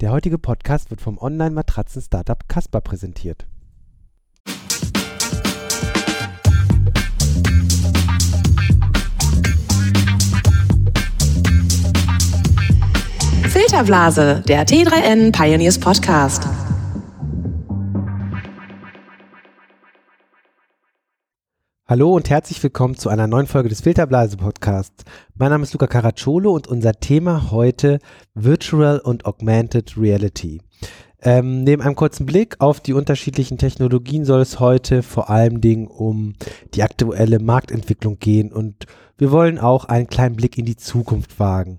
Der 0.00 0.10
heutige 0.10 0.36
Podcast 0.36 0.90
wird 0.90 1.00
vom 1.00 1.16
Online-Matratzen-Startup 1.16 2.46
Casper 2.48 2.82
präsentiert. 2.82 3.46
Filterblase, 13.48 14.42
der 14.46 14.66
T3N 14.66 15.32
Pioneers 15.32 15.78
Podcast. 15.78 16.46
Hallo 21.88 22.16
und 22.16 22.30
herzlich 22.30 22.60
willkommen 22.64 22.96
zu 22.96 23.10
einer 23.10 23.28
neuen 23.28 23.46
Folge 23.46 23.68
des 23.68 23.82
Filterblase 23.82 24.38
Podcasts. 24.38 25.04
Mein 25.36 25.50
Name 25.50 25.62
ist 25.62 25.72
Luca 25.72 25.86
Caracciolo 25.86 26.50
und 26.50 26.66
unser 26.66 26.94
Thema 26.94 27.52
heute 27.52 28.00
Virtual 28.34 28.98
und 28.98 29.24
Augmented 29.24 29.96
Reality. 29.96 30.60
Ähm, 31.22 31.62
neben 31.62 31.82
einem 31.82 31.94
kurzen 31.94 32.26
Blick 32.26 32.56
auf 32.58 32.80
die 32.80 32.92
unterschiedlichen 32.92 33.56
Technologien 33.56 34.24
soll 34.24 34.40
es 34.40 34.58
heute 34.58 35.04
vor 35.04 35.30
allem 35.30 35.60
Dingen 35.60 35.86
um 35.86 36.34
die 36.74 36.82
aktuelle 36.82 37.38
Marktentwicklung 37.38 38.18
gehen 38.18 38.50
und 38.50 38.86
wir 39.16 39.30
wollen 39.30 39.60
auch 39.60 39.84
einen 39.84 40.08
kleinen 40.08 40.34
Blick 40.34 40.58
in 40.58 40.64
die 40.64 40.76
Zukunft 40.76 41.38
wagen. 41.38 41.78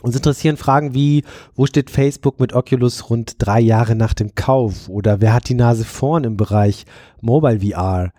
Uns 0.00 0.16
interessieren 0.16 0.56
Fragen 0.56 0.94
wie, 0.94 1.24
wo 1.54 1.66
steht 1.66 1.90
Facebook 1.90 2.40
mit 2.40 2.54
Oculus 2.54 3.10
rund 3.10 3.34
drei 3.36 3.60
Jahre 3.60 3.96
nach 3.96 4.14
dem 4.14 4.34
Kauf? 4.34 4.88
Oder 4.88 5.20
wer 5.20 5.34
hat 5.34 5.50
die 5.50 5.54
Nase 5.54 5.84
vorn 5.84 6.24
im 6.24 6.38
Bereich 6.38 6.86
Mobile 7.20 7.60
VR? 7.60 8.12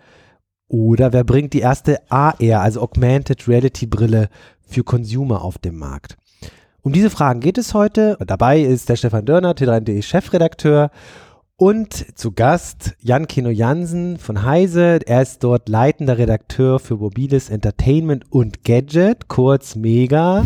Oder 0.68 1.12
wer 1.12 1.24
bringt 1.24 1.54
die 1.54 1.60
erste 1.60 1.98
AR, 2.10 2.36
also 2.40 2.82
Augmented 2.82 3.48
Reality 3.48 3.86
Brille 3.86 4.28
für 4.66 4.84
Consumer 4.84 5.42
auf 5.42 5.58
den 5.58 5.76
Markt? 5.76 6.16
Um 6.82 6.92
diese 6.92 7.10
Fragen 7.10 7.40
geht 7.40 7.58
es 7.58 7.74
heute. 7.74 8.16
Dabei 8.26 8.60
ist 8.60 8.88
der 8.88 8.96
Stefan 8.96 9.24
Dörner, 9.24 9.52
T3N.de 9.52 10.00
Chefredakteur 10.02 10.90
und 11.56 12.16
zu 12.16 12.32
Gast 12.32 12.94
Jan 13.00 13.26
Kino 13.26 13.48
Jansen 13.48 14.18
von 14.18 14.44
Heise. 14.44 15.00
Er 15.06 15.22
ist 15.22 15.42
dort 15.42 15.68
leitender 15.68 16.16
Redakteur 16.16 16.78
für 16.78 16.96
mobiles 16.96 17.50
Entertainment 17.50 18.30
und 18.30 18.62
Gadget, 18.62 19.28
kurz 19.28 19.74
Mega. 19.74 20.44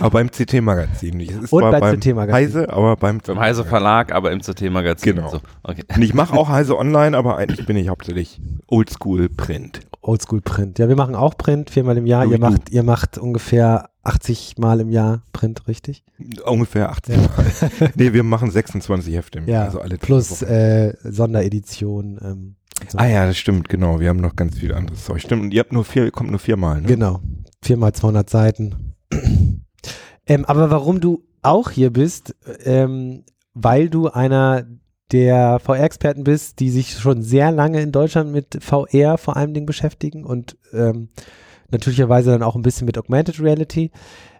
Aber 0.00 0.10
beim 0.10 0.30
CT-Magazin. 0.30 1.28
Und 1.50 1.60
beim 1.70 1.98
CT-Magazin. 2.00 2.34
Heise, 2.34 2.70
aber 2.70 2.96
beim 2.96 3.18
Beim 3.18 3.38
Heise 3.38 3.64
Verlag, 3.64 4.12
aber 4.12 4.32
im 4.32 4.40
CT-Magazin. 4.40 5.16
Genau. 5.16 5.28
So. 5.28 5.40
Okay. 5.62 5.84
Und 5.94 6.02
ich 6.02 6.14
mache 6.14 6.36
auch 6.36 6.48
Heise 6.48 6.78
online, 6.78 7.16
aber 7.16 7.36
eigentlich 7.36 7.66
bin 7.66 7.76
ich 7.76 7.88
hauptsächlich 7.88 8.40
Oldschool 8.66 9.28
Print. 9.28 9.80
Oldschool 10.00 10.40
Print. 10.40 10.78
Ja, 10.78 10.88
wir 10.88 10.96
machen 10.96 11.14
auch 11.14 11.36
Print 11.36 11.70
viermal 11.70 11.96
im 11.96 12.06
Jahr. 12.06 12.26
Ihr 12.26 12.38
macht, 12.38 12.70
ihr 12.70 12.82
macht 12.82 13.18
ungefähr 13.18 13.88
80 14.02 14.58
Mal 14.58 14.80
im 14.80 14.90
Jahr 14.90 15.22
Print, 15.32 15.66
richtig? 15.66 16.04
Ungefähr 16.44 16.90
80 16.90 17.16
Mal. 17.16 17.90
nee, 17.94 18.12
wir 18.12 18.22
machen 18.22 18.50
26 18.50 19.14
Hefte 19.14 19.38
im 19.38 19.46
Ja, 19.46 19.54
Jahr, 19.54 19.64
also 19.64 19.80
alle 19.80 19.96
plus 19.96 20.42
äh, 20.42 20.94
Sonderedition. 21.02 22.18
Ähm, 22.22 22.56
so. 22.88 22.98
Ah 22.98 23.06
ja, 23.06 23.26
das 23.26 23.38
stimmt, 23.38 23.68
genau. 23.68 24.00
Wir 24.00 24.10
haben 24.10 24.20
noch 24.20 24.36
ganz 24.36 24.58
viel 24.58 24.74
anderes 24.74 25.04
Zeug. 25.04 25.20
Stimmt, 25.22 25.42
und 25.42 25.54
ihr 25.54 25.60
habt 25.60 25.72
nur 25.72 25.84
vier, 25.84 26.10
kommt 26.10 26.30
nur 26.30 26.40
viermal, 26.40 26.80
ne? 26.82 26.88
Genau. 26.88 27.20
Viermal 27.62 27.92
200 27.92 28.28
Seiten. 28.28 28.93
Ähm, 30.26 30.44
aber 30.44 30.70
warum 30.70 31.00
du 31.00 31.22
auch 31.42 31.70
hier 31.70 31.92
bist, 31.92 32.34
ähm, 32.64 33.24
weil 33.52 33.88
du 33.88 34.08
einer 34.08 34.64
der 35.12 35.60
VR-Experten 35.60 36.24
bist, 36.24 36.60
die 36.60 36.70
sich 36.70 36.98
schon 36.98 37.22
sehr 37.22 37.52
lange 37.52 37.80
in 37.80 37.92
Deutschland 37.92 38.32
mit 38.32 38.58
VR 38.60 39.18
vor 39.18 39.36
allem 39.36 39.54
Dingen 39.54 39.66
beschäftigen 39.66 40.24
und 40.24 40.56
ähm, 40.72 41.08
natürlicherweise 41.70 42.30
dann 42.30 42.42
auch 42.42 42.56
ein 42.56 42.62
bisschen 42.62 42.86
mit 42.86 42.98
Augmented 42.98 43.40
Reality. 43.40 43.90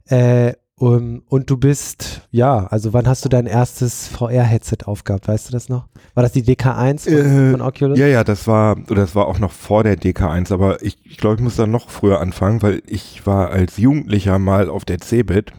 Äh, 0.07 0.55
um, 0.77 1.23
und 1.29 1.49
du 1.51 1.57
bist, 1.57 2.23
ja, 2.33 2.67
also 2.67 2.93
wann 2.93 3.07
hast 3.07 3.25
du 3.25 3.29
dein 3.29 3.47
erstes 3.47 4.09
VR-Headset 4.09 4.79
aufgehabt? 4.87 5.29
Weißt 5.29 5.49
du 5.49 5.53
das 5.53 5.69
noch? 5.69 5.87
War 6.15 6.25
das 6.25 6.33
die 6.33 6.43
DK1 6.43 7.05
von, 7.05 7.13
Äh, 7.13 7.51
von 7.53 7.61
Oculus? 7.61 7.99
Ja, 7.99 8.09
ja, 8.09 8.25
das 8.25 8.49
war, 8.49 8.77
oder 8.91 9.03
das 9.03 9.15
war 9.15 9.29
auch 9.29 9.39
noch 9.39 9.53
vor 9.53 9.85
der 9.85 9.97
DK1, 9.97 10.53
aber 10.53 10.83
ich, 10.83 10.97
ich 11.05 11.19
glaube, 11.19 11.37
ich 11.37 11.43
muss 11.43 11.55
da 11.55 11.69
noch 11.69 11.91
früher 11.91 12.21
anfangen, 12.21 12.61
weil 12.63 12.83
ich 12.87 13.25
war 13.25 13.51
als 13.51 13.77
Jugendlicher 13.77 14.41
mal 14.41 14.69
auf 14.69 14.85
der 14.85 14.99
CeBIT, 14.99 15.53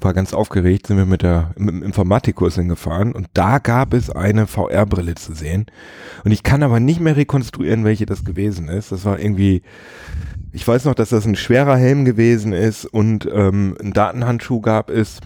war 0.00 0.12
ganz 0.12 0.34
aufgeregt, 0.34 0.86
sind 0.86 0.98
wir 0.98 1.06
mit 1.06 1.22
der 1.22 1.52
mit 1.56 1.74
dem 1.74 1.82
Informatikkurs 1.82 2.56
hingefahren 2.56 3.12
und 3.12 3.28
da 3.34 3.58
gab 3.58 3.94
es 3.94 4.10
eine 4.10 4.46
VR-Brille 4.46 5.14
zu 5.14 5.32
sehen. 5.34 5.66
Und 6.24 6.32
ich 6.32 6.42
kann 6.42 6.62
aber 6.62 6.80
nicht 6.80 7.00
mehr 7.00 7.16
rekonstruieren, 7.16 7.84
welche 7.84 8.06
das 8.06 8.24
gewesen 8.24 8.68
ist. 8.68 8.92
Das 8.92 9.04
war 9.04 9.18
irgendwie, 9.18 9.62
ich 10.52 10.66
weiß 10.66 10.84
noch, 10.84 10.94
dass 10.94 11.08
das 11.10 11.26
ein 11.26 11.36
schwerer 11.36 11.76
Helm 11.76 12.04
gewesen 12.04 12.52
ist 12.52 12.84
und 12.84 13.28
ähm, 13.32 13.76
ein 13.80 13.92
Datenhandschuh 13.92 14.60
gab 14.60 14.90
es. 14.90 15.20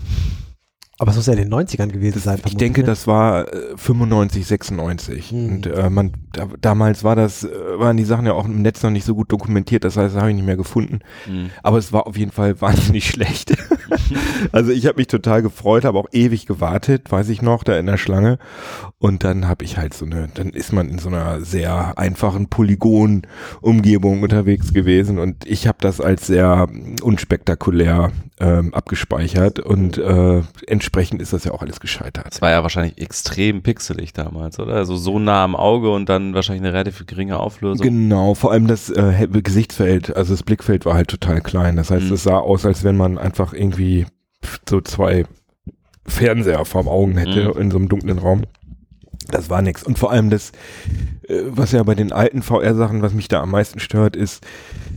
Aber 1.01 1.13
es 1.13 1.17
muss 1.17 1.27
ja 1.27 1.33
in 1.33 1.39
den 1.39 1.53
90ern 1.53 1.87
gewesen 1.89 2.17
Das, 2.17 2.25
sein. 2.25 2.35
ich 2.35 2.43
vermutlich, 2.43 2.59
denke, 2.59 2.81
ne? 2.83 2.87
das 2.87 3.07
war 3.07 3.51
äh, 3.51 3.75
95, 3.75 4.47
96. 4.47 5.31
Hm. 5.31 5.49
Und 5.49 5.67
äh, 5.67 5.89
man, 5.89 6.13
da, 6.35 6.47
damals 6.61 7.05
war 7.05 7.17
das, 7.17 7.43
äh, 7.43 7.49
waren 7.79 7.97
die 7.97 8.05
Sachen 8.05 8.27
ja 8.27 8.35
auch 8.35 8.45
im 8.45 8.61
Netz 8.61 8.83
noch 8.83 8.91
nicht 8.91 9.07
so 9.07 9.15
gut 9.15 9.33
dokumentiert, 9.33 9.85
das 9.85 9.97
heißt, 9.97 10.15
das 10.15 10.21
habe 10.21 10.31
ich 10.31 10.37
nicht 10.37 10.45
mehr 10.45 10.59
gefunden. 10.59 10.99
Mhm. 11.27 11.49
Aber 11.63 11.79
es 11.79 11.95
war 11.95 12.07
auf 12.07 12.19
jeden 12.19 12.33
Fall 12.33 12.61
wahnsinnig 12.61 13.09
schlecht. 13.09 13.57
also 14.53 14.71
ich 14.71 14.87
habe 14.87 14.99
mich 14.99 15.07
total 15.07 15.43
gefreut, 15.43 15.85
habe 15.85 15.99
auch 15.99 16.09
ewig 16.13 16.47
gewartet, 16.47 17.11
weiß 17.11 17.29
ich 17.29 17.43
noch, 17.43 17.65
da 17.65 17.77
in 17.79 17.87
der 17.87 17.97
Schlange. 17.97 18.39
Und 18.99 19.25
dann 19.25 19.49
habe 19.49 19.65
ich 19.65 19.79
halt 19.79 19.95
so 19.95 20.05
eine, 20.05 20.29
dann 20.35 20.51
ist 20.51 20.73
man 20.73 20.89
in 20.89 20.99
so 20.99 21.09
einer 21.09 21.41
sehr 21.41 21.99
einfachen 21.99 22.49
Polygon-Umgebung 22.49 24.23
unterwegs 24.23 24.73
gewesen 24.73 25.19
und 25.19 25.47
ich 25.47 25.67
habe 25.67 25.79
das 25.81 26.01
als 26.01 26.27
sehr 26.27 26.69
unspektakulär 27.03 28.11
ähm, 28.39 28.73
abgespeichert 28.75 29.59
und 29.61 29.99
äh, 29.99 30.43
entsprechend 30.67 31.21
ist 31.23 31.33
das 31.33 31.45
ja 31.45 31.53
auch 31.53 31.63
alles 31.63 31.81
gescheitert. 31.81 32.27
Das 32.29 32.43
war 32.43 32.51
ja 32.51 32.63
wahrscheinlich 32.63 32.99
extrem 33.01 33.63
pixelig 33.63 34.13
damals, 34.13 34.59
oder? 34.59 34.75
Also 34.75 34.97
so 34.97 35.19
nah 35.19 35.45
am 35.45 35.55
Auge 35.57 35.91
und 35.91 36.09
dann 36.09 36.35
wahrscheinlich 36.35 36.63
eine 36.65 36.73
relativ 36.73 37.05
geringe 37.07 37.39
Auflösung. 37.39 37.85
Genau, 37.85 38.35
vor 38.35 38.53
allem 38.53 38.67
das 38.67 38.91
äh, 38.91 39.27
Gesichtsfeld, 39.31 40.15
also 40.17 40.33
das 40.35 40.43
Blickfeld 40.43 40.87
war 40.87 40.95
halt 40.95 41.09
total 41.09 41.41
klein. 41.41 41.77
Das 41.77 41.91
heißt, 41.91 42.07
Mhm. 42.07 42.13
es 42.15 42.23
sah 42.23 42.39
aus, 42.39 42.65
als 42.65 42.85
wenn 42.85 42.97
man 42.97 43.19
einfach 43.19 43.53
irgendwie 43.53 43.80
so 44.69 44.81
zwei 44.81 45.25
Fernseher 46.07 46.65
vorm 46.65 46.89
Augen 46.89 47.17
hätte 47.17 47.53
Mhm. 47.55 47.61
in 47.61 47.71
so 47.71 47.77
einem 47.79 47.89
dunklen 47.89 48.19
Raum. 48.19 48.43
Das 49.29 49.49
war 49.49 49.63
nix. 49.63 49.83
Und 49.85 49.99
vor 49.99 50.11
allem 50.11 50.29
das, 50.31 50.51
äh, 51.29 51.43
was 51.47 51.71
ja 51.73 51.83
bei 51.85 51.95
den 51.95 52.11
alten 52.11 52.43
VR-Sachen, 52.43 53.03
was 53.03 53.15
mich 53.15 53.29
da 53.29 53.41
am 53.43 53.51
meisten 53.53 53.79
stört, 53.79 54.17
ist, 54.17 54.45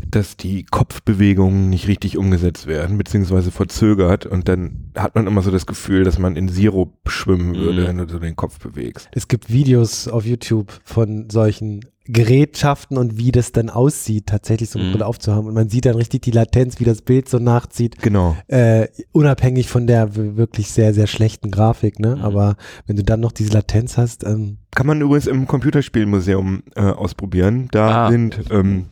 dass 0.09 0.37
die 0.37 0.63
Kopfbewegungen 0.63 1.69
nicht 1.69 1.87
richtig 1.87 2.17
umgesetzt 2.17 2.65
werden, 2.65 2.97
beziehungsweise 2.97 3.51
verzögert. 3.51 4.25
Und 4.25 4.47
dann 4.47 4.91
hat 4.95 5.13
man 5.15 5.27
immer 5.27 5.41
so 5.41 5.51
das 5.51 5.65
Gefühl, 5.67 6.03
dass 6.03 6.17
man 6.17 6.35
in 6.35 6.47
Sirup 6.49 6.93
schwimmen 7.09 7.53
würde, 7.55 7.81
Mhm. 7.83 7.87
wenn 7.87 7.97
du 7.97 8.07
so 8.09 8.17
den 8.19 8.35
Kopf 8.35 8.59
bewegst. 8.59 9.07
Es 9.11 9.27
gibt 9.27 9.51
Videos 9.51 10.07
auf 10.07 10.25
YouTube 10.25 10.71
von 10.83 11.29
solchen 11.29 11.81
Gerätschaften 12.05 12.97
und 12.97 13.17
wie 13.17 13.31
das 13.31 13.51
dann 13.53 13.69
aussieht, 13.69 14.27
tatsächlich 14.27 14.69
so 14.69 14.77
eine 14.79 14.87
Mhm. 14.89 14.91
Brille 14.93 15.05
aufzuhaben. 15.05 15.47
Und 15.47 15.53
man 15.53 15.69
sieht 15.69 15.85
dann 15.85 15.95
richtig 15.95 16.21
die 16.23 16.31
Latenz, 16.31 16.79
wie 16.79 16.83
das 16.83 17.01
Bild 17.01 17.29
so 17.29 17.39
nachzieht, 17.39 18.01
Genau. 18.01 18.35
äh, 18.47 18.87
unabhängig 19.11 19.67
von 19.69 19.87
der 19.87 20.15
wirklich 20.15 20.71
sehr, 20.71 20.93
sehr 20.93 21.07
schlechten 21.07 21.49
Grafik. 21.51 21.99
Ne? 21.99 22.17
Mhm. 22.17 22.21
Aber 22.21 22.55
wenn 22.87 22.95
du 22.97 23.03
dann 23.03 23.19
noch 23.21 23.31
diese 23.31 23.53
Latenz 23.53 23.97
hast, 23.97 24.25
ähm, 24.25 24.57
Kann 24.75 24.87
man 24.87 24.99
übrigens 25.01 25.27
im 25.27 25.47
Computerspielmuseum 25.47 26.63
äh, 26.75 26.81
ausprobieren. 26.81 27.67
Da 27.71 28.07
Ah. 28.07 28.09
sind, 28.11 28.39
ähm, 28.51 28.85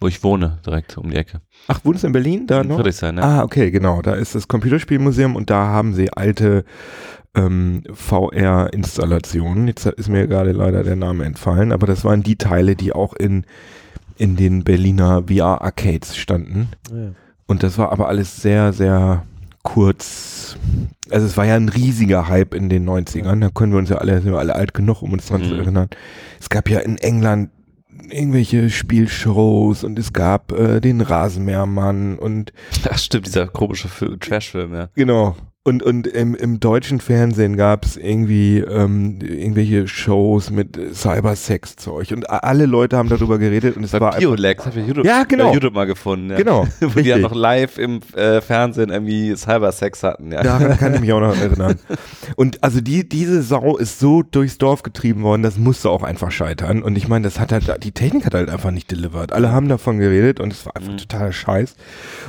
Wo 0.00 0.08
ich 0.08 0.22
wohne, 0.22 0.58
direkt 0.66 0.98
um 0.98 1.08
die 1.10 1.16
Ecke. 1.16 1.40
ach, 1.68 1.80
wohnst 1.84 2.02
du 2.02 2.08
in 2.08 2.12
Berlin 2.12 2.46
da 2.46 2.60
In 2.60 2.68
noch? 2.68 2.76
Friedrichshain, 2.76 3.14
ne? 3.14 3.22
Ah, 3.22 3.42
okay, 3.42 3.70
genau. 3.70 4.02
Da 4.02 4.14
ist 4.14 4.34
das 4.34 4.46
Computerspielmuseum 4.48 5.36
und 5.36 5.48
da 5.50 5.68
haben 5.68 5.94
sie 5.94 6.12
alte 6.12 6.64
ähm, 7.36 7.82
VR-Installationen. 7.92 9.68
Jetzt 9.68 9.86
ist 9.86 10.08
mir 10.08 10.26
gerade 10.26 10.52
leider 10.52 10.82
der 10.82 10.96
Name 10.96 11.24
entfallen, 11.24 11.72
aber 11.72 11.86
das 11.86 12.04
waren 12.04 12.22
die 12.22 12.36
Teile, 12.36 12.76
die 12.76 12.92
auch 12.92 13.14
in, 13.14 13.44
in 14.16 14.36
den 14.36 14.64
Berliner 14.64 15.24
VR-Arcades 15.28 16.16
standen. 16.16 16.68
ja. 16.90 17.10
Und 17.48 17.62
das 17.62 17.78
war 17.78 17.92
aber 17.92 18.08
alles 18.08 18.42
sehr, 18.42 18.72
sehr 18.72 19.22
kurz. 19.62 20.56
Also 21.10 21.26
es 21.26 21.36
war 21.36 21.44
ja 21.46 21.54
ein 21.54 21.68
riesiger 21.68 22.26
Hype 22.28 22.54
in 22.54 22.68
den 22.68 22.84
90ern. 22.88 23.38
Da 23.40 23.50
können 23.50 23.70
wir 23.70 23.78
uns 23.78 23.88
ja 23.88 23.98
alle, 23.98 24.20
sind 24.20 24.32
wir 24.32 24.40
alle 24.40 24.56
alt 24.56 24.74
genug, 24.74 25.00
um 25.02 25.12
uns 25.12 25.26
dran 25.28 25.44
zu 25.44 25.54
Mhm. 25.54 25.60
erinnern. 25.60 25.88
Es 26.40 26.48
gab 26.48 26.68
ja 26.68 26.80
in 26.80 26.98
England 26.98 27.50
irgendwelche 28.10 28.68
Spielshows 28.68 29.84
und 29.84 29.96
es 29.96 30.12
gab 30.12 30.50
äh, 30.50 30.80
den 30.80 31.00
Rasenmähermann 31.00 32.18
und 32.18 32.52
Ach 32.90 32.98
stimmt, 32.98 33.26
dieser 33.26 33.46
komische 33.46 33.86
Fil- 33.88 34.18
Trashfilm, 34.18 34.74
ja. 34.74 34.88
genau. 34.96 35.36
Und, 35.66 35.82
und 35.82 36.06
im, 36.06 36.36
im 36.36 36.60
deutschen 36.60 37.00
Fernsehen 37.00 37.56
gab 37.56 37.84
es 37.84 37.96
irgendwie 37.96 38.58
ähm, 38.58 39.18
irgendwelche 39.20 39.88
Shows 39.88 40.50
mit 40.52 40.76
äh, 40.76 40.94
Cybersex-Zeug 40.94 42.12
und 42.12 42.30
alle 42.30 42.66
Leute 42.66 42.96
haben 42.96 43.08
darüber 43.08 43.36
geredet 43.38 43.76
und 43.76 43.82
es 43.82 43.90
Bei 43.90 43.98
war 44.00 44.16
Biolex, 44.16 44.64
hab 44.64 44.76
ich 44.76 44.86
YouTube, 44.86 45.04
Ja, 45.04 45.24
genau. 45.24 45.48
bei 45.48 45.54
YouTube 45.54 45.74
mal 45.74 45.86
gefunden. 45.86 46.30
Ja. 46.30 46.36
genau, 46.36 46.68
Wo 46.80 47.00
die 47.00 47.08
ja 47.08 47.16
richtig. 47.16 47.22
noch 47.32 47.34
live 47.34 47.78
im 47.78 47.98
äh, 48.14 48.40
Fernsehen 48.40 48.90
irgendwie 48.90 49.34
Cybersex 49.36 50.04
hatten, 50.04 50.30
ja. 50.30 50.44
Daran 50.44 50.78
kann 50.78 50.94
ich 50.94 51.00
mich 51.00 51.12
auch 51.12 51.18
noch 51.20 51.36
erinnern. 51.40 51.80
Und 52.36 52.62
also 52.62 52.80
die, 52.80 53.08
diese 53.08 53.42
Sau 53.42 53.76
ist 53.76 53.98
so 53.98 54.22
durchs 54.22 54.58
Dorf 54.58 54.84
getrieben 54.84 55.22
worden, 55.22 55.42
das 55.42 55.58
musste 55.58 55.90
auch 55.90 56.04
einfach 56.04 56.30
scheitern. 56.30 56.80
Und 56.80 56.96
ich 56.96 57.08
meine, 57.08 57.24
das 57.24 57.40
hat 57.40 57.50
halt, 57.50 57.82
die 57.82 57.90
Technik 57.90 58.24
hat 58.24 58.34
halt 58.34 58.50
einfach 58.50 58.70
nicht 58.70 58.88
delivered. 58.90 59.32
Alle 59.32 59.50
haben 59.50 59.68
davon 59.68 59.98
geredet 59.98 60.38
und 60.38 60.52
es 60.52 60.64
war 60.64 60.76
einfach 60.76 60.92
Mhm. 60.92 60.98
totaler 60.98 61.32
Scheiß. 61.32 61.74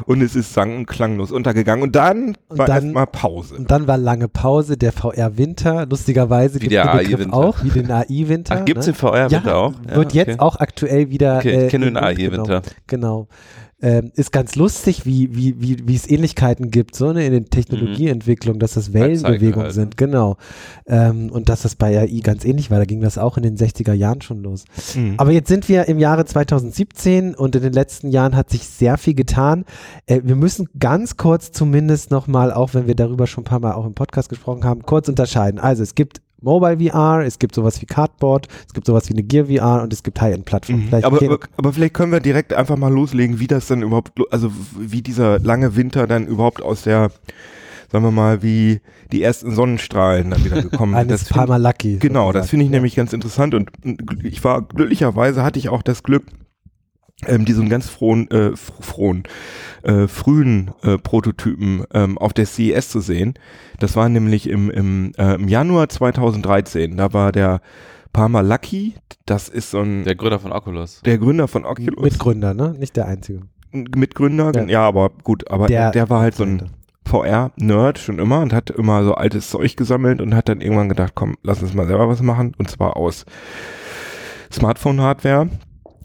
Und 0.07 0.21
es 0.23 0.35
ist 0.35 0.55
sang- 0.55 0.75
und 0.77 0.85
klanglos 0.87 1.31
untergegangen. 1.31 1.83
Und 1.83 1.95
dann 1.95 2.35
Und 2.49 2.57
war 2.57 2.65
dann- 2.65 2.85
erstmal 2.85 3.05
Pause. 3.05 3.26
Und 3.57 3.71
dann 3.71 3.87
war 3.87 3.97
lange 3.97 4.27
Pause, 4.27 4.77
der 4.77 4.91
VR-Winter, 4.91 5.85
lustigerweise 5.85 6.61
Wie 6.61 6.67
der 6.67 6.93
AI-Winter. 6.93 7.33
auch, 7.33 7.63
wie 7.63 7.69
den 7.69 7.91
AI-Winter. 7.91 8.57
Ach, 8.59 8.65
gibt's 8.65 8.87
ne? 8.87 8.93
den 8.93 8.97
VR-Winter 8.97 9.51
ja, 9.51 9.55
auch? 9.55 9.73
Wird 9.83 10.07
okay. 10.07 10.17
jetzt 10.17 10.39
auch 10.39 10.57
aktuell 10.57 11.09
wieder. 11.09 11.37
Okay, 11.37 11.49
ich 11.49 11.63
äh, 11.63 11.67
kenne 11.67 11.85
den 11.85 11.97
AI-Winter. 11.97 12.61
Genau. 12.87 13.27
Ähm, 13.79 14.11
ist 14.15 14.31
ganz 14.31 14.55
lustig, 14.55 15.05
wie, 15.05 15.35
wie, 15.35 15.61
wie, 15.61 15.87
wie 15.87 15.95
es 15.95 16.09
Ähnlichkeiten 16.09 16.71
gibt, 16.71 16.95
so 16.95 17.13
ne, 17.13 17.27
in 17.27 17.31
den 17.31 17.45
Technologieentwicklungen, 17.45 18.59
dass 18.59 18.73
das 18.73 18.91
Wellenbewegungen 18.91 19.65
halt, 19.65 19.73
sind, 19.73 19.97
genau. 19.97 20.37
Ähm, 20.87 21.29
und 21.29 21.47
dass 21.47 21.61
das 21.61 21.75
bei 21.75 21.95
AI 21.95 22.21
ganz 22.23 22.43
ähnlich 22.43 22.71
war, 22.71 22.79
da 22.79 22.85
ging 22.85 23.01
das 23.01 23.19
auch 23.19 23.37
in 23.37 23.43
den 23.43 23.55
60er 23.55 23.93
Jahren 23.93 24.21
schon 24.21 24.41
los. 24.41 24.65
Mhm. 24.95 25.13
Aber 25.17 25.31
jetzt 25.31 25.47
sind 25.47 25.69
wir 25.69 25.87
im 25.87 25.99
Jahre 25.99 26.25
2017 26.25 27.35
und 27.35 27.55
in 27.55 27.61
den 27.61 27.73
letzten 27.73 28.09
Jahren 28.09 28.35
hat 28.35 28.49
sich 28.49 28.67
sehr 28.67 28.97
viel 28.97 29.13
getan. 29.13 29.63
Äh, 30.07 30.21
wir 30.23 30.35
müssen 30.35 30.69
ganz 30.79 31.15
kurz 31.17 31.51
zumindest 31.51 32.09
nochmal, 32.09 32.51
auch 32.51 32.73
wenn 32.73 32.87
wir 32.87 32.95
darüber 32.95 33.27
schon 33.27 33.43
ein 33.43 33.45
paar 33.45 33.59
Mal 33.59 33.73
auch 33.73 33.85
im 33.85 33.93
Podcast 33.93 34.29
gesprochen 34.29 34.63
haben, 34.63 34.81
kurz 34.81 35.07
unterscheiden. 35.07 35.59
Also 35.59 35.83
es 35.83 35.93
gibt 35.93 36.21
Mobile 36.41 36.77
VR, 36.79 37.23
es 37.25 37.39
gibt 37.39 37.55
sowas 37.55 37.81
wie 37.81 37.85
Cardboard, 37.85 38.47
es 38.67 38.73
gibt 38.73 38.85
sowas 38.85 39.09
wie 39.09 39.13
eine 39.13 39.23
Gear 39.23 39.45
VR 39.45 39.81
und 39.83 39.91
es 39.91 40.03
gibt 40.03 40.21
High-End-Plattformen. 40.21 40.87
Mhm. 40.87 40.93
Aber, 41.03 41.21
aber, 41.21 41.39
aber 41.57 41.73
vielleicht 41.73 41.93
können 41.93 42.11
wir 42.11 42.19
direkt 42.19 42.53
einfach 42.53 42.77
mal 42.77 42.91
loslegen, 42.93 43.39
wie 43.39 43.47
das 43.47 43.67
dann 43.67 43.81
überhaupt, 43.81 44.11
also 44.31 44.51
wie 44.77 45.01
dieser 45.01 45.39
lange 45.39 45.75
Winter 45.75 46.05
dann 46.07 46.27
überhaupt 46.27 46.61
aus 46.61 46.83
der, 46.83 47.11
sagen 47.91 48.03
wir 48.03 48.11
mal, 48.11 48.43
wie 48.43 48.81
die 49.11 49.23
ersten 49.23 49.51
Sonnenstrahlen 49.51 50.29
dann 50.29 50.43
wieder 50.45 50.61
gekommen 50.61 50.93
sind. 50.93 50.99
eines 50.99 51.21
Das 51.21 51.29
Palmer 51.29 51.57
Lucky. 51.57 51.97
Genau, 51.97 52.31
das 52.31 52.43
sozusagen. 52.43 52.49
finde 52.49 52.65
ich 52.65 52.71
nämlich 52.71 52.95
ganz 52.95 53.13
interessant 53.13 53.55
und 53.55 53.71
ich 54.23 54.43
war 54.43 54.61
glücklicherweise 54.61 55.43
hatte 55.43 55.57
ich 55.57 55.69
auch 55.69 55.81
das 55.81 56.03
Glück, 56.03 56.23
ähm, 57.25 57.45
diesen 57.45 57.67
ganz 57.69 57.89
frohen, 57.89 58.29
äh, 58.29 58.49
fr- 58.51 58.81
frohen, 58.81 59.23
äh, 59.83 60.07
frühen 60.07 60.71
äh, 60.83 60.97
Prototypen 60.97 61.83
ähm, 61.93 62.17
auf 62.17 62.33
der 62.33 62.45
CES 62.45 62.89
zu 62.89 62.99
sehen. 62.99 63.33
Das 63.79 63.95
war 63.95 64.07
nämlich 64.09 64.47
im, 64.47 64.69
im, 64.69 65.11
äh, 65.17 65.33
im 65.35 65.47
Januar 65.47 65.89
2013. 65.89 66.95
Da 66.97 67.13
war 67.13 67.31
der 67.31 67.61
Palmer 68.13 68.43
Lucky, 68.43 68.93
das 69.25 69.49
ist 69.49 69.71
so 69.71 69.79
ein 69.81 70.03
Der 70.03 70.15
Gründer 70.15 70.39
von 70.39 70.51
Oculus. 70.51 71.01
der 71.05 71.17
Gründer 71.17 71.47
von 71.47 71.65
Oculus, 71.65 72.03
Mitgründer, 72.03 72.53
ne? 72.53 72.75
Nicht 72.77 72.95
der 72.95 73.07
einzige. 73.07 73.41
Mitgründer, 73.71 74.51
Ja. 74.55 74.63
ja. 74.65 74.81
aber 74.87 75.09
gut, 75.23 75.49
aber 75.51 75.67
der, 75.67 75.91
der 75.91 76.09
war 76.09 76.21
halt 76.21 76.35
so 76.35 76.43
ein. 76.43 76.69
VR-Nerd 77.07 77.99
schon 77.99 78.19
immer 78.19 78.41
und 78.41 78.51
hat 78.51 78.69
immer 78.69 79.01
so 79.05 79.13
altes 79.15 79.49
Zeug 79.49 79.77
gesammelt 79.77 80.19
und 80.19 80.35
hat 80.35 80.49
dann 80.49 80.59
irgendwann 80.59 80.89
gedacht, 80.89 81.13
komm, 81.15 81.35
lass 81.41 81.61
uns 81.61 81.73
mal 81.73 81.87
selber 81.87 82.09
was 82.09 82.21
machen 82.21 82.53
und 82.57 82.69
zwar 82.69 82.97
aus 82.97 83.23
Smartphone-Hardware 84.51 85.49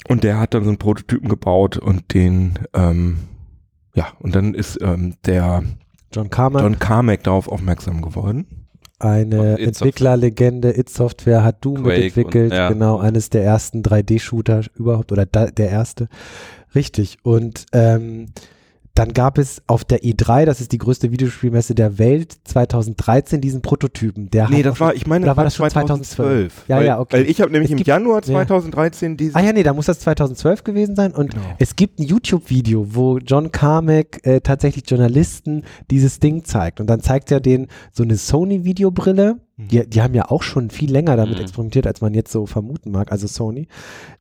und 0.09 0.25
der 0.25 0.39
hat 0.39 0.55
dann 0.55 0.65
so 0.65 0.71
einen 0.71 0.79
Prototypen 0.79 1.29
gebaut 1.29 1.77
und 1.77 2.15
den, 2.15 2.59
ähm, 2.75 3.19
ja, 3.95 4.09
und 4.21 4.35
dann 4.35 4.55
ist 4.55 4.79
ähm, 4.83 5.15
der 5.27 5.63
John 6.13 6.31
Carmack, 6.31 6.63
John 6.63 6.79
Carmack 6.79 7.23
darauf 7.25 7.49
aufmerksam 7.49 8.03
geworden. 8.03 8.47
eine 8.99 9.59
Entwicklerlegende, 9.59 10.79
It 10.79 10.89
Software 10.89 11.43
hat 11.43 11.65
Doom 11.65 11.83
Quake 11.83 11.97
mitentwickelt, 12.05 12.53
und- 12.53 12.57
ja. 12.57 12.69
genau, 12.69 12.99
eines 12.99 13.31
der 13.31 13.45
ersten 13.45 13.83
3D-Shooter 13.83 14.63
überhaupt 14.77 15.11
oder 15.13 15.27
da, 15.27 15.47
der 15.47 15.71
erste. 15.71 16.09
Richtig. 16.75 17.19
Und 17.23 17.67
ähm, 17.73 18.27
dann 18.95 19.13
gab 19.15 19.39
es 19.39 19.63
auf 19.67 19.85
der 19.85 20.01
E3, 20.03 20.45
das 20.45 20.61
ist 20.61 20.73
die 20.73 20.79
größte 20.79 21.11
Videospielmesse 21.11 21.75
der 21.75 21.99
Welt, 21.99 22.37
2013 22.45 23.41
diesen 23.41 23.63
Prototypen. 23.63 24.31
Der 24.31 24.49
Nee, 24.51 24.63
das 24.63 24.79
war, 24.81 24.95
ich 24.95 25.07
meine, 25.07 25.25
das 25.25 25.37
war 25.37 25.45
das 25.45 25.55
schon 25.57 25.71
2012? 25.71 26.65
Ja, 26.69 26.77
weil, 26.77 26.87
ja, 26.87 27.01
okay. 27.01 27.17
Weil 27.19 27.31
ich 27.31 27.41
habe 27.41 27.51
nämlich 27.51 27.71
Es 27.71 27.73
im 27.73 27.77
gibt- 27.79 27.89
Januar 27.89 28.17
ja. 28.17 28.23
2013 28.23 29.17
dieses 29.17 29.35
Ah 29.35 29.41
ja, 29.41 29.53
nee, 29.53 29.63
da 29.63 29.73
muss 29.73 29.87
das 29.87 30.01
2012 30.01 30.63
gewesen 30.65 30.95
sein. 30.97 31.13
Und 31.13 31.31
Genau. 31.33 31.45
es 31.59 31.75
gibt 31.77 31.99
ein 32.01 32.03
YouTube-Video, 32.05 32.87
wo 32.95 33.19
John 33.19 33.51
Carmack 33.51 34.21
äh, 34.27 34.41
tatsächlich 34.41 34.85
Journalisten 34.89 35.65
dieses 35.91 36.21
Ding 36.21 36.45
zeigt. 36.45 36.81
Und 36.81 36.89
dann 36.89 37.01
zeigt 37.01 37.31
er 37.31 37.41
denen 37.41 37.69
so 37.93 38.03
eine 38.03 38.17
Sony-Videobrille. 38.17 39.37
Die, 39.57 39.87
die 39.89 40.03
haben 40.03 40.15
ja 40.15 40.31
auch 40.31 40.43
schon 40.43 40.71
viel 40.71 40.91
länger 40.91 41.17
damit 41.17 41.37
Mhm. 41.37 41.43
experimentiert, 41.43 41.87
als 41.87 42.01
man 42.01 42.15
jetzt 42.15 42.33
so 42.33 42.47
vermuten 42.47 42.91
mag, 42.91 43.13
also 43.13 43.27
Sony. 43.27 43.69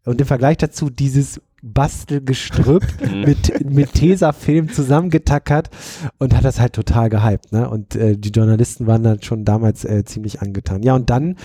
Und 0.05 0.19
im 0.21 0.27
Vergleich 0.27 0.57
dazu 0.57 0.89
dieses 0.89 1.41
Bastelgestrüpp 1.63 2.83
Mhm. 3.11 3.21
mit, 3.21 3.65
mit 3.71 3.93
Tesafilm 3.93 4.69
zusammengetackert 4.69 5.69
und 6.17 6.35
hat 6.35 6.43
das 6.45 6.59
halt 6.59 6.73
total 6.73 7.09
gehypt. 7.09 7.51
Ne? 7.51 7.69
Und 7.69 7.95
äh, 7.95 8.17
die 8.17 8.29
Journalisten 8.29 8.87
waren 8.87 9.03
dann 9.03 9.21
schon 9.21 9.45
damals 9.45 9.85
äh, 9.85 10.03
ziemlich 10.05 10.41
angetan. 10.41 10.83
Ja, 10.83 10.95
und 10.95 11.09
dann 11.09 11.35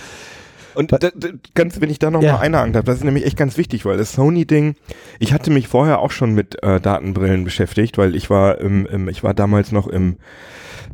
Und 0.77 0.91
da, 0.91 0.97
da, 0.99 1.09
ganz, 1.55 1.81
wenn 1.81 1.89
ich 1.89 1.99
da 1.99 2.11
noch 2.11 2.21
Ja. 2.21 2.33
mal 2.33 2.39
einhaken 2.41 2.71
darf, 2.73 2.85
das 2.85 2.97
ist 2.97 3.03
nämlich 3.03 3.25
echt 3.25 3.35
ganz 3.37 3.57
wichtig, 3.57 3.83
weil 3.85 3.97
das 3.97 4.13
Sony-Ding, 4.13 4.75
ich 5.19 5.33
hatte 5.33 5.49
mich 5.51 5.67
vorher 5.67 5.99
auch 5.99 6.11
schon 6.11 6.33
mit 6.33 6.61
äh, 6.63 6.79
Datenbrillen 6.79 7.43
beschäftigt, 7.43 7.97
weil 7.97 8.15
ich 8.15 8.29
war 8.29 8.59
im, 8.59 8.85
im, 8.85 9.09
ich 9.09 9.23
war 9.23 9.33
damals 9.33 9.71
noch 9.71 9.87
im, 9.87 10.17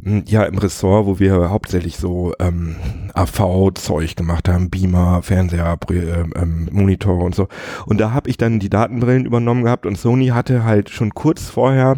m, 0.06 0.24
ja, 0.26 0.44
im 0.44 0.58
Ressort, 0.58 1.06
wo 1.06 1.20
wir 1.20 1.50
hauptsächlich 1.50 1.98
so 1.98 2.34
ähm, 2.40 2.78
AV-Zeug 3.14 4.16
gemacht 4.16 4.48
haben, 4.48 4.70
Beamer, 4.70 5.22
Fernseher, 5.22 5.78
ähm, 5.90 6.34
ähm, 6.36 6.70
Monitore 6.72 7.24
und 7.24 7.36
so. 7.36 7.48
Und 7.86 8.00
da 8.00 8.12
habe 8.12 8.30
ich 8.30 8.38
dann 8.38 8.60
die 8.60 8.70
Datenbrillen 8.70 9.26
übernommen 9.26 9.64
gehabt 9.64 9.86
und 9.86 9.98
Sony 9.98 10.28
hatte 10.28 10.64
halt 10.64 10.90
schon 10.90 11.14
kurz 11.14 11.50
vorher, 11.50 11.98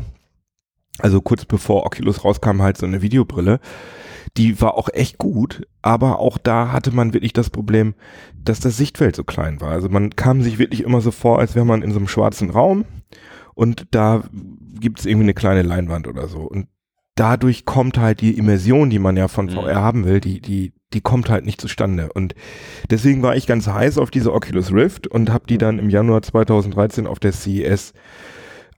also 0.99 1.21
kurz 1.21 1.45
bevor 1.45 1.85
Oculus 1.85 2.23
rauskam, 2.23 2.61
halt 2.61 2.77
so 2.77 2.85
eine 2.85 3.01
Videobrille. 3.01 3.59
Die 4.37 4.59
war 4.61 4.75
auch 4.75 4.89
echt 4.91 5.17
gut, 5.17 5.65
aber 5.81 6.19
auch 6.19 6.37
da 6.37 6.71
hatte 6.71 6.93
man 6.93 7.13
wirklich 7.13 7.33
das 7.33 7.49
Problem, 7.49 7.93
dass 8.43 8.59
das 8.59 8.75
Sichtfeld 8.77 9.15
so 9.15 9.23
klein 9.23 9.61
war. 9.61 9.71
Also 9.71 9.87
man 9.89 10.15
kam 10.15 10.41
sich 10.41 10.57
wirklich 10.59 10.83
immer 10.83 10.99
so 11.01 11.11
vor, 11.11 11.39
als 11.39 11.55
wäre 11.55 11.65
man 11.65 11.81
in 11.81 11.91
so 11.91 11.97
einem 11.97 12.07
schwarzen 12.07 12.49
Raum 12.49 12.85
und 13.53 13.87
da 13.91 14.23
gibt 14.79 14.99
es 14.99 15.05
irgendwie 15.05 15.25
eine 15.25 15.33
kleine 15.33 15.61
Leinwand 15.61 16.07
oder 16.07 16.27
so. 16.27 16.39
Und 16.41 16.67
dadurch 17.15 17.63
kommt 17.63 17.97
halt 17.97 18.19
die 18.19 18.37
Immersion, 18.37 18.89
die 18.89 18.99
man 18.99 19.15
ja 19.15 19.29
von 19.29 19.45
Mhm. 19.45 19.51
VR 19.51 19.75
haben 19.75 20.03
will, 20.03 20.19
die, 20.19 20.41
die, 20.41 20.73
die 20.93 20.99
kommt 20.99 21.29
halt 21.29 21.45
nicht 21.45 21.61
zustande. 21.61 22.11
Und 22.13 22.35
deswegen 22.89 23.21
war 23.23 23.37
ich 23.37 23.47
ganz 23.47 23.67
heiß 23.67 23.97
auf 23.97 24.11
diese 24.11 24.33
Oculus 24.33 24.73
Rift 24.73 25.07
und 25.07 25.31
habe 25.31 25.47
die 25.47 25.57
dann 25.57 25.79
im 25.79 25.89
Januar 25.89 26.21
2013 26.21 27.07
auf 27.07 27.19
der 27.19 27.31
CES 27.31 27.93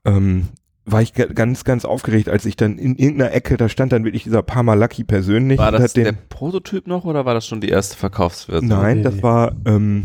ähm, 0.04 0.48
war 0.90 1.02
ich 1.02 1.12
ga- 1.14 1.26
ganz, 1.26 1.64
ganz 1.64 1.84
aufgeregt, 1.84 2.28
als 2.28 2.44
ich 2.46 2.56
dann 2.56 2.78
in 2.78 2.96
irgendeiner 2.96 3.32
Ecke, 3.32 3.56
da 3.56 3.68
stand 3.68 3.92
dann 3.92 4.04
wirklich 4.04 4.24
dieser 4.24 4.42
Parma 4.42 4.74
Lucky 4.74 5.04
persönlich. 5.04 5.58
War 5.58 5.72
das 5.72 5.82
hat 5.82 5.96
den, 5.96 6.04
der 6.04 6.12
Prototyp 6.12 6.86
noch 6.86 7.04
oder 7.04 7.24
war 7.24 7.34
das 7.34 7.46
schon 7.46 7.60
die 7.60 7.68
erste 7.68 7.96
Verkaufsversion? 7.96 8.68
Nein, 8.68 8.98
Nee, 8.98 9.02
das 9.04 9.14
nee. 9.16 9.22
war, 9.22 9.52
ähm, 9.66 10.04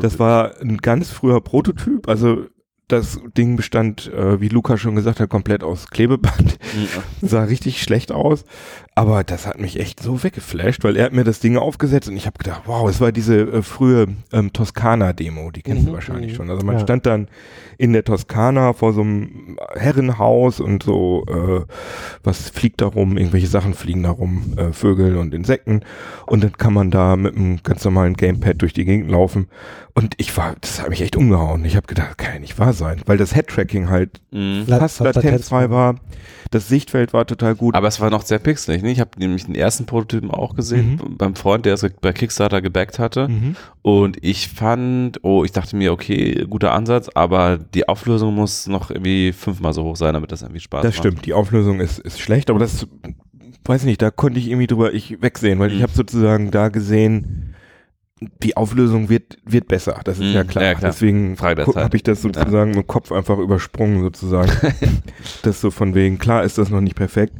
das 0.00 0.18
war 0.18 0.60
ein 0.60 0.78
ganz 0.78 1.10
früher 1.10 1.40
Prototyp. 1.40 2.08
Also 2.08 2.46
das 2.88 3.18
Ding 3.36 3.56
bestand, 3.56 4.12
äh, 4.12 4.40
wie 4.42 4.48
Luca 4.48 4.76
schon 4.76 4.94
gesagt 4.94 5.18
hat, 5.18 5.30
komplett 5.30 5.64
aus 5.64 5.88
Klebeband. 5.88 6.58
Mhm. 6.74 6.88
Sah 7.26 7.44
richtig 7.44 7.82
schlecht 7.82 8.12
aus. 8.12 8.44
Aber 8.96 9.24
das 9.24 9.44
hat 9.48 9.58
mich 9.58 9.80
echt 9.80 10.00
so 10.00 10.22
weggeflasht, 10.22 10.84
weil 10.84 10.96
er 10.96 11.06
hat 11.06 11.12
mir 11.12 11.24
das 11.24 11.40
Ding 11.40 11.56
aufgesetzt 11.56 12.08
und 12.08 12.16
ich 12.16 12.26
habe 12.26 12.38
gedacht, 12.38 12.62
wow, 12.66 12.88
es 12.88 13.00
war 13.00 13.10
diese 13.10 13.40
äh, 13.40 13.62
frühe 13.62 14.06
ähm, 14.32 14.52
Toskana-Demo, 14.52 15.50
die 15.50 15.62
kennst 15.62 15.82
Mhm, 15.82 15.86
du 15.86 15.92
wahrscheinlich 15.94 16.30
mhm. 16.32 16.36
schon. 16.36 16.50
Also 16.50 16.64
man 16.64 16.76
Ja. 16.76 16.80
stand 16.82 17.04
dann 17.04 17.26
in 17.76 17.92
der 17.92 18.04
Toskana 18.04 18.72
vor 18.72 18.92
so 18.92 19.00
einem 19.00 19.58
Herrenhaus 19.74 20.60
und 20.60 20.84
so, 20.84 21.24
äh, 21.26 21.64
was 22.22 22.50
fliegt 22.50 22.82
da 22.82 22.86
rum, 22.86 23.16
irgendwelche 23.16 23.48
Sachen 23.48 23.74
fliegen 23.74 24.04
da 24.04 24.10
rum, 24.10 24.54
äh, 24.56 24.72
Vögel 24.72 25.16
und 25.16 25.34
Insekten. 25.34 25.80
Und 26.26 26.44
dann 26.44 26.52
kann 26.52 26.72
man 26.72 26.92
da 26.92 27.16
mit 27.16 27.34
einem 27.34 27.58
ganz 27.64 27.84
normalen 27.84 28.14
Gamepad 28.14 28.62
durch 28.62 28.74
die 28.74 28.84
Gegend 28.84 29.10
laufen. 29.10 29.48
Und 29.94 30.14
ich 30.18 30.36
war, 30.36 30.54
das 30.60 30.80
hat 30.80 30.90
mich 30.90 31.00
echt 31.02 31.16
umgehauen. 31.16 31.64
Ich 31.64 31.74
habe 31.74 31.86
gedacht, 31.88 32.16
kann 32.18 32.34
ja 32.34 32.40
nicht 32.40 32.58
wahr 32.60 32.72
sein, 32.72 33.00
weil 33.06 33.16
das 33.16 33.34
Headtracking 33.34 33.90
halt 33.90 34.20
Mhm. 34.30 34.66
Fast 34.68 35.00
latenzfrei 35.00 35.70
war. 35.70 35.96
Das 36.50 36.68
Sichtfeld 36.68 37.12
war 37.12 37.26
total 37.26 37.54
gut. 37.54 37.74
Aber 37.74 37.86
es 37.88 38.00
war 38.00 38.10
noch 38.10 38.22
sehr 38.22 38.38
pixelig. 38.38 38.82
Ne? 38.84 38.92
Ich 38.92 39.00
habe 39.00 39.10
nämlich 39.18 39.46
den 39.46 39.54
ersten 39.54 39.86
Prototypen 39.86 40.30
auch 40.30 40.54
gesehen 40.54 41.00
beim 41.18 41.34
Freund, 41.34 41.66
der 41.66 41.74
es 41.74 41.84
bei 42.00 42.12
Kickstarter 42.12 42.62
gebackt 42.62 42.98
hatte. 42.98 43.28
Mhm. 43.28 43.56
Und 43.82 44.18
ich 44.22 44.48
fand, 44.48 45.18
oh, 45.24 45.44
ich 45.44 45.52
dachte 45.52 45.76
mir, 45.76 45.92
okay, 45.92 46.46
guter 46.48 46.72
Ansatz, 46.72 47.08
aber 47.14 47.58
die 47.58 47.88
Auflösung 47.88 48.34
muss 48.34 48.66
noch 48.66 48.90
irgendwie 48.90 49.32
fünfmal 49.32 49.72
so 49.72 49.84
hoch 49.84 49.96
sein, 49.96 50.14
damit 50.14 50.30
das 50.32 50.42
irgendwie 50.42 50.60
Spaß 50.60 50.82
Das 50.82 50.94
macht. 50.96 51.06
stimmt, 51.06 51.26
die 51.26 51.32
Auflösung 51.34 51.80
ist, 51.80 51.98
ist 51.98 52.20
schlecht, 52.20 52.50
aber 52.50 52.58
das, 52.60 52.86
weiß 53.64 53.82
ich 53.82 53.86
nicht, 53.86 54.02
da 54.02 54.10
konnte 54.10 54.38
ich 54.38 54.48
irgendwie 54.48 54.66
drüber 54.66 54.92
ich 54.92 55.20
wegsehen, 55.22 55.58
weil 55.58 55.70
ich 55.72 55.78
Mhm. 55.78 55.82
habe 55.82 55.92
sozusagen 55.92 56.50
da 56.50 56.68
gesehen, 56.68 57.53
die 58.42 58.56
Auflösung 58.56 59.08
wird, 59.08 59.36
wird 59.44 59.68
besser, 59.68 60.00
das 60.04 60.18
ist 60.18 60.24
Mhm, 60.26 60.32
ja 60.34 60.44
klar. 60.44 60.64
ja, 60.64 60.74
klar. 60.74 60.90
Deswegen 60.90 61.36
habe 61.38 61.96
ich 61.96 62.02
das 62.02 62.22
sozusagen 62.22 62.74
im 62.74 62.86
Kopf 62.86 63.12
einfach 63.12 63.38
übersprungen 63.38 64.02
sozusagen. 64.02 64.50
das 65.42 65.60
so 65.60 65.70
von 65.70 65.94
wegen, 65.94 66.18
klar 66.18 66.44
ist 66.44 66.58
das 66.58 66.70
noch 66.70 66.80
nicht 66.80 66.96
perfekt. 66.96 67.32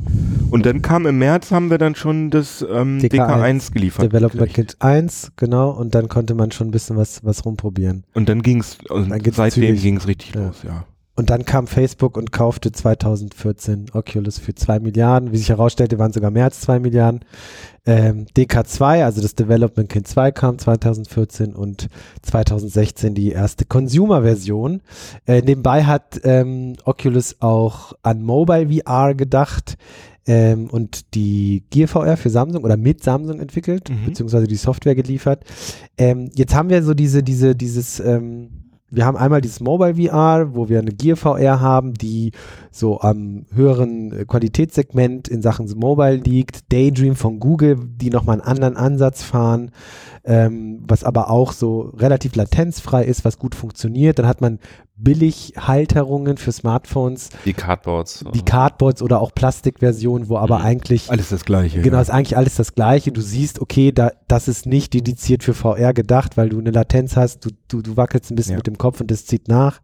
Und 0.50 0.66
dann 0.66 0.82
kam 0.82 1.06
im 1.06 1.18
März, 1.18 1.50
haben 1.50 1.70
wir 1.70 1.78
dann 1.78 1.94
schon 1.94 2.30
das 2.30 2.62
ähm, 2.62 2.98
DK1 2.98 3.10
DK1 3.10 3.72
geliefert. 3.72 4.04
Development. 4.12 4.52
Kit 4.54 4.76
1, 4.80 5.32
genau, 5.36 5.70
und 5.70 5.94
dann 5.94 6.08
konnte 6.08 6.34
man 6.34 6.50
schon 6.52 6.68
ein 6.68 6.70
bisschen 6.70 6.96
was, 6.96 7.24
was 7.24 7.44
rumprobieren. 7.44 8.04
Und 8.14 8.28
dann 8.28 8.42
Dann 8.88 9.18
geht's 9.20 9.36
seitdem 9.36 9.64
zügig. 9.66 9.82
ging's 9.82 10.06
richtig 10.06 10.34
Ja. 10.34 10.46
los, 10.46 10.62
ja. 10.64 10.84
Und 11.16 11.30
dann 11.30 11.44
kam 11.44 11.68
Facebook 11.68 12.16
und 12.16 12.32
kaufte 12.32 12.72
2014 12.72 13.86
Oculus 13.92 14.38
für 14.38 14.54
2 14.54 14.80
Milliarden. 14.80 15.30
Wie 15.30 15.36
sich 15.36 15.48
herausstellte, 15.48 15.98
waren 15.98 16.12
sogar 16.12 16.32
mehr 16.32 16.44
als 16.44 16.60
2 16.62 16.80
Milliarden. 16.80 17.20
Ähm, 17.86 18.26
DK2, 18.36 19.04
also 19.04 19.22
das 19.22 19.34
Development 19.36 19.88
Kit 19.88 20.08
2 20.08 20.32
kam 20.32 20.58
2014 20.58 21.54
und 21.54 21.88
2016 22.22 23.14
die 23.14 23.30
erste 23.30 23.64
Consumer-Version. 23.64 24.80
Äh, 25.26 25.42
nebenbei 25.42 25.84
hat 25.84 26.20
ähm, 26.24 26.74
Oculus 26.84 27.36
auch 27.40 27.92
an 28.02 28.22
Mobile 28.22 28.68
VR 28.82 29.14
gedacht. 29.14 29.76
ähm, 30.26 30.70
und 30.70 31.14
die 31.14 31.64
Gear 31.68 31.86
VR 31.86 32.16
für 32.16 32.30
Samsung 32.30 32.64
oder 32.64 32.78
mit 32.78 33.02
Samsung 33.04 33.40
entwickelt, 33.40 33.90
Mhm. 33.90 34.06
beziehungsweise 34.06 34.46
die 34.46 34.56
Software 34.56 34.94
geliefert. 34.94 35.44
Ähm, 35.98 36.30
jetzt 36.34 36.54
haben 36.54 36.70
wir 36.70 36.82
so 36.82 36.94
diese, 36.94 37.22
diese, 37.22 37.54
dieses, 37.54 38.00
ähm, 38.00 38.48
wir 38.90 39.06
haben 39.06 39.16
einmal 39.16 39.40
dieses 39.40 39.60
Mobile 39.60 39.94
VR, 39.94 40.54
wo 40.54 40.68
wir 40.68 40.78
eine 40.78 40.92
Gear 40.92 41.16
VR 41.16 41.60
haben, 41.60 41.94
die 41.94 42.32
so 42.70 43.00
am 43.00 43.46
höheren 43.52 44.12
äh, 44.12 44.24
Qualitätssegment 44.24 45.28
in 45.28 45.42
Sachen 45.42 45.66
Mobile 45.76 46.16
liegt. 46.16 46.72
Daydream 46.72 47.16
von 47.16 47.40
Google, 47.40 47.78
die 47.84 48.10
nochmal 48.10 48.40
einen 48.40 48.48
anderen 48.48 48.76
Ansatz 48.76 49.22
fahren, 49.22 49.70
ähm, 50.26 50.82
was 50.88 51.04
aber 51.04 51.30
auch 51.30 51.52
so 51.52 51.92
relativ 51.96 52.34
latenzfrei 52.36 53.04
ist, 53.04 53.24
was 53.24 53.38
gut 53.38 53.54
funktioniert. 53.54 54.18
Dann 54.18 54.26
hat 54.26 54.40
man 54.40 54.58
Billighalterungen 54.96 56.36
für 56.36 56.52
Smartphones, 56.52 57.28
Die 57.44 57.52
Cardboards. 57.52 58.24
wie 58.32 58.42
Cardboards 58.42 59.02
oder 59.02 59.20
auch 59.20 59.32
Plastikversionen, 59.34 60.28
wo 60.28 60.36
aber 60.36 60.60
Mhm. 60.60 60.64
eigentlich 60.64 61.10
Alles 61.10 61.28
das 61.30 61.44
Gleiche. 61.44 61.80
Genau, 61.82 61.96
ja. 61.96 62.02
ist 62.02 62.10
eigentlich 62.10 62.36
alles 62.36 62.54
das 62.56 62.74
Gleiche. 62.74 63.12
Du 63.12 63.20
siehst, 63.20 63.60
okay, 63.60 63.92
da, 63.92 64.12
das 64.28 64.48
ist 64.48 64.66
nicht 64.66 64.94
dediziert 64.94 65.42
für 65.42 65.54
VR 65.54 65.92
gedacht, 65.92 66.36
weil 66.36 66.48
du 66.48 66.58
eine 66.58 66.70
Latenz 66.70 67.16
hast, 67.16 67.44
du, 67.44 67.50
du, 67.68 67.82
du 67.82 67.96
wackelst 67.96 68.30
ein 68.30 68.36
bisschen 68.36 68.52
Ja. 68.52 68.58
mit 68.58 68.66
dem 68.66 68.78
Kopf 68.78 69.00
und 69.00 69.10
das 69.10 69.26
zieht 69.26 69.48
nach. 69.48 69.80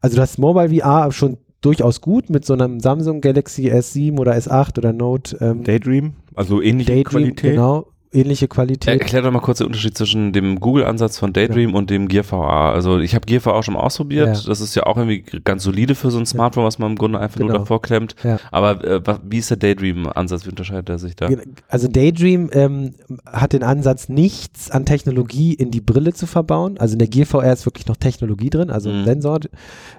Also 0.00 0.16
das 0.16 0.38
Mobile 0.38 0.80
VR 0.80 1.12
schon 1.12 1.38
durchaus 1.60 2.00
gut 2.00 2.28
mit 2.28 2.44
so 2.44 2.54
einem 2.54 2.80
Samsung 2.80 3.20
Galaxy 3.20 3.70
S7 3.70 4.18
oder 4.18 4.34
S8 4.36 4.78
oder 4.78 4.92
Note 4.92 5.36
ähm, 5.40 5.62
Daydream, 5.62 6.14
also 6.34 6.60
ähnliche 6.60 6.90
Daydream, 6.92 7.04
Qualität. 7.22 7.50
genau, 7.52 7.86
ähnliche 8.12 8.48
Qualität. 8.48 9.00
Erklär 9.00 9.22
doch 9.22 9.30
mal 9.30 9.40
kurz 9.40 9.58
den 9.58 9.66
Unterschied 9.66 9.96
zwischen 9.96 10.32
dem 10.32 10.60
Google-Ansatz 10.60 11.18
von 11.18 11.32
Daydream 11.32 11.74
und 11.74 11.90
dem 11.90 12.08
Gear 12.08 12.24
VR. 12.24 12.72
Also 12.72 12.98
ich 12.98 13.14
habe 13.14 13.26
Gear 13.26 13.40
VR 13.40 13.62
schon 13.62 13.74
mal 13.74 13.80
ausprobiert. 13.80 14.26
Ja. 14.36 14.42
Das 14.46 14.60
ist 14.60 14.74
ja 14.74 14.84
auch 14.84 14.96
irgendwie 14.96 15.22
ganz 15.44 15.62
solide 15.62 15.94
für 15.94 16.10
so 16.10 16.18
ein 16.18 16.26
Smartphone, 16.26 16.64
was 16.64 16.78
man 16.78 16.90
im 16.92 16.96
Grunde 16.96 17.18
einfach 17.18 17.38
nur 17.40 17.48
Genau. 17.48 17.60
davor 17.60 17.82
klemmt. 17.82 18.14
Ja. 18.24 18.38
Aber 18.50 18.84
äh, 18.84 19.00
wie 19.28 19.38
ist 19.38 19.50
der 19.50 19.56
Daydream-Ansatz? 19.56 20.44
Wie 20.46 20.50
unterscheidet 20.50 20.88
er 20.88 20.98
sich 20.98 21.16
da? 21.16 21.28
Also 21.68 21.88
Daydream 21.88 22.50
ähm, 22.52 22.94
hat 23.26 23.52
den 23.52 23.62
Ansatz, 23.62 24.08
nichts 24.08 24.70
an 24.70 24.84
Technologie 24.84 25.54
in 25.54 25.70
die 25.70 25.80
Brille 25.80 26.12
zu 26.12 26.26
verbauen. 26.26 26.78
Also 26.78 26.92
in 26.94 26.98
der 26.98 27.08
Gear 27.08 27.26
VR 27.26 27.52
ist 27.52 27.66
wirklich 27.66 27.86
noch 27.86 27.96
Technologie 27.96 28.50
drin, 28.50 28.70
also 28.70 28.90
ein 28.90 29.00
Mhm. 29.02 29.04
Sensor. 29.06 29.40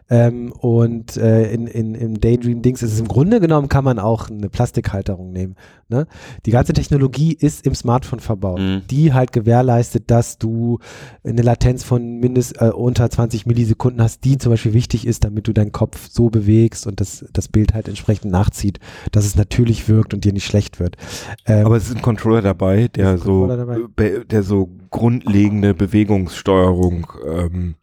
Ähm, 0.09 0.51
und 0.51 1.17
äh, 1.17 1.51
in, 1.51 1.65
in, 1.67 1.95
im 1.95 2.19
Daydream-Dings 2.19 2.83
ist 2.83 2.93
es 2.93 2.99
im 2.99 3.07
Grunde 3.07 3.39
genommen, 3.39 3.69
kann 3.69 3.83
man 3.83 3.99
auch 3.99 4.29
eine 4.29 4.49
Plastikhalterung 4.49 5.31
nehmen. 5.31 5.55
Ne? 5.89 6.07
Die 6.45 6.51
ganze 6.51 6.73
Technologie 6.73 7.33
ist 7.33 7.65
im 7.65 7.73
Smartphone 7.73 8.02
verbaut, 8.03 8.59
Mhm. 8.59 8.81
die 8.89 9.13
halt 9.13 9.31
gewährleistet, 9.31 10.11
dass 10.11 10.37
du 10.37 10.79
eine 11.23 11.41
Latenz 11.41 11.83
von 11.83 12.19
mindest 12.19 12.61
äh, 12.61 12.65
unter 12.69 13.09
20 13.09 13.45
Millisekunden 13.45 14.01
hast, 14.01 14.23
die 14.23 14.37
zum 14.37 14.51
Beispiel 14.51 14.73
wichtig 14.73 15.07
ist, 15.07 15.23
damit 15.23 15.47
du 15.47 15.53
deinen 15.53 15.71
Kopf 15.71 16.07
so 16.11 16.29
bewegst 16.29 16.85
und 16.87 16.99
das, 16.99 17.25
das 17.33 17.47
Bild 17.47 17.73
halt 17.73 17.87
entsprechend 17.87 18.31
nachzieht, 18.31 18.79
dass 19.11 19.25
es 19.25 19.35
natürlich 19.35 19.87
wirkt 19.89 20.13
und 20.13 20.23
dir 20.25 20.33
nicht 20.33 20.45
schlecht 20.45 20.79
wird. 20.79 20.97
Ähm, 21.45 21.65
Aber 21.65 21.77
es 21.77 21.89
ist 21.89 21.95
ein 21.95 22.01
Controller 22.01 22.41
dabei, 22.41 22.87
der 22.89 23.11
ein 23.11 23.17
so, 23.17 23.23
Controller 23.47 23.57
dabei. 23.57 23.77
be- 23.95 24.25
der 24.25 24.43
so 24.43 24.69
grundlegende 24.91 25.73
Bewegungssteuerung 25.73 27.07
ähm, 27.27 27.75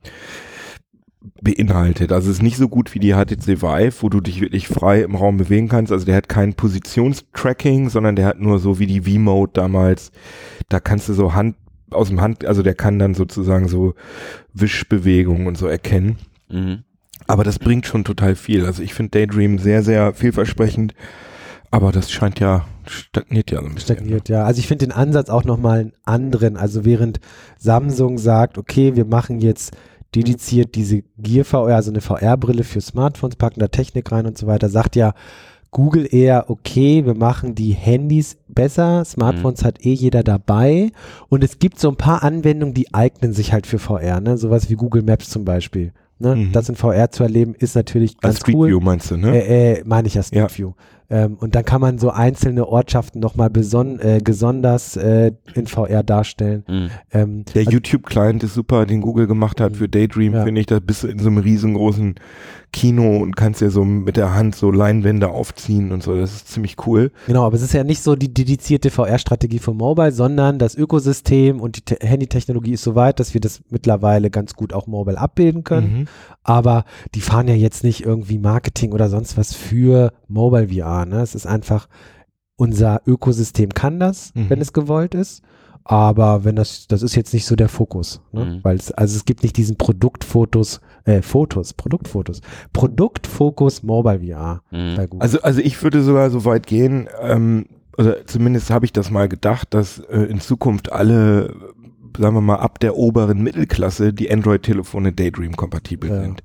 beinhaltet. 1.42 2.12
Also 2.12 2.30
es 2.30 2.36
ist 2.36 2.42
nicht 2.42 2.56
so 2.56 2.68
gut 2.68 2.94
wie 2.94 2.98
die 2.98 3.12
HTC 3.12 3.62
Vive, 3.62 4.02
wo 4.02 4.08
du 4.08 4.20
dich 4.20 4.40
wirklich 4.40 4.68
frei 4.68 5.02
im 5.02 5.14
Raum 5.14 5.36
bewegen 5.36 5.68
kannst. 5.68 5.92
Also 5.92 6.06
der 6.06 6.16
hat 6.16 6.28
kein 6.28 6.54
Positionstracking, 6.54 7.90
sondern 7.90 8.16
der 8.16 8.26
hat 8.26 8.40
nur 8.40 8.58
so 8.58 8.78
wie 8.78 8.86
die 8.86 9.02
V-Mode 9.02 9.52
damals. 9.54 10.12
Da 10.68 10.80
kannst 10.80 11.08
du 11.08 11.12
so 11.12 11.34
Hand 11.34 11.56
aus 11.90 12.08
dem 12.08 12.20
Hand, 12.20 12.44
also 12.44 12.62
der 12.62 12.74
kann 12.74 12.98
dann 12.98 13.14
sozusagen 13.14 13.68
so 13.68 13.94
Wischbewegungen 14.54 15.46
und 15.46 15.58
so 15.58 15.66
erkennen. 15.66 16.18
Mhm. 16.48 16.84
Aber 17.26 17.44
das 17.44 17.58
bringt 17.58 17.86
schon 17.86 18.04
total 18.04 18.34
viel. 18.34 18.64
Also 18.64 18.82
ich 18.82 18.94
finde 18.94 19.10
Daydream 19.10 19.58
sehr, 19.58 19.82
sehr 19.82 20.14
vielversprechend. 20.14 20.94
Aber 21.72 21.92
das 21.92 22.10
scheint 22.10 22.40
ja, 22.40 22.66
stagniert 22.86 23.50
ja 23.52 23.60
so 23.60 23.66
ein 23.66 23.74
bisschen. 23.74 23.96
stagniert, 23.96 24.28
ja. 24.28 24.42
Also 24.44 24.58
ich 24.58 24.66
finde 24.66 24.86
den 24.86 24.92
Ansatz 24.92 25.30
auch 25.30 25.44
nochmal 25.44 25.80
einen 25.80 25.92
anderen. 26.04 26.56
Also 26.56 26.84
während 26.84 27.20
Samsung 27.58 28.18
sagt, 28.18 28.58
okay, 28.58 28.96
wir 28.96 29.04
machen 29.04 29.40
jetzt 29.40 29.76
dediziert 30.14 30.75
diese 30.75 31.02
Gear 31.19 31.45
VR, 31.45 31.76
also 31.76 31.90
eine 31.90 32.00
VR-Brille 32.00 32.64
für 32.64 32.81
Smartphones, 32.81 33.37
packen 33.37 33.61
da 33.61 33.69
Technik 33.69 34.11
rein 34.11 34.26
und 34.26 34.37
so 34.37 34.47
weiter, 34.47 34.69
sagt 34.69 34.97
ja 34.97 35.14
Google 35.71 36.09
eher, 36.12 36.50
okay, 36.50 37.07
wir 37.07 37.14
machen 37.14 37.55
die 37.55 37.73
Handys 37.73 38.37
besser, 38.49 39.05
Smartphones 39.05 39.64
hat 39.64 39.85
eh 39.87 39.93
jeder 39.93 40.25
dabei 40.25 40.90
und 41.29 41.45
es 41.45 41.61
gibt 41.61 41.79
so 41.79 41.88
ein 41.88 41.97
paar 41.97 42.25
Anwendungen, 42.25 42.75
die 42.75 42.93
eignen 42.93 43.33
sich 43.33 43.52
halt 43.52 43.69
für 43.69 43.79
VR, 43.79 44.21
ne? 44.21 44.37
sowas 44.37 44.69
wie 44.69 44.75
Google 44.75 45.02
Maps 45.02 45.31
zum 45.31 45.45
Beispiel. 45.45 45.93
Ne? 46.19 46.35
Mhm. 46.37 46.52
Das 46.52 46.69
in 46.69 46.75
VR 46.75 47.11
zu 47.11 47.23
erleben, 47.23 47.55
ist 47.55 47.76
natürlich 47.76 48.12
Als 48.17 48.21
ganz 48.21 48.38
Street 48.40 48.57
cool. 48.57 48.69
View 48.69 48.81
meinst 48.81 49.11
du, 49.11 49.17
ne? 49.17 49.43
Äh, 49.43 49.73
äh, 49.79 49.83
meine 49.87 50.09
ich 50.09 50.14
ja 50.14 50.23
Street 50.23 50.40
Ja. 50.40 50.59
View. 50.59 50.73
Ähm, 51.11 51.35
und 51.35 51.55
dann 51.57 51.64
kann 51.64 51.81
man 51.81 51.99
so 51.99 52.11
einzelne 52.11 52.67
Ortschaften 52.69 53.19
nochmal 53.21 53.50
beson 53.50 53.99
äh, 53.99 54.21
besonders 54.23 54.97
äh, 54.97 55.33
in 55.55 55.67
VR 55.67 56.02
darstellen. 56.05 56.64
Mhm. 56.69 56.90
Ähm, 57.12 57.45
Der 57.52 57.61
also- 57.61 57.71
YouTube-Client 57.73 58.43
ist 58.45 58.55
super, 58.55 58.87
den 58.87 59.00
Google 59.00 59.26
gemacht 59.26 59.61
hat 59.61 59.76
für 59.76 59.88
Daydream, 59.88 60.35
Ja. 60.35 60.45
finde 60.45 60.61
ich. 60.61 60.67
Da 60.69 60.79
bist 60.81 61.02
du 61.02 61.09
in 61.09 61.19
so 61.19 61.26
einem 61.29 61.38
riesengroßen 61.38 62.14
Kino 62.73 63.17
und 63.19 63.35
kannst 63.35 63.61
ja 63.61 63.71
so 63.71 63.85
mit 63.85 64.17
der 64.17 64.33
Hand 64.35 64.55
so 64.55 64.71
Leinwände 64.71 65.29
aufziehen 65.31 65.90
und 65.90 66.05
so. 66.05 66.14
Das 66.14 66.33
ist 66.33 66.49
ziemlich 66.49 66.76
cool. 66.87 67.11
Genau, 67.26 67.45
aber 67.45 67.57
es 67.57 67.62
ist 67.62 67.73
ja 67.75 67.83
nicht 67.83 68.00
so 68.00 68.14
die 68.14 68.33
dedizierte 68.33 68.90
VR-Strategie 68.90 69.59
für 69.59 69.75
Mobile, 69.75 70.12
sondern 70.12 70.61
das 70.61 70.76
Ökosystem 70.76 71.61
und 71.61 71.76
die 71.76 71.81
Te 71.81 71.97
Handytechnologie 72.00 72.75
ist 72.75 72.85
so 72.85 72.95
weit, 72.95 73.19
dass 73.19 73.35
wir 73.35 73.40
das 73.40 73.61
mittlerweile 73.71 74.31
ganz 74.31 74.55
gut 74.55 74.73
auch 74.73 74.87
mobile 74.87 75.19
abbilden 75.19 75.64
können. 75.64 75.99
Mhm. 76.00 76.05
Aber 76.45 76.85
die 77.17 77.21
fahren 77.21 77.49
ja 77.49 77.55
jetzt 77.55 77.83
nicht 77.83 78.05
irgendwie 78.05 78.38
Marketing 78.38 78.93
oder 78.93 79.09
sonst 79.09 79.37
was 79.37 79.52
für 79.52 80.12
Mobile 80.29 80.69
VR. 80.69 81.00
Ne? 81.07 81.21
Es 81.21 81.35
ist 81.35 81.47
einfach, 81.47 81.88
unser 82.57 83.00
Ökosystem 83.07 83.71
kann 83.71 83.99
das, 84.00 84.33
Mhm. 84.35 84.50
wenn 84.50 84.61
es 84.61 84.73
gewollt 84.73 85.14
ist. 85.14 85.42
Aber 85.83 86.45
wenn 86.45 86.57
das, 86.57 86.87
das 86.88 87.02
ist 87.02 87.14
jetzt 87.16 87.33
nicht 87.33 87.47
so 87.47 87.57
der 87.57 87.71
Fokus, 87.71 88.21
ne? 88.33 88.45
Mhm. 88.45 88.61
weil 88.62 88.76
es, 88.76 88.92
also 88.92 89.16
es 89.16 89.25
gibt 89.25 89.42
nicht 89.42 89.57
diesen 89.57 89.76
Produktfotos, 89.78 90.80
äh, 91.04 91.23
Fotos, 91.23 91.73
Produktfotos, 91.73 92.42
Produktfokus 92.73 93.83
Mobile 93.83 94.21
VR 94.21 94.62
Mhm. 94.71 94.95
bei 94.97 95.07
Google. 95.07 95.23
Also, 95.23 95.40
also 95.42 95.61
ich 95.61 95.83
würde 95.83 96.02
sogar 96.02 96.28
so 96.30 96.45
weit 96.45 96.66
gehen, 96.66 97.09
ähm, 97.23 97.66
oder 97.97 98.26
zumindest 98.26 98.71
habe 98.71 98.85
ich 98.85 98.92
das 98.92 99.11
mal 99.11 99.28
gedacht, 99.28 99.69
dass 99.73 99.99
äh, 100.00 100.23
in 100.25 100.40
Zukunft 100.40 100.92
alle, 100.92 101.54
sagen 102.19 102.35
wir 102.35 102.40
mal, 102.42 102.57
ab 102.57 102.78
der 102.80 102.97
oberen 102.97 103.42
Mittelklasse 103.42 104.12
die 104.12 104.30
Android-Telefone 104.30 105.12
Daydream-kompatibel 105.12 106.11
Ja. 106.11 106.21
sind. 106.23 106.42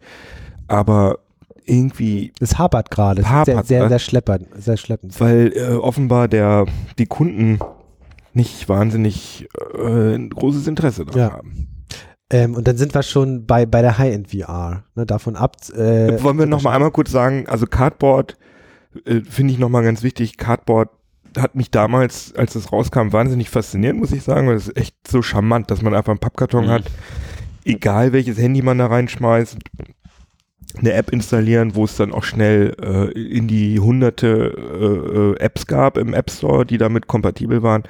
Aber 0.68 1.20
irgendwie 1.66 2.32
es 2.40 2.58
hapert 2.58 2.92
gerade, 2.92 3.22
es 3.22 3.28
ist 3.28 3.32
sehr, 3.46 3.56
Hapert, 3.56 3.68
sehr, 3.68 3.90
sehr 3.90 4.00
schleppend, 4.00 4.48
sehr 4.58 4.78
schleppend. 4.78 5.20
weil 5.20 5.52
äh, 5.56 5.74
offenbar 5.76 6.28
der 6.28 6.66
die 6.98 7.06
Kunden 7.08 7.60
nicht 8.34 8.68
wahnsinnig 8.70 9.48
äh, 9.78 10.18
großes 10.28 10.68
Interesse 10.68 11.06
daran 11.06 11.20
Ja. 11.20 11.32
haben. 11.34 11.68
Ähm, 12.32 12.56
und 12.56 12.68
dann 12.68 12.76
sind 12.76 12.94
wir 12.96 13.04
schon 13.04 13.46
bei, 13.46 13.66
bei 13.68 13.82
der 13.84 13.98
High-End 14.00 14.32
VR, 14.32 14.84
ne, 14.96 15.06
davon 15.06 15.36
ab. 15.36 15.58
Äh, 15.74 16.22
Wollen 16.24 16.40
wir 16.40 16.46
noch 16.48 16.64
mal 16.64 16.74
einmal 16.74 16.92
kurz 16.92 17.12
sagen, 17.12 17.46
also 17.48 17.68
Cardboard 17.68 18.36
äh, 19.06 19.22
finde 19.22 19.54
ich 19.54 19.60
noch 19.60 19.70
mal 19.70 19.84
ganz 19.84 20.02
wichtig. 20.02 20.38
Cardboard 20.38 20.90
hat 21.38 21.54
mich 21.56 21.70
damals, 21.70 22.34
als 22.36 22.56
es 22.56 22.72
rauskam, 22.72 23.12
wahnsinnig 23.12 23.50
fasziniert, 23.50 23.96
muss 23.96 24.12
ich 24.12 24.24
sagen, 24.24 24.48
weil 24.48 24.56
es 24.56 24.70
ist 24.70 24.78
echt 24.78 24.96
so 25.08 25.22
charmant, 25.22 25.70
dass 25.70 25.82
man 25.84 25.94
einfach 25.94 26.12
einen 26.14 26.20
Pappkarton 26.20 26.66
Mhm. 26.66 26.70
hat, 26.72 26.84
egal 27.64 28.12
welches 28.12 28.38
Handy 28.40 28.62
man 28.64 28.80
da 28.80 28.88
reinschmeißt, 28.88 29.58
eine 30.80 30.94
App 30.94 31.12
installieren, 31.12 31.76
wo 31.76 31.84
es 31.86 31.96
dann 31.96 32.12
auch 32.14 32.24
schnell 32.24 32.76
äh, 32.82 33.12
in 33.20 33.48
die 33.48 33.80
hunderte 33.80 34.28
äh, 35.38 35.42
äh, 35.42 35.44
Apps 35.44 35.68
gab 35.68 35.98
im 35.98 36.14
App 36.14 36.30
Store, 36.32 36.66
die 36.66 36.78
damit 36.78 37.08
kompatibel 37.08 37.64
waren. 37.64 37.84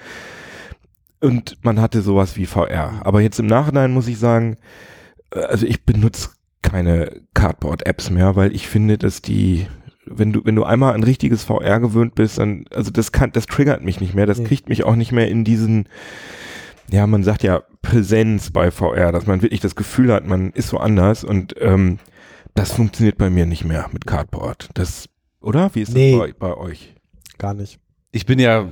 Und 1.22 1.58
man 1.64 1.82
hatte 1.82 2.02
sowas 2.02 2.36
wie 2.38 2.46
VR. 2.46 3.02
Aber 3.04 3.22
jetzt 3.22 3.40
im 3.40 3.48
Nachhinein 3.48 3.92
muss 3.92 4.08
ich 4.08 4.20
sagen, 4.20 4.58
äh, 5.32 5.40
also 5.40 5.66
ich 5.66 5.84
benutze 5.86 6.30
keine 6.62 7.22
Cardboard-Apps 7.34 8.10
mehr, 8.10 8.36
weil 8.36 8.54
ich 8.56 8.68
finde, 8.68 8.98
dass 8.98 9.22
die, 9.22 9.68
wenn 10.06 10.34
du, 10.34 10.42
wenn 10.46 10.56
du 10.56 10.64
einmal 10.64 10.94
ein 10.94 11.04
richtiges 11.04 11.44
VR 11.44 11.80
gewöhnt 11.80 12.16
bist, 12.16 12.38
dann, 12.40 12.66
also 12.74 12.92
das 12.92 13.12
kann, 13.12 13.32
das 13.32 13.46
triggert 13.46 13.84
mich 13.84 14.02
nicht 14.02 14.16
mehr, 14.16 14.26
das 14.26 14.40
Nee. 14.40 14.46
kriegt 14.46 14.70
mich 14.70 14.84
auch 14.84 14.96
nicht 14.96 15.12
mehr 15.12 15.28
in 15.30 15.44
diesen, 15.44 15.88
ja, 16.92 17.06
man 17.08 17.24
sagt 17.24 17.44
ja 17.44 17.62
Präsenz 17.82 18.52
bei 18.52 18.72
VR, 18.72 19.12
dass 19.12 19.28
man 19.28 19.42
wirklich 19.44 19.62
das 19.62 19.76
Gefühl 19.76 20.12
hat, 20.12 20.26
man 20.28 20.52
ist 20.52 20.70
so 20.70 20.78
anders 20.80 21.24
und 21.24 21.56
ähm, 21.60 22.00
das 22.56 22.72
funktioniert 22.72 23.18
bei 23.18 23.30
mir 23.30 23.46
nicht 23.46 23.64
mehr 23.66 23.88
mit 23.94 24.08
Cardboard. 24.08 24.70
Das, 24.74 25.08
oder? 25.42 25.70
Wie 25.76 25.82
ist 25.82 25.90
das 25.90 25.96
Nee. 25.96 26.18
bei, 26.18 26.34
bei 26.34 26.58
euch? 26.58 26.96
gar 27.38 27.54
nicht. 27.54 27.80
Ich 28.16 28.26
bin 28.26 28.40
ja 28.40 28.70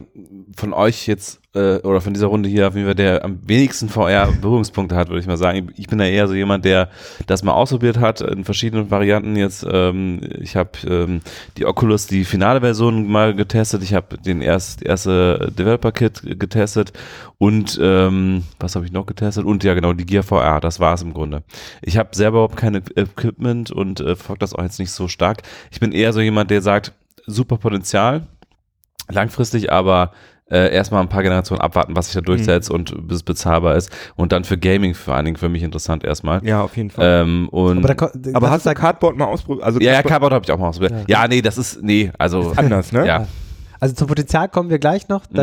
von 0.56 0.72
euch 0.72 1.06
jetzt 1.06 1.42
äh, 1.54 1.76
oder 1.80 2.00
von 2.00 2.14
dieser 2.14 2.28
Runde 2.28 2.48
hier 2.48 2.66
auf 2.66 2.76
jeden 2.76 2.86
Fall 2.86 2.96
der 2.96 3.26
am 3.26 3.40
wenigsten 3.46 3.90
VR-Berührungspunkte 3.90 4.96
hat, 4.96 5.10
würde 5.10 5.20
ich 5.20 5.28
mal 5.28 5.36
sagen. 5.36 5.68
Ich 5.76 5.88
bin 5.88 5.98
da 5.98 6.06
eher 6.06 6.30
so 6.30 6.34
jemand, 6.34 6.64
der 6.64 6.90
das 7.28 7.44
mal 7.44 7.52
ausprobiert 7.52 7.98
hat 7.98 8.22
in 8.22 8.46
verschiedenen 8.46 8.90
Varianten. 8.90 9.36
Jetzt, 9.36 9.66
ähm, 9.70 10.22
ich 10.40 10.56
habe 10.56 10.70
ähm, 10.88 11.20
die 11.58 11.66
Oculus, 11.66 12.08
die 12.08 12.24
finale 12.24 12.62
Version 12.62 13.12
mal 13.12 13.36
getestet. 13.36 13.84
Ich 13.84 13.94
habe 13.94 14.18
den 14.18 14.42
erst 14.42 14.82
erste 14.82 15.52
Developer-Kit 15.58 16.40
getestet 16.40 16.94
und 17.38 17.78
ähm, 17.84 18.44
was 18.62 18.78
habe 18.78 18.86
ich 18.86 18.94
noch 18.94 19.06
getestet? 19.06 19.44
Und 19.44 19.66
ja 19.66 19.74
genau 19.74 19.92
die 19.92 20.06
Gear 20.06 20.24
VR. 20.24 20.62
Das 20.62 20.80
war 20.80 20.94
es 20.94 21.02
im 21.02 21.14
Grunde. 21.14 21.44
Ich 21.82 21.98
habe 21.98 22.16
selber 22.16 22.38
überhaupt 22.38 22.56
keine 22.56 22.82
Equipment 22.96 23.72
und 23.72 24.00
äh, 24.00 24.16
folge 24.16 24.40
das 24.40 24.54
auch 24.54 24.64
jetzt 24.64 24.80
nicht 24.80 24.92
so 24.92 25.10
stark. 25.10 25.42
Ich 25.70 25.82
bin 25.82 25.92
eher 25.92 26.14
so 26.14 26.22
jemand, 26.22 26.50
der 26.50 26.62
sagt 26.62 26.94
super 27.26 27.58
Potenzial 27.58 28.28
langfristig, 29.10 29.72
aber 29.72 30.12
äh, 30.52 30.74
erstmal 30.74 31.02
ein 31.02 31.10
paar 31.10 31.24
Generationen 31.24 31.62
abwarten, 31.62 31.96
was 31.96 32.08
sich 32.08 32.16
da 32.16 32.22
durchsetzt 32.22 32.70
Mhm. 32.70 32.76
und 32.76 33.08
bis 33.08 33.18
es 33.18 33.24
bezahlbar 33.24 33.76
ist. 33.76 33.90
Und 34.16 34.32
dann 34.32 34.44
für 34.44 34.58
Gaming 34.58 34.94
vor 34.94 35.16
allen 35.16 35.26
Dingen 35.26 35.38
für 35.38 35.50
mich 35.50 35.64
interessant 35.64 36.04
erstmal. 36.04 36.46
Ja, 36.46 36.62
auf 36.62 36.76
jeden 36.78 36.90
Fall. 36.90 37.24
Ähm, 37.24 37.48
und 37.50 37.78
Aber, 37.84 37.94
da, 37.94 38.06
aber 38.34 38.40
das 38.48 38.50
hast 38.52 38.66
du 38.66 38.70
da- 38.70 38.74
Cardboard 38.76 39.18
mal 39.18 39.26
ausprobiert? 39.26 39.66
Also 39.66 39.80
ja, 39.80 39.94
ja, 39.94 40.04
Cardboard 40.04 40.34
habe 40.34 40.44
ich 40.46 40.52
auch 40.52 40.58
mal 40.60 40.68
ausprobiert. 40.68 41.10
Ja. 41.10 41.28
nee, 41.28 41.42
das 41.42 41.58
ist, 41.58 41.82
nee, 41.82 42.12
also. 42.20 42.52
ist 42.52 42.58
anders, 42.60 42.92
ne? 42.92 43.08
Ja. 43.08 43.28
Also 43.84 43.96
zum 43.96 44.08
Potenzial 44.08 44.48
kommen 44.48 44.70
wir 44.70 44.80
gleich 44.80 45.10
noch. 45.10 45.24
Mhm. 45.30 45.40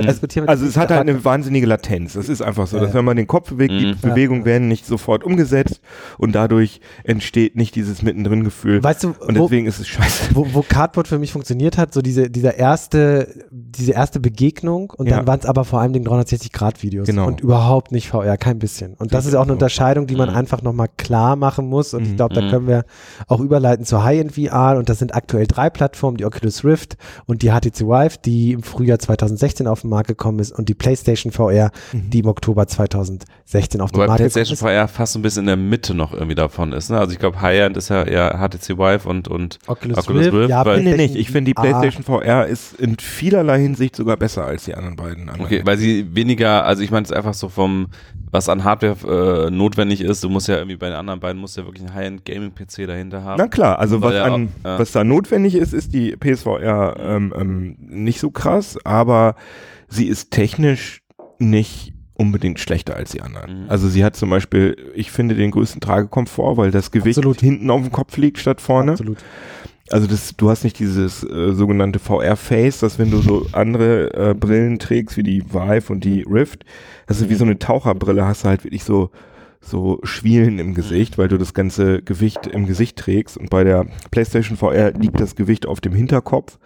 Also 0.46 0.64
es 0.66 0.76
hat 0.78 0.88
halt 0.88 1.00
eine 1.02 1.22
wahnsinnige 1.26 1.66
Latenz. 1.66 2.14
Es 2.14 2.30
ist 2.30 2.40
einfach 2.40 2.66
so, 2.66 2.76
Ja, 2.78 2.82
dass 2.84 2.92
ja. 2.92 2.98
wenn 2.98 3.04
man 3.04 3.18
den 3.18 3.26
Kopf 3.26 3.50
bewegt, 3.50 3.72
die 3.74 3.86
Mhm. 3.88 4.00
Bewegungen 4.00 4.44
werden 4.46 4.66
nicht 4.66 4.86
sofort 4.86 5.24
umgesetzt 5.24 5.82
und 6.16 6.34
dadurch 6.34 6.80
entsteht 7.04 7.54
nicht 7.56 7.74
dieses 7.74 8.00
mittendrin-Gefühl. 8.02 8.82
Weißt 8.82 9.04
du, 9.04 9.08
Und 9.08 9.36
wo, 9.38 9.42
deswegen 9.44 9.66
ist 9.66 9.78
es 9.78 9.88
scheiße. 9.88 10.34
wo, 10.34 10.46
wo 10.54 10.62
Cardboard 10.62 11.06
für 11.06 11.18
mich 11.18 11.32
funktioniert 11.32 11.76
hat, 11.76 11.92
so 11.92 12.00
diese, 12.00 12.30
dieser 12.30 12.56
erste, 12.56 13.28
diese 13.50 13.92
erste 13.92 14.20
Begegnung 14.20 14.90
und 14.96 15.06
Ja. 15.06 15.16
dann 15.18 15.26
waren 15.26 15.40
es 15.40 15.44
aber 15.44 15.64
vor 15.66 15.82
allem 15.82 15.92
den 15.92 16.04
360-Grad-Videos 16.04 17.06
Genau. 17.06 17.26
und 17.26 17.42
überhaupt 17.42 17.92
nicht 17.92 18.08
VR, 18.08 18.38
kein 18.38 18.58
bisschen. 18.58 18.94
Und 18.94 19.12
das 19.12 19.26
ist 19.26 19.34
auch 19.34 19.42
eine 19.42 19.52
Unterscheidung, 19.52 20.06
die 20.06 20.16
man 20.16 20.30
Mhm. 20.30 20.36
einfach 20.36 20.62
nochmal 20.62 20.88
klar 20.96 21.36
machen 21.36 21.68
muss 21.68 21.92
und 21.92 22.04
ich 22.04 22.12
Mhm. 22.12 22.16
glaube, 22.16 22.34
da 22.34 22.40
Mhm. 22.40 22.48
können 22.50 22.66
wir 22.68 22.84
auch 23.28 23.40
überleiten 23.40 23.84
zur 23.84 24.02
High-End-VR 24.02 24.78
und 24.78 24.88
das 24.88 24.98
sind 24.98 25.14
aktuell 25.14 25.46
drei 25.46 25.68
Plattformen, 25.68 26.16
die 26.16 26.24
Oculus 26.24 26.64
Rift 26.64 26.96
und 27.26 27.42
die 27.42 27.50
HTC 27.50 27.80
Vive, 27.86 28.16
die 28.24 28.29
im 28.52 28.62
Frühjahr 28.62 28.98
2016 28.98 29.66
auf 29.66 29.82
den 29.82 29.90
Markt 29.90 30.08
gekommen 30.08 30.38
ist 30.38 30.52
und 30.52 30.68
die 30.68 30.74
PlayStation 30.74 31.32
VR, 31.32 31.70
die 31.92 32.20
im 32.20 32.26
Oktober 32.26 32.66
2016 32.66 33.80
auf 33.80 33.90
den 33.90 33.96
Wobei 33.96 34.06
Markt 34.06 34.18
gekommen 34.18 34.32
PlayStation 34.32 34.54
ist. 34.54 34.60
VR 34.60 34.88
fast 34.88 35.12
so 35.14 35.18
ein 35.18 35.22
bisschen 35.22 35.40
in 35.42 35.46
der 35.46 35.56
Mitte 35.56 35.94
noch 35.94 36.12
irgendwie 36.12 36.34
davon 36.34 36.72
ist. 36.72 36.90
Ne? 36.90 36.98
Also 36.98 37.12
ich 37.12 37.18
glaube, 37.18 37.40
High-End 37.40 37.76
ist 37.76 37.88
ja 37.90 38.02
eher 38.02 38.38
HTC 38.38 38.78
Vive 38.78 39.08
und, 39.08 39.28
und 39.28 39.58
Oculus, 39.66 39.98
Oculus 39.98 40.24
Rift, 40.26 40.34
Rift, 40.34 40.50
ja, 40.50 40.64
weil- 40.64 40.82
Nee, 40.82 40.96
nicht. 40.96 41.16
Ich 41.16 41.30
finde, 41.30 41.50
die 41.52 41.56
Ah. 41.56 41.62
PlayStation 41.62 42.02
VR 42.04 42.46
ist 42.46 42.74
in 42.74 42.96
vielerlei 42.98 43.60
Hinsicht 43.60 43.96
sogar 43.96 44.16
besser 44.16 44.44
als 44.46 44.64
die 44.64 44.74
anderen 44.74 44.96
beiden. 44.96 45.28
anderen. 45.28 45.40
Okay, 45.44 45.62
weil 45.64 45.76
sie 45.78 46.14
weniger, 46.14 46.64
also 46.64 46.82
ich 46.82 46.90
meine 46.90 47.04
es 47.04 47.12
einfach 47.12 47.34
so 47.34 47.48
vom, 47.48 47.88
was 48.30 48.48
an 48.48 48.64
Hardware 48.64 49.46
äh, 49.46 49.50
notwendig 49.50 50.00
ist, 50.00 50.22
du 50.22 50.28
musst 50.28 50.48
ja 50.48 50.56
irgendwie 50.56 50.76
bei 50.76 50.88
den 50.88 50.96
anderen 50.96 51.20
beiden, 51.20 51.40
musst 51.40 51.56
ja 51.56 51.64
wirklich 51.64 51.86
einen 51.86 51.94
High-End-Gaming-PC 51.94 52.86
dahinter 52.86 53.24
haben. 53.24 53.38
Na 53.38 53.48
klar, 53.48 53.78
also 53.78 54.02
was, 54.02 54.14
an, 54.14 54.48
ja. 54.64 54.78
was 54.78 54.92
da 54.92 55.04
notwendig 55.04 55.54
ist, 55.54 55.72
ist 55.72 55.92
die 55.92 56.16
PSVR 56.16 56.96
ähm, 57.00 57.34
ähm, 57.36 57.76
nicht 57.78 58.20
so 58.20 58.30
krass, 58.30 58.78
aber 58.84 59.34
sie 59.88 60.06
ist 60.06 60.30
technisch 60.30 61.02
nicht 61.38 61.92
unbedingt 62.14 62.60
schlechter 62.60 62.96
als 62.96 63.12
die 63.12 63.22
anderen. 63.22 63.64
Mhm. 63.64 63.70
Also 63.70 63.88
sie 63.88 64.04
hat 64.04 64.14
zum 64.14 64.30
Beispiel, 64.30 64.76
ich 64.94 65.10
finde, 65.10 65.34
den 65.34 65.50
größten 65.50 65.80
Tragekomfort, 65.80 66.58
weil 66.58 66.70
das 66.70 66.90
Gewicht 66.90 67.18
Absolut. 67.18 67.40
hinten 67.40 67.70
auf 67.70 67.80
dem 67.80 67.90
Kopf 67.90 68.16
liegt 68.18 68.38
statt 68.38 68.60
vorne. 68.60 68.92
Absolut. 68.92 69.18
Also 69.90 70.06
das, 70.06 70.36
du 70.36 70.50
hast 70.50 70.62
nicht 70.62 70.78
dieses 70.78 71.24
äh, 71.24 71.52
sogenannte 71.52 71.98
VR-Face, 71.98 72.78
dass 72.78 72.98
wenn 72.98 73.10
du 73.10 73.18
so 73.22 73.46
andere 73.52 74.14
äh, 74.14 74.34
Brillen 74.34 74.78
trägst, 74.78 75.16
wie 75.16 75.24
die 75.24 75.42
Vive 75.52 75.92
und 75.92 76.04
die 76.04 76.22
Rift, 76.22 76.64
also 77.10 77.28
wie 77.28 77.34
so 77.34 77.44
eine 77.44 77.58
Taucherbrille, 77.58 78.24
hast 78.24 78.44
du 78.44 78.48
halt 78.48 78.64
wirklich 78.64 78.84
so 78.84 79.10
so 79.60 80.00
Schwielen 80.04 80.58
im 80.58 80.72
Gesicht, 80.72 81.18
weil 81.18 81.28
du 81.28 81.36
das 81.36 81.52
ganze 81.52 82.00
Gewicht 82.00 82.46
im 82.46 82.66
Gesicht 82.66 82.96
trägst. 82.96 83.36
Und 83.36 83.50
bei 83.50 83.62
der 83.62 83.86
PlayStation 84.10 84.56
VR 84.56 84.92
liegt 84.92 85.20
das 85.20 85.36
Gewicht 85.36 85.66
auf 85.66 85.82
dem 85.82 85.92
Hinterkopf. 85.92 86.58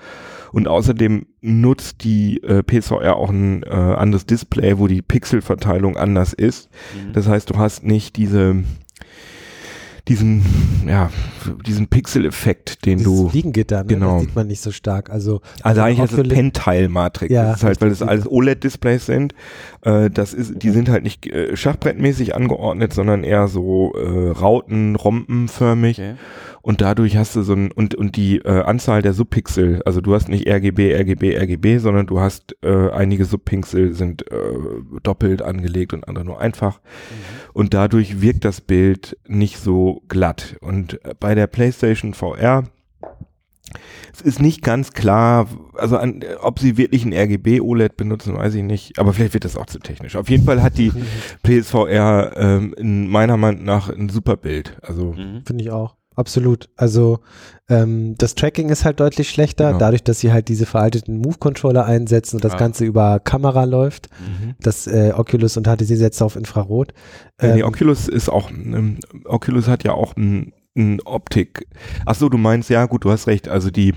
Und 0.52 0.68
außerdem 0.68 1.26
nutzt 1.40 2.04
die 2.04 2.40
äh, 2.44 2.62
PSVR 2.62 3.16
auch 3.16 3.30
ein 3.30 3.64
äh, 3.64 3.70
anderes 3.70 4.26
Display, 4.26 4.78
wo 4.78 4.86
die 4.86 5.02
Pixelverteilung 5.02 5.96
anders 5.96 6.32
ist. 6.32 6.70
Mhm. 6.94 7.14
Das 7.14 7.26
heißt, 7.26 7.50
du 7.50 7.56
hast 7.56 7.82
nicht 7.82 8.14
diese 8.14 8.62
diesen, 10.08 10.44
ja, 10.86 11.10
diesen 11.66 11.88
Pixel-Effekt, 11.88 12.84
den 12.84 12.98
Dieses 12.98 13.16
du 13.16 13.28
Fliegengitter, 13.30 13.84
ne? 13.84 13.86
genau. 13.86 14.14
das 14.16 14.24
sieht 14.24 14.36
man 14.36 14.46
nicht 14.46 14.60
so 14.60 14.70
stark. 14.70 15.08
Also, 15.08 15.40
also 15.62 15.80
eigentlich 15.80 16.10
ist 16.10 16.18
das 16.18 16.28
Pentile-Matrix. 16.28 17.32
Ja, 17.32 17.44
das 17.44 17.58
ist 17.58 17.64
halt, 17.64 17.80
weil 17.80 17.88
das 17.88 18.02
alles 18.02 18.30
OLED-Displays 18.30 19.06
sind. 19.06 19.34
Äh, 19.80 20.10
das 20.10 20.34
ist, 20.34 20.62
die 20.62 20.70
sind 20.70 20.90
halt 20.90 21.04
nicht 21.04 21.26
äh, 21.26 21.56
schachbrettmäßig 21.56 22.34
angeordnet, 22.34 22.92
sondern 22.92 23.24
eher 23.24 23.48
so 23.48 23.94
äh, 23.94 24.30
Rauten, 24.30 24.96
rompenförmig. 24.96 25.98
Okay. 25.98 26.14
Und 26.64 26.80
dadurch 26.80 27.18
hast 27.18 27.36
du 27.36 27.42
so 27.42 27.52
ein, 27.52 27.70
und, 27.70 27.94
und 27.94 28.16
die 28.16 28.38
äh, 28.38 28.62
Anzahl 28.62 29.02
der 29.02 29.12
Subpixel, 29.12 29.82
also 29.84 30.00
du 30.00 30.14
hast 30.14 30.30
nicht 30.30 30.48
RGB, 30.48 30.94
RGB, 30.94 31.36
RGB, 31.36 31.76
sondern 31.76 32.06
du 32.06 32.20
hast 32.20 32.56
äh, 32.62 32.88
einige 32.88 33.26
Subpixel 33.26 33.92
sind 33.92 34.32
äh, 34.32 34.36
doppelt 35.02 35.42
angelegt 35.42 35.92
und 35.92 36.08
andere 36.08 36.24
nur 36.24 36.40
einfach. 36.40 36.80
Und 37.52 37.74
dadurch 37.74 38.22
wirkt 38.22 38.46
das 38.46 38.62
Bild 38.62 39.18
nicht 39.28 39.58
so 39.58 40.00
glatt. 40.08 40.56
Und 40.62 40.98
bei 41.20 41.34
der 41.34 41.48
PlayStation 41.48 42.14
VR 42.14 42.64
es 44.12 44.20
ist 44.20 44.40
nicht 44.40 44.62
ganz 44.62 44.92
klar, 44.92 45.48
also 45.74 45.96
an, 45.98 46.22
ob 46.40 46.60
sie 46.60 46.76
wirklich 46.76 47.04
ein 47.04 47.12
RGB 47.12 47.60
OLED 47.60 47.96
benutzen, 47.96 48.36
weiß 48.36 48.54
ich 48.54 48.62
nicht. 48.62 48.98
Aber 48.98 49.12
vielleicht 49.12 49.34
wird 49.34 49.44
das 49.44 49.56
auch 49.56 49.66
zu 49.66 49.80
technisch. 49.80 50.16
Auf 50.16 50.30
jeden 50.30 50.44
Fall 50.44 50.62
hat 50.62 50.78
die 50.78 50.92
PSVR 51.42 52.32
ähm, 52.36 52.74
in 52.78 53.08
meiner 53.08 53.36
Meinung 53.36 53.64
nach 53.64 53.90
ein 53.90 54.08
super 54.08 54.36
Bild. 54.36 54.78
Also 54.82 55.12
Mhm. 55.12 55.42
Finde 55.44 55.64
ich 55.64 55.70
auch. 55.70 55.96
Absolut. 56.16 56.68
Also 56.76 57.18
ähm, 57.68 58.14
das 58.18 58.34
Tracking 58.34 58.68
ist 58.68 58.84
halt 58.84 59.00
deutlich 59.00 59.30
schlechter, 59.30 59.68
Genau. 59.68 59.78
dadurch, 59.78 60.04
dass 60.04 60.20
sie 60.20 60.32
halt 60.32 60.48
diese 60.48 60.66
veralteten 60.66 61.18
Move-Controller 61.18 61.84
einsetzen 61.84 62.36
und 62.36 62.44
das 62.44 62.52
Ah. 62.54 62.58
Ganze 62.58 62.84
über 62.84 63.18
Kamera 63.20 63.64
läuft. 63.64 64.08
Mhm. 64.20 64.54
Das 64.60 64.86
äh, 64.86 65.12
Oculus 65.16 65.56
und 65.56 65.66
HTC 65.66 65.96
setzt 65.96 66.22
auf 66.22 66.36
Infrarot. 66.36 66.92
Äh, 67.38 67.58
Ähm, 67.60 67.64
Oculus 67.66 68.06
ist 68.08 68.28
auch, 68.28 68.50
ähm, 68.50 68.98
Oculus 69.24 69.66
hat 69.68 69.82
ja 69.84 69.92
auch 69.92 70.16
ein, 70.16 70.52
ein 70.76 71.00
Optik. 71.04 71.66
Ach 72.06 72.14
so, 72.14 72.28
du 72.28 72.38
meinst, 72.38 72.70
ja 72.70 72.86
gut, 72.86 73.04
du 73.04 73.10
hast 73.10 73.26
recht. 73.26 73.48
Also 73.48 73.70
die, 73.70 73.94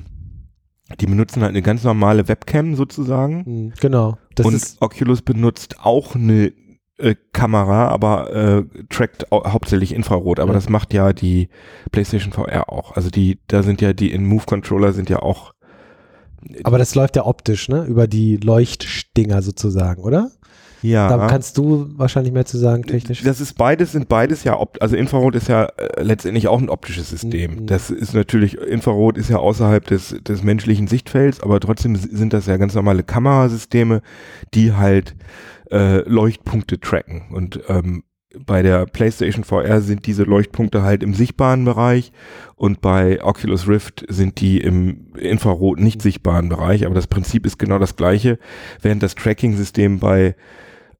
die 0.99 1.05
benutzen 1.05 1.41
halt 1.41 1.49
eine 1.51 1.61
ganz 1.61 1.83
normale 1.83 2.27
Webcam 2.27 2.75
sozusagen. 2.75 3.43
mh, 3.67 3.73
genau. 3.81 4.17
Das 4.35 4.45
und 4.45 4.75
Oculus 4.79 5.21
benutzt 5.21 5.77
auch 5.83 6.15
eine 6.15 6.53
äh, 6.97 7.15
Kamera, 7.33 7.87
aber 7.89 8.33
äh, 8.33 8.63
trackt 8.89 9.31
au 9.31 9.43
hauptsächlich 9.51 9.93
Infrarot. 9.93 10.39
Aber 10.39 10.49
Ja. 10.49 10.55
das 10.55 10.69
macht 10.69 10.93
ja 10.93 11.13
die 11.13 11.49
PlayStation 11.91 12.33
VR 12.33 12.69
auch. 12.71 12.95
Also 12.95 13.09
die, 13.09 13.39
da 13.47 13.63
sind 13.63 13.81
ja 13.81 13.93
die 13.93 14.11
in 14.11 14.25
Move 14.25 14.45
Controller 14.45 14.93
sind 14.93 15.09
ja 15.09 15.19
auch. 15.21 15.53
aber 16.63 16.77
das 16.77 16.95
läuft 16.95 17.15
ja 17.15 17.25
optisch, 17.25 17.69
ne? 17.69 17.83
Über 17.85 18.07
die 18.07 18.37
Leuchtstinger 18.37 19.41
sozusagen, 19.41 20.01
oder? 20.03 20.31
Ja. 20.83 21.09
Da 21.09 21.27
kannst 21.27 21.57
du 21.57 21.87
wahrscheinlich 21.97 22.31
mehr 22.33 22.45
zu 22.45 22.57
sagen, 22.57 22.83
technisch. 22.83 23.23
Das 23.23 23.41
ist 23.41 23.53
beides, 23.57 23.93
sind 23.93 24.07
beides 24.09 24.43
ja, 24.43 24.57
opt 24.59 24.79
also 24.81 24.95
Infrarot 24.95 25.35
ist 25.35 25.47
ja 25.47 25.65
äh, 25.65 26.03
letztendlich 26.03 26.47
auch 26.47 26.59
ein 26.61 26.69
optisches 26.69 27.09
System. 27.09 27.61
Mhm. 27.61 27.65
Das 27.65 27.89
ist 27.89 28.13
natürlich, 28.13 28.57
Infrarot 28.57 29.17
ist 29.17 29.29
ja 29.29 29.37
außerhalb 29.37 29.85
des, 29.87 30.15
des 30.23 30.43
menschlichen 30.43 30.87
Sichtfelds, 30.87 31.41
aber 31.41 31.59
trotzdem 31.59 31.95
sind 31.95 32.31
das 32.31 32.45
ja 32.45 32.57
ganz 32.57 32.75
normale 32.75 33.03
Kamerasysteme, 33.03 34.01
die 34.53 34.73
halt 34.73 35.15
äh, 35.71 36.07
Leuchtpunkte 36.09 36.79
tracken. 36.79 37.27
Und 37.31 37.61
ähm, 37.67 38.03
bei 38.45 38.61
der 38.61 38.85
PlayStation 38.85 39.43
VR 39.43 39.81
sind 39.81 40.05
diese 40.05 40.23
Leuchtpunkte 40.23 40.83
halt 40.83 41.01
im 41.01 41.13
sichtbaren 41.13 41.63
Bereich 41.65 42.11
und 42.55 42.81
bei 42.81 43.23
Oculus 43.23 43.67
Rift 43.67 44.05
sind 44.09 44.41
die 44.41 44.59
im 44.59 45.13
Infrarot 45.17 45.79
nicht 45.79 46.01
sichtbaren 46.01 46.49
Bereich, 46.49 46.85
aber 46.85 46.95
das 46.95 47.07
Prinzip 47.07 47.45
ist 47.45 47.57
genau 47.57 47.79
das 47.79 47.95
gleiche, 47.95 48.37
während 48.81 49.01
das 49.01 49.15
Tracking-System 49.15 49.99
bei 49.99 50.35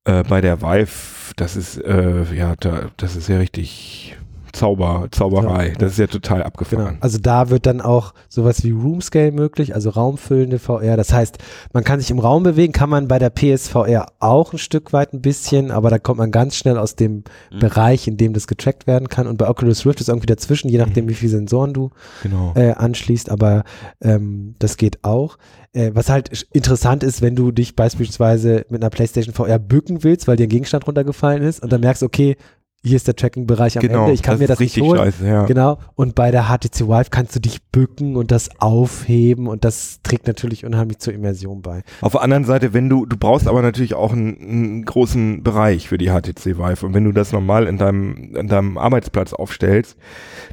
äh, 0.05 0.23
bei 0.23 0.41
der 0.41 0.61
Vive, 0.61 1.33
das 1.35 1.55
ist 1.55 1.77
äh, 1.77 2.23
ja, 2.33 2.55
da, 2.55 2.89
das 2.97 3.15
ist 3.15 3.27
ja 3.27 3.37
richtig 3.37 4.15
Zauber, 4.57 5.07
Zauberei. 5.11 5.73
Das 5.77 5.93
ist 5.93 5.99
ja 5.99 6.07
total 6.07 6.37
Genau. 6.37 6.47
abgefahren. 6.47 6.97
Also 6.99 7.17
da 7.19 7.49
wird 7.49 7.65
dann 7.65 7.79
auch 7.81 8.13
sowas 8.27 8.63
wie 8.63 8.71
Room 8.71 9.01
Scale 9.01 9.31
möglich, 9.31 9.75
also 9.75 9.89
raumfüllende 9.91 10.59
VR. 10.59 10.97
Das 10.97 11.13
heißt, 11.13 11.37
man 11.73 11.83
kann 11.83 11.99
sich 11.99 12.09
im 12.11 12.19
Raum 12.19 12.43
bewegen, 12.43 12.73
kann 12.73 12.89
man 12.89 13.07
bei 13.07 13.19
der 13.19 13.29
PSVR 13.29 14.07
auch 14.19 14.53
ein 14.53 14.57
Stück 14.59 14.93
weit 14.93 15.13
ein 15.13 15.21
bisschen, 15.21 15.71
aber 15.71 15.89
da 15.89 15.99
kommt 15.99 16.17
man 16.17 16.31
ganz 16.31 16.55
schnell 16.55 16.77
aus 16.77 16.95
dem 16.95 17.23
Mhm. 17.51 17.59
Bereich, 17.59 18.07
in 18.07 18.17
dem 18.17 18.33
das 18.33 18.47
getrackt 18.47 18.87
werden 18.87 19.07
kann. 19.09 19.27
Und 19.27 19.37
bei 19.37 19.47
Oculus 19.47 19.85
Rift 19.85 20.01
ist 20.01 20.09
irgendwie 20.09 20.25
dazwischen, 20.27 20.69
je 20.69 20.77
nachdem, 20.79 21.07
wie 21.07 21.13
viele 21.13 21.31
Sensoren 21.31 21.73
du 21.73 21.91
Genau. 22.23 22.53
äh, 22.55 22.71
anschließt, 22.71 23.29
aber 23.29 23.63
ähm, 24.01 24.55
das 24.59 24.77
geht 24.77 25.03
auch. 25.03 25.37
Äh, 25.73 25.91
was 25.93 26.09
halt 26.09 26.45
interessant 26.53 27.03
ist, 27.03 27.21
wenn 27.21 27.35
du 27.35 27.51
dich 27.51 27.75
beispielsweise 27.75 28.65
mit 28.69 28.81
einer 28.81 28.89
PlayStation 28.89 29.33
VR 29.35 29.59
bücken 29.59 30.03
willst, 30.03 30.27
weil 30.27 30.37
dir 30.37 30.47
ein 30.47 30.49
Gegenstand 30.49 30.87
runtergefallen 30.87 31.43
ist 31.43 31.61
und 31.61 31.71
dann 31.71 31.81
merkst, 31.81 32.03
okay, 32.03 32.37
hier 32.83 32.95
ist 32.95 33.07
der 33.07 33.15
Tracking-Bereich 33.15 33.77
am 33.77 33.81
genau. 33.81 34.01
Ende, 34.01 34.13
ich 34.13 34.21
kann 34.21 34.39
mir 34.39 34.47
das 34.47 34.59
nicht 34.59 34.75
richtig 34.75 34.83
holen. 34.83 34.97
scheiße, 34.99 35.27
ja. 35.27 35.45
Genau. 35.45 35.79
Und 35.95 36.15
bei 36.15 36.31
der 36.31 36.43
HTC 36.43 36.87
Vive 36.87 37.09
kannst 37.09 37.35
du 37.35 37.39
dich 37.39 37.63
bücken 37.63 38.15
und 38.15 38.31
das 38.31 38.49
aufheben 38.59 39.47
und 39.47 39.65
das 39.65 39.99
trägt 40.03 40.27
natürlich 40.27 40.65
unheimlich 40.65 40.99
zur 40.99 41.13
Immersion 41.13 41.61
bei. 41.61 41.83
Auf 42.01 42.13
der 42.13 42.21
anderen 42.21 42.45
Seite, 42.45 42.73
wenn 42.73 42.87
du, 42.87 43.05
du 43.05 43.17
brauchst 43.17 43.47
aber 43.47 43.61
natürlich 43.61 43.95
auch 43.95 44.13
einen, 44.13 44.37
einen 44.39 44.85
großen 44.85 45.43
Bereich 45.43 45.87
für 45.87 45.97
die 45.97 46.07
HTC 46.09 46.57
Vive. 46.57 46.85
Und 46.85 46.93
wenn 46.93 47.03
du 47.03 47.11
das 47.11 47.31
normal 47.31 47.67
in 47.67 47.77
deinem, 47.77 48.35
in 48.35 48.47
deinem 48.47 48.77
Arbeitsplatz 48.77 49.33
aufstellst, 49.33 49.97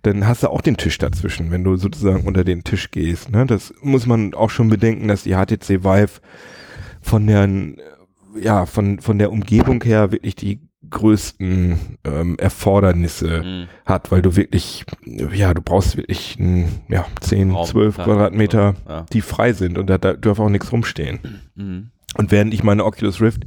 dann 0.03 0.27
hast 0.27 0.43
du 0.43 0.49
auch 0.49 0.61
den 0.61 0.77
Tisch 0.77 0.99
dazwischen, 0.99 1.51
wenn 1.51 1.63
du 1.63 1.77
sozusagen 1.77 2.27
unter 2.27 2.45
den 2.45 2.65
Tisch 2.65 2.91
gehst. 2.91 3.31
Ne? 3.31 3.47
Das 3.47 3.73
muss 3.83 4.07
man 4.07 4.35
auch 4.35 4.51
schon 4.51 4.69
bedenken, 4.69 5.09
dass 5.09 5.23
die 5.23 5.35
HTC 5.35 5.85
Vive 5.85 6.21
von 7.01 7.27
der, 7.27 7.49
ja, 8.41 8.67
von, 8.67 9.01
von 9.01 9.19
der 9.19 9.31
Umgebung 9.31 9.83
her 9.85 10.11
wirklich 10.11 10.35
die 10.35 10.61
größten 10.91 11.79
ähm, 12.05 12.37
Erfordernisse 12.39 13.43
Mhm. 13.43 13.67
hat, 13.87 14.11
weil 14.11 14.23
du 14.23 14.37
wirklich, 14.37 14.85
ja, 15.05 15.55
du 15.55 15.63
brauchst 15.63 15.97
wirklich 15.97 16.37
ein, 16.39 16.69
ja, 16.89 17.05
10, 17.21 17.51
Raum, 17.53 17.67
12 17.67 17.95
klar. 17.95 18.07
Quadratmeter, 18.07 18.75
Ja. 18.89 19.07
die 19.13 19.21
frei 19.21 19.53
sind 19.53 19.79
und 19.79 19.89
da, 19.89 19.99
da 19.99 20.15
darf 20.15 20.39
auch 20.41 20.49
nichts 20.49 20.73
rumstehen. 20.73 21.41
Mhm. 21.55 21.91
Und 22.17 22.31
während 22.31 22.55
ich 22.55 22.63
meine 22.63 22.85
Oculus 22.85 23.21
Rift, 23.21 23.43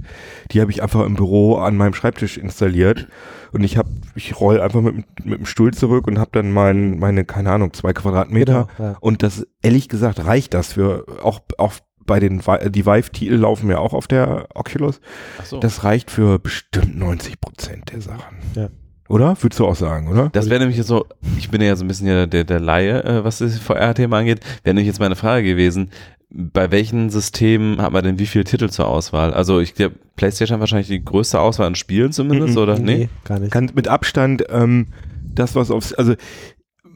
die 0.52 0.60
habe 0.60 0.72
ich 0.72 0.84
einfach 0.84 1.06
im 1.06 1.16
Büro 1.16 1.56
an 1.56 1.78
meinem 1.78 1.94
Schreibtisch 1.94 2.38
installiert 2.38 3.08
und 3.54 3.64
ich 3.64 3.78
habe, 3.78 3.90
ich 4.14 4.38
roll 4.42 4.60
einfach 4.60 4.82
mit, 4.82 4.96
dem- 4.96 5.06
mit 5.24 5.40
dem 5.40 5.46
Stuhl 5.46 5.74
zurück 5.74 6.06
und 6.06 6.20
habe 6.20 6.32
dann 6.34 6.52
mein, 6.52 7.00
meine, 7.00 7.24
keine 7.24 7.52
Ahnung, 7.52 7.72
zwei 7.72 7.94
Quadratmeter. 7.94 8.68
Genau, 8.76 8.90
ja. 8.90 8.98
Und 9.00 9.24
das, 9.24 9.48
ehrlich 9.62 9.88
gesagt, 9.88 10.26
reicht 10.26 10.54
das 10.54 10.74
für, 10.74 11.06
auch, 11.24 11.40
auch 11.58 11.76
bei 12.08 12.20
den, 12.20 12.42
Vi- 12.42 12.70
die 12.70 12.86
Vive-Titel 12.88 13.36
laufen 13.36 13.70
ja 13.70 13.78
auch 13.78 13.94
auf 13.94 14.08
der 14.08 14.48
Oculus. 14.56 15.00
Ach 15.40 15.46
so. 15.46 15.60
Das 15.60 15.84
reicht 15.84 16.10
für 16.10 16.40
bestimmt 16.40 16.98
90 16.98 17.40
Prozent 17.40 17.92
der 17.92 18.02
Sachen. 18.02 18.38
Ja. 18.56 18.70
Oder? 19.10 19.38
Würdest 19.42 19.60
du 19.60 19.66
auch 19.68 19.76
sagen, 19.76 20.08
oder? 20.10 20.30
Das 20.34 20.50
wäre 20.50 20.60
nämlich 20.60 20.78
jetzt 20.78 20.88
so, 20.88 21.06
ich 21.38 21.50
bin 21.50 21.62
ja 21.62 21.76
so 21.76 21.86
ein 21.86 21.88
bisschen 21.88 22.08
ja 22.08 22.26
der, 22.26 22.44
der 22.44 22.60
Laie, 22.60 23.04
äh, 23.04 23.24
was 23.24 23.38
das 23.38 23.58
VR-Thema 23.60 24.18
angeht, 24.18 24.40
wäre 24.64 24.74
nämlich 24.74 24.88
jetzt 24.88 25.00
meine 25.00 25.16
Frage 25.16 25.46
gewesen, 25.48 25.92
bei 26.30 26.72
welchen 26.72 27.10
Systemen 27.10 27.82
hat 27.82 27.94
man 27.94 28.04
denn 28.04 28.20
wie 28.20 28.26
viele 28.26 28.44
Titel 28.44 28.70
zur 28.70 28.88
Auswahl? 28.88 29.34
Also 29.34 29.62
ich 29.62 29.76
glaube, 29.76 29.96
PlayStation 30.18 30.56
hat 30.56 30.60
wahrscheinlich 30.60 30.88
die 30.90 31.06
größte 31.06 31.40
Auswahl 31.40 31.68
an 31.68 31.76
Spielen 31.76 32.12
zumindest, 32.12 32.56
Mhm. 32.56 32.62
oder? 32.62 32.80
Nee? 32.80 33.08
gar 33.24 33.40
nicht. 33.40 33.52
Kann 33.52 33.72
mit 33.76 33.88
Abstand 33.88 34.44
ähm, 34.50 34.88
das, 35.24 35.56
was 35.56 35.72
aufs, 35.72 35.94
also 35.94 36.16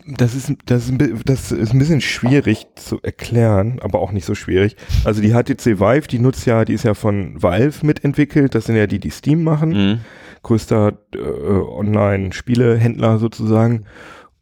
das 0.08 0.36
ist, 0.36 0.52
das, 0.66 0.86
ist, 0.86 0.92
ein 0.92 1.22
das 1.26 1.52
ist 1.52 1.74
ein 1.74 1.80
bisschen 1.80 2.02
schwierig 2.02 2.68
zu 2.76 3.02
erklären, 3.02 3.80
aber 3.82 4.00
auch 4.00 4.12
nicht 4.12 4.26
so 4.26 4.36
schwierig. 4.36 4.76
Also 5.04 5.22
die 5.22 5.32
HTC 5.32 5.80
Vive, 5.80 6.08
die 6.08 6.20
nutzt 6.20 6.46
ja, 6.46 6.66
die 6.66 6.74
ist 6.74 6.84
ja 6.84 6.94
von 6.94 7.42
Valve 7.42 7.86
mitentwickelt, 7.86 8.56
das 8.56 8.66
sind 8.66 8.76
ja 8.76 8.88
die, 8.88 9.00
die 9.00 9.10
Steam 9.10 9.44
machen. 9.44 9.70
Mhm. 9.70 10.00
größter 10.44 10.94
äh, 11.14 11.20
Online-Spielehändler 11.20 13.20
sozusagen. 13.20 13.86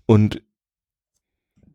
Und 0.06 0.42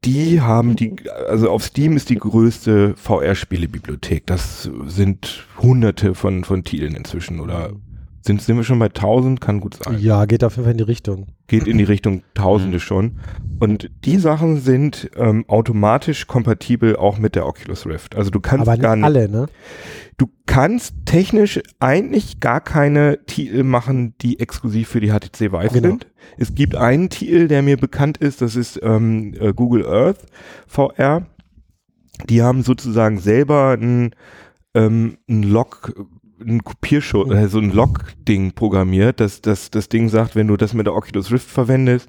die 0.05 0.41
haben 0.41 0.77
die, 0.77 0.97
also 1.29 1.51
auf 1.51 1.65
Steam 1.65 1.97
ist 1.97 2.11
die 2.11 2.17
größte 2.17 2.95
VR-Spielebibliothek. 2.97 4.27
Das 4.27 4.71
sind 4.87 5.47
hunderte 5.59 6.15
von, 6.15 6.45
von 6.45 6.65
Titeln 6.65 6.95
inzwischen 6.95 7.41
oder 7.41 7.73
sind, 8.27 8.41
sind 8.41 8.57
wir 8.57 8.65
schon 8.65 8.79
bei 8.79 8.87
1000? 8.87 9.41
Kann 9.41 9.61
gut 9.61 9.79
sein. 9.83 9.99
Ja, 9.99 10.25
geht 10.25 10.45
auf 10.45 10.57
jeden 10.57 10.65
Fall 10.65 10.73
in 10.73 10.79
die 10.79 10.85
Richtung. 10.85 11.27
Geht 11.47 11.67
in 11.67 11.77
die 11.77 11.85
Richtung 11.85 12.23
Tausende 12.33 12.81
schon. 12.81 13.19
Und 13.61 13.91
die 14.05 14.19
Sachen 14.19 14.61
sind 14.61 15.11
ähm, 15.17 15.45
automatisch 15.49 16.27
kompatibel 16.27 16.97
auch 16.97 17.19
mit 17.19 17.35
der 17.35 17.47
Oculus 17.47 17.87
Rift. 17.87 18.17
Also 18.17 18.31
du 18.31 18.41
kannst 18.41 18.69
Aber 18.69 18.77
gar 18.77 18.97
nicht 18.97 19.05
alle, 19.05 19.29
ne? 19.29 19.47
Du 20.17 20.27
kannst 20.47 20.95
technisch 21.07 21.61
eigentlich 21.81 22.41
gar 22.41 22.61
keine 22.61 23.25
Titel 23.27 23.63
machen, 23.65 24.15
die 24.21 24.39
exklusiv 24.39 24.89
für 24.89 25.01
die 25.01 25.11
HTC 25.11 25.53
Vive 25.53 25.69
Genau. 25.73 25.89
sind. 25.89 26.07
Es 26.37 26.55
gibt 26.55 26.77
einen 26.77 27.11
Titel, 27.11 27.49
der 27.49 27.63
mir 27.63 27.77
bekannt 27.77 28.19
ist, 28.19 28.41
das 28.41 28.55
ist 28.57 28.79
ähm, 28.83 29.35
äh, 29.39 29.53
Google 29.53 29.87
Earth 29.87 30.25
VR. 30.67 31.27
Die 32.29 32.43
haben 32.43 32.63
sozusagen 32.63 33.19
selber 33.19 33.77
ein, 33.81 34.15
ähm, 34.75 35.19
ein 35.29 35.43
Log, 35.43 35.93
ein 36.47 36.63
Kopierschutz, 36.65 37.29
Mhm. 37.29 37.37
äh, 37.37 37.49
so 37.49 37.59
ein 37.59 37.71
Log-Ding 37.73 38.53
programmiert, 38.53 39.21
dass 39.21 39.41
dass 39.41 39.71
das 39.71 39.89
Ding 39.89 40.09
sagt, 40.09 40.37
wenn 40.37 40.47
du 40.47 40.57
das 40.57 40.75
mit 40.75 40.87
der 40.87 40.95
Oculus 40.95 41.31
Rift 41.33 41.49
verwendest, 41.49 42.09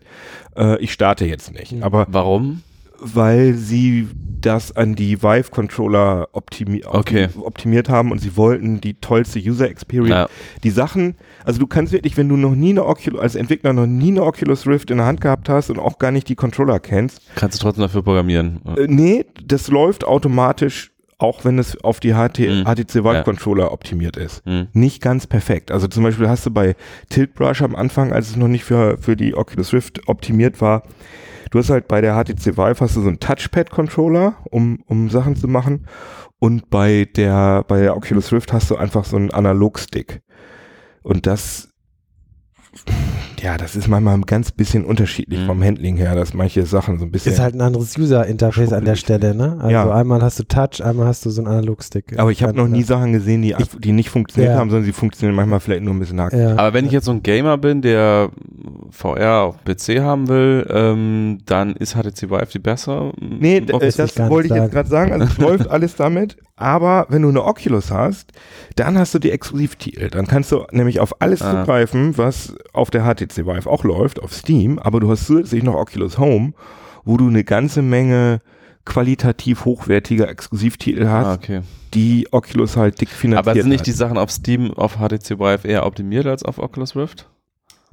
äh, 0.58 0.80
ich 0.82 0.92
starte 0.94 1.26
jetzt 1.26 1.54
nicht. 1.54 1.72
Mhm. 1.74 1.84
Aber 1.84 2.08
Warum? 2.10 2.62
weil 3.00 3.54
sie 3.56 4.08
das 4.40 4.76
an 4.76 4.96
die 4.96 5.22
Vive-Controller 5.22 6.30
optimi 6.32 6.84
Okay. 6.86 7.28
optimiert 7.42 7.90
haben 7.90 8.12
und 8.12 8.20
sie 8.20 8.38
wollten 8.38 8.80
die 8.80 8.94
tollste 8.96 9.40
User 9.40 9.70
Experience. 9.70 10.10
Ja. 10.12 10.28
Die 10.64 10.70
Sachen, 10.70 11.16
also 11.44 11.60
du 11.60 11.68
kannst 11.68 11.92
wirklich, 11.92 12.16
wenn 12.16 12.30
du 12.30 12.38
noch 12.38 12.56
nie 12.56 12.70
eine 12.70 12.86
Oculus, 12.86 13.20
als 13.20 13.36
Entwickler 13.36 13.74
noch 13.74 13.86
nie 13.88 14.12
eine 14.12 14.24
Oculus 14.24 14.66
Rift 14.68 14.92
in 14.92 14.98
der 14.98 15.06
Hand 15.08 15.20
gehabt 15.20 15.50
hast 15.50 15.70
und 15.70 15.80
auch 15.80 15.98
gar 16.00 16.12
nicht 16.12 16.30
die 16.30 16.36
Controller 16.36 16.80
kennst, 16.80 17.22
Kannst 17.36 17.60
du 17.60 17.64
trotzdem 17.64 17.82
dafür 17.82 18.02
programmieren? 18.04 18.62
äh, 18.78 18.88
nee, 18.88 19.26
das 19.46 19.68
läuft 19.70 20.06
automatisch, 20.06 20.92
auch 21.18 21.46
wenn 21.46 21.60
es 21.60 21.82
auf 21.84 22.00
die 22.00 22.14
HT, 22.14 22.40
Mhm. 22.40 22.64
HTC 22.66 23.04
Vive 23.04 23.24
Controller 23.24 23.72
optimiert 23.72 24.18
ist. 24.18 24.46
Mhm. 24.46 24.68
Nicht 24.74 25.02
ganz 25.02 25.28
perfekt. 25.28 25.72
Also 25.72 25.88
zum 25.88 26.04
Beispiel 26.04 26.28
hast 26.28 26.46
du 26.46 26.52
bei 26.52 26.76
Tilt 27.10 27.34
Brush 27.36 27.62
am 27.62 27.76
Anfang, 27.76 28.12
als 28.12 28.30
es 28.30 28.36
noch 28.36 28.48
nicht 28.48 28.64
für, 28.66 28.98
für 28.98 29.16
die 29.16 29.36
Oculus 29.36 29.74
Rift 29.74 30.08
optimiert 30.08 30.60
war, 30.62 30.84
du 31.52 31.60
hast 31.60 31.70
halt 31.70 31.88
bei 31.88 32.02
der 32.02 32.16
HTC 32.16 32.58
Vive 32.58 32.80
hast 32.80 32.96
du 32.96 33.02
so 33.02 33.08
einen 33.08 33.20
Touchpad-Controller, 33.20 34.36
um, 34.50 34.80
um 34.88 35.10
Sachen 35.10 35.36
zu 35.36 35.48
machen. 35.48 35.88
Und 36.40 36.70
bei 36.70 37.08
der, 37.16 37.64
bei 37.68 37.80
der 37.80 37.96
Oculus 37.96 38.32
Rift 38.34 38.52
hast 38.52 38.70
du 38.70 38.76
einfach 38.76 39.06
so 39.06 39.16
einen 39.16 39.32
Analogstick. 39.32 40.22
Und 41.02 41.26
das, 41.28 41.70
ja, 43.42 43.58
das 43.58 43.76
ist 43.76 43.88
manchmal 43.88 44.16
ein 44.16 44.24
ganz 44.24 44.52
bisschen 44.52 44.86
unterschiedlich 44.86 45.42
Mhm. 45.42 45.46
vom 45.48 45.64
Handling 45.64 45.98
her, 45.98 46.16
dass 46.16 46.34
manche 46.34 46.66
Sachen 46.66 46.98
so 47.00 47.06
ein 47.06 47.12
bisschen. 47.12 47.34
Ist 47.34 47.40
halt 47.40 47.54
ein 47.56 47.62
anderes 47.62 47.98
User-Interface 47.98 48.74
an 48.74 48.86
der. 48.86 48.96
Stelle, 48.96 49.36
ne? 49.36 49.58
Also 49.60 49.70
Ja. 49.72 49.94
einmal 49.94 50.22
hast 50.22 50.40
du 50.40 50.44
Touch, 50.44 50.82
einmal 50.84 51.06
hast 51.08 51.26
du 51.26 51.30
so 51.30 51.42
einen 51.42 51.48
Analogstick. 51.52 52.18
aber 52.18 52.32
ich 52.32 52.42
habe 52.44 52.56
noch 52.56 52.68
nie 52.68 52.84
Sachen 52.84 53.12
gesehen, 53.14 53.42
die, 53.42 53.54
einfach- 53.56 53.78
die 53.80 53.92
nicht 53.92 54.10
funktioniert 54.10 54.54
Ja. 54.54 54.60
haben, 54.60 54.70
sondern 54.70 54.86
sie 54.86 54.94
funktionieren 54.94 55.36
manchmal 55.36 55.60
vielleicht 55.60 55.84
nur 55.84 55.94
ein 55.94 56.00
bisschen 56.00 56.20
hack. 56.22 56.34
Ja. 56.34 56.52
Aber 56.58 56.74
wenn 56.74 56.86
ich 56.86 56.92
jetzt 56.92 57.06
so 57.06 57.12
ein 57.12 57.22
Gamer 57.24 57.58
bin, 57.58 57.82
der 57.82 58.30
VR 58.92 59.42
auf 59.42 59.64
PC 59.66 60.00
haben 60.02 60.28
will, 60.28 60.66
ähm, 60.70 61.40
dann 61.46 61.74
ist 61.76 61.96
HTC 61.96 62.30
Vive 62.30 62.48
die 62.54 62.60
besser? 62.60 63.12
Nee, 63.20 63.62
das 63.62 63.96
das 63.98 64.16
ich 64.16 64.20
wollte 64.30 64.48
ich 64.50 64.56
jetzt 64.56 64.72
gerade 64.72 64.90
sagen. 64.90 65.12
Also 65.12 65.26
es 65.26 65.38
läuft 65.38 65.68
alles 65.70 65.96
damit. 65.96 66.38
Aber 66.58 67.06
wenn 67.10 67.22
du 67.22 67.30
eine 67.30 67.44
Oculus 67.44 67.92
hast, 67.92 68.32
dann 68.78 68.98
hast 68.98 69.14
du 69.14 69.20
die 69.20 69.32
Exklusivtitel. 69.32 70.10
Dann 70.10 70.26
kannst 70.28 70.52
du 70.54 70.64
nämlich 70.72 71.00
auf 71.02 71.22
alles 71.22 71.42
Ah. 71.42 71.52
zugreifen, 71.62 72.18
was 72.18 72.56
auf 72.72 72.90
der 72.92 73.04
HTC 73.04 73.46
Vive 73.46 73.70
auch 73.70 73.84
läuft, 73.84 74.22
auf 74.22 74.34
Steam. 74.34 74.80
Aber 74.80 75.00
du 75.02 75.10
hast 75.12 75.26
zusätzlich 75.28 75.64
noch 75.64 75.76
Oculus 75.76 76.18
Home, 76.18 76.54
wo 77.04 77.18
du 77.18 77.28
eine 77.28 77.44
ganze 77.44 77.82
Menge 77.82 78.42
qualitativ 78.86 79.66
hochwertiger 79.66 80.30
Exklusivtitel 80.30 81.08
hast, 81.08 81.26
Ah, 81.26 81.34
okay. 81.34 81.62
die 81.94 82.28
Oculus 82.32 82.78
halt 82.78 83.02
dick 83.02 83.10
finanziert 83.10 83.48
Aber 83.48 83.60
sind 83.60 83.70
nicht 83.70 83.80
hat. 83.80 83.88
die 83.88 83.92
Sachen 83.92 84.18
auf 84.18 84.32
Steam 84.32 84.72
auf 84.76 84.98
HTC 85.00 85.40
Vive 85.40 85.68
eher 85.68 85.86
optimiert 85.86 86.26
als 86.28 86.44
auf 86.44 86.60
Oculus 86.60 86.96
Rift? 86.96 87.28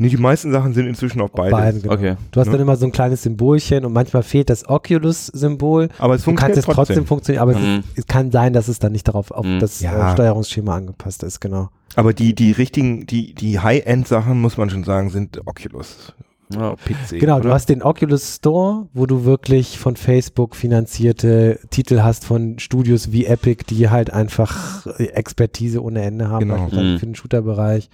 Nee, 0.02 0.08
die 0.08 0.16
meisten 0.16 0.50
Sachen 0.52 0.74
sind 0.74 0.86
inzwischen 0.86 1.20
auf 1.20 1.30
beide. 1.32 1.52
Beiden, 1.52 1.80
genau. 1.82 1.94
Okay. 1.94 2.16
Du 2.32 2.40
hast 2.40 2.46
Ne? 2.48 2.52
dann 2.52 2.60
immer 2.62 2.76
so 2.76 2.84
ein 2.86 2.92
kleines 2.92 3.22
Symbolchen 3.22 3.84
und 3.84 3.92
manchmal 3.92 4.22
fehlt 4.22 4.50
das 4.50 4.68
Oculus-Symbol. 4.68 5.88
Aber 5.98 6.14
es 6.14 6.22
Du 6.24 6.34
kannst 6.34 6.54
funktioniert 6.54 6.58
es 6.58 6.64
trotzdem, 6.74 7.06
funktionieren, 7.06 7.42
aber 7.42 7.52
es, 7.52 7.58
Mhm. 7.58 7.84
ist, 7.94 7.98
es 7.98 8.06
kann 8.06 8.30
sein, 8.32 8.52
dass 8.52 8.68
es 8.68 8.78
dann 8.78 8.92
nicht 8.92 9.06
darauf 9.08 9.30
auf 9.30 9.44
Mhm. 9.46 9.60
das 9.60 9.80
Ja. 9.80 10.10
äh, 10.10 10.12
Steuerungsschema 10.12 10.76
angepasst 10.76 11.22
ist, 11.22 11.40
genau. 11.40 11.68
Aber 11.94 12.12
die, 12.12 12.34
die 12.34 12.52
richtigen, 12.52 13.06
die, 13.06 13.34
die 13.34 13.60
High-End-Sachen, 13.60 14.40
muss 14.40 14.56
man 14.56 14.70
schon 14.70 14.84
sagen, 14.84 15.10
sind 15.10 15.40
Oculus. 15.46 16.12
Ja. 16.52 16.74
PC. 16.76 17.18
Genau, 17.18 17.36
oder? 17.36 17.44
du 17.44 17.52
hast 17.52 17.68
den 17.70 17.82
Oculus 17.82 18.36
Store, 18.36 18.86
wo 18.92 19.06
du 19.06 19.24
wirklich 19.24 19.78
von 19.78 19.96
Facebook 19.96 20.54
finanzierte 20.54 21.58
Titel 21.70 22.02
hast 22.02 22.26
von 22.26 22.58
Studios 22.58 23.10
wie 23.12 23.24
Epic, 23.24 23.64
die 23.70 23.88
halt 23.88 24.12
einfach 24.12 24.86
äh, 24.98 25.04
Expertise 25.04 25.82
ohne 25.82 26.02
Ende 26.02 26.28
haben, 26.28 26.40
Genau. 26.40 26.54
beispielsweise 26.56 26.84
Mhm. 26.94 26.98
für 26.98 27.06
den 27.06 27.14
Shooter-Bereich. 27.14 27.88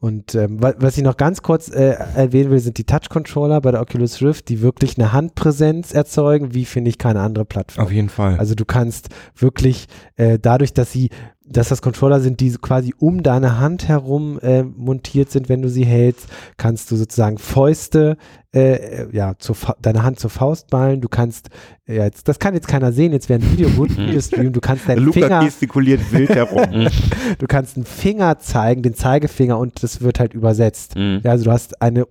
Und 0.00 0.36
ähm, 0.36 0.62
wa- 0.62 0.74
was 0.78 0.96
ich 0.96 1.02
noch 1.02 1.16
ganz 1.16 1.42
kurz 1.42 1.68
äh, 1.68 1.96
erwähnen 2.14 2.50
will, 2.52 2.60
sind 2.60 2.78
die 2.78 2.84
Touch-Controller 2.84 3.60
bei 3.60 3.72
der 3.72 3.80
Oculus 3.80 4.22
Rift, 4.22 4.48
die 4.48 4.62
wirklich 4.62 4.96
eine 4.96 5.12
Handpräsenz 5.12 5.92
erzeugen, 5.92 6.54
wie 6.54 6.64
finde 6.66 6.90
ich 6.90 6.98
keine 6.98 7.20
andere 7.20 7.44
Plattform. 7.44 7.84
Auf 7.84 7.90
jeden 7.92 8.08
Fall. 8.08 8.38
Also 8.38 8.54
du 8.54 8.64
kannst 8.64 9.08
wirklich 9.36 9.86
äh, 10.16 10.38
dadurch, 10.40 10.72
dass 10.72 10.92
sie, 10.92 11.10
dass 11.50 11.68
das 11.68 11.82
Controller 11.82 12.20
sind, 12.20 12.40
die 12.40 12.50
quasi 12.52 12.94
um 12.98 13.22
deine 13.22 13.58
Hand 13.58 13.88
herum 13.88 14.38
äh, 14.40 14.62
montiert 14.62 15.30
sind, 15.30 15.48
wenn 15.48 15.62
du 15.62 15.68
sie 15.68 15.84
hältst, 15.84 16.28
kannst 16.56 16.90
du 16.90 16.96
sozusagen 16.96 17.38
Fäuste, 17.38 18.16
äh, 18.54 19.14
ja, 19.14 19.34
zur 19.38 19.54
Fa 19.54 19.76
deine 19.80 20.02
Hand 20.02 20.18
zur 20.18 20.30
Faust 20.30 20.68
ballen. 20.70 21.00
Du 21.00 21.08
kannst, 21.08 21.50
äh, 21.86 21.96
ja, 21.96 22.04
jetzt, 22.04 22.28
das 22.28 22.38
kann 22.38 22.54
jetzt 22.54 22.68
keiner 22.68 22.92
sehen, 22.92 23.12
jetzt 23.12 23.28
wäre 23.28 23.40
ein 23.40 23.52
Video 23.52 23.68
gut, 23.70 23.96
Videostream, 23.96 24.52
du 24.52 24.60
kannst 24.60 24.88
deinen 24.88 25.04
Luca 25.04 25.20
Finger, 25.20 25.44
gestikuliert 25.44 26.12
wild 26.12 26.30
herum. 26.30 26.88
du 27.38 27.46
kannst 27.46 27.76
einen 27.76 27.86
Finger 27.86 28.38
zeigen, 28.38 28.82
den 28.82 28.94
Zeigefinger 28.94 29.58
und 29.58 29.82
das 29.82 30.00
wird 30.00 30.20
halt 30.20 30.34
übersetzt. 30.34 30.96
Mhm. 30.96 31.20
Ja, 31.24 31.32
also 31.32 31.44
du 31.44 31.52
hast 31.52 31.80
eine, 31.82 32.06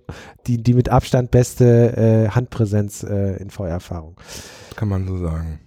die, 0.46 0.62
die 0.62 0.74
mit 0.74 0.88
Abstand 0.88 1.30
beste 1.30 1.96
äh, 1.96 2.28
Handpräsenz 2.30 3.02
äh, 3.02 3.36
in 3.36 3.50
VR-Erfahrung. 3.50 4.16
Kann 4.76 4.88
man 4.88 5.06
so 5.06 5.18
sagen. 5.18 5.60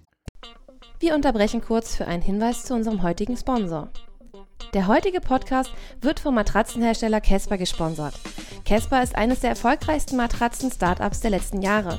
Wir 1.02 1.16
unterbrechen 1.16 1.60
kurz 1.60 1.96
für 1.96 2.06
einen 2.06 2.22
Hinweis 2.22 2.64
zu 2.64 2.74
unserem 2.74 3.02
heutigen 3.02 3.36
Sponsor. 3.36 3.88
Der 4.72 4.86
heutige 4.86 5.20
Podcast 5.20 5.72
wird 6.00 6.20
vom 6.20 6.36
Matratzenhersteller 6.36 7.20
Casper 7.20 7.58
gesponsert. 7.58 8.14
Casper 8.64 9.02
ist 9.02 9.16
eines 9.16 9.40
der 9.40 9.50
erfolgreichsten 9.50 10.16
Matratzen-Startups 10.16 11.18
der 11.18 11.32
letzten 11.32 11.60
Jahre. 11.60 11.98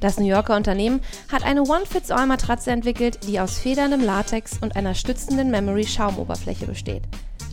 Das 0.00 0.18
New 0.18 0.26
Yorker 0.26 0.56
Unternehmen 0.56 1.02
hat 1.30 1.44
eine 1.44 1.62
One-Fits-All-Matratze 1.62 2.72
entwickelt, 2.72 3.20
die 3.28 3.38
aus 3.38 3.60
federndem 3.60 4.00
Latex 4.00 4.58
und 4.60 4.74
einer 4.74 4.96
stützenden 4.96 5.52
Memory-Schaumoberfläche 5.52 6.66
besteht. 6.66 7.04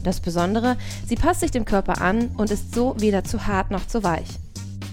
Das 0.03 0.19
Besondere, 0.19 0.75
sie 1.05 1.17
passt 1.17 1.41
sich 1.41 1.51
dem 1.51 1.65
Körper 1.65 2.01
an 2.01 2.31
und 2.35 2.49
ist 2.49 2.73
so 2.73 2.95
weder 2.97 3.23
zu 3.23 3.45
hart 3.45 3.69
noch 3.69 3.85
zu 3.85 4.03
weich. 4.03 4.39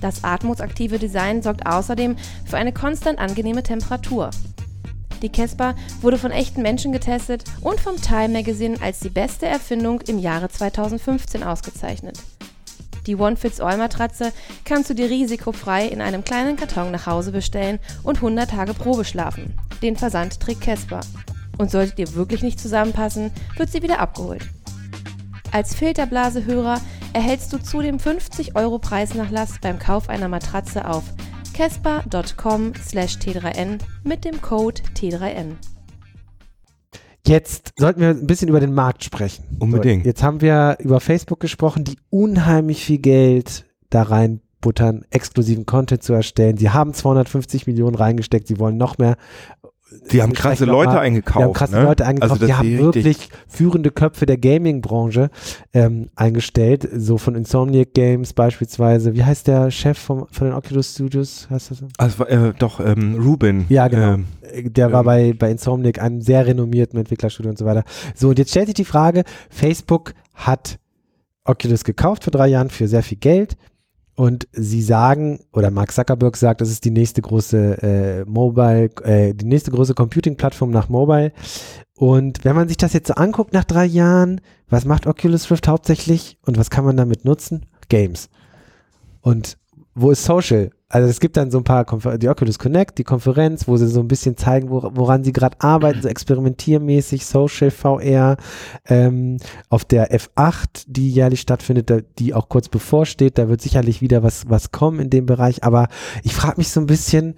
Das 0.02 0.24
atmungsaktive 0.24 0.98
Design 0.98 1.40
sorgt 1.40 1.66
außerdem 1.66 2.16
für 2.44 2.58
eine 2.58 2.74
konstant 2.74 3.18
angenehme 3.18 3.62
Temperatur. 3.62 4.28
Die 5.22 5.30
Casper 5.30 5.74
wurde 6.02 6.18
von 6.18 6.30
echten 6.30 6.62
Menschen 6.62 6.92
getestet 6.92 7.44
und 7.62 7.80
vom 7.80 7.96
Time 8.00 8.30
Magazine 8.30 8.76
als 8.82 9.00
die 9.00 9.10
beste 9.10 9.46
Erfindung 9.46 10.00
im 10.02 10.18
Jahre 10.18 10.48
2015 10.48 11.42
ausgezeichnet. 11.42 12.18
Die 13.06 13.16
One-Fits-All-Matratze 13.16 14.32
kannst 14.64 14.90
du 14.90 14.94
dir 14.94 15.08
risikofrei 15.08 15.86
in 15.86 16.00
einem 16.00 16.24
kleinen 16.24 16.56
Karton 16.56 16.90
nach 16.90 17.06
Hause 17.06 17.32
bestellen 17.32 17.78
und 18.02 18.16
100 18.16 18.50
Tage 18.50 18.74
Probe 18.74 19.04
schlafen. 19.04 19.54
Den 19.80 19.96
Versand 19.96 20.40
trägt 20.40 20.62
Casper. 20.62 21.00
Und 21.56 21.70
solltet 21.70 21.98
ihr 21.98 22.14
wirklich 22.14 22.42
nicht 22.42 22.60
zusammenpassen, 22.60 23.30
wird 23.56 23.70
sie 23.70 23.82
wieder 23.82 24.00
abgeholt. 24.00 24.46
Als 25.52 25.74
Filterblasehörer 25.74 26.80
erhältst 27.12 27.52
du 27.52 27.58
zudem 27.58 27.98
50 27.98 28.56
Euro 28.56 28.78
Preisnachlass 28.78 29.54
beim 29.62 29.78
Kauf 29.78 30.10
einer 30.10 30.28
Matratze 30.28 30.86
auf 30.86 31.04
casper.com 31.56 32.74
slash 32.74 33.16
t3n 33.16 33.78
mit 34.04 34.26
dem 34.26 34.42
Code 34.42 34.82
T3N. 34.94 35.52
Jetzt 37.26 37.72
sollten 37.78 38.02
wir 38.02 38.10
ein 38.10 38.26
bisschen 38.26 38.48
über 38.48 38.60
den 38.60 38.74
Markt 38.74 39.02
sprechen. 39.02 39.44
Unbedingt. 39.58 40.04
So, 40.04 40.08
jetzt 40.08 40.22
haben 40.22 40.42
wir 40.42 40.76
über 40.80 41.00
Facebook 41.00 41.40
gesprochen, 41.40 41.84
die 41.84 41.96
unheimlich 42.10 42.84
viel 42.84 42.98
Geld 42.98 43.64
da 43.88 44.02
reinbuttern, 44.02 45.06
exklusiven 45.10 45.64
Content 45.64 46.02
zu 46.02 46.12
erstellen. 46.12 46.58
Sie 46.58 46.70
haben 46.70 46.92
250 46.92 47.66
Millionen 47.66 47.96
reingesteckt, 47.96 48.46
sie 48.48 48.58
wollen 48.58 48.76
noch 48.76 48.98
mehr. 48.98 49.16
Die 50.12 50.22
haben 50.22 50.32
krasse 50.32 50.64
Leute 50.64 50.92
mal- 50.94 50.98
eingekauft. 51.00 51.38
Die 51.38 51.44
haben 51.44 51.52
krasse 51.52 51.74
ne? 51.76 51.82
Leute 51.84 52.06
eingekauft. 52.06 52.32
Also, 52.32 52.46
die 52.46 52.54
haben 52.54 52.78
wirklich 52.78 53.28
führende 53.48 53.90
Köpfe 53.90 54.26
der 54.26 54.38
Gaming-Branche 54.38 55.30
ähm, 55.72 56.08
eingestellt, 56.16 56.88
so 56.96 57.18
von 57.18 57.34
Insomniac 57.34 57.94
Games 57.94 58.32
beispielsweise. 58.32 59.14
Wie 59.14 59.24
heißt 59.24 59.46
der 59.46 59.70
Chef 59.70 59.98
vom, 59.98 60.26
von 60.30 60.48
den 60.48 60.54
Oculus 60.54 60.92
Studios? 60.94 61.46
Heißt 61.50 61.70
das 61.70 61.78
so? 61.78 61.88
Also, 61.98 62.24
äh, 62.26 62.52
doch, 62.58 62.80
ähm, 62.80 63.16
Ruben. 63.22 63.66
Ja, 63.68 63.88
genau. 63.88 64.14
Ähm, 64.14 64.26
Äh, 64.42 64.70
Der 64.70 64.92
war 64.92 65.00
ähm, 65.00 65.06
bei, 65.06 65.32
bei 65.38 65.50
Insomniac, 65.50 66.00
einem 66.00 66.20
sehr 66.20 66.46
renommierten 66.46 66.98
Entwicklerstudio 66.98 67.50
und 67.50 67.58
so 67.58 67.64
weiter. 67.64 67.84
So, 68.14 68.28
und 68.28 68.38
jetzt 68.38 68.50
stellt 68.50 68.66
sich 68.66 68.74
die 68.74 68.84
Frage, 68.84 69.24
Facebook 69.50 70.14
hat 70.34 70.78
Oculus 71.44 71.84
gekauft 71.84 72.24
vor 72.24 72.30
drei 72.30 72.48
Jahren 72.48 72.70
für 72.70 72.88
sehr 72.88 73.02
viel 73.02 73.18
Geld 73.18 73.56
und 74.16 74.48
sie 74.52 74.82
sagen, 74.82 75.40
oder 75.52 75.70
Mark 75.70 75.92
Zuckerberg 75.92 76.36
sagt, 76.36 76.62
das 76.62 76.70
ist 76.70 76.84
die 76.84 76.90
nächste 76.90 77.20
große 77.20 77.82
äh, 77.82 78.24
Mobile, 78.24 78.90
äh, 79.04 79.34
die 79.34 79.44
nächste 79.44 79.70
große 79.70 79.94
Computing-Plattform 79.94 80.70
nach 80.70 80.88
Mobile. 80.88 81.32
Und 81.94 82.44
wenn 82.44 82.56
man 82.56 82.66
sich 82.66 82.78
das 82.78 82.94
jetzt 82.94 83.08
so 83.08 83.14
anguckt 83.14 83.52
nach 83.52 83.64
drei 83.64 83.84
Jahren, 83.84 84.40
was 84.68 84.86
macht 84.86 85.06
Oculus 85.06 85.50
Rift 85.50 85.68
hauptsächlich 85.68 86.38
und 86.46 86.56
was 86.56 86.70
kann 86.70 86.84
man 86.84 86.96
damit 86.96 87.26
nutzen? 87.26 87.66
Games. 87.90 88.30
Und 89.20 89.58
wo 89.94 90.10
ist 90.10 90.24
Social? 90.24 90.70
Also 90.88 91.08
es 91.08 91.18
gibt 91.18 91.36
dann 91.36 91.50
so 91.50 91.58
ein 91.58 91.64
paar, 91.64 91.84
Konfer 91.84 92.16
die 92.16 92.28
Oculus 92.28 92.60
Connect, 92.60 92.98
die 92.98 93.04
Konferenz, 93.04 93.66
wo 93.66 93.76
sie 93.76 93.88
so 93.88 93.98
ein 93.98 94.06
bisschen 94.06 94.36
zeigen, 94.36 94.70
wo, 94.70 94.88
woran 94.94 95.24
sie 95.24 95.32
gerade 95.32 95.56
arbeiten, 95.60 96.00
so 96.00 96.08
experimentiermäßig, 96.08 97.26
Social, 97.26 97.72
VR. 97.72 98.36
Ähm, 98.86 99.38
auf 99.68 99.84
der 99.84 100.16
F8, 100.16 100.84
die 100.86 101.10
jährlich 101.10 101.40
stattfindet, 101.40 102.06
die 102.20 102.34
auch 102.34 102.48
kurz 102.48 102.68
bevorsteht, 102.68 103.36
da 103.36 103.48
wird 103.48 103.62
sicherlich 103.62 104.00
wieder 104.00 104.22
was, 104.22 104.48
was 104.48 104.70
kommen 104.70 105.00
in 105.00 105.10
dem 105.10 105.26
Bereich. 105.26 105.64
Aber 105.64 105.88
ich 106.22 106.34
frage 106.34 106.58
mich 106.58 106.70
so 106.70 106.80
ein 106.80 106.86
bisschen, 106.86 107.34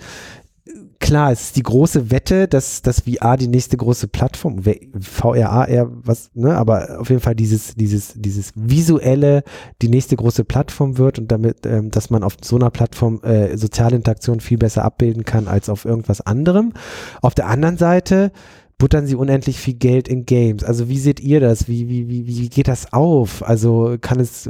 klar, 1.00 1.32
es 1.32 1.42
ist 1.42 1.56
die 1.56 1.62
große 1.62 2.10
Wette, 2.10 2.48
dass, 2.48 2.82
dass 2.82 3.00
VR 3.00 3.36
die 3.36 3.48
nächste 3.48 3.76
große 3.76 4.08
Plattform, 4.08 4.62
VR, 5.00 5.50
AR, 5.50 5.88
was, 5.90 6.30
ne, 6.34 6.56
aber 6.56 7.00
auf 7.00 7.08
jeden 7.08 7.20
Fall 7.20 7.34
dieses, 7.34 7.74
dieses, 7.74 8.14
dieses 8.14 8.52
visuelle, 8.54 9.42
die 9.80 9.88
nächste 9.88 10.16
große 10.16 10.44
Plattform 10.44 10.98
wird 10.98 11.18
und 11.18 11.30
damit, 11.30 11.66
ähm, 11.66 11.90
dass 11.90 12.10
man 12.10 12.22
auf 12.22 12.36
so 12.42 12.56
einer 12.56 12.70
Plattform 12.70 13.20
äh, 13.22 13.56
soziale 13.56 13.96
Interaktion 13.96 14.40
viel 14.40 14.58
besser 14.58 14.84
abbilden 14.84 15.24
kann 15.24 15.48
als 15.48 15.68
auf 15.68 15.84
irgendwas 15.84 16.20
anderem. 16.20 16.72
Auf 17.22 17.34
der 17.34 17.46
anderen 17.46 17.76
Seite 17.76 18.32
buttern 18.78 19.06
sie 19.06 19.16
unendlich 19.16 19.58
viel 19.58 19.74
Geld 19.74 20.06
in 20.06 20.24
Games. 20.24 20.62
Also 20.62 20.88
wie 20.88 20.98
seht 20.98 21.18
ihr 21.18 21.40
das? 21.40 21.66
Wie, 21.66 21.88
wie, 21.88 22.08
wie, 22.08 22.26
wie 22.28 22.48
geht 22.48 22.68
das 22.68 22.92
auf? 22.92 23.46
Also 23.46 23.96
kann 24.00 24.20
es, 24.20 24.48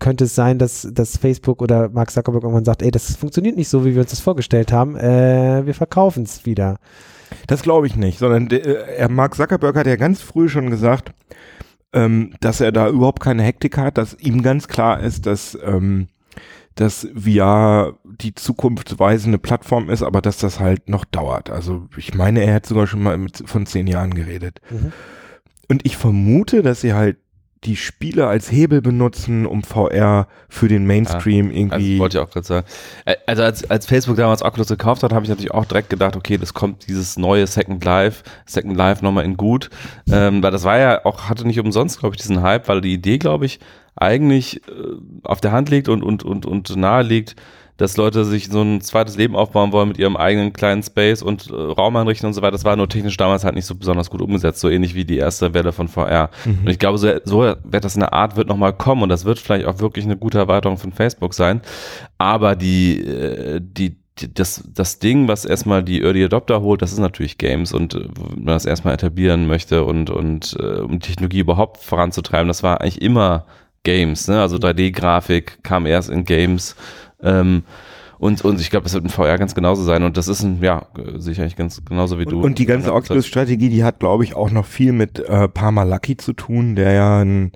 könnte 0.00 0.24
es 0.24 0.34
sein, 0.34 0.58
dass, 0.58 0.88
dass 0.92 1.16
Facebook 1.16 1.62
oder 1.62 1.88
Mark 1.88 2.10
Zuckerberg 2.10 2.42
irgendwann 2.42 2.64
sagt, 2.64 2.82
ey, 2.82 2.90
das 2.90 3.16
funktioniert 3.16 3.56
nicht 3.56 3.68
so, 3.68 3.84
wie 3.84 3.94
wir 3.94 4.02
uns 4.02 4.10
das 4.10 4.20
vorgestellt 4.20 4.72
haben. 4.72 4.96
Äh, 4.96 5.64
wir 5.64 5.74
verkaufen 5.74 6.24
es 6.24 6.44
wieder. 6.44 6.78
Das 7.46 7.62
glaube 7.62 7.86
ich 7.86 7.94
nicht, 7.94 8.18
sondern 8.18 8.48
der, 8.48 8.98
äh, 8.98 9.08
Mark 9.08 9.36
Zuckerberg 9.36 9.76
hat 9.76 9.86
ja 9.86 9.96
ganz 9.96 10.20
früh 10.20 10.48
schon 10.48 10.68
gesagt, 10.68 11.12
ähm, 11.92 12.34
dass 12.40 12.60
er 12.60 12.72
da 12.72 12.88
überhaupt 12.88 13.22
keine 13.22 13.44
Hektik 13.44 13.78
hat, 13.78 13.98
dass 13.98 14.14
ihm 14.18 14.42
ganz 14.42 14.66
klar 14.66 14.98
ist, 15.00 15.26
dass, 15.26 15.56
ähm, 15.64 16.08
dass 16.74 17.06
VR 17.14 17.94
die 18.20 18.34
zukunftsweisende 18.34 19.38
Plattform 19.38 19.90
ist, 19.90 20.02
aber 20.02 20.20
dass 20.20 20.38
das 20.38 20.60
halt 20.60 20.88
noch 20.88 21.04
dauert. 21.04 21.50
Also 21.50 21.88
ich 21.96 22.14
meine, 22.14 22.42
er 22.44 22.54
hat 22.54 22.66
sogar 22.66 22.86
schon 22.86 23.02
mal 23.02 23.16
mit, 23.18 23.42
von 23.46 23.66
zehn 23.66 23.86
Jahren 23.86 24.14
geredet. 24.14 24.60
Mhm. 24.70 24.92
Und 25.68 25.86
ich 25.86 25.96
vermute, 25.96 26.62
dass 26.62 26.80
sie 26.80 26.94
halt 26.94 27.16
die 27.64 27.76
Spiele 27.76 28.26
als 28.26 28.50
Hebel 28.50 28.80
benutzen, 28.80 29.44
um 29.44 29.62
VR 29.62 30.28
für 30.48 30.68
den 30.68 30.86
Mainstream 30.86 31.48
Also 31.48 31.58
irgendwie. 31.58 31.98
wollte 31.98 32.18
ich 32.18 32.24
auch 32.24 32.30
gerade 32.30 32.46
sagen. 32.46 32.66
Also 33.26 33.42
als, 33.42 33.68
als 33.70 33.84
Facebook 33.84 34.16
damals 34.16 34.42
Oculus 34.42 34.68
gekauft 34.68 35.02
hat, 35.02 35.12
habe 35.12 35.24
ich 35.24 35.28
natürlich 35.28 35.52
auch 35.52 35.66
direkt 35.66 35.90
gedacht, 35.90 36.16
okay, 36.16 36.38
das 36.38 36.54
kommt 36.54 36.88
dieses 36.88 37.18
neue 37.18 37.46
Second 37.46 37.84
Life, 37.84 38.24
Second 38.46 38.76
Life 38.76 39.04
nochmal 39.04 39.26
in 39.26 39.36
gut. 39.36 39.68
Ähm, 40.10 40.42
weil 40.42 40.50
das 40.50 40.64
war 40.64 40.78
ja 40.78 41.04
auch, 41.04 41.28
hatte 41.28 41.46
nicht 41.46 41.60
umsonst, 41.60 42.00
glaube 42.00 42.14
ich, 42.14 42.22
diesen 42.22 42.40
Hype, 42.40 42.66
weil 42.66 42.80
die 42.80 42.94
Idee, 42.94 43.18
glaube 43.18 43.44
ich, 43.44 43.60
eigentlich 43.94 44.66
äh, 44.68 44.70
auf 45.24 45.42
der 45.42 45.52
Hand 45.52 45.68
liegt 45.68 45.90
und, 45.90 46.02
und, 46.02 46.24
und, 46.24 46.46
und 46.46 46.74
nahe 46.76 47.02
liegt, 47.02 47.36
dass 47.80 47.96
Leute 47.96 48.26
sich 48.26 48.48
so 48.50 48.60
ein 48.60 48.82
zweites 48.82 49.16
Leben 49.16 49.34
aufbauen 49.34 49.72
wollen 49.72 49.88
mit 49.88 49.98
ihrem 49.98 50.14
eigenen 50.14 50.52
kleinen 50.52 50.82
Space 50.82 51.22
und 51.22 51.48
äh, 51.48 51.54
Raum 51.54 51.96
einrichten 51.96 52.26
und 52.26 52.34
so 52.34 52.42
weiter. 52.42 52.52
Das 52.52 52.64
war 52.66 52.76
nur 52.76 52.90
technisch 52.90 53.16
damals 53.16 53.42
halt 53.42 53.54
nicht 53.54 53.64
so 53.64 53.74
besonders 53.74 54.10
gut 54.10 54.20
umgesetzt, 54.20 54.60
so 54.60 54.68
ähnlich 54.68 54.94
wie 54.94 55.06
die 55.06 55.16
erste 55.16 55.54
Welle 55.54 55.72
von 55.72 55.88
VR. 55.88 56.28
Und 56.44 56.68
ich 56.68 56.78
glaube, 56.78 56.98
so, 56.98 57.10
so 57.24 57.40
wird 57.40 57.84
das 57.84 57.94
in 57.94 58.00
der 58.00 58.12
Art 58.12 58.36
wird 58.36 58.48
nochmal 58.48 58.74
kommen 58.74 59.02
und 59.02 59.08
das 59.08 59.24
wird 59.24 59.38
vielleicht 59.38 59.64
auch 59.64 59.78
wirklich 59.78 60.04
eine 60.04 60.18
gute 60.18 60.36
Erweiterung 60.36 60.76
von 60.76 60.92
Facebook 60.92 61.32
sein. 61.32 61.62
Aber 62.18 62.54
die, 62.54 63.00
äh, 63.00 63.60
die, 63.62 63.96
die 64.18 64.34
das, 64.34 64.62
das 64.74 64.98
Ding, 64.98 65.26
was 65.26 65.46
erstmal 65.46 65.82
die 65.82 66.02
Early 66.02 66.22
Adopter 66.22 66.60
holt, 66.60 66.82
das 66.82 66.92
ist 66.92 66.98
natürlich 66.98 67.38
Games 67.38 67.72
und 67.72 67.94
äh, 67.94 68.08
wenn 68.14 68.44
man 68.44 68.54
das 68.54 68.66
erstmal 68.66 68.92
etablieren 68.92 69.46
möchte 69.46 69.84
und, 69.84 70.10
und 70.10 70.54
äh, 70.60 70.80
um 70.80 70.98
die 70.98 71.06
Technologie 71.06 71.38
überhaupt 71.38 71.78
voranzutreiben, 71.78 72.48
das 72.48 72.62
war 72.62 72.82
eigentlich 72.82 73.00
immer 73.00 73.46
Games, 73.84 74.28
ne? 74.28 74.42
Also 74.42 74.58
3D-Grafik 74.58 75.62
kam 75.62 75.86
erst 75.86 76.10
in 76.10 76.26
Games. 76.26 76.76
Ähm, 77.22 77.62
und, 78.18 78.44
und 78.44 78.60
ich 78.60 78.68
glaube, 78.68 78.84
das 78.84 78.92
wird 78.92 79.04
in 79.04 79.10
VR 79.10 79.38
ganz 79.38 79.54
genauso 79.54 79.82
sein. 79.82 80.02
Und 80.02 80.16
das 80.18 80.28
ist 80.28 80.42
ein, 80.42 80.62
ja, 80.62 80.86
sehe 81.16 81.32
ich 81.32 81.40
eigentlich 81.40 81.56
ganz 81.56 81.82
genauso 81.84 82.18
wie 82.18 82.24
Und, 82.26 82.32
du. 82.32 82.40
und 82.42 82.58
die 82.58 82.66
ganze 82.66 82.92
Oculus-Strategie, 82.92 83.70
die 83.70 83.82
hat, 83.82 83.98
glaube 83.98 84.24
ich, 84.24 84.34
auch 84.36 84.50
noch 84.50 84.66
viel 84.66 84.92
mit 84.92 85.18
äh, 85.20 85.48
Parma 85.48 85.84
Lucky 85.84 86.18
zu 86.18 86.34
tun, 86.34 86.76
der 86.76 86.92
ja 86.92 87.20
ein 87.22 87.52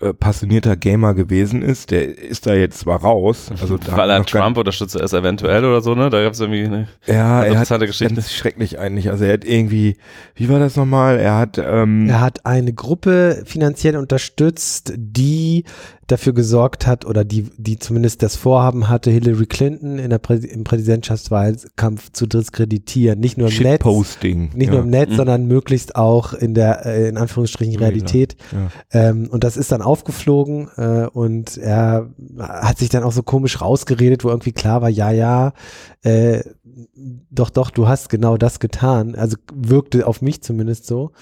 äh, 0.00 0.14
passionierter 0.14 0.76
Gamer 0.76 1.12
gewesen 1.12 1.60
ist. 1.60 1.90
Der 1.90 2.18
ist 2.18 2.46
da 2.46 2.54
jetzt 2.54 2.78
zwar 2.78 3.02
raus. 3.02 3.50
Also 3.60 3.76
da 3.76 3.94
Weil 3.96 4.08
er 4.08 4.24
Trump 4.24 4.56
unterstützt 4.56 4.96
ist 4.96 5.12
eventuell 5.12 5.62
oder 5.62 5.82
so, 5.82 5.94
ne? 5.94 6.08
Da 6.08 6.22
gab 6.24 6.32
es 6.32 6.40
irgendwie 6.40 6.64
eine 6.64 6.88
Ja, 7.06 7.14
er 7.14 7.38
hat, 7.40 7.46
interessante 7.48 7.86
Geschichte. 7.86 8.14
das 8.14 8.26
ist 8.28 8.34
schrecklich 8.34 8.78
eigentlich. 8.78 9.10
Also 9.10 9.24
er 9.24 9.34
hat 9.34 9.44
irgendwie, 9.44 9.98
wie 10.34 10.48
war 10.48 10.58
das 10.58 10.76
nochmal? 10.76 11.18
Er 11.18 11.36
hat, 11.36 11.58
ähm, 11.58 12.08
Er 12.08 12.20
hat 12.22 12.46
eine 12.46 12.72
Gruppe 12.72 13.42
finanziell 13.44 13.96
unterstützt, 13.98 14.94
die 14.96 15.64
dafür 16.06 16.32
gesorgt 16.32 16.86
hat 16.86 17.04
oder 17.04 17.24
die, 17.24 17.46
die 17.56 17.78
zumindest 17.78 18.22
das 18.22 18.36
Vorhaben 18.36 18.88
hatte, 18.88 19.10
Hillary 19.10 19.46
Clinton 19.46 19.98
in 19.98 20.10
der 20.10 20.18
Prä 20.18 20.34
im 20.36 20.64
Präsidentschaftswahlkampf 20.64 22.10
zu 22.12 22.26
diskreditieren. 22.26 23.20
Nicht 23.20 23.38
nur 23.38 23.48
im 23.48 23.62
Netz, 23.62 23.84
nicht 24.22 24.66
ja. 24.66 24.72
nur 24.72 24.80
im 24.80 24.90
Netz, 24.90 25.10
Mhm. 25.10 25.16
sondern 25.16 25.46
möglichst 25.46 25.96
auch 25.96 26.32
in 26.34 26.54
der, 26.54 26.84
äh, 26.86 27.08
in 27.08 27.16
Anführungsstrichen, 27.16 27.76
Realität. 27.76 28.36
Ja. 28.52 29.08
Ähm, 29.08 29.28
und 29.30 29.44
das 29.44 29.56
ist 29.56 29.72
dann 29.72 29.82
aufgeflogen 29.82 30.68
äh, 30.76 31.06
und 31.06 31.56
er 31.56 32.10
hat 32.38 32.78
sich 32.78 32.88
dann 32.88 33.04
auch 33.04 33.12
so 33.12 33.22
komisch 33.22 33.60
rausgeredet, 33.60 34.24
wo 34.24 34.28
irgendwie 34.28 34.52
klar 34.52 34.82
war, 34.82 34.88
ja, 34.88 35.10
ja, 35.10 35.52
äh, 36.02 36.42
doch, 37.30 37.50
doch, 37.50 37.70
du 37.70 37.86
hast 37.88 38.08
genau 38.08 38.36
das 38.36 38.60
getan. 38.60 39.14
Also 39.14 39.36
wirkte 39.52 40.06
auf 40.06 40.22
mich 40.22 40.42
zumindest 40.42 40.86
so. 40.86 41.12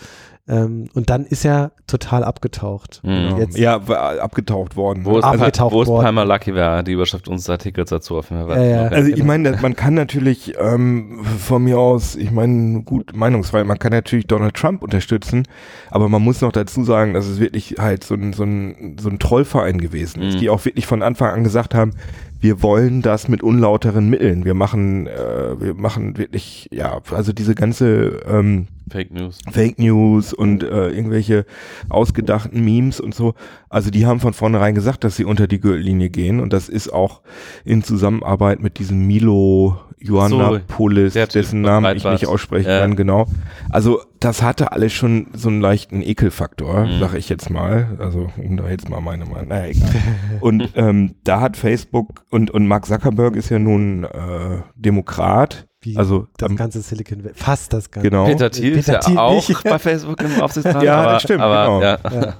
Ähm, 0.51 0.89
und 0.95 1.11
dann 1.11 1.27
ist 1.27 1.45
er 1.45 1.71
total 1.87 2.25
abgetaucht. 2.25 3.01
Mhm. 3.05 3.37
Jetzt- 3.39 3.57
ja, 3.57 3.87
war 3.87 4.19
abgetaucht 4.19 4.75
worden. 4.75 5.05
Wo 5.05 5.17
ist, 5.19 5.25
Also- 5.25 5.39
abgetaucht 5.45 5.73
wo 5.73 5.83
ist 5.83 5.89
worden. 5.89 6.03
Palmer 6.03 6.25
Lucky 6.25 6.55
wäre 6.57 6.83
die 6.83 6.91
Überschrift 6.93 7.29
unseres 7.29 7.51
Artikels 7.51 7.91
dazu 7.91 8.17
auf 8.19 8.31
jeden 8.31 8.47
Fall. 8.49 8.59
Ja, 8.59 8.65
ja. 8.85 8.89
Also 8.89 9.09
ich 9.11 9.15
Genau. 9.15 9.27
meine, 9.27 9.57
man 9.63 9.77
kann 9.77 9.95
natürlich 9.95 10.55
ähm, 10.61 11.21
von 11.39 11.63
mir 11.63 11.79
aus, 11.79 12.17
ich 12.17 12.33
meine, 12.33 12.83
gut, 12.83 13.15
Meinungsfreiheit, 13.15 13.67
man 13.69 13.79
kann 13.79 13.93
natürlich 13.93 14.27
Donald 14.27 14.55
Trump 14.55 14.83
unterstützen, 14.83 15.45
aber 15.91 16.09
man 16.09 16.21
muss 16.23 16.41
noch 16.41 16.51
dazu 16.53 16.83
sagen, 16.83 17.15
dass 17.15 17.27
es 17.27 17.39
wirklich 17.39 17.77
halt 17.79 18.03
so 18.03 18.15
ein, 18.15 18.33
so 18.33 18.43
ein, 18.43 18.97
so 19.01 19.09
ein 19.09 19.21
Trollverein 19.21 19.81
gewesen 19.81 20.21
ist, 20.23 20.35
Mhm. 20.35 20.41
die 20.41 20.51
auch 20.51 20.65
wirklich 20.65 20.87
von 20.87 21.03
Anfang 21.03 21.31
an 21.33 21.45
gesagt 21.45 21.75
haben, 21.77 21.93
wir 22.41 22.63
wollen 22.63 23.03
das 23.03 23.29
mit 23.29 23.43
unlauteren 23.43 24.09
Mitteln. 24.11 24.45
Wir 24.45 24.55
machen, 24.55 25.07
äh, 25.07 25.61
wir 25.61 25.75
machen 25.75 26.17
wirklich, 26.19 26.69
ja, 26.73 26.99
also 27.15 27.33
diese 27.33 27.55
ganze 27.55 28.21
ähm, 28.29 28.67
Fake 28.90 29.11
News. 29.12 29.38
Fake 29.50 29.79
News 29.79 30.33
und 30.33 30.62
äh, 30.62 30.88
irgendwelche 30.88 31.46
ausgedachten 31.88 32.64
Memes 32.64 33.00
und 33.00 33.14
so. 33.14 33.35
Also 33.68 33.90
die 33.90 34.07
haben 34.07 34.20
von 34.20 34.33
vornherein 34.35 34.74
gesagt, 34.74 35.05
dass 35.05 35.16
sie 35.16 35.24
unter 35.24 35.46
die 35.46 35.61
Gürtellinie 35.61 36.11
gehen 36.11 36.40
und 36.40 36.53
das 36.53 36.68
ist 36.68 36.92
auch 36.92 37.22
in 37.64 37.83
Zusammenarbeit 37.83 38.61
mit 38.61 38.79
diesem 38.79 39.07
Milo 39.07 39.76
der 40.03 41.29
Typ 41.29 41.42
dessen 41.42 41.61
Namen 41.61 41.94
ich 41.96 42.05
nicht 42.05 42.26
aussprechen 42.26 42.70
Ja. 42.70 42.81
kann, 42.81 42.96
genau. 42.96 43.26
Also 43.68 44.00
das 44.18 44.42
hatte 44.42 44.72
alles 44.72 44.92
schon 44.94 45.26
so 45.35 45.48
einen 45.50 45.61
leichten 45.61 46.00
Ekelfaktor, 46.03 46.87
Mhm. 46.87 47.00
sag 47.00 47.14
ich 47.14 47.29
jetzt 47.29 47.50
mal. 47.50 47.98
Also 47.98 48.31
um 48.42 48.57
da 48.57 48.68
jetzt 48.70 48.88
mal 48.88 49.00
meine 49.00 49.26
Meinung, 49.26 49.48
naja, 49.48 49.66
egal. 49.66 49.90
und 50.40 50.70
ähm, 50.74 51.16
da 51.24 51.40
hat 51.40 51.57
Facebook 51.59 52.24
und, 52.31 52.50
und 52.50 52.66
Mark 52.66 52.87
Zuckerberg 52.87 53.37
ist 53.37 53.50
ja 53.50 53.59
nun 53.59 54.05
äh, 54.05 54.62
Demokrat. 54.74 55.66
Wie 55.83 55.97
Also 55.97 56.27
das 56.37 56.51
ähm, 56.51 56.57
ganze 56.57 56.83
Silicon 56.83 57.25
Valley. 57.25 57.35
Fast 57.35 57.73
das 57.73 57.90
ganze. 57.90 58.11
genau. 58.11 58.27
Peter 58.27 58.51
Thiel 58.51 58.73
ist 58.77 58.87
Peter 58.87 58.99
ja 58.99 59.01
Thiel 59.01 59.19
auch 59.19 59.49
nicht. 59.49 59.64
bei 59.64 59.79
Facebook 59.79 60.21
im 60.21 60.40
Aufsichtsrat. 60.43 60.83
Ja, 60.83 61.01
aber, 61.01 61.12
das 61.12 61.23
stimmt, 61.23 61.40
Aber, 61.40 61.64
genau. 61.64 61.83
ja. 61.83 61.99
Ja. 62.23 62.37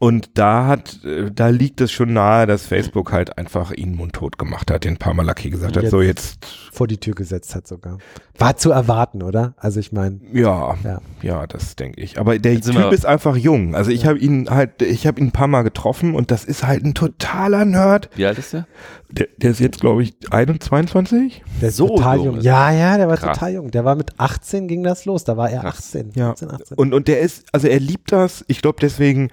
Und 0.00 0.30
da 0.34 0.66
hat, 0.66 1.00
äh, 1.04 1.30
da 1.32 1.48
liegt 1.48 1.80
es 1.80 1.90
schon 1.92 2.12
nahe, 2.12 2.46
dass 2.46 2.66
Facebook 2.66 3.12
halt 3.12 3.38
einfach 3.38 3.72
ihn 3.72 3.94
mundtot 3.96 4.38
gemacht 4.38 4.70
hat, 4.70 4.84
den 4.84 4.96
Parmalaki 4.96 5.50
gesagt 5.50 5.76
hat, 5.76 5.84
Jetzt- 5.84 5.90
so 5.92 6.02
jetzt, 6.02 6.44
Vor 6.72 6.86
die 6.86 6.98
Tür 6.98 7.14
gesetzt 7.14 7.54
hat 7.54 7.66
sogar. 7.66 7.98
War 8.38 8.56
zu 8.58 8.70
erwarten, 8.70 9.22
oder? 9.22 9.54
Also 9.56 9.80
ich 9.80 9.92
meine, 9.92 10.20
ja, 10.32 10.74
Ja. 10.84 11.00
ja, 11.22 11.46
das 11.46 11.74
denke 11.76 12.02
ich. 12.02 12.18
Aber 12.20 12.38
der 12.38 12.52
Jetzt 12.54 12.70
Typ 12.70 12.92
ist 12.92 13.06
einfach 13.06 13.34
jung. 13.36 13.74
Also 13.74 13.90
ich 13.90 14.04
habe 14.06 14.18
ihn 14.18 14.50
halt, 14.50 14.82
ich 14.82 15.06
habe 15.06 15.18
ihn 15.20 15.28
ein 15.28 15.32
paar 15.32 15.46
Mal 15.48 15.62
getroffen 15.62 16.14
und 16.14 16.30
das 16.30 16.44
ist 16.44 16.66
halt 16.66 16.84
ein 16.84 16.92
totaler 16.92 17.64
Nerd. 17.64 18.10
Wie 18.14 18.26
alt 18.26 18.36
ist 18.38 18.52
der? 18.52 18.66
Der, 19.10 19.28
der 19.38 19.52
ist 19.52 19.60
jetzt, 19.60 19.80
glaube 19.80 20.02
ich, 20.02 20.14
21, 20.30 20.68
22? 20.68 21.42
der 21.62 21.68
ist 21.70 21.76
So 21.76 21.88
total 21.88 22.16
jung 22.18 22.26
jung. 22.26 22.36
ist 22.38 22.44
Ja, 22.44 22.70
ja, 22.72 22.98
der 22.98 23.08
war 23.08 23.16
Krass. 23.16 23.38
total 23.38 23.54
jung. 23.54 23.70
Der 23.70 23.84
war 23.86 23.94
mit 23.94 24.10
18 24.18 24.68
ging 24.68 24.82
das 24.82 25.06
los. 25.06 25.24
Da 25.24 25.36
war 25.38 25.48
er 25.48 25.60
Krass. 25.62 25.78
18. 25.94 26.10
Ja. 26.14 26.30
17, 26.36 26.50
18. 26.50 26.76
Und, 26.76 26.92
und 26.92 27.08
der 27.08 27.20
ist, 27.20 27.44
also 27.52 27.68
er 27.68 27.80
liebt 27.80 28.12
das. 28.12 28.44
Ich 28.48 28.60
glaube, 28.60 28.78
deswegen 28.82 29.30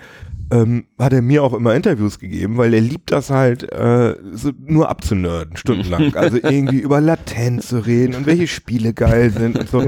ähm, 0.53 0.85
hat 0.99 1.13
er 1.13 1.21
mir 1.21 1.41
auch 1.43 1.53
immer 1.53 1.73
Interviews 1.73 2.19
gegeben, 2.19 2.57
weil 2.57 2.73
er 2.73 2.81
liebt 2.81 3.11
das 3.11 3.29
halt, 3.29 3.63
äh, 3.71 4.15
so 4.33 4.51
nur 4.65 4.89
abzunörden, 4.89 5.57
stundenlang. 5.57 6.13
Also 6.15 6.37
irgendwie 6.37 6.79
über 6.79 7.01
Latenz 7.01 7.69
zu 7.69 7.79
reden 7.79 8.13
und 8.15 8.25
welche 8.27 8.47
Spiele 8.47 8.93
geil 8.93 9.31
sind 9.31 9.57
und 9.57 9.69
so. 9.69 9.83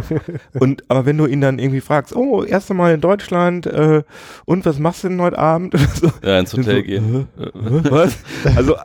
Und 0.60 0.84
aber 0.89 1.06
wenn 1.06 1.17
du 1.17 1.25
ihn 1.28 1.41
dann 1.41 1.60
irgendwie 1.60 1.82
fragst, 1.82 2.15
oh, 2.15 2.43
erste 2.43 2.73
Mal 2.73 2.95
in 2.95 3.01
Deutschland, 3.01 3.67
äh, 3.67 4.04
und 4.45 4.65
was 4.65 4.80
machst 4.80 5.04
du 5.04 5.10
denn 5.10 5.21
heute 5.21 5.38
Abend? 5.38 5.75
So, 5.95 6.10
Ja, 6.23 6.39
ins 6.39 6.54
Hotel 6.54 6.78
so, 6.78 6.84
gehen. 6.84 7.28
äh, 7.38 7.91
was? 7.91 8.17
Also 8.56 8.73
äh, 8.75 8.78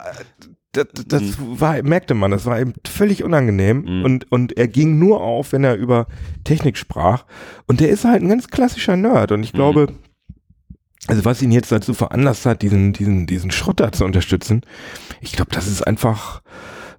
das, 0.73 0.85
das 1.07 1.23
war, 1.39 1.81
merkte 1.83 2.13
man, 2.13 2.31
das 2.31 2.45
war 2.45 2.59
ihm 2.61 2.73
völlig 2.87 3.23
unangenehm 3.23 3.81
Mhm. 3.85 4.05
und, 4.05 4.31
und 4.31 4.57
er 4.57 4.67
ging 4.69 4.99
nur 4.99 5.21
auf, 5.21 5.51
wenn 5.51 5.63
er 5.65 5.75
über 5.75 6.07
Technik 6.45 6.77
sprach. 6.77 7.25
Und 7.67 7.79
der 7.81 7.89
ist 7.89 8.05
halt 8.05 8.21
ein 8.21 8.29
ganz 8.29 8.47
klassischer 8.47 8.95
Nerd 8.95 9.31
und 9.33 9.43
ich 9.43 9.53
Mhm. 9.53 9.57
Also 11.07 11.25
was 11.25 11.41
ihn 11.41 11.51
jetzt 11.51 11.71
dazu 11.71 11.93
veranlasst 11.93 12.45
hat, 12.45 12.61
diesen, 12.61 12.93
diesen, 12.93 13.25
diesen 13.27 13.51
Schrotter 13.51 13.91
zu 13.91 14.05
unterstützen, 14.05 14.61
ich 15.19 15.31
glaube, 15.33 15.51
das 15.51 15.67
ist 15.67 15.81
einfach 15.85 16.41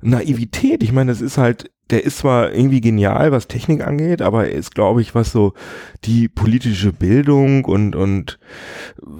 Naivität. 0.01 0.83
Ich 0.83 0.93
meine, 0.93 1.13
das 1.13 1.21
ist 1.21 1.39
halt, 1.39 1.71
der 1.91 2.05
ist 2.05 2.19
zwar 2.19 2.53
irgendwie 2.53 2.81
genial, 2.81 3.31
was 3.31 3.47
Technik 3.47 3.87
angeht, 3.87 4.21
aber 4.21 4.49
er 4.49 4.53
ist, 4.53 4.75
glaube 4.75 5.01
ich, 5.01 5.15
was 5.15 5.31
so 5.31 5.55
die 6.05 6.29
politische 6.29 6.93
Bildung 6.93 7.65
und, 7.65 7.95
und 7.95 8.39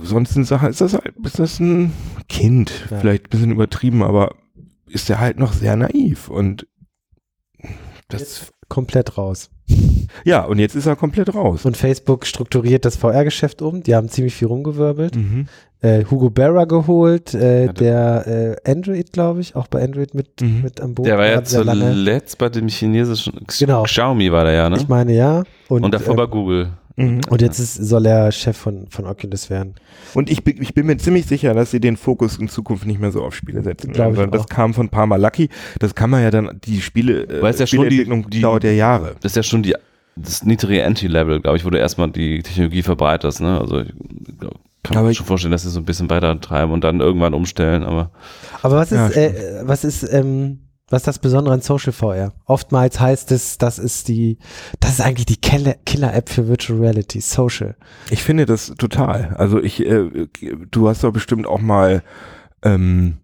sonst 0.03 0.35
eine 0.37 0.45
Sache, 0.45 0.69
ist 0.69 0.81
das 0.81 0.95
halt, 0.95 1.15
ist 1.23 1.39
das 1.39 1.61
ein 1.61 1.93
Kind, 2.29 2.87
Ja. 2.91 2.99
vielleicht 2.99 3.27
ein 3.27 3.31
bisschen 3.31 3.53
übertrieben, 3.53 4.03
aber 4.03 4.35
ist 4.89 5.09
er 5.09 5.21
halt 5.21 5.39
noch 5.39 5.53
sehr 5.53 5.77
naiv 5.77 6.29
und 6.29 6.67
das, 8.09 8.21
Jetzt 8.21 8.53
komplett 8.69 9.17
raus. 9.17 9.52
Ja, 10.25 10.45
und 10.45 10.59
jetzt 10.59 10.75
ist 10.75 10.87
er 10.87 10.97
komplett 10.97 11.35
raus. 11.35 11.65
Und 11.65 11.77
Facebook 11.77 12.27
strukturiert 12.27 12.85
das 12.85 12.97
VR-Geschäft 12.97 13.63
um. 13.63 13.83
Die 13.83 13.95
haben 13.95 14.09
ziemlich 14.09 14.35
viel 14.35 14.49
rumgewirbelt. 14.49 15.17
Mhm. 15.17 15.47
Äh, 15.81 16.05
Hugo 16.09 16.31
Berra 16.31 16.65
geholt, 16.65 17.35
äh, 17.35 17.67
Ja, 17.67 17.73
der 17.73 18.57
äh, 18.65 18.71
Android, 18.71 19.13
glaube 19.13 19.41
ich, 19.41 19.57
auch 19.57 19.67
bei 19.67 19.83
Android 19.83 20.15
mit, 20.15 20.41
Mhm. 20.41 20.61
mit 20.63 20.81
am 20.81 20.95
Boot. 20.95 21.07
Der 21.07 21.19
war 21.19 21.27
ja 21.27 21.43
zuletzt 21.43 22.39
bei 22.39 22.49
dem 22.49 22.69
chinesischen 22.69 23.45
Genau. 23.59 23.83
Xiaomi 23.83 24.31
war 24.31 24.45
der 24.45 24.53
ja, 24.53 24.71
ne? 24.71 24.77
Ich 24.77 24.87
meine, 24.89 25.13
ja. 25.13 25.43
Und, 25.69 25.85
Und 25.85 25.93
davor 25.93 26.15
äh, 26.15 26.17
bei 26.19 26.27
Google. 26.27 26.69
Mhm. 26.97 27.21
und 27.31 27.41
jetzt 27.41 27.59
ist, 27.59 27.75
soll 27.77 28.05
er 28.07 28.31
Chef 28.33 28.57
von, 28.57 28.87
von 28.91 29.07
Oculus 29.07 29.49
werden. 29.51 29.75
Und 30.15 30.31
ich, 30.31 30.45
bin- 30.45 30.61
ich 30.63 30.75
bin 30.75 30.87
mir 30.87 30.97
ziemlich 30.99 31.27
sicher, 31.27 31.55
dass 31.55 31.71
sie 31.71 31.81
den 31.81 31.97
Fokus 31.97 32.37
in 32.39 32.49
Zukunft 32.49 32.87
nicht 32.87 33.01
mehr 33.01 33.11
so 33.13 33.23
auf 33.23 33.35
Spiele 33.35 33.63
setzen. 33.63 33.93
Glaub 33.93 34.13
ich 34.13 34.19
werden. 34.19 34.31
das 34.31 34.43
auch. 34.43 34.47
kam 34.49 34.75
von 34.75 34.89
Parma 34.91 35.17
Lucky. 35.17 35.49
Das 35.79 35.95
kann 35.95 36.11
man 36.11 36.23
ja 36.23 36.31
dann, 36.31 36.61
die 36.65 36.81
Spiele, 36.83 37.23
äh, 37.25 37.41
ja 37.59 37.67
schon 37.67 37.89
die- 37.89 38.05
die- 38.29 38.41
dauert 38.43 38.65
ja 38.65 38.73
Jahre. 38.73 39.17
Das 39.21 39.33
ist 39.33 39.37
ja 39.37 39.43
schon 39.43 39.63
die, 39.63 39.75
das 40.17 40.45
niedrige 40.45 40.83
Entry-Level, 40.83 41.41
glaube 41.41 41.57
ich, 41.57 41.65
wo 41.65 41.71
du 41.71 41.79
erstmal 41.79 42.11
die 42.11 42.43
Technologie 42.43 42.83
verbreiterst, 42.83 43.41
ne? 43.41 43.59
Also 43.59 43.81
ich 43.81 43.93
glaub, 44.39 44.59
kann 44.83 44.97
Aber 44.99 45.07
mir 45.07 45.13
ich- 45.13 45.17
schon 45.17 45.27
vorstellen, 45.27 45.53
dass 45.53 45.63
sie 45.63 45.71
so 45.71 45.81
ein 45.81 45.87
bisschen 45.87 46.11
weiter 46.11 46.39
treiben 46.41 46.73
und 46.73 46.85
dann 46.85 47.01
irgendwann 47.01 47.33
umstellen, 47.33 47.85
aber 47.85 48.11
Aber 48.61 48.77
was 48.77 48.91
Ja, 48.91 49.07
ist, 49.07 49.17
äh, 49.17 49.63
was 49.65 49.85
ist, 49.85 50.03
ähm, 50.13 50.59
was 50.93 51.01
ist 51.03 51.07
das 51.09 51.19
Besondere 51.19 51.55
an 51.55 51.61
Social 51.63 51.93
VR? 51.93 52.33
Oftmals 52.47 53.01
heißt 53.01 53.33
es, 53.33 53.59
das 53.59 53.79
ist 53.79 54.09
die, 54.09 54.39
das 54.79 54.93
ist 54.93 55.01
eigentlich 55.01 55.27
die 55.27 55.37
Killer- 55.41 55.77
Killer-App 55.87 56.29
für 56.29 56.47
Virtual 56.49 56.79
Reality, 56.79 57.21
Social. 57.21 57.75
Ich 58.11 58.23
finde 58.23 58.47
das 58.47 58.67
total. 58.79 59.35
Also 59.39 59.61
ich, 59.61 59.85
äh, 59.85 60.29
du 60.71 60.89
hast 60.89 61.03
doch 61.03 61.13
bestimmt 61.13 61.47
auch 61.47 61.61
mal, 61.61 62.03
ähm, 62.63 63.19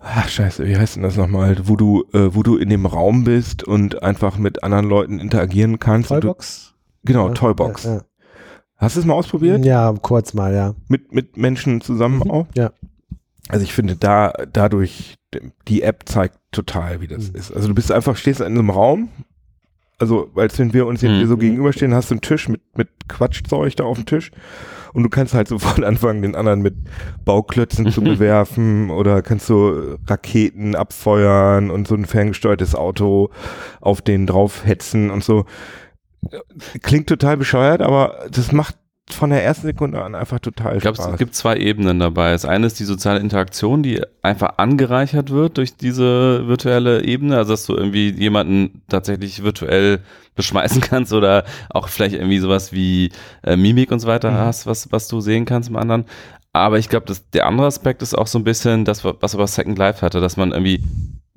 ach 0.00 0.28
scheiße, 0.28 0.66
wie 0.66 0.76
heißt 0.76 0.96
denn 0.96 1.02
das 1.02 1.16
nochmal, 1.16 1.56
wo 1.64 1.76
du, 1.76 2.04
äh, 2.12 2.34
wo 2.34 2.42
du 2.42 2.56
in 2.56 2.68
dem 2.70 2.86
Raum 2.86 3.24
bist 3.24 3.64
und 3.64 4.02
einfach 4.02 4.38
mit 4.38 4.62
anderen 4.62 4.86
Leuten 4.88 5.18
interagieren 5.18 5.78
kannst. 5.78 6.08
Toybox? 6.08 6.74
Du, 7.04 7.12
genau, 7.12 7.28
Ja, 7.28 7.34
Toybox. 7.34 7.84
Ja, 7.84 8.02
Hast 8.78 8.96
du 8.96 9.00
es 9.00 9.06
mal 9.06 9.14
ausprobiert? 9.14 9.64
ja. 9.64 9.90
ja, 9.90 9.98
kurz 10.00 10.34
mal, 10.34 10.54
ja. 10.54 10.74
Mit, 10.88 11.12
mit 11.12 11.36
Menschen 11.36 11.80
zusammen 11.80 12.20
Mhm, 12.24 12.30
auch? 12.30 12.46
ja. 12.54 12.70
Also 13.48 13.62
ich 13.64 13.72
finde 13.72 13.94
da, 13.96 14.32
dadurch, 14.52 15.14
die 15.68 15.82
App 15.82 16.02
zeigt 16.06 16.38
total, 16.52 17.00
wie 17.00 17.06
das 17.08 17.30
Mhm. 17.32 17.36
ist. 17.36 17.52
Also 17.52 17.68
du 17.68 17.74
bist 17.74 17.92
einfach, 17.92 18.16
stehst 18.16 18.40
in 18.40 18.46
einem 18.46 18.70
Raum, 18.70 19.08
also 19.98 20.30
als 20.36 20.58
wenn 20.58 20.72
wir 20.72 20.86
uns 20.86 21.00
jetzt 21.02 21.12
Mhm. 21.12 21.16
hier 21.18 21.26
so 21.28 21.36
gegenüberstehen, 21.36 21.94
hast 21.94 22.10
du 22.10 22.14
einen 22.14 22.20
Tisch 22.20 22.48
mit, 22.48 22.60
mit 22.76 22.88
Quatschzeug 23.08 23.74
da 23.76 23.84
auf 23.84 23.96
dem 23.98 24.06
Tisch 24.06 24.30
und 24.92 25.02
du 25.02 25.08
kannst 25.08 25.32
halt 25.34 25.48
sofort 25.80 25.82
anfangen, 25.84 26.22
den 26.22 26.34
anderen 26.34 26.60
mit 26.62 26.74
Bauklötzen 27.24 27.90
zu 27.90 28.00
bewerfen 28.02 28.90
oder 28.90 29.22
kannst 29.22 29.46
so 29.46 29.96
Raketen 30.06 30.74
abfeuern 30.76 31.70
und 31.70 31.88
so 31.88 31.94
ein 31.94 32.04
ferngesteuertes 32.04 32.74
Auto 32.74 33.30
auf 33.80 34.02
den 34.02 34.26
draufhetzen 34.26 35.10
und 35.10 35.24
so. 35.24 35.44
Klingt 36.82 37.08
total 37.08 37.36
bescheuert, 37.36 37.80
aber 37.82 38.26
das 38.30 38.50
macht 38.52 38.76
von 39.08 39.30
der 39.30 39.44
ersten 39.44 39.66
Sekunde 39.68 40.02
an 40.02 40.14
einfach 40.16 40.40
total 40.40 40.76
ich 40.76 40.82
glaube, 40.82 40.96
Spaß. 40.96 41.12
es 41.12 41.18
gibt 41.18 41.34
zwei 41.36 41.56
Ebenen 41.56 42.00
dabei. 42.00 42.32
Das 42.32 42.44
eine 42.44 42.66
ist 42.66 42.80
die 42.80 42.84
soziale 42.84 43.20
Interaktion, 43.20 43.82
die 43.84 44.02
einfach 44.22 44.58
angereichert 44.58 45.30
wird 45.30 45.58
durch 45.58 45.76
diese 45.76 46.46
virtuelle 46.48 47.04
Ebene, 47.04 47.36
also 47.36 47.52
dass 47.52 47.66
du 47.66 47.74
irgendwie 47.76 48.10
jemanden 48.10 48.82
tatsächlich 48.88 49.44
virtuell 49.44 50.00
beschmeißen 50.34 50.80
kannst 50.80 51.12
oder 51.12 51.44
auch 51.70 51.88
vielleicht 51.88 52.14
irgendwie 52.16 52.38
sowas 52.40 52.72
wie 52.72 53.10
äh, 53.44 53.56
Mimik 53.56 53.92
und 53.92 54.00
so 54.00 54.08
weiter 54.08 54.32
Mhm. 54.32 54.36
hast, 54.38 54.66
was, 54.66 54.90
was 54.90 55.06
du 55.08 55.20
sehen 55.20 55.44
kannst 55.44 55.68
im 55.68 55.76
anderen. 55.76 56.04
Aber 56.52 56.78
ich 56.78 56.88
glaube, 56.88 57.06
dass 57.06 57.30
der 57.30 57.46
andere 57.46 57.66
Aspekt 57.68 58.02
ist 58.02 58.16
auch 58.16 58.26
so 58.26 58.38
ein 58.38 58.44
bisschen 58.44 58.84
das, 58.84 59.04
was 59.04 59.34
aber 59.34 59.46
Second 59.46 59.78
Life 59.78 60.02
hatte, 60.02 60.20
dass 60.20 60.36
man 60.36 60.50
irgendwie 60.52 60.82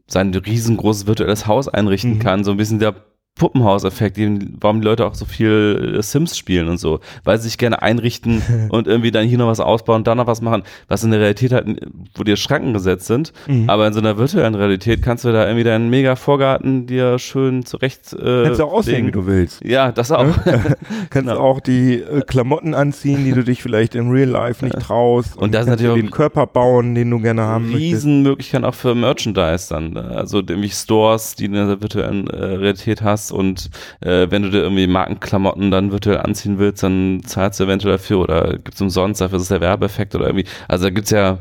sein 0.08 0.34
riesengroßes 0.34 1.06
virtuelles 1.06 1.46
Haus 1.46 1.68
einrichten 1.68 2.16
Mhm. 2.16 2.20
kann, 2.20 2.44
so 2.44 2.52
ein 2.52 2.58
bisschen 2.58 2.80
der 2.80 2.96
Puppenhauseffekt, 3.40 4.20
warum 4.62 4.82
die 4.82 4.86
Leute 4.86 5.08
auch 5.08 5.16
so 5.16 5.26
viel 5.26 5.96
äh, 5.98 6.04
Sims 6.04 6.38
spielen 6.38 6.68
und 6.68 6.78
so, 6.78 7.00
weil 7.24 7.38
sie 7.40 7.48
sich 7.48 7.58
gerne 7.58 7.82
einrichten 7.82 8.44
und 8.70 8.86
irgendwie 8.86 9.10
dann 9.10 9.26
hier 9.28 9.40
noch 9.40 9.48
was 9.48 9.60
ausbauen, 9.60 10.04
da 10.04 10.14
noch 10.14 10.28
was 10.28 10.42
machen, 10.42 10.62
was 10.88 11.04
in 11.04 11.10
der 11.10 11.20
Realität 11.20 11.52
halt, 11.54 11.68
wo 12.16 12.24
dir 12.24 12.36
Schranken 12.38 12.74
gesetzt 12.74 13.08
sind, 13.08 13.34
Mhm. 13.48 13.70
aber 13.70 13.88
in 13.88 13.94
so 13.94 14.00
einer 14.00 14.18
virtuellen 14.18 14.54
Realität 14.54 15.02
kannst 15.02 15.24
du 15.26 15.32
da 15.32 15.46
irgendwie 15.46 15.64
deinen 15.64 15.90
mega 15.90 16.16
Vorgarten 16.16 16.86
dir 16.86 17.18
schön 17.18 17.66
zurecht 17.66 18.14
äh, 18.14 18.44
Kannst 18.44 18.60
du 18.60 18.66
auch 18.66 18.74
aussehen, 18.74 18.96
legen. 18.98 19.08
wie 19.08 19.12
du 19.12 19.26
willst. 19.26 19.64
Ja, 19.66 19.92
das 19.92 20.12
auch. 20.12 20.26
Kannst 21.10 21.30
Genau. 21.30 21.38
auch 21.40 21.60
die 21.62 21.96
äh, 22.02 22.22
Klamotten 22.22 22.74
anziehen, 22.74 23.24
die 23.26 23.32
du 23.32 23.44
dich 23.44 23.64
vielleicht 23.64 23.96
im 23.96 24.10
Real 24.12 24.28
Life 24.30 24.64
nicht 24.64 24.80
traust. 24.80 25.38
Und 25.38 25.54
das 25.54 25.62
ist 25.62 25.68
kannst 25.68 25.84
natürlich 25.84 25.92
auch 26.06 26.06
den 26.08 26.12
Körper 26.12 26.46
bauen, 26.48 26.96
den 26.96 27.10
du 27.10 27.20
gerne 27.20 27.44
haben 27.44 27.66
möchtest. 27.72 27.82
Riesenmöglichkeiten 28.06 28.66
auch 28.66 28.74
für 28.76 28.94
Merchandise 28.96 29.68
dann. 29.70 29.96
Also 29.98 30.40
irgendwie 30.40 30.70
Stores, 30.70 31.36
die 31.36 31.48
du 31.48 31.58
in 31.60 31.68
der 31.68 31.82
virtuellen 31.82 32.28
äh, 32.30 32.36
Realität 32.44 33.02
hast 33.02 33.29
und 33.32 33.70
äh, 34.02 34.28
wenn 34.30 34.44
du 34.44 34.50
dir 34.50 34.62
irgendwie 34.62 34.88
Markenklamotten 34.88 35.72
dann 35.72 35.92
virtuell 35.92 36.18
anziehen 36.18 36.60
willst, 36.60 36.84
dann 36.84 37.22
zahlst 37.26 37.60
du 37.60 37.66
eventuell 37.66 37.94
dafür 37.94 38.20
oder 38.20 38.58
gibt's 38.58 38.82
umsonst, 38.82 39.22
dafür 39.22 39.40
ist 39.40 39.52
der 39.52 39.62
Werbeeffekt 39.62 40.16
oder 40.16 40.28
irgendwie. 40.28 40.46
Also 40.68 40.86
da 40.86 40.90
gibt's 40.90 41.12
ja 41.12 41.40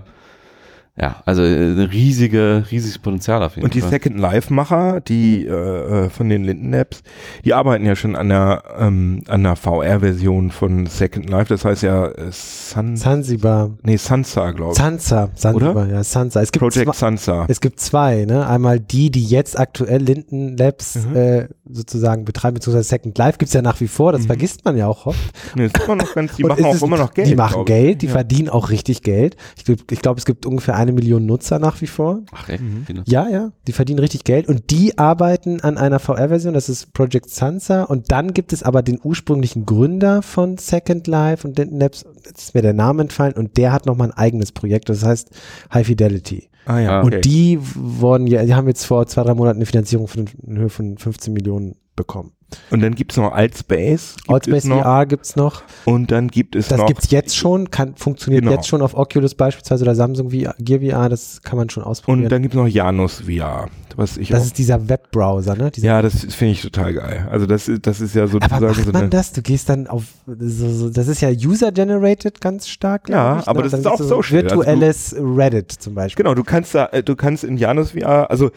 Ja, 1.00 1.22
also 1.26 1.42
äh, 1.42 1.72
ein 1.72 1.78
riesige, 1.80 2.64
riesiges 2.70 2.98
Potenzial 2.98 3.42
auf 3.42 3.54
jeden 3.54 3.64
Und 3.66 3.74
die 3.74 3.80
Fall. 3.80 3.90
Second 3.90 4.18
Life-Macher, 4.18 5.00
die 5.00 5.46
äh, 5.46 6.06
äh, 6.06 6.10
von 6.10 6.28
den 6.28 6.42
Linden 6.44 6.72
Labs, 6.72 7.02
die 7.44 7.54
arbeiten 7.54 7.84
ja 7.86 7.94
schon 7.94 8.16
an 8.16 8.28
der, 8.30 8.62
ähm, 8.78 9.22
an 9.28 9.44
der 9.44 9.54
VR-Version 9.56 10.50
von 10.50 10.86
Second 10.86 11.30
Life. 11.30 11.48
Das 11.48 11.64
heißt 11.64 11.82
ja 11.82 12.06
äh, 12.08 12.30
Sun, 12.32 12.96
Zanzibar. 12.96 13.70
nee, 13.82 13.96
Sansa, 13.96 14.50
glaube 14.50 14.72
ich. 14.72 14.78
Sansa. 14.78 15.30
Zanzibar, 15.34 15.88
ja, 15.88 16.02
Sansa. 16.02 16.42
Es 16.42 16.50
gibt 16.52 16.60
Project 16.62 16.86
zwei, 16.86 16.92
Sansa. 16.92 17.44
Es 17.48 17.60
gibt 17.60 17.80
zwei, 17.80 18.24
ne? 18.24 18.46
Einmal 18.46 18.80
die, 18.80 19.10
die 19.10 19.24
jetzt 19.24 19.58
aktuell 19.58 20.02
Linden 20.02 20.56
Labs 20.56 20.96
Mhm. 20.96 21.16
äh, 21.16 21.48
sozusagen 21.70 22.24
betreiben, 22.24 22.54
beziehungsweise 22.54 22.88
Second 22.88 23.16
Life 23.18 23.38
gibt's 23.38 23.54
ja 23.54 23.62
nach 23.62 23.80
wie 23.80 23.88
vor, 23.88 24.12
das 24.12 24.22
Mhm. 24.22 24.26
vergisst 24.26 24.64
man 24.64 24.76
ja 24.76 24.86
auch 24.88 25.06
oft. 25.06 25.18
Nee, 25.54 25.66
ist 25.66 25.78
immer 25.84 25.96
noch 25.96 26.14
ganz, 26.14 26.34
die 26.36 26.42
Und 26.48 26.48
machen 26.50 26.64
es 26.64 26.82
auch 26.82 26.86
immer 26.86 26.96
noch 26.98 27.14
Geld. 27.14 27.28
Die 27.28 27.34
machen. 27.36 27.64
Geld, 27.66 28.02
die 28.02 28.06
Ja. 28.06 28.12
verdienen 28.12 28.48
auch 28.48 28.70
richtig 28.70 29.02
Geld. 29.02 29.36
Ich 29.56 29.64
glaube, 29.64 29.82
ich 29.90 30.00
glaub, 30.02 30.18
es 30.18 30.24
gibt 30.24 30.44
ungefähr 30.46 30.74
eine 30.76 30.87
Million 30.92 31.26
Nutzer 31.26 31.58
nach 31.58 31.80
wie 31.80 31.86
vor. 31.86 32.20
Ach, 32.32 32.48
echt? 32.48 32.62
Mhm. 32.62 32.86
Ja, 33.06 33.28
ja, 33.28 33.52
die 33.66 33.72
verdienen 33.72 33.98
richtig 33.98 34.24
Geld 34.24 34.48
und 34.48 34.70
die 34.70 34.98
arbeiten 34.98 35.60
an 35.60 35.78
einer 35.78 35.98
VR-Version, 35.98 36.54
das 36.54 36.68
ist 36.68 36.92
Project 36.92 37.30
Sansa 37.30 37.84
und 37.84 38.10
dann 38.10 38.34
gibt 38.34 38.52
es 38.52 38.62
aber 38.62 38.82
den 38.82 38.98
ursprünglichen 39.02 39.66
Gründer 39.66 40.22
von 40.22 40.58
Second 40.58 41.06
Life 41.06 41.46
und 41.46 41.58
Linden 41.58 41.80
Labs, 41.80 42.04
jetzt 42.24 42.38
ist 42.38 42.54
mir 42.54 42.62
der 42.62 42.74
Name 42.74 43.02
entfallen 43.02 43.34
und 43.34 43.56
der 43.56 43.72
hat 43.72 43.86
nochmal 43.86 44.08
ein 44.08 44.16
eigenes 44.16 44.52
Projekt, 44.52 44.88
das 44.88 45.04
heißt 45.04 45.30
High 45.72 45.86
Fidelity. 45.86 46.48
Ah 46.66 46.80
ja, 46.80 46.90
Ah, 46.90 47.02
okay. 47.02 47.16
Und 47.16 47.24
die 47.24 47.58
wurden 47.74 48.26
ja, 48.26 48.44
die 48.44 48.54
haben 48.54 48.68
jetzt 48.68 48.84
vor 48.84 49.06
zwei, 49.06 49.22
drei 49.22 49.34
Monaten 49.34 49.58
eine 49.58 49.66
Finanzierung 49.66 50.06
von, 50.06 50.26
in 50.46 50.58
Höhe 50.58 50.68
von 50.68 50.98
15 50.98 51.32
Millionen 51.32 51.76
bekommen. 51.96 52.32
Und 52.70 52.80
dann 52.82 52.94
gibt's 52.94 53.16
noch 53.16 53.32
Altspace. 53.32 54.16
gibt 54.16 54.30
Outspace 54.30 54.64
es 54.64 55.36
noch. 55.36 55.62
VR. 55.62 55.62
Und 55.84 56.10
dann 56.10 56.28
gibt 56.28 56.56
es 56.56 56.68
Das 56.68 56.78
noch. 56.78 56.86
gibt's 56.86 57.10
jetzt 57.10 57.36
schon, 57.36 57.70
kann, 57.70 57.94
funktioniert 57.96 58.42
Genau. 58.44 58.54
jetzt 58.54 58.66
schon 58.68 58.80
auf 58.80 58.94
Oculus 58.94 59.34
beispielsweise 59.34 59.84
oder 59.84 59.94
Samsung 59.94 60.30
VR, 60.30 60.54
Gear 60.58 60.80
VR, 60.80 61.08
das 61.10 61.42
kann 61.42 61.58
man 61.58 61.68
schon 61.68 61.82
ausprobieren. 61.82 62.24
Und 62.24 62.32
dann 62.32 62.40
gibt's 62.42 62.56
noch 62.56 62.66
Janus 62.66 63.20
VR. 63.26 63.66
Was 63.96 64.16
ich 64.16 64.28
das 64.28 64.44
ist 64.46 64.58
dieser 64.58 64.88
Webbrowser, 64.88 65.56
ne? 65.56 65.70
Dieser 65.72 65.86
ja, 65.88 66.02
das 66.02 66.14
finde 66.32 66.52
ich 66.52 66.62
total 66.62 66.94
geil. 66.94 67.26
Also 67.32 67.46
das 67.46 67.66
ist, 67.68 67.84
das 67.86 68.00
ist 68.00 68.14
ja 68.14 68.22
Aber 68.22 68.32
sozusagen 68.32 68.64
macht 68.66 68.84
so 68.84 68.92
man 68.92 69.10
das? 69.10 69.32
Du 69.32 69.42
gehst 69.42 69.68
dann 69.68 69.86
auf, 69.88 70.04
so, 70.26 70.68
so, 70.70 70.88
das 70.90 71.08
ist 71.08 71.20
ja 71.20 71.30
user-generated 71.30 72.40
ganz 72.40 72.68
stark, 72.68 73.08
Ja, 73.08 73.40
ich, 73.40 73.48
aber 73.48 73.62
ne? 73.62 73.68
das 73.68 73.80
ist 73.80 73.86
auch 73.86 73.98
so 73.98 74.04
Social. 74.04 74.42
Also 74.44 74.48
du- 74.54 74.60
Virtuelles 74.60 75.16
Reddit 75.18 75.72
zum 75.72 75.94
Beispiel. 75.94 76.22
Genau, 76.24 76.34
du 76.34 76.44
kannst 76.44 76.74
da, 76.74 76.86
äh, 76.86 77.02
du 77.02 77.16
kannst 77.16 77.44
in 77.44 77.56
Janus 77.56 77.90
VR, 77.92 78.30
also 78.30 78.50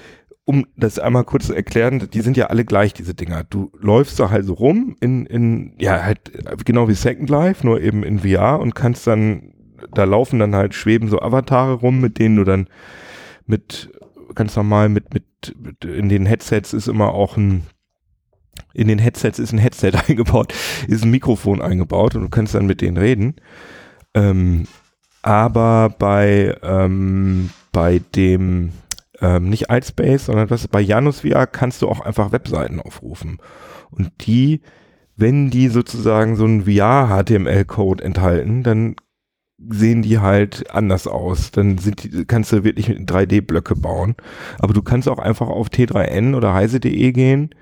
um 0.52 0.68
das 0.76 1.00
einmal 1.00 1.24
kurz 1.24 1.48
zu 1.48 1.54
erklären, 1.54 2.10
die 2.14 2.20
sind 2.20 2.36
ja 2.36 2.48
alle 2.48 2.66
gleich, 2.66 2.94
diese 2.94 3.14
Dinger. 3.14 3.46
Du 3.46 3.72
läufst 3.80 4.20
da 4.20 4.30
halt 4.30 4.44
so 4.46 4.52
rum 4.52 4.98
in, 5.00 5.26
in, 5.26 5.76
ja, 5.80 6.04
halt 6.04 6.20
genau 6.66 6.90
wie 6.90 6.94
Second 6.94 7.30
Life, 7.30 7.66
nur 7.66 7.80
eben 7.80 8.04
in 8.04 8.20
VR 8.20 8.60
und 8.60 8.76
kannst 8.76 9.08
dann, 9.08 9.54
da 9.94 10.04
laufen 10.04 10.40
dann 10.40 10.54
halt, 10.54 10.76
schweben 10.76 11.08
so 11.08 11.22
Avatare 11.22 11.76
rum, 11.76 12.02
mit 12.02 12.20
denen 12.20 12.36
du 12.36 12.44
dann 12.44 12.68
mit, 13.46 13.92
ganz 14.36 14.54
normal 14.58 14.90
mit, 14.90 15.14
mit, 15.14 15.24
mit 15.58 15.86
in 15.86 16.10
den 16.10 16.26
Headsets 16.26 16.74
ist 16.74 16.90
immer 16.90 17.14
auch 17.14 17.38
ein, 17.38 17.64
in 18.74 18.90
den 18.90 19.00
Headsets 19.00 19.40
ist 19.40 19.54
ein 19.54 19.58
Headset 19.58 19.94
eingebaut, 20.10 20.54
ist 20.90 21.06
ein 21.06 21.12
Mikrofon 21.12 21.62
eingebaut 21.62 22.16
und 22.16 22.24
du 22.24 22.30
kannst 22.30 22.56
dann 22.56 22.66
mit 22.66 22.82
denen 22.82 22.98
reden. 22.98 23.36
Ähm, 24.14 24.68
aber 25.22 25.96
bei, 25.98 26.58
ähm, 26.62 27.52
bei 27.72 28.02
dem, 28.18 28.74
ähm, 29.22 29.50
nicht 29.50 29.70
Altspace, 29.70 30.26
sondern 30.26 30.50
was 30.50 30.68
bei 30.68 30.82
Janus 30.82 31.22
VR 31.22 31.48
kannst 31.48 31.82
du 31.82 31.88
auch 31.88 32.02
einfach 32.02 32.32
Webseiten 32.32 32.80
aufrufen. 32.80 33.38
Und 33.92 34.12
die, 34.26 34.62
wenn 35.16 35.50
die 35.50 35.68
sozusagen 35.68 36.36
so 36.36 36.46
einen 36.46 36.66
VR-HTML-Code 36.66 38.04
enthalten, 38.04 38.64
dann 38.64 38.96
sehen 39.70 40.02
die 40.02 40.20
halt 40.20 40.72
anders 40.74 41.08
aus. 41.08 41.52
Dann 41.52 41.78
sind 41.78 42.04
die, 42.04 42.26
kannst 42.26 42.52
du 42.52 42.64
wirklich 42.64 42.90
3D-Blöcke 42.90 43.76
bauen. 43.76 44.16
Aber 44.58 44.74
du 44.74 44.82
kannst 44.82 45.08
auch 45.08 45.20
einfach 45.20 45.48
auf 45.48 45.68
T3N 45.68 46.36
oder 46.36 46.54
heise.de 46.54 47.12
gehen 47.12 47.54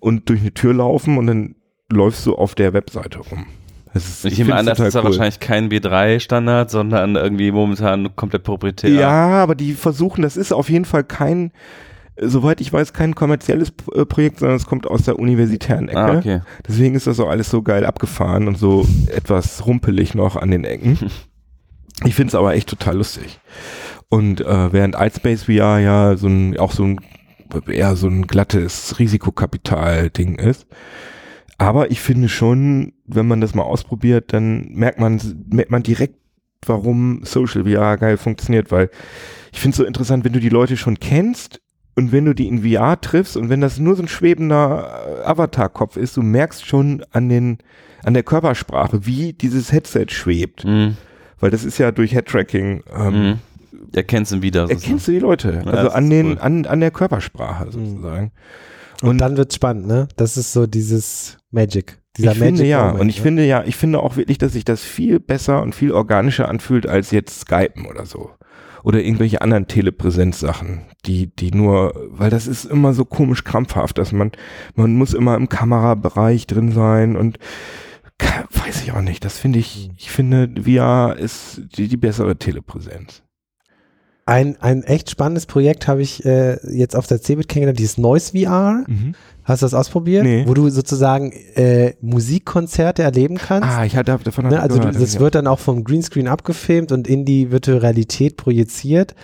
und 0.00 0.28
durch 0.28 0.40
eine 0.40 0.52
Tür 0.52 0.74
laufen 0.74 1.16
und 1.16 1.26
dann 1.26 1.54
läufst 1.90 2.26
du 2.26 2.34
auf 2.34 2.54
der 2.54 2.72
Webseite 2.72 3.20
rum. 3.20 3.46
Das 3.94 4.08
ist, 4.08 4.24
Ich 4.24 4.38
nehme 4.38 4.56
an, 4.56 4.66
das 4.66 4.80
ist 4.80 4.94
ja 4.94 5.00
cool. 5.00 5.06
wahrscheinlich 5.06 5.38
kein 5.40 5.70
B3-Standard, 5.70 6.70
sondern 6.70 7.14
irgendwie 7.14 7.52
momentan 7.52 8.14
komplett 8.16 8.42
proprietär. 8.42 8.90
Ja, 8.90 9.42
aber 9.42 9.54
die 9.54 9.72
versuchen, 9.74 10.22
das 10.22 10.36
ist 10.36 10.52
auf 10.52 10.68
jeden 10.68 10.84
Fall 10.84 11.04
kein, 11.04 11.52
soweit 12.20 12.60
ich 12.60 12.72
weiß, 12.72 12.92
kein 12.92 13.14
kommerzielles 13.14 13.72
äh, 13.94 14.04
Projekt, 14.04 14.40
sondern 14.40 14.56
es 14.56 14.66
kommt 14.66 14.88
aus 14.88 15.04
der 15.04 15.18
universitären 15.18 15.88
Ecke. 15.88 15.98
Ah, 15.98 16.18
okay. 16.18 16.40
Deswegen 16.66 16.96
ist 16.96 17.06
das 17.06 17.20
auch 17.20 17.28
alles 17.28 17.50
so 17.50 17.62
geil 17.62 17.86
abgefahren 17.86 18.48
und 18.48 18.58
so 18.58 18.84
etwas 19.06 19.64
rumpelig 19.64 20.14
noch 20.14 20.36
an 20.36 20.50
den 20.50 20.64
Ecken. 20.64 20.98
Ich 22.04 22.16
finde 22.16 22.30
es 22.30 22.34
aber 22.34 22.54
echt 22.56 22.68
total 22.68 22.96
lustig. 22.96 23.38
Und 24.08 24.40
äh, 24.40 24.72
während 24.72 24.96
Altspace 24.96 25.44
VR 25.44 25.78
ja 25.78 26.16
so 26.16 26.26
ein, 26.26 26.58
auch 26.58 26.72
so 26.72 26.82
ein, 26.82 27.00
eher 27.68 27.94
so 27.94 28.08
ein 28.08 28.26
glattes 28.26 28.98
Risikokapital-Ding 28.98 30.34
ist. 30.34 30.66
Aber 31.58 31.90
ich 31.90 32.00
finde 32.00 32.28
schon, 32.28 32.92
wenn 33.06 33.26
man 33.26 33.40
das 33.40 33.54
mal 33.54 33.62
ausprobiert, 33.62 34.32
dann 34.32 34.68
merkt 34.72 34.98
man, 34.98 35.20
merkt 35.50 35.70
man 35.70 35.82
direkt, 35.82 36.16
warum 36.66 37.20
Social 37.24 37.64
VR 37.64 37.96
geil 37.96 38.16
funktioniert, 38.16 38.70
weil 38.72 38.90
ich 39.52 39.60
finde 39.60 39.74
es 39.74 39.76
so 39.78 39.84
interessant, 39.84 40.24
wenn 40.24 40.32
du 40.32 40.40
die 40.40 40.48
Leute 40.48 40.76
schon 40.76 40.98
kennst 40.98 41.60
und 41.94 42.10
wenn 42.10 42.24
du 42.24 42.34
die 42.34 42.48
in 42.48 42.62
VR 42.68 43.00
triffst 43.00 43.36
und 43.36 43.50
wenn 43.50 43.60
das 43.60 43.78
nur 43.78 43.94
so 43.94 44.02
ein 44.02 44.08
schwebender 44.08 45.20
äh, 45.22 45.24
Avatar-Kopf 45.26 45.96
ist, 45.96 46.16
du 46.16 46.22
merkst 46.22 46.66
schon 46.66 47.04
an 47.12 47.28
den, 47.28 47.58
an 48.02 48.14
der 48.14 48.22
Körpersprache, 48.24 49.06
wie 49.06 49.32
dieses 49.32 49.70
Headset 49.72 50.06
schwebt. 50.08 50.64
Mhm. 50.64 50.96
Weil 51.38 51.50
das 51.50 51.64
ist 51.64 51.78
ja 51.78 51.92
durch 51.92 52.14
Headtracking, 52.14 52.82
ähm, 52.96 53.12
Mhm. 53.14 53.38
Erkennst 53.92 54.32
ihn 54.32 54.42
wieder. 54.42 54.68
erkennst 54.68 55.06
du 55.06 55.12
die 55.12 55.18
Leute. 55.18 55.62
Ja, 55.64 55.70
also 55.70 55.90
an 55.90 56.10
den, 56.10 56.26
cool. 56.32 56.38
an, 56.40 56.66
an 56.66 56.80
der 56.80 56.90
Körpersprache 56.90 57.70
sozusagen. 57.70 58.32
Und, 59.02 59.18
dann 59.18 59.36
wird's 59.36 59.56
spannend, 59.56 59.86
ne? 59.86 60.08
Das 60.16 60.36
ist 60.36 60.52
so 60.52 60.66
dieses 60.66 61.38
Magic. 61.50 61.98
Dieser 62.16 62.32
ich 62.32 62.38
Magic 62.38 62.56
finde 62.56 62.70
ja, 62.70 62.84
Moment, 62.84 63.00
und 63.00 63.08
ich 63.08 63.16
ne? 63.16 63.22
finde 63.22 63.44
ja, 63.44 63.64
ich 63.64 63.76
finde 63.76 64.00
auch 64.00 64.16
wirklich, 64.16 64.38
dass 64.38 64.52
sich 64.52 64.64
das 64.64 64.82
viel 64.82 65.20
besser 65.20 65.62
und 65.62 65.74
viel 65.74 65.92
organischer 65.92 66.48
anfühlt 66.48 66.86
als 66.86 67.10
jetzt 67.10 67.40
Skypen 67.40 67.86
oder 67.86 68.06
so. 68.06 68.30
Oder 68.84 69.02
irgendwelche 69.02 69.40
anderen 69.40 69.66
Telepräsenzsachen, 69.66 70.82
die, 71.06 71.34
die 71.34 71.52
nur, 71.52 71.94
weil 72.10 72.28
das 72.28 72.46
ist 72.46 72.66
immer 72.66 72.92
so 72.92 73.06
komisch 73.06 73.42
krampfhaft, 73.42 73.96
dass 73.96 74.12
man, 74.12 74.30
man 74.74 74.94
muss 74.94 75.14
immer 75.14 75.36
im 75.36 75.48
Kamerabereich 75.48 76.46
drin 76.46 76.70
sein 76.70 77.16
und 77.16 77.38
weiß 78.18 78.82
ich 78.82 78.92
auch 78.92 79.00
nicht. 79.00 79.24
Das 79.24 79.38
finde 79.38 79.58
ich, 79.58 79.90
ich 79.96 80.10
finde, 80.10 80.62
VR 80.62 81.16
ist 81.16 81.62
die, 81.76 81.88
die 81.88 81.96
bessere 81.96 82.36
Telepräsenz. 82.36 83.23
Ein, 84.26 84.56
ein 84.60 84.82
echt 84.84 85.10
spannendes 85.10 85.44
Projekt 85.46 85.86
habe 85.86 86.00
ich 86.00 86.24
äh, 86.24 86.56
jetzt 86.74 86.96
auf 86.96 87.06
der 87.06 87.20
CeBIT 87.20 87.48
kennengelernt, 87.48 87.78
dieses 87.78 87.98
Noise 87.98 88.32
VR. 88.32 88.84
Hast 89.44 89.60
du 89.60 89.66
das 89.66 89.74
ausprobiert? 89.74 90.24
Nee. 90.24 90.44
Wo 90.46 90.54
du 90.54 90.70
sozusagen 90.70 91.32
äh, 91.54 91.94
Musikkonzerte 92.00 93.02
erleben 93.02 93.36
kannst. 93.36 93.68
Ah, 93.68 93.84
ich 93.84 93.96
hatte 93.96 94.18
davon 94.24 94.48
Ne, 94.48 94.60
also 94.60 94.76
du, 94.76 94.80
gehört, 94.80 95.00
das 95.00 95.14
ja. 95.14 95.20
wird 95.20 95.34
dann 95.34 95.46
auch 95.46 95.58
vom 95.58 95.84
Greenscreen 95.84 96.28
abgefilmt 96.28 96.92
und 96.92 97.06
in 97.06 97.26
die 97.26 97.50
virtuelle 97.50 97.82
Realität 97.82 98.38
projiziert. 98.38 99.14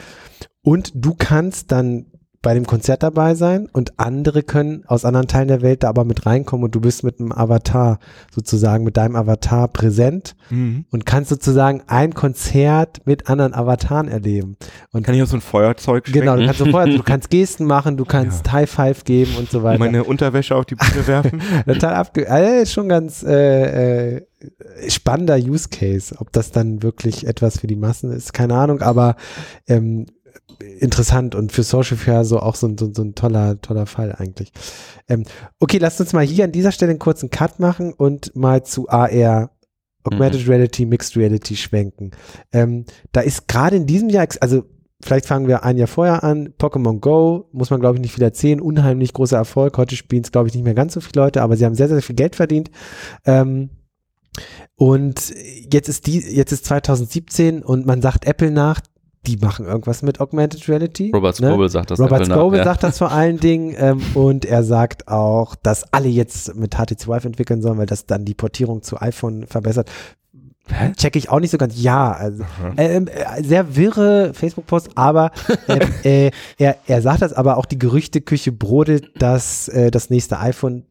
Und 0.63 0.93
du 0.95 1.15
kannst 1.17 1.73
dann 1.73 2.05
bei 2.43 2.55
dem 2.55 2.67
Konzert 2.67 3.03
dabei 3.03 3.35
sein 3.35 3.69
und 3.71 3.99
andere 3.99 4.43
können 4.43 4.83
aus 4.87 5.05
anderen 5.05 5.27
Teilen 5.29 5.49
der 5.49 5.61
Welt 5.61 5.83
da 5.83 5.89
aber 5.91 6.05
mit 6.05 6.25
reinkommen 6.25 6.65
und 6.65 6.75
du 6.75 6.81
bist 6.81 7.05
mit 7.05 7.21
einem 7.21 7.33
Avatar 7.33 7.99
sozusagen, 8.35 8.83
mit 8.85 8.97
deinem 8.97 9.15
Avatar 9.15 9.69
präsent 9.69 10.35
Mhm. 10.49 10.85
und 10.91 11.05
kannst 11.07 11.29
sozusagen 11.31 11.83
ein 11.87 12.15
Konzert 12.15 13.03
mit 13.07 13.29
anderen 13.29 13.53
Avataren 13.55 14.09
erleben. 14.09 14.57
Und 14.91 15.05
Kann 15.05 15.15
ich 15.15 15.23
auch 15.23 15.27
so 15.27 15.37
ein 15.37 15.41
Feuerzeug 15.43 16.05
genau, 16.05 16.37
du 16.37 16.45
kannst 16.47 16.59
sofort, 16.59 16.89
du 16.89 17.03
kannst 17.05 17.31
Gesten 17.31 17.67
machen, 17.67 17.97
du 17.97 18.05
kannst 18.05 18.51
High 18.51 18.69
Five 18.71 19.05
geben 19.05 19.37
und 19.39 19.51
so 19.51 19.63
weiter. 19.63 19.79
meine 19.79 20.03
Unterwäsche 20.05 20.57
auf 20.57 20.65
die 20.65 20.75
Bühne 20.77 21.07
werfen? 21.07 21.43
Total 21.67 21.95
abge 21.95 22.29
also 22.31 22.63
ist 22.63 22.73
schon 22.73 22.89
ganz 22.89 23.23
äh, 23.23 24.17
äh, 24.17 24.27
spannender 24.89 25.37
Use 25.37 25.69
Case. 25.69 26.15
Ob 26.19 26.33
das 26.33 26.51
dann 26.51 26.83
wirklich 26.83 27.27
etwas 27.27 27.59
für 27.61 27.67
die 27.67 27.77
Massen 27.77 28.11
ist, 28.13 28.33
keine 28.33 28.55
Ahnung, 28.55 28.81
aber 28.81 29.17
ähm, 29.69 30.07
interessant 30.79 31.35
und 31.35 31.53
für 31.53 31.63
Social 31.63 31.97
Fair 31.97 32.25
so 32.25 32.41
auch 32.41 32.55
so, 32.55 32.67
ein- 32.69 32.79
so, 32.79 32.93
so 32.93 33.03
ein 33.03 33.15
toller, 33.15 33.61
toller 33.61 33.87
Fall 33.87 34.15
eigentlich. 34.17 34.53
Ähm, 35.09 35.25
okay, 35.59 35.79
lasst 35.79 36.01
uns 36.01 36.13
mal 36.13 36.25
hier 36.25 36.45
an 36.45 36.53
dieser 36.53 36.73
Stelle 36.73 36.91
einen 36.91 36.99
kurzen 36.99 37.31
Cut 37.31 37.61
machen 37.61 37.93
und 37.93 38.35
mal 38.37 38.65
zu 38.65 38.89
AR. 38.89 39.51
Augmented 40.03 40.49
Reality, 40.49 40.87
Mixed 40.87 41.15
Reality 41.17 41.57
schwenken. 41.57 42.13
Ähm, 42.53 42.87
da 43.13 43.21
ist 43.21 43.49
gerade 43.49 43.77
in 43.77 43.85
diesem 43.87 44.09
Jahr, 44.09 44.27
also 44.41 44.65
vielleicht 45.03 45.27
fangen 45.27 45.47
wir 45.47 45.63
ein 45.63 45.77
Jahr 45.77 45.89
vorher 45.89 46.25
an. 46.25 46.55
Pokémon 46.59 47.01
Go, 47.01 47.49
muss 47.53 47.69
man 47.69 47.81
glaube 47.81 47.97
ich 47.97 48.01
nicht 48.01 48.15
viel 48.15 48.25
erzählen, 48.25 48.61
unheimlich 48.63 49.13
großer 49.13 49.37
Erfolg. 49.37 49.77
Heute 49.77 49.97
spielen 49.97 50.23
es 50.25 50.33
glaube 50.33 50.49
ich 50.49 50.55
nicht 50.55 50.65
mehr 50.65 50.73
ganz 50.75 50.95
so 50.95 51.01
viele 51.03 51.23
Leute, 51.23 51.43
aber 51.43 51.57
sie 51.59 51.67
haben 51.67 51.75
sehr, 51.75 51.89
sehr 51.89 52.01
viel 52.01 52.17
Geld 52.17 52.35
verdient. 52.35 52.71
Ähm, 53.27 53.69
und 54.77 55.35
jetzt 55.71 55.89
ist 55.89 56.07
die, 56.07 56.19
jetzt 56.21 56.53
ist 56.53 56.65
2017 56.65 57.63
und 57.63 57.85
man 57.85 58.01
sagt 58.01 58.25
Apple 58.27 58.51
nach, 58.51 58.81
die 59.27 59.37
machen 59.37 59.67
irgendwas 59.67 60.03
mit 60.03 60.21
Augmented 60.21 60.67
Reality. 60.69 61.11
Robert 61.15 61.41
ne? 61.41 61.49
Scoble 61.49 61.69
sagt 61.69 61.91
das. 61.91 62.01
Robert 62.01 62.27
Scoble 62.27 62.59
ja. 62.59 62.65
sagt 62.65 62.83
das 62.83 62.99
vor 62.99 63.13
allen 63.13 63.37
Dingen 63.41 63.75
ähm, 63.79 64.01
und 64.15 64.45
er 64.45 64.63
sagt 64.63 65.09
auch, 65.09 65.55
dass 65.57 65.93
alle 65.93 66.09
jetzt 66.09 66.55
mit 66.55 66.75
HTC 66.75 67.07
Vive 67.07 67.27
entwickeln 67.27 67.61
sollen, 67.61 67.79
weil 67.79 67.87
das 67.87 68.07
dann 68.07 68.25
die 68.25 68.35
Portierung 68.35 68.83
zu 68.83 69.01
iPhone 69.01 69.47
verbessert. 69.47 69.91
Hä? 70.73 70.93
Check 70.97 71.17
ich 71.17 71.31
auch 71.31 71.41
nicht 71.41 71.51
so 71.51 71.59
ganz. 71.59 71.81
Ja, 71.81 72.13
also, 72.13 72.45
ähm, 72.77 73.09
äh, 73.09 73.43
sehr 73.43 73.77
wirre 73.77 74.33
Facebook-Post, 74.35 74.91
aber 74.95 75.33
ähm, 75.69 75.81
äh, 76.05 76.31
er, 76.59 76.77
er 76.87 77.03
sagt 77.03 77.23
das, 77.23 77.33
aber 77.33 77.57
auch 77.57 77.67
die 77.67 77.79
Gerüchteküche 77.79 78.53
brodelt, 78.53 79.11
dass 79.21 79.69
äh, 79.69 79.91
das 79.91 80.11
nächste 80.11 80.39
iPhone 80.39 80.85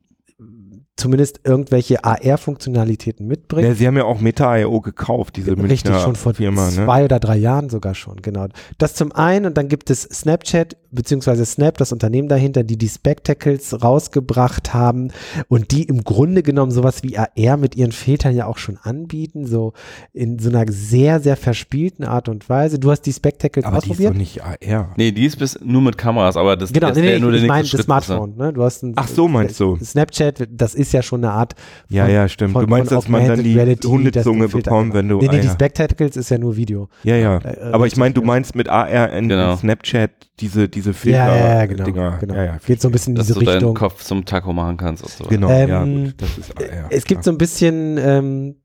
zumindest 1.00 1.42
irgendwelche 1.44 2.04
AR-Funktionalitäten 2.04 3.26
mitbringt. 3.28 3.68
Ja, 3.68 3.74
sie 3.74 3.88
haben 3.88 3.98
ja 3.98 4.04
auch 4.06 4.20
Meta.io 4.20 4.82
gekauft, 4.82 5.38
diese 5.38 5.52
Richtig, 5.52 5.68
Münchner 5.68 6.00
schon 6.00 6.16
vor 6.16 6.34
Firma. 6.34 6.70
Ne? 6.70 6.86
zwei 6.86 7.06
oder 7.06 7.20
drei 7.20 7.38
Jahren 7.38 7.70
sogar 7.70 7.96
schon, 7.96 8.22
genau. 8.22 8.48
Das 8.78 8.94
zum 8.96 9.12
einen 9.12 9.46
und 9.46 9.58
dann 9.58 9.68
gibt 9.68 9.90
es 9.90 10.04
Snapchat 10.04 10.76
beziehungsweise 10.92 11.46
Snap, 11.46 11.78
das 11.78 11.92
Unternehmen 11.92 12.28
dahinter, 12.28 12.64
die 12.64 12.78
die 12.78 12.90
Spectacles 12.90 13.84
rausgebracht 13.84 14.74
haben 14.74 15.12
und 15.48 15.72
die 15.72 15.84
im 15.84 16.04
Grunde 16.04 16.44
genommen 16.44 16.72
sowas 16.72 17.04
wie 17.04 17.18
AR 17.18 17.58
mit 17.58 17.76
ihren 17.76 17.92
Filtern 17.92 18.36
ja 18.36 18.48
auch 18.48 18.58
schon 18.58 18.78
anbieten, 18.78 19.46
so 19.46 19.74
in 20.14 20.40
so 20.40 20.50
einer 20.50 20.66
sehr, 20.72 21.20
sehr 21.20 21.38
verspielten 21.38 22.06
Art 22.06 22.30
und 22.30 22.50
Weise. 22.50 22.80
Du 22.80 22.92
hast 22.92 23.02
die 23.02 23.14
Spectacles 23.14 23.66
Aber 23.66 23.80
die 23.80 23.86
ist 23.86 23.92
ausprobiert? 23.92 24.14
doch 24.14 24.18
nicht 24.18 24.44
AR. 24.44 24.94
Nee, 24.98 25.12
die 25.12 25.26
ist 25.26 25.38
bis 25.38 25.60
nur 25.62 25.82
mit 25.82 25.98
Kameras, 25.98 26.38
aber 26.38 26.58
das, 26.58 26.74
Genau, 26.74 26.88
das 26.88 26.98
nee, 26.98 27.04
nee, 27.04 27.20
nur 27.20 27.32
der 27.32 27.42
ich 27.42 27.44
nächste 27.44 27.54
meine 27.54 27.68
Schritt. 27.68 27.80
das 27.80 27.86
Smartphone. 27.86 28.36
Ne? 28.38 28.54
Du 28.54 28.64
hast 28.64 28.84
ein, 28.84 28.94
Ach 28.96 29.08
so, 29.08 29.28
meinst 29.28 29.60
du? 29.60 29.78
Snapchat, 29.84 30.48
das 30.52 30.74
ist 30.76 30.89
ja 30.94 31.02
schon 31.02 31.24
eine 31.24 31.34
Art. 31.34 31.56
Ja, 31.90 32.08
ja, 32.08 32.28
stimmt. 32.28 32.54
von- 32.54 32.66
du 32.66 32.70
meinst, 32.70 32.90
von 32.90 32.98
dass 32.98 33.08
man 33.08 33.28
dann 33.28 33.44
die 33.44 33.54
Reality, 33.56 33.88
Hundezunge 33.88 34.48
bekommt, 34.48 34.94
wenn 34.94 35.08
du 35.10 35.18
Nee, 35.20 35.28
nee, 35.30 35.40
die 35.42 35.48
AR. 35.48 35.54
Spectacles 35.54 36.16
ist 36.18 36.30
ja 36.30 36.38
nur 36.38 36.56
Video. 36.56 36.90
Ja, 37.04 37.16
ja. 37.16 37.38
Äh, 37.40 37.72
Aber 37.72 37.88
ich 37.88 37.98
meine, 37.98 38.14
du 38.14 38.22
ja. 38.22 38.28
meinst 38.28 38.56
mit 38.56 38.70
AR 38.70 39.12
in, 39.14 39.30
Genau. 39.30 39.56
Snapchat 39.58 40.12
diese, 40.40 40.70
diese 40.70 40.94
Filter. 40.94 41.18
Ja, 41.18 41.36
ja, 41.36 41.56
ja, 41.60 41.66
genau. 41.66 41.84
Dinger. 41.84 42.18
genau. 42.20 42.34
Ja, 42.36 42.44
ja, 42.46 42.58
Geht 42.66 42.82
so 42.82 42.88
ein 42.88 42.92
bisschen 42.92 43.12
in 43.14 43.16
dass 43.18 43.28
diese 43.28 43.40
du 43.40 43.46
deinen 43.46 43.56
Richtung. 43.56 43.76
Kopf 43.76 44.04
zum 44.04 44.24
Taco 44.24 44.54
machen 44.54 44.78
kannst. 44.78 45.04
Und 45.04 45.12
so. 45.12 45.24
Genau, 45.26 45.50
Ähm, 45.50 45.70
ja, 45.70 45.84
gut, 45.84 46.14
das 46.18 46.38
ist 46.38 46.58
AR. 46.58 46.88
es 46.90 47.04
gibt 47.06 47.24
so 47.26 47.32
ein 47.32 47.38
bisschen 47.38 47.98
ähm, 47.98 48.56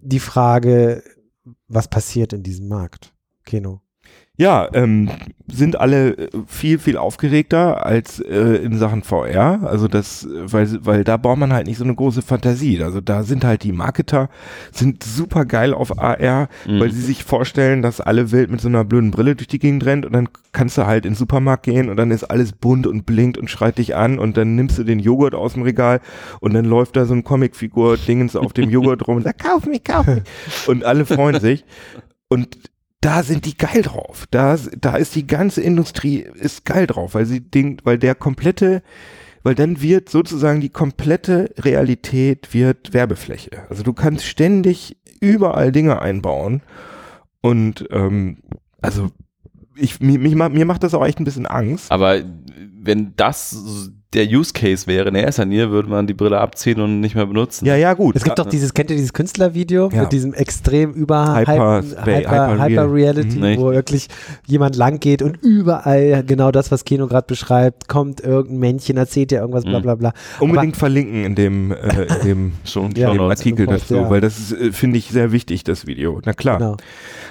die 0.00 0.20
Frage, 0.20 1.02
was 1.68 1.88
passiert 1.88 2.32
in 2.32 2.42
diesem 2.42 2.68
Markt? 2.68 3.12
Keno. 3.44 3.81
Ja, 4.38 4.66
ähm, 4.72 5.10
sind 5.46 5.78
alle 5.78 6.16
äh, 6.16 6.28
viel, 6.46 6.78
viel 6.78 6.96
aufgeregter 6.96 7.84
als 7.84 8.18
äh, 8.18 8.56
in 8.64 8.78
Sachen 8.78 9.02
VR. 9.02 9.60
Also 9.64 9.88
das, 9.88 10.26
weil, 10.30 10.66
weil 10.86 11.04
da 11.04 11.18
braucht 11.18 11.36
man 11.36 11.52
halt 11.52 11.66
nicht 11.66 11.76
so 11.76 11.84
eine 11.84 11.94
große 11.94 12.22
Fantasie. 12.22 12.82
Also 12.82 13.02
da 13.02 13.24
sind 13.24 13.44
halt 13.44 13.62
die 13.62 13.72
Marketer, 13.72 14.30
sind 14.72 15.04
super 15.04 15.44
geil 15.44 15.74
auf 15.74 15.98
AR, 15.98 16.48
Mhm. 16.66 16.80
weil 16.80 16.90
sie 16.90 17.02
sich 17.02 17.24
vorstellen, 17.24 17.82
dass 17.82 18.00
alle 18.00 18.32
Welt 18.32 18.50
mit 18.50 18.62
so 18.62 18.68
einer 18.68 18.84
blöden 18.84 19.10
Brille 19.10 19.36
durch 19.36 19.48
die 19.48 19.58
Gegend 19.58 19.84
rennt 19.84 20.06
und 20.06 20.12
dann 20.14 20.30
kannst 20.52 20.78
du 20.78 20.86
halt 20.86 21.04
in 21.04 21.12
den 21.12 21.16
Supermarkt 21.18 21.64
gehen 21.64 21.90
und 21.90 21.96
dann 21.98 22.10
ist 22.10 22.24
alles 22.24 22.52
bunt 22.52 22.86
und 22.86 23.04
blinkt 23.04 23.36
und 23.36 23.50
schreit 23.50 23.76
dich 23.76 23.94
an 23.96 24.18
und 24.18 24.38
dann 24.38 24.54
nimmst 24.56 24.78
du 24.78 24.82
den 24.84 24.98
Joghurt 24.98 25.34
aus 25.34 25.52
dem 25.52 25.62
Regal 25.62 26.00
und 26.40 26.54
dann 26.54 26.64
läuft 26.64 26.96
da 26.96 27.04
so 27.04 27.12
ein 27.12 27.22
Comicfigur-Dingens 27.22 28.34
auf 28.36 28.54
dem 28.54 28.70
Joghurt 28.70 29.06
rum 29.06 29.16
und 29.18 29.24
sagt, 29.24 29.44
kauf 29.44 29.66
mich, 29.66 29.84
kauf 29.84 30.06
mich. 30.06 30.22
Und 30.66 30.84
alle 30.84 31.04
freuen 31.04 31.38
sich. 31.38 31.64
Und 32.28 32.56
da 33.02 33.22
sind 33.22 33.44
die 33.44 33.58
geil 33.58 33.82
drauf. 33.82 34.24
Da, 34.30 34.56
da 34.80 34.96
ist 34.96 35.14
die 35.14 35.26
ganze 35.26 35.60
Industrie 35.60 36.20
ist 36.20 36.64
geil 36.64 36.86
drauf, 36.86 37.14
weil 37.14 37.26
sie 37.26 37.40
denkt, 37.40 37.84
weil 37.84 37.98
der 37.98 38.14
komplette, 38.14 38.82
weil 39.42 39.54
dann 39.54 39.82
wird 39.82 40.08
sozusagen 40.08 40.62
die 40.62 40.70
komplette 40.70 41.52
Realität 41.58 42.54
wird 42.54 42.94
Werbefläche. 42.94 43.50
Also 43.68 43.82
du 43.82 43.92
kannst 43.92 44.24
ständig 44.24 44.96
überall 45.20 45.70
Dinge 45.72 46.00
einbauen 46.00 46.62
und 47.42 47.86
ähm, 47.90 48.38
also 48.80 49.10
ich, 49.74 50.00
mich, 50.00 50.34
ma- 50.34 50.48
mir 50.48 50.64
macht 50.64 50.82
das 50.82 50.94
auch 50.94 51.04
echt 51.04 51.18
ein 51.20 51.24
bisschen 51.24 51.46
Angst. 51.46 51.90
Aber 51.90 52.22
wenn 52.74 53.14
das 53.16 53.90
der 54.14 54.26
Use 54.26 54.52
Case 54.52 54.86
wäre 54.86 55.08
in 55.08 55.14
erster 55.14 55.44
Linie, 55.44 55.70
würde 55.70 55.88
man 55.88 56.06
die 56.06 56.14
Brille 56.14 56.38
abziehen 56.38 56.80
und 56.80 57.00
nicht 57.00 57.14
mehr 57.14 57.26
benutzen. 57.26 57.64
Ja, 57.66 57.76
ja, 57.76 57.94
gut. 57.94 58.14
Es 58.16 58.24
gibt 58.24 58.38
doch 58.38 58.46
dieses, 58.46 58.74
kennt 58.74 58.90
ihr 58.90 58.96
dieses 58.96 59.12
Künstlervideo 59.12 59.90
Ja. 59.92 60.02
mit 60.02 60.12
diesem 60.12 60.34
extrem 60.34 60.92
über 60.92 61.34
Hyper- 61.36 61.80
Hyper, 61.82 61.82
Hyper- 62.04 62.16
Hyper, 62.56 62.64
Hyper 62.64 62.92
Reality, 62.92 63.38
Mhm. 63.38 63.56
wo 63.58 63.70
wirklich 63.70 64.08
jemand 64.46 64.76
lang 64.76 65.00
geht 65.00 65.22
und 65.22 65.38
überall 65.42 66.24
genau 66.26 66.50
das, 66.50 66.70
was 66.70 66.84
Keno 66.84 67.06
gerade 67.06 67.26
beschreibt, 67.26 67.88
kommt 67.88 68.20
irgendein 68.20 68.58
Männchen, 68.58 68.96
erzählt 68.96 69.30
dir 69.30 69.40
irgendwas, 69.40 69.64
bla 69.64 69.78
Mhm. 69.78 69.82
bla 69.82 69.94
bla. 69.94 70.12
Unbedingt 70.40 70.76
verlinken 70.76 71.24
in 71.24 71.34
dem, 71.34 71.72
äh, 71.72 71.76
in 71.76 72.22
dem 72.26 72.52
Schon, 72.64 72.92
Ja, 72.94 73.08
schon 73.08 73.18
dem. 73.18 73.22
Artikel 73.30 73.66
Post, 73.66 73.82
dazu, 73.90 73.94
ja. 73.96 74.10
weil 74.10 74.20
das 74.20 74.52
äh, 74.52 74.72
finde 74.72 74.98
ich 74.98 75.08
sehr 75.10 75.32
wichtig, 75.32 75.64
das 75.64 75.86
Video. 75.86 76.20
Na 76.24 76.32
klar. 76.32 76.58
Genau. 76.58 76.76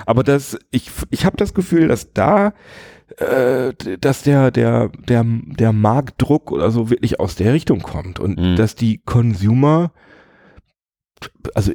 Aber 0.06 0.24
das, 0.24 0.58
ich, 0.72 0.90
ich 1.10 1.26
habe 1.26 1.38
das 1.38 1.54
Gefühl, 1.54 1.88
dass 1.88 2.12
da, 2.14 2.54
äh, 3.18 3.74
dass 4.00 4.24
der, 4.24 4.52
der, 4.52 4.90
der, 5.08 5.26
der 5.26 5.74
Marktdruck 5.74 6.52
oder 6.52 6.72
so 6.72 6.90
wirklich 6.90 7.20
aus 7.20 7.36
der 7.36 7.54
Richtung 7.54 7.80
kommt 7.82 8.20
und 8.20 8.38
Mhm. 8.40 8.56
dass 8.56 8.76
die 8.76 9.00
Consumer, 9.06 9.92
also 11.54 11.72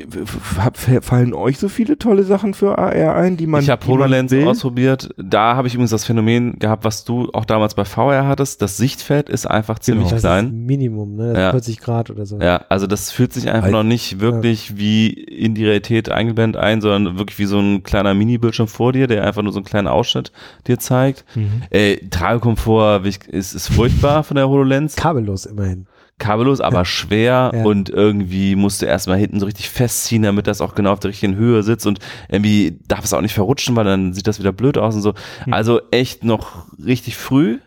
fallen 1.03 1.35
euch 1.35 1.59
so 1.59 1.69
viele 1.69 1.99
tolle 1.99 2.23
Sachen 2.25 2.55
für 2.55 2.79
AR 2.79 3.15
ein, 3.17 3.37
die 3.37 3.47
man 3.47 3.63
ich 3.63 3.71
habe 3.71 3.87
HoloLens 3.87 4.33
will? 4.33 4.47
ausprobiert. 4.49 5.11
Da 5.19 5.55
habe 5.57 5.69
ich 5.69 5.75
übrigens 5.75 5.91
das 5.91 6.05
Phänomen 6.05 6.59
gehabt, 6.59 6.85
was 6.85 7.05
du 7.05 7.29
auch 7.33 7.45
damals 7.45 7.75
bei 7.75 7.85
VR 7.85 8.27
hattest. 8.27 8.63
Das 8.63 8.77
Sichtfeld 8.77 9.29
ist 9.29 9.47
einfach 9.47 9.79
ziemlich 9.79 10.09
Das 10.09 10.19
ist 10.19 10.23
klein. 10.23 10.65
Minimum, 10.67 11.17
ne? 11.17 11.33
Das 11.33 11.39
Ja. 11.39 11.47
ist 11.49 11.53
40 11.53 11.81
Grad 11.81 12.11
oder 12.11 12.27
so. 12.27 12.39
Ja, 12.41 12.65
also 12.69 12.87
das 12.87 13.11
fühlt 13.11 13.33
sich 13.33 13.49
einfach 13.49 13.65
Weil- 13.67 13.73
noch 13.73 13.83
nicht 13.85 14.21
wirklich 14.21 14.77
wie 14.79 15.09
in 15.11 15.55
die 15.55 15.65
Realität 15.65 16.09
eingeblendet 16.11 16.61
ein, 16.61 16.81
sondern 16.81 17.19
wirklich 17.19 17.39
wie 17.39 17.47
so 17.47 17.59
ein 17.61 17.83
kleiner 17.83 18.15
Mini-Bildschirm 18.15 18.69
vor 18.69 18.93
dir, 18.93 19.07
der 19.07 19.25
einfach 19.25 19.43
nur 19.43 19.53
so 19.53 19.59
einen 19.59 19.67
kleinen 19.67 19.89
Ausschnitt 19.89 20.33
dir 20.67 20.79
zeigt. 20.79 21.25
Mhm. 21.35 21.63
Äh, 21.71 21.97
Tragekomfort 22.11 23.03
ist, 23.07 23.55
ist 23.55 23.69
furchtbar 23.69 24.25
von 24.25 24.35
der 24.37 24.49
HoloLens. 24.49 24.97
Kabellos 24.97 25.47
immerhin. 25.47 25.87
Kabellos, 26.19 26.61
aber 26.61 26.85
schwer 26.85 27.51
Ja. 27.55 27.62
und 27.64 27.91
irgendwie 27.91 28.57
musst 28.57 28.81
du 28.81 28.87
erstmal 28.87 29.19
hinten 29.19 29.39
so 29.39 29.47
richtig 29.47 29.69
festziehen, 29.69 30.23
damit 30.23 30.47
das 30.47 30.61
auch 30.61 30.75
genau 30.75 30.93
auf 30.93 31.01
der 31.01 31.11
richtigen 31.11 31.37
Höhe 31.37 31.62
sitzt 31.62 31.87
und 31.87 31.99
irgendwie 32.29 32.79
darf 32.89 33.05
es 33.05 33.12
auch 33.12 33.21
nicht 33.21 33.35
verrutschen, 33.35 33.77
weil 33.77 33.85
dann 33.85 34.14
sieht 34.14 34.27
das 34.27 34.39
wieder 34.39 34.53
blöd 34.53 34.79
aus 34.79 34.95
und 34.95 35.03
so. 35.03 35.12
Hm. 35.45 35.53
Also 35.53 35.81
echt 35.91 36.25
noch 36.25 36.67
richtig 36.85 37.17
früh, 37.17 37.59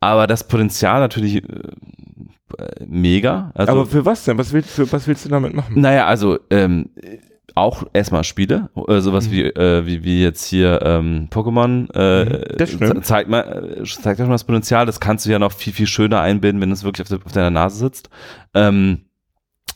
aber 0.00 0.26
das 0.26 0.48
Potenzial 0.48 0.98
natürlich 1.00 1.44
äh, 1.44 1.44
mega. 2.86 3.52
Also, 3.54 3.72
Aber 3.72 3.86
für 3.86 4.04
was 4.04 4.24
denn? 4.24 4.36
Was 4.36 4.52
willst, 4.52 4.70
für, 4.70 4.90
was 4.92 5.06
willst 5.06 5.24
du 5.24 5.28
damit 5.28 5.54
machen? 5.54 5.80
naja, 5.80 6.06
also 6.06 6.38
ähm, 6.50 6.90
auch 7.54 7.84
erstmal 7.92 8.24
Spiele, 8.24 8.70
äh, 8.88 9.00
sowas 9.00 9.30
wie, 9.30 9.42
äh, 9.42 9.86
wie, 9.86 10.04
wie 10.04 10.22
jetzt 10.22 10.44
hier 10.46 10.80
ähm, 10.82 11.28
Pokémon, 11.30 11.88
äh, 11.94 12.24
Mhm, 12.24 12.56
das 12.58 12.70
stimmt. 12.70 12.94
ze- 12.94 13.00
zeigt, 13.02 13.28
mal, 13.30 13.76
äh, 13.80 13.84
zeigt 13.84 14.18
schon 14.20 14.30
das 14.30 14.44
Potenzial, 14.44 14.86
das 14.86 15.00
kannst 15.00 15.26
du 15.26 15.30
ja 15.30 15.38
noch 15.38 15.52
viel, 15.52 15.72
viel 15.72 15.86
schöner 15.86 16.20
einbinden, 16.20 16.60
wenn 16.60 16.72
es 16.72 16.84
wirklich 16.84 17.02
auf, 17.02 17.08
der, 17.08 17.18
auf 17.26 17.32
deiner 17.32 17.50
Nase 17.50 17.76
sitzt. 17.78 18.10
Ähm, 18.54 19.02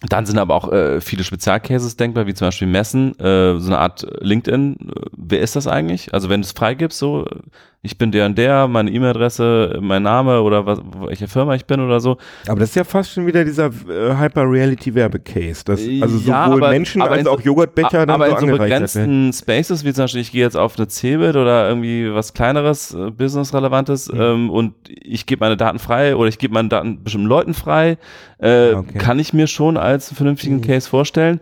dann 0.09 0.27
sind 0.27 0.39
aber 0.39 0.55
auch 0.55 0.71
äh, 0.73 1.01
viele 1.01 1.25
Spezialcases 1.25 1.97
denkbar, 1.97 2.27
wie 2.27 2.35
zum 2.35 2.49
Beispiel 2.49 2.69
Messen, 2.69 3.19
äh, 3.19 3.59
so 3.59 3.69
eine 3.69 3.79
Art 3.79 4.07
LinkedIn. 4.21 4.75
Äh, 4.75 5.01
Wer 5.17 5.41
ist 5.41 5.57
das 5.57 5.67
eigentlich? 5.67 6.13
Also 6.13 6.29
wenn 6.29 6.43
du 6.43 6.47
es 6.47 6.53
freigibst, 6.53 6.99
so, 6.99 7.25
äh, 7.25 7.39
ich 7.87 7.97
bin 7.99 8.13
der 8.13 8.27
und 8.27 8.37
der, 8.37 8.69
meine 8.69 8.91
E-Mail-Adresse, 8.91 9.79
mein 9.81 10.03
Name 10.03 10.43
oder 10.43 10.67
was, 10.67 10.81
welche 11.07 11.29
Firma 11.29 11.55
ich 11.55 11.65
bin 11.65 11.81
oder 11.81 12.01
so. 12.01 12.19
Aber 12.49 12.61
das 12.61 12.71
ist 12.71 12.75
ja 12.75 12.85
fast 12.85 13.13
schon 13.13 13.27
wieder 13.27 13.45
dieser 13.45 13.67
äh, 13.67 14.17
Hyper-Reality-Werbecase. 14.19 15.65
dass 15.65 15.81
Also 15.81 16.19
sowohl 16.19 16.29
Ja, 16.29 16.45
aber- 16.45 16.69
Menschen 16.71 17.01
aber 17.03 17.13
als 17.13 17.21
in 17.21 17.25
so- 17.27 17.31
auch 17.33 17.41
Joghurtbecher 17.41 18.05
dann 18.07 18.11
aber 18.11 18.29
so 18.39 18.47
in 18.47 18.53
so 18.53 18.59
begrenzten 18.59 19.33
Spaces, 19.33 19.85
wie 19.85 19.93
zum 19.93 20.05
Beispiel, 20.05 20.21
ich 20.21 20.33
gehe 20.33 20.43
jetzt 20.43 20.57
auf 20.57 20.77
eine 20.79 20.89
Cebit 20.89 21.37
oder 21.37 21.69
irgendwie 21.69 22.13
was 22.13 22.35
kleineres, 22.35 22.93
äh, 22.93 23.11
businessrelevantes 23.11 24.13
Mhm. 24.13 24.21
ähm, 24.21 24.51
und 24.51 24.75
ich 24.89 25.27
gebe 25.27 25.41
meine 25.45 25.57
Daten 25.57 25.79
frei 25.79 26.17
oder 26.17 26.29
ich 26.29 26.39
gebe 26.39 26.53
meine 26.55 26.69
Daten 26.69 27.03
bestimmten 27.03 27.29
Leuten 27.29 27.55
frei, 27.55 27.99
äh, 28.39 28.73
Okay. 28.75 28.99
kann 28.99 29.19
ich 29.19 29.33
mir 29.33 29.47
schon 29.47 29.77
als 29.77 30.13
vernünftigen 30.13 30.57
Mhm. 30.57 30.63
Case 30.63 30.89
vorstellen. 30.89 31.41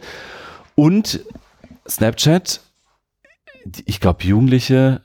Und 0.74 1.20
Snapchat, 1.88 2.60
ich 3.86 4.00
glaube, 4.00 4.24
Jugendliche 4.24 5.00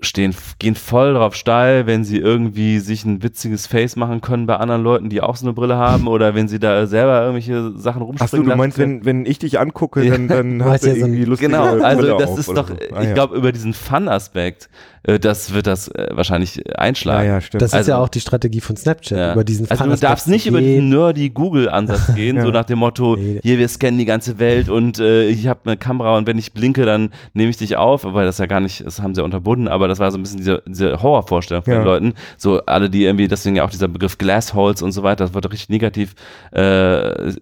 stehen, 0.00 0.34
gehen 0.58 0.74
voll 0.74 1.14
drauf 1.14 1.34
steil, 1.34 1.86
wenn 1.86 2.04
sie 2.04 2.18
irgendwie 2.18 2.78
sich 2.78 3.04
ein 3.04 3.22
witziges 3.22 3.66
Face 3.66 3.96
machen 3.96 4.20
können 4.20 4.46
bei 4.46 4.56
anderen 4.56 4.82
Leuten, 4.82 5.08
die 5.08 5.20
auch 5.20 5.36
so 5.36 5.46
eine 5.46 5.52
Brille 5.52 5.76
haben 5.76 6.08
oder 6.08 6.34
wenn 6.34 6.48
sie 6.48 6.58
da 6.58 6.86
selber 6.86 7.20
irgendwelche 7.20 7.78
Sachen 7.78 8.02
rumspringen 8.02 8.44
Achso, 8.44 8.50
du 8.50 8.56
meinst, 8.56 8.76
können. 8.76 9.04
wenn, 9.04 9.24
wenn 9.24 9.26
ich 9.26 9.38
dich 9.38 9.58
angucke, 9.58 10.08
dann, 10.08 10.28
dann 10.28 10.58
Du 10.58 10.64
hast 10.64 10.84
du 10.84 10.88
ja 10.88 10.94
so 10.94 11.00
irgendwie 11.00 11.24
lustige 11.24 11.50
Genau, 11.50 11.70
Brille 11.70 11.84
also 11.84 12.18
das 12.18 12.38
ist 12.38 12.48
doch, 12.48 12.68
so. 12.68 12.74
Ah, 12.92 13.02
ich 13.02 13.08
ja. 13.08 13.14
glaube, 13.14 13.36
über 13.36 13.52
diesen 13.52 13.72
Fun-Aspekt, 13.72 14.64
äh, 14.64 14.68
das 15.04 15.52
wird 15.52 15.66
das 15.66 15.88
äh, 15.88 16.08
wahrscheinlich 16.12 16.56
Ja, 16.56 16.76
einschlagen. 16.76 17.28
ja, 17.28 17.40
stimmt. 17.40 17.60
Das 17.62 17.70
ist 17.70 17.74
Also- 17.74 17.90
ja 17.92 17.98
auch 17.98 18.08
die 18.08 18.20
Strategie 18.20 18.60
von 18.60 18.76
Snapchat, 18.76 19.18
Ja. 19.18 19.32
über 19.34 19.44
diesen 19.44 19.70
also 19.70 19.84
du 19.84 19.96
darfst 19.96 20.28
nicht 20.28 20.46
über 20.46 20.60
gehen. 20.60 20.68
diesen 20.68 20.88
nerdy 20.88 21.28
Google-Ansatz 21.30 22.12
gehen, 22.14 22.36
Ja. 22.36 22.42
so 22.42 22.50
nach 22.50 22.64
dem 22.64 22.78
Motto, 22.78 23.16
Nee. 23.16 23.40
hier, 23.42 23.58
wir 23.58 23.68
scannen 23.68 23.98
die 23.98 24.06
ganze 24.06 24.38
Welt 24.38 24.68
und 24.70 24.98
äh, 24.98 25.26
ich 25.28 25.46
habe 25.46 25.60
eine 25.66 25.76
Kamera 25.76 26.16
und 26.16 26.26
wenn 26.26 26.38
ich 26.38 26.52
blinke, 26.54 26.86
dann 26.86 27.10
nehme 27.34 27.50
ich 27.50 27.58
dich 27.58 27.76
auf, 27.76 28.04
weil 28.04 28.24
das 28.24 28.38
ja 28.38 28.46
gar 28.46 28.60
nicht, 28.60 28.84
das 28.86 29.00
haben 29.02 29.14
sie 29.14 29.20
ja 29.20 29.24
unterbunden, 29.24 29.68
aber 29.68 29.88
das 29.88 29.98
war 29.98 30.10
so 30.10 30.16
ein 30.18 30.22
bisschen 30.22 30.38
diese, 30.38 30.62
diese 30.66 31.02
Horrorvorstellung 31.02 31.64
von 31.64 31.72
Ja. 31.74 31.80
den 31.80 31.84
Leuten. 31.84 32.14
So 32.38 32.60
alle, 32.64 32.88
die 32.88 33.04
irgendwie, 33.04 33.28
deswegen 33.28 33.56
ja 33.56 33.64
auch 33.64 33.70
dieser 33.70 33.88
Begriff 33.88 34.16
Glassholes 34.16 34.80
und 34.80 34.92
so 34.92 35.02
weiter, 35.02 35.24
das 35.24 35.34
wurde 35.34 35.52
richtig 35.52 35.68
negativ, 35.68 36.14
äh, 36.52 36.58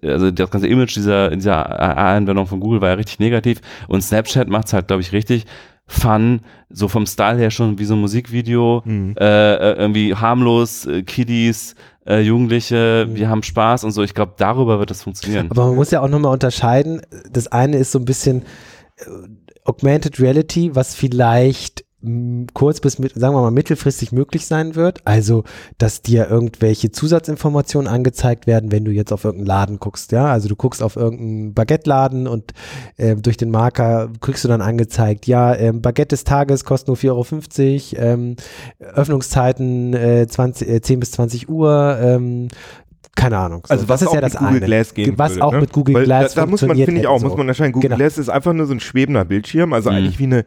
also 0.04 0.30
das 0.30 0.50
ganze 0.50 0.66
Image 0.66 0.96
dieser, 0.96 1.30
dieser 1.30 1.80
A-Anwendung 1.80 2.46
von 2.46 2.60
Google 2.60 2.80
war 2.80 2.88
ja 2.88 2.94
richtig 2.94 3.20
negativ 3.20 3.60
und 3.88 4.02
Snapchat 4.02 4.48
macht's 4.48 4.72
halt, 4.72 4.88
glaube 4.88 5.02
ich, 5.02 5.12
richtig 5.12 5.44
fun, 5.86 6.40
so 6.70 6.88
vom 6.88 7.06
Style 7.06 7.38
her 7.38 7.50
schon 7.50 7.78
wie 7.78 7.84
so 7.84 7.94
ein 7.94 8.00
Musikvideo, 8.00 8.82
Mhm. 8.84 9.14
äh, 9.18 9.54
äh, 9.54 9.72
irgendwie 9.78 10.14
harmlos, 10.14 10.86
äh, 10.86 11.02
Kiddies, 11.02 11.74
äh, 12.06 12.20
Jugendliche, 12.20 13.06
wir 13.14 13.28
haben 13.28 13.42
Spaß 13.42 13.84
und 13.84 13.92
so. 13.92 14.02
Ich 14.02 14.14
glaube, 14.14 14.34
darüber 14.38 14.78
wird 14.78 14.90
das 14.90 15.02
funktionieren. 15.02 15.50
Aber 15.50 15.66
man 15.66 15.76
muss 15.76 15.90
ja 15.90 16.00
auch 16.00 16.08
nochmal 16.08 16.32
unterscheiden. 16.32 17.02
Das 17.30 17.46
eine 17.48 17.76
ist 17.76 17.92
so 17.92 17.98
ein 17.98 18.04
bisschen 18.04 18.42
Augmented 19.64 20.18
Reality, 20.20 20.74
was 20.74 20.94
vielleicht 20.94 21.81
kurz 22.54 22.80
bis 22.80 22.98
mit, 22.98 23.14
sagen 23.14 23.34
wir 23.34 23.42
mal 23.42 23.50
mittelfristig 23.50 24.12
möglich 24.12 24.46
sein 24.46 24.74
wird. 24.74 25.00
Also, 25.04 25.44
dass 25.78 26.02
dir 26.02 26.28
irgendwelche 26.28 26.90
Zusatzinformationen 26.90 27.88
angezeigt 27.88 28.46
werden, 28.46 28.72
wenn 28.72 28.84
du 28.84 28.90
jetzt 28.90 29.12
auf 29.12 29.24
irgendeinen 29.24 29.46
Laden 29.46 29.78
guckst. 29.78 30.12
Ja, 30.12 30.26
also 30.26 30.48
du 30.48 30.56
guckst 30.56 30.82
auf 30.82 30.96
irgendeinen 30.96 31.54
Baguette-Laden 31.54 32.26
und 32.26 32.52
äh, 32.96 33.14
durch 33.16 33.36
den 33.36 33.50
Marker 33.50 34.10
kriegst 34.20 34.44
du 34.44 34.48
dann 34.48 34.62
angezeigt, 34.62 35.26
ja, 35.26 35.54
ähm, 35.54 35.80
Baguette 35.80 36.08
des 36.08 36.24
Tages 36.24 36.64
kostet 36.64 36.88
nur 36.88 36.96
4,50 36.96 37.96
Euro, 37.96 38.04
ähm, 38.04 38.36
Öffnungszeiten 38.78 39.94
äh, 39.94 40.26
20, 40.26 40.68
äh, 40.68 40.80
10 40.80 41.00
bis 41.00 41.12
20 41.12 41.48
Uhr, 41.48 41.98
ähm, 42.00 42.48
keine 43.14 43.38
Ahnung. 43.38 43.62
So, 43.66 43.72
Also 43.74 43.88
was 43.88 44.00
das 44.00 44.02
ist 44.02 44.08
auch 44.08 44.14
ja 44.14 44.20
mit 44.20 44.32
das 44.32 44.38
Google 44.40 44.56
eine. 44.56 44.66
Glass 44.66 44.94
gehen 44.94 45.18
Was 45.18 45.32
würde, 45.32 45.44
auch 45.44 45.52
ne? 45.52 45.60
mit 45.60 45.72
Google 45.72 45.94
Weil 45.94 46.04
Glass 46.04 46.34
da, 46.34 46.42
da 46.42 46.46
muss 46.50 46.62
man, 46.62 46.76
finde 46.76 47.00
ich 47.00 47.06
auch, 47.06 47.20
muss 47.22 47.36
man 47.36 47.48
erscheinen. 47.48 47.72
Google 47.72 47.88
Genau. 47.90 47.98
Glass 47.98 48.18
ist 48.18 48.28
einfach 48.28 48.52
nur 48.52 48.66
so 48.66 48.72
ein 48.74 48.80
schwebender 48.80 49.24
Bildschirm, 49.24 49.72
also 49.72 49.90
Mhm. 49.90 49.96
eigentlich 49.96 50.18
wie 50.18 50.24
eine, 50.24 50.44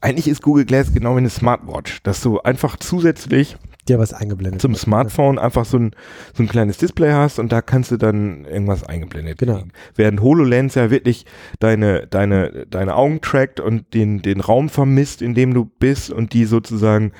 eigentlich 0.00 0.28
ist 0.28 0.42
Google 0.42 0.64
Glass 0.64 0.92
genau 0.92 1.14
wie 1.14 1.18
eine 1.18 1.30
Smartwatch, 1.30 2.02
dass 2.02 2.20
du 2.20 2.40
einfach 2.40 2.76
zusätzlich 2.76 3.56
Dir 3.88 3.98
was 3.98 4.14
eingeblendet. 4.14 4.60
zum 4.62 4.72
wird. 4.72 4.80
Smartphone 4.80 5.38
einfach 5.38 5.64
so 5.66 5.78
ein, 5.78 5.90
so 6.34 6.42
ein 6.42 6.48
kleines 6.48 6.78
Display 6.78 7.12
hast 7.12 7.38
und 7.38 7.52
da 7.52 7.60
kannst 7.62 7.90
du 7.90 7.96
dann 7.98 8.44
irgendwas 8.46 8.84
eingeblendet 8.84 9.38
Genau. 9.38 9.56
kriegen. 9.56 9.72
Während 9.94 10.22
HoloLens 10.22 10.74
ja 10.76 10.90
wirklich 10.90 11.26
deine, 11.58 12.06
deine, 12.06 12.66
deine 12.70 12.94
Augen 12.96 13.20
trackt 13.20 13.60
und 13.60 13.92
den, 13.92 14.22
den 14.22 14.40
Raum 14.40 14.68
vermisst, 14.70 15.20
in 15.20 15.34
dem 15.34 15.52
du 15.52 15.64
bist 15.66 16.10
und 16.10 16.32
die 16.32 16.44
sozusagen 16.46 17.12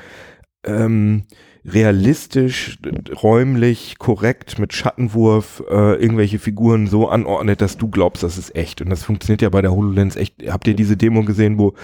ähm, 0.65 1.25
realistisch, 1.67 2.79
räumlich, 3.23 3.97
korrekt 3.99 4.59
mit 4.59 4.75
Schattenwurf 4.75 5.63
äh, 5.71 5.95
irgendwelche 5.95 6.39
Figuren 6.39 6.87
so 6.87 7.09
anordnet, 7.09 7.61
dass 7.61 7.79
du 7.79 7.89
glaubst, 7.89 8.23
das 8.23 8.37
ist 8.37 8.55
echt. 8.55 8.83
Und 8.83 8.91
das 8.91 9.03
funktioniert 9.03 9.41
ja 9.41 9.49
bei 9.49 9.63
der 9.63 9.73
HoloLens 9.73 10.17
echt. 10.17 10.35
Habt 10.49 10.67
ihr 10.67 10.75
diese 10.75 10.97
Demo 10.97 11.23
gesehen, 11.23 11.59
wo 11.59 11.75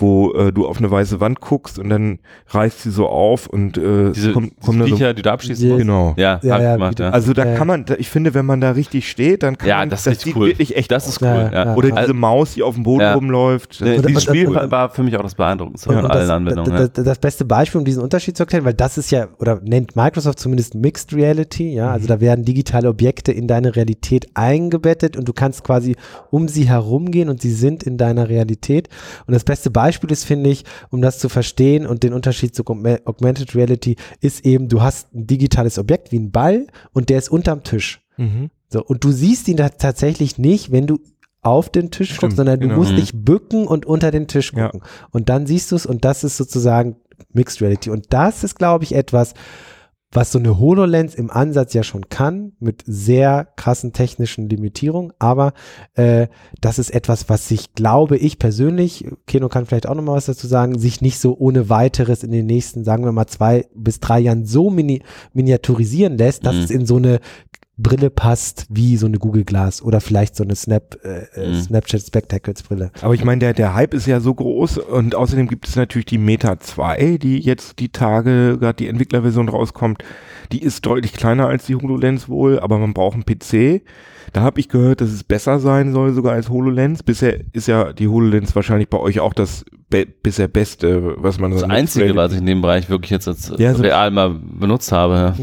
wo 0.00 0.32
äh, 0.32 0.52
du 0.52 0.66
auf 0.66 0.78
eine 0.78 0.90
weiße 0.90 1.20
Wand 1.20 1.40
guckst 1.40 1.78
und 1.78 1.88
dann 1.88 2.20
reißt 2.48 2.82
sie 2.82 2.90
so 2.90 3.08
auf 3.08 3.46
und 3.48 3.76
äh, 3.78 4.12
Diese, 4.12 4.32
kommt, 4.32 4.52
diese 4.56 4.66
kommt 4.66 4.80
da 4.80 4.86
so, 4.86 4.94
Viecher, 4.96 5.12
die 5.14 5.22
du 5.22 5.32
abschießen 5.32 5.66
Ja. 5.66 5.72
musst. 5.74 5.80
genau. 5.82 6.14
Ja, 6.16 6.40
Ja, 6.42 6.60
ja, 6.62 6.72
gemacht, 6.74 7.00
ja. 7.00 7.10
Also 7.10 7.32
da 7.32 7.44
Ja. 7.44 7.54
kann 7.56 7.66
man, 7.66 7.84
da- 7.84 7.96
ich 7.98 8.08
finde, 8.08 8.32
wenn 8.34 8.46
man 8.46 8.60
da 8.60 8.70
richtig 8.70 9.08
steht, 9.10 9.42
dann 9.42 9.58
kann 9.58 9.68
ja, 9.68 9.78
man, 9.78 9.90
das 9.90 10.00
ist 10.00 10.06
richtig 10.06 10.24
sieht 10.26 10.36
cool. 10.36 10.46
wirklich 10.48 10.76
echt 10.76 10.90
das 10.92 11.08
ist 11.08 11.20
cool. 11.20 11.50
Ja. 11.52 11.74
Oder 11.74 11.88
Also, 11.88 12.00
diese 12.00 12.14
Maus, 12.14 12.54
die 12.54 12.62
auf 12.62 12.74
dem 12.74 12.84
Boden 12.84 13.00
Ja. 13.00 13.14
rumläuft. 13.14 13.80
Und- 13.82 14.06
dieses 14.06 14.26
und- 14.26 14.34
Spiel 14.36 14.46
und- 14.48 14.70
war- 14.70 14.90
für 14.90 15.02
mich 15.02 15.16
auch 15.16 15.22
das 15.22 15.34
Beeindruckendste 15.34 15.88
von 15.92 15.96
allen 16.06 16.08
das, 16.08 16.30
Anwendungen. 16.30 16.70
das, 16.70 16.80
ja. 16.80 16.88
das, 16.94 17.04
das 17.04 17.18
beste 17.18 17.44
Beispiel, 17.44 17.80
um 17.80 17.84
diesen 17.84 18.02
Unterschied 18.02 18.36
zu 18.36 18.44
erklären, 18.44 18.64
weil 18.64 18.74
das 18.74 18.98
ist 18.98 19.10
ja, 19.10 19.26
oder 19.40 19.60
nennt 19.64 19.96
Microsoft 19.96 20.38
zumindest 20.38 20.74
Mixed 20.76 21.12
Reality, 21.12 21.74
ja, 21.74 21.86
Mhm. 21.88 21.92
also 21.94 22.06
da 22.06 22.20
werden 22.20 22.44
digitale 22.44 22.88
Objekte 22.88 23.32
in 23.32 23.48
deine 23.48 23.74
Realität 23.74 24.26
eingebettet 24.34 25.16
und 25.16 25.26
du 25.28 25.32
kannst 25.32 25.64
quasi 25.64 25.96
um 26.30 26.46
sie 26.48 26.68
herumgehen 26.68 27.28
und 27.28 27.40
sie 27.42 27.50
sind 27.52 27.82
in 27.82 27.96
deiner 27.98 28.28
Realität. 28.28 28.88
Und 29.26 29.34
das 29.34 29.42
beste 29.44 29.70
Beispiel 29.70 29.87
ist, 30.10 30.24
finde 30.24 30.50
ich, 30.50 30.64
um 30.90 31.00
das 31.02 31.18
zu 31.18 31.28
verstehen 31.28 31.86
und 31.86 32.02
den 32.02 32.12
Unterschied 32.12 32.54
zu 32.54 32.62
Augme- 32.64 33.00
Augmented 33.06 33.54
Reality, 33.54 33.96
ist 34.20 34.44
eben, 34.44 34.68
du 34.68 34.82
hast 34.82 35.14
ein 35.14 35.26
digitales 35.26 35.78
Objekt 35.78 36.12
wie 36.12 36.18
ein 36.18 36.30
Ball 36.30 36.66
und 36.92 37.08
der 37.08 37.18
ist 37.18 37.30
unterm 37.30 37.62
Tisch. 37.64 38.00
Mhm. 38.16 38.50
So, 38.68 38.84
und 38.84 39.02
du 39.04 39.10
siehst 39.12 39.48
ihn 39.48 39.56
da 39.56 39.68
tatsächlich 39.70 40.38
nicht, 40.38 40.70
wenn 40.72 40.86
du 40.86 40.98
auf 41.40 41.70
den 41.70 41.90
Tisch 41.90 42.08
Stimmt, 42.08 42.20
guckst, 42.20 42.36
sondern 42.36 42.60
du 42.60 42.66
genau. 42.68 42.78
musst 42.80 42.92
Mhm. 42.92 42.96
dich 42.96 43.12
bücken 43.14 43.66
und 43.66 43.86
unter 43.86 44.10
den 44.10 44.26
Tisch 44.26 44.52
Ja. 44.54 44.66
gucken. 44.68 44.86
Und 45.10 45.28
dann 45.28 45.46
siehst 45.46 45.70
du 45.72 45.76
es 45.76 45.86
und 45.86 46.04
das 46.04 46.24
ist 46.24 46.36
sozusagen 46.36 46.96
Mixed 47.32 47.60
Reality. 47.62 47.90
Und 47.90 48.06
das 48.10 48.44
ist, 48.44 48.56
glaube 48.56 48.84
ich, 48.84 48.94
etwas, 48.94 49.34
was 50.12 50.32
so 50.32 50.38
eine 50.38 50.58
HoloLens 50.58 51.14
im 51.14 51.30
Ansatz 51.30 51.74
ja 51.74 51.82
schon 51.82 52.08
kann, 52.08 52.52
mit 52.60 52.82
sehr 52.86 53.46
krassen 53.56 53.92
technischen 53.92 54.48
Limitierungen. 54.48 55.12
Aber 55.18 55.52
äh, 55.94 56.28
das 56.60 56.78
ist 56.78 56.90
etwas, 56.90 57.28
was 57.28 57.46
sich, 57.48 57.74
glaube 57.74 58.16
ich 58.16 58.38
persönlich, 58.38 59.06
Keno 59.26 59.48
kann 59.48 59.66
vielleicht 59.66 59.86
auch 59.86 59.94
nochmal 59.94 60.16
was 60.16 60.26
dazu 60.26 60.46
sagen, 60.46 60.78
sich 60.78 61.02
nicht 61.02 61.18
so 61.18 61.36
ohne 61.38 61.68
weiteres 61.68 62.22
in 62.22 62.30
den 62.30 62.46
nächsten, 62.46 62.84
sagen 62.84 63.04
wir 63.04 63.12
mal, 63.12 63.26
zwei 63.26 63.66
bis 63.74 64.00
drei 64.00 64.20
Jahren 64.20 64.46
so 64.46 64.70
mini 64.70 65.02
miniaturisieren 65.34 66.16
lässt, 66.16 66.46
dass 66.46 66.56
Mhm. 66.56 66.62
es 66.62 66.70
in 66.70 66.86
so 66.86 66.96
eine 66.96 67.20
Brille 67.78 68.10
passt, 68.10 68.66
wie 68.68 68.96
so 68.96 69.06
eine 69.06 69.18
Google 69.18 69.44
Glass 69.44 69.80
oder 69.80 70.00
vielleicht 70.00 70.34
so 70.36 70.42
eine 70.44 70.56
Snap, 70.56 70.98
äh, 71.04 71.40
äh, 71.40 71.48
Mhm. 71.50 71.54
Snapchat 71.62 72.02
Spectacles 72.02 72.62
Brille. 72.64 72.90
Aber 73.00 73.14
ich 73.14 73.24
meine, 73.24 73.38
der, 73.38 73.54
der 73.54 73.74
Hype 73.74 73.94
ist 73.94 74.06
ja 74.06 74.18
so 74.20 74.34
groß 74.34 74.78
und 74.78 75.14
außerdem 75.14 75.46
gibt 75.48 75.68
es 75.68 75.76
natürlich 75.76 76.06
die 76.06 76.18
Meta 76.18 76.58
2, 76.58 77.18
die 77.22 77.38
jetzt 77.38 77.78
die 77.78 77.90
Tage, 77.90 78.58
gerade 78.58 78.76
die 78.76 78.88
Entwicklerversion 78.88 79.48
rauskommt. 79.48 80.02
Die 80.50 80.62
ist 80.62 80.84
deutlich 80.86 81.12
kleiner 81.12 81.46
als 81.46 81.66
die 81.66 81.76
HoloLens 81.76 82.28
wohl, 82.28 82.58
aber 82.58 82.78
man 82.78 82.94
braucht 82.94 83.14
einen 83.14 83.24
PC. 83.24 83.82
Da 84.32 84.40
habe 84.42 84.60
ich 84.60 84.68
gehört, 84.68 85.00
dass 85.00 85.10
es 85.10 85.24
besser 85.24 85.58
sein 85.58 85.92
soll 85.92 86.12
sogar 86.12 86.32
als 86.34 86.50
HoloLens. 86.50 87.02
Bisher 87.02 87.40
ist 87.52 87.68
ja 87.68 87.92
die 87.92 88.08
HoloLens 88.08 88.54
wahrscheinlich 88.56 88.88
bei 88.90 88.98
euch 88.98 89.20
auch 89.20 89.32
das 89.34 89.64
be 89.90 90.06
bisher 90.06 90.48
Beste, 90.48 91.14
was 91.16 91.38
man 91.40 91.50
Das 91.52 91.62
Einzige, 91.62 92.14
was 92.14 92.32
ich 92.32 92.38
in 92.38 92.46
dem 92.46 92.60
Bereich 92.60 92.90
wirklich 92.90 93.10
jetzt 93.10 93.26
als 93.28 93.52
Ja, 93.58 93.74
so- 93.74 93.82
real 93.82 94.10
mal 94.10 94.30
benutzt 94.30 94.92
habe. 94.92 95.14
Ja. 95.14 95.34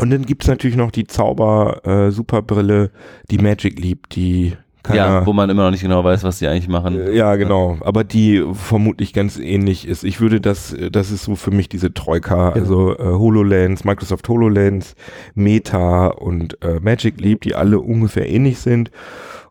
Und 0.00 0.10
dann 0.10 0.26
gibt's 0.26 0.46
natürlich 0.46 0.76
noch 0.76 0.90
die 0.90 1.06
Zauber 1.06 1.80
äh, 1.84 2.90
die 3.30 3.38
Magic 3.38 3.78
Leap, 3.78 4.08
die 4.10 4.54
keiner, 4.82 4.96
Ja, 4.98 5.26
wo 5.26 5.32
man 5.32 5.48
immer 5.48 5.64
noch 5.64 5.70
nicht 5.70 5.80
genau 5.80 6.04
weiß, 6.04 6.24
was 6.24 6.38
die 6.40 6.46
eigentlich 6.46 6.68
machen. 6.68 7.00
Äh, 7.00 7.12
Ja, 7.16 7.36
genau. 7.36 7.78
Aber 7.80 8.04
die 8.04 8.44
vermutlich 8.52 9.14
ganz 9.14 9.38
ähnlich 9.38 9.88
ist. 9.88 10.04
Ich 10.04 10.20
würde 10.20 10.42
das, 10.42 10.76
das 10.92 11.10
ist 11.10 11.24
so 11.24 11.36
für 11.36 11.50
mich 11.50 11.70
diese 11.70 11.94
Troika, 11.94 12.50
also 12.50 12.92
äh, 12.98 13.02
HoloLens, 13.02 13.84
Microsoft 13.84 14.28
HoloLens, 14.28 14.94
Meta 15.34 16.08
und 16.08 16.62
äh, 16.62 16.80
Magic 16.80 17.18
Leap, 17.18 17.40
die 17.40 17.54
alle 17.54 17.80
ungefähr 17.80 18.28
ähnlich 18.28 18.58
sind 18.58 18.90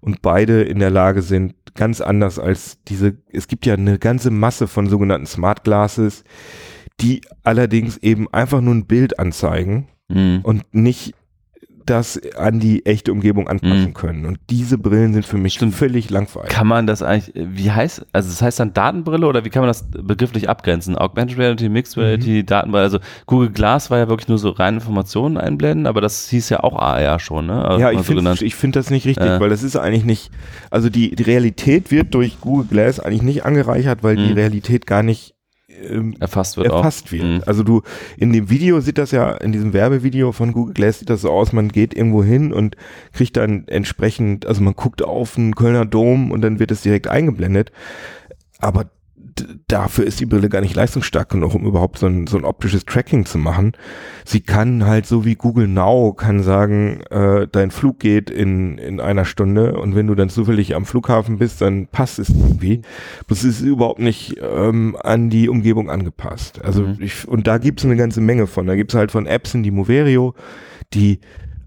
und 0.04 0.22
beide 0.22 0.62
in 0.64 0.80
der 0.80 0.90
Lage 0.90 1.22
sind, 1.22 1.56
ganz 1.76 2.02
anders 2.02 2.38
als 2.38 2.78
diese, 2.88 3.18
es 3.32 3.48
gibt 3.48 3.66
ja 3.66 3.74
eine 3.74 3.98
ganze 3.98 4.30
Masse 4.30 4.68
von 4.68 4.88
sogenannten 4.88 5.26
Smart 5.26 5.64
Glasses, 5.64 6.24
die 7.00 7.22
allerdings 7.44 7.98
eben 7.98 8.32
einfach 8.32 8.62
nur 8.62 8.76
ein 8.76 8.86
Bild 8.86 9.18
anzeigen 9.18 9.88
Mhm. 10.10 10.42
und 10.44 10.66
nicht 10.74 11.14
das 11.86 12.20
an 12.38 12.60
die 12.60 12.86
echte 12.86 13.12
Umgebung 13.12 13.48
anpassen 13.48 13.90
Mhm. 13.90 13.94
können. 13.94 14.26
Und 14.26 14.40
diese 14.50 14.78
Brillen 14.78 15.14
sind 15.14 15.26
für 15.26 15.38
mich 15.38 15.54
Stimmt. 15.56 15.76
völlig 15.76 16.10
langweilig. 16.10 16.50
Kann 16.50 16.68
man 16.68 16.88
das 16.88 17.02
eigentlich, 17.02 17.32
wie 17.36 17.72
heißt, 17.72 18.06
also 18.14 18.30
das 18.30 18.42
heißt 18.42 18.60
dann 18.60 18.74
Datenbrille 18.74 19.28
oder 19.28 19.46
wie 19.46 19.50
kann 19.50 19.62
man 19.62 19.68
das 19.70 19.86
begrifflich 19.92 20.50
abgrenzen? 20.50 20.98
Augmented 20.98 21.38
Reality, 21.38 21.70
Mixed 21.70 21.98
Reality, 21.98 22.44
Datenbrille, 22.46 22.84
also 22.84 23.00
Google 23.26 23.50
Glass 23.52 23.90
war 23.92 23.98
ja 24.00 24.08
wirklich 24.10 24.28
nur 24.28 24.38
so 24.38 24.50
reine 24.50 24.78
Informationen 24.78 25.38
einblenden, 25.38 25.88
aber 25.88 26.02
das 26.02 26.30
hieß 26.30 26.50
ja 26.50 26.64
auch 26.64 26.78
AR 26.78 27.20
schon, 27.20 27.48
ne? 27.48 27.64
Also 27.66 27.80
Ja, 27.82 27.92
ich 27.92 27.98
so 28.00 28.04
finde 28.04 28.34
ich 28.42 28.56
find 28.56 28.76
das 28.76 28.90
nicht 28.90 29.06
richtig, 29.06 29.26
Äh. 29.26 29.40
weil 29.40 29.50
das 29.50 29.64
ist 29.64 29.76
eigentlich 29.76 30.06
nicht, 30.06 30.32
also 30.72 30.90
die, 30.90 31.16
die 31.16 31.24
Realität 31.24 31.92
wird 31.92 32.14
durch 32.14 32.40
Google 32.42 32.68
Glass 32.68 33.00
eigentlich 33.00 33.22
nicht 33.24 33.46
angereichert, 33.46 34.04
weil 34.04 34.16
die 34.16 34.28
Mhm. 34.30 34.34
Realität 34.34 34.86
gar 34.88 35.04
nicht 35.04 35.33
ähm, 35.84 36.16
erfasst 36.20 36.58
wird 36.58 36.68
erfasst 36.68 37.08
auch. 37.08 37.12
wird. 37.12 37.24
Mhm. 37.24 37.44
Also 37.46 37.64
du, 37.64 37.82
in 38.18 38.34
dem 38.34 38.50
Video 38.50 38.80
sieht 38.82 38.98
das 38.98 39.12
ja, 39.12 39.32
in 39.32 39.52
diesem 39.52 39.74
Werbevideo 39.74 40.32
von 40.32 40.54
Google 40.54 40.74
Glass 40.74 41.00
sieht 41.00 41.10
das 41.10 41.22
so 41.22 41.30
aus, 41.30 41.54
man 41.54 41.70
geht 41.70 41.94
irgendwo 41.94 42.24
hin 42.24 42.54
und 42.54 42.76
kriegt 43.12 43.38
dann 43.38 43.68
entsprechend, 43.68 44.46
also 44.46 44.62
man 44.62 44.76
guckt 44.76 45.04
auf 45.04 45.38
einen 45.38 45.56
Kölner 45.56 45.86
Dom 45.86 46.32
und 46.32 46.42
dann 46.42 46.60
wird 46.60 46.72
es 46.72 46.82
direkt 46.82 47.08
eingeblendet. 47.08 47.72
Aber 48.60 48.90
dafür 49.68 50.06
ist 50.06 50.20
die 50.20 50.26
Brille 50.26 50.50
gar 50.50 50.62
nicht 50.62 50.76
leistungsstark 50.76 51.30
genug, 51.30 51.56
um 51.56 51.66
überhaupt 51.66 51.98
so 51.98 52.08
ein, 52.08 52.28
so 52.28 52.38
ein 52.38 52.46
optisches 52.46 52.86
Tracking 52.86 53.26
zu 53.26 53.38
machen. 53.38 53.74
Sie 54.26 54.42
kann 54.42 54.86
halt 54.86 55.06
so 55.06 55.26
wie 55.26 55.36
Google 55.36 55.68
Now 55.68 56.14
kann 56.14 56.44
sagen, 56.44 57.02
äh, 57.10 57.48
dein 57.52 57.72
Flug 57.72 58.00
geht 58.00 58.30
in, 58.30 58.78
in 58.78 59.00
einer 59.00 59.26
Stunde 59.26 59.78
und 59.80 59.96
wenn 59.96 60.08
du 60.08 60.16
dann 60.16 60.30
zufällig 60.30 60.76
am 60.76 60.86
Flughafen 60.86 61.38
bist, 61.38 61.62
dann 61.62 61.88
passt 61.88 62.20
es 62.20 62.30
irgendwie. 62.30 62.82
Das 63.28 63.44
ist 63.44 63.62
überhaupt 63.62 64.00
nicht 64.00 64.36
ähm, 64.42 64.96
an 65.02 65.30
die 65.30 65.50
Umgebung 65.50 65.90
angepasst. 65.90 66.62
Also 66.64 66.84
Mhm. 66.84 66.98
ich, 67.00 67.28
und 67.28 67.48
da 67.48 67.58
gibt's 67.58 67.86
eine 67.86 67.96
ganze 67.96 68.22
Menge 68.22 68.48
von. 68.48 68.68
Da 68.68 68.76
gibt's 68.76 68.94
halt 68.96 69.12
von 69.12 69.26
Apps 69.26 69.54
in 69.54 69.64
die 69.64 69.72
Moverio, 69.72 70.34
die 70.94 71.20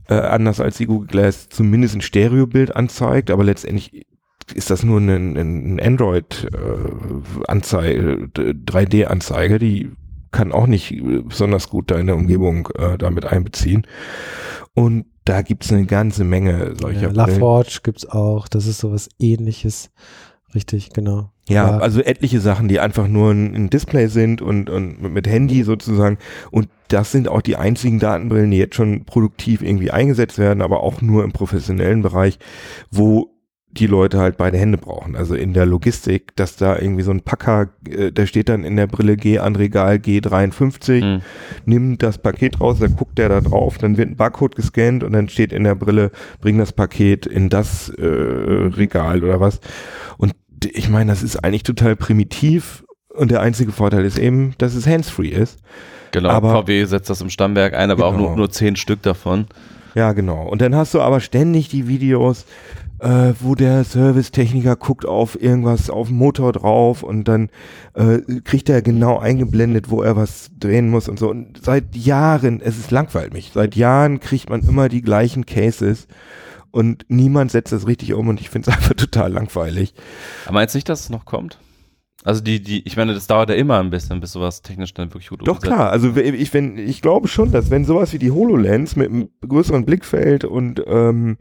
äh, 0.09 0.15
anders 0.15 0.61
als 0.61 0.77
die 0.77 0.87
Google 0.87 1.09
Glass 1.09 1.49
zumindest 1.49 1.97
ein 1.97 2.01
Stereobild 2.01 2.77
anzeigt, 2.77 3.31
aber 3.31 3.43
letztendlich 3.45 4.07
ist 4.55 4.71
das 4.71 4.83
nur 4.83 5.01
ein, 5.01 5.37
ein 5.37 5.81
Android-Anzeige, 5.81 8.29
3D-Anzeige, 8.35 9.59
die 9.59 9.91
kann 10.33 10.53
auch 10.53 10.67
nicht 10.67 10.93
äh, 10.93 11.23
besonders 11.23 11.69
gut 11.71 11.91
deine 11.91 12.15
Umgebung 12.15 12.69
äh, 12.77 12.99
damit 12.99 13.25
einbeziehen. 13.27 13.87
Und 14.75 15.07
da 15.25 15.43
gibt's 15.43 15.73
eine 15.73 15.87
ganze 15.87 16.25
Menge 16.25 16.75
solcher 16.81 17.09
Ja. 17.09 17.27
LaForge 17.27 17.79
gibt's 17.83 18.07
auch, 18.09 18.47
das 18.49 18.67
ist 18.67 18.79
sowas 18.79 19.09
ähnliches. 19.19 19.91
Richtig, 20.55 20.91
genau. 20.91 21.31
Ja, 21.49 21.71
Ja. 21.71 21.79
also 21.79 22.01
etliche 22.01 22.41
Sachen, 22.41 22.69
die 22.69 22.79
einfach 22.81 23.09
nur 23.09 23.31
ein, 23.33 23.55
ein 23.55 23.71
Display 23.71 24.07
sind 24.09 24.43
und, 24.43 24.71
und 24.71 25.01
mit 25.03 25.27
Handy 25.27 25.63
sozusagen. 25.65 26.19
Und 26.51 26.69
das 26.89 27.13
sind 27.13 27.29
auch 27.29 27.43
die 27.43 27.57
einzigen 27.57 27.99
Datenbrillen, 27.99 28.51
die 28.51 28.59
jetzt 28.59 28.77
schon 28.77 29.05
produktiv 29.05 29.63
irgendwie 29.63 29.91
eingesetzt 29.91 30.39
werden, 30.39 30.63
aber 30.63 30.83
auch 30.83 31.03
nur 31.03 31.25
im 31.25 31.33
professionellen 31.33 32.03
Bereich, 32.03 32.39
wo 32.91 33.33
die 33.79 33.87
Leute 33.87 34.19
halt 34.19 34.37
beide 34.37 34.59
Hände 34.59 34.79
brauchen. 34.79 35.17
Also 35.17 35.35
in 35.35 35.53
der 35.53 35.67
Logistik, 35.67 36.35
dass 36.37 36.57
da 36.57 36.79
irgendwie 36.79 37.03
so 37.03 37.11
ein 37.11 37.21
Packer, 37.23 37.69
äh, 37.89 38.11
da 38.13 38.27
steht 38.27 38.49
dann 38.49 38.65
in 38.65 38.77
der 38.77 38.87
Brille 38.87 39.17
G 39.17 39.39
an 39.39 39.57
Regal 39.57 39.97
G53, 39.97 41.05
Mhm. 41.05 41.23
nimmt 41.65 42.03
das 42.03 42.19
Paket 42.19 42.61
raus, 42.61 42.79
dann 42.81 42.97
guckt 42.97 43.19
der 43.19 43.29
da 43.29 43.41
drauf, 43.41 43.79
dann 43.79 43.97
wird 43.97 44.11
ein 44.11 44.17
Barcode 44.17 44.57
gescannt 44.57 45.05
und 45.05 45.13
dann 45.13 45.29
steht 45.29 45.53
in 45.53 45.65
der 45.65 45.75
Brille, 45.75 46.11
bring 46.41 46.59
das 46.59 46.73
Paket 46.73 47.27
in 47.27 47.49
das 47.49 47.89
äh, 47.91 48.05
Regal 48.05 49.23
oder 49.23 49.41
was. 49.41 49.61
Und 50.19 50.35
ich 50.65 50.89
meine, 50.89 51.11
das 51.11 51.23
ist 51.23 51.37
eigentlich 51.45 51.63
total 51.63 51.97
primitiv 51.97 52.85
und 53.15 53.31
der 53.31 53.41
einzige 53.41 53.73
Vorteil 53.73 54.05
ist 54.05 54.19
eben, 54.19 54.55
dass 54.59 54.75
es 54.75 54.87
handsfree 54.87 55.29
ist. 55.29 55.59
Genau, 56.13 56.31
Aber- 56.31 56.51
VW 56.65 56.85
setzt 56.85 57.11
das 57.11 57.21
im 57.21 57.31
Stammwerk 57.31 57.75
ein, 57.75 57.91
aber 57.91 58.07
auch 58.07 58.13
Genau. 58.17 58.29
nur, 58.29 58.37
nur 58.37 58.51
zehn 58.51 58.77
Stück 58.77 59.03
davon. 59.03 59.47
Ja, 59.95 60.13
genau. 60.13 60.47
Und 60.49 60.61
dann 60.61 60.75
hast 60.75 60.93
du 60.95 61.01
aber 61.01 61.21
ständig 61.21 61.69
die 61.69 61.89
Videos, 61.89 62.45
äh, 62.99 63.35
wo 63.41 63.55
der 63.55 63.85
Servicetechniker 63.85 64.77
guckt 64.77 65.07
auf 65.07 65.41
irgendwas 65.41 65.91
auf 65.91 66.09
dem 66.09 66.17
Motor 66.17 66.53
drauf 66.53 67.03
und 67.03 67.25
dann 67.29 67.51
äh, 67.95 68.19
kriegt 68.45 68.69
er 68.69 68.83
genau 68.83 69.19
eingeblendet, 69.19 69.91
wo 69.91 70.03
er 70.03 70.17
was 70.17 70.51
drehen 70.59 70.89
muss 70.89 71.09
und 71.09 71.19
so. 71.19 71.31
Und 71.31 71.63
seit 71.63 71.95
Jahren, 71.95 72.61
es 72.61 72.79
ist 72.79 72.91
langweilig 72.91 73.33
mich, 73.33 73.51
seit 73.53 73.77
Jahren 73.77 74.21
kriegt 74.21 74.49
man 74.49 74.63
immer 74.63 74.89
die 74.89 75.03
gleichen 75.03 75.47
Cases 75.47 76.07
und 76.71 77.05
niemand 77.09 77.51
setzt 77.51 77.73
das 77.73 77.87
richtig 77.87 78.15
um 78.15 78.29
und 78.29 78.41
ich 78.41 78.51
finde 78.51 78.71
es 78.71 78.77
einfach 78.77 78.95
total 78.95 79.33
langweilig. 79.33 79.95
Aber 80.45 80.55
meinst 80.55 80.75
du 80.75 80.79
nicht, 80.79 80.89
dass 80.89 81.01
es 81.01 81.11
noch 81.11 81.25
kommt? 81.25 81.59
Also 82.25 82.41
die, 82.43 82.61
die, 82.61 82.85
ich 82.85 82.97
meine, 82.97 83.15
das 83.15 83.29
dauert 83.29 83.51
ja 83.51 83.55
immer 83.55 83.79
ein 83.79 83.91
bisschen, 83.91 84.19
bis 84.19 84.33
sowas 84.33 84.61
technisch 84.61 84.93
dann 84.95 85.11
wirklich 85.11 85.29
gut 85.29 85.47
Doch 85.47 85.61
klar, 85.61 85.91
also 85.91 86.17
ich, 86.17 86.53
wenn, 86.53 86.77
ich 86.77 87.01
glaube 87.01 87.29
schon, 87.29 87.53
dass 87.53 87.71
wenn 87.71 87.85
sowas 87.85 88.13
wie 88.13 88.19
die 88.19 88.33
HoloLens 88.33 88.97
mit 88.97 89.11
einem 89.11 89.29
größeren 89.47 89.85
Blickfeld 89.85 90.45
und 90.45 90.83
ähm, 90.89 91.37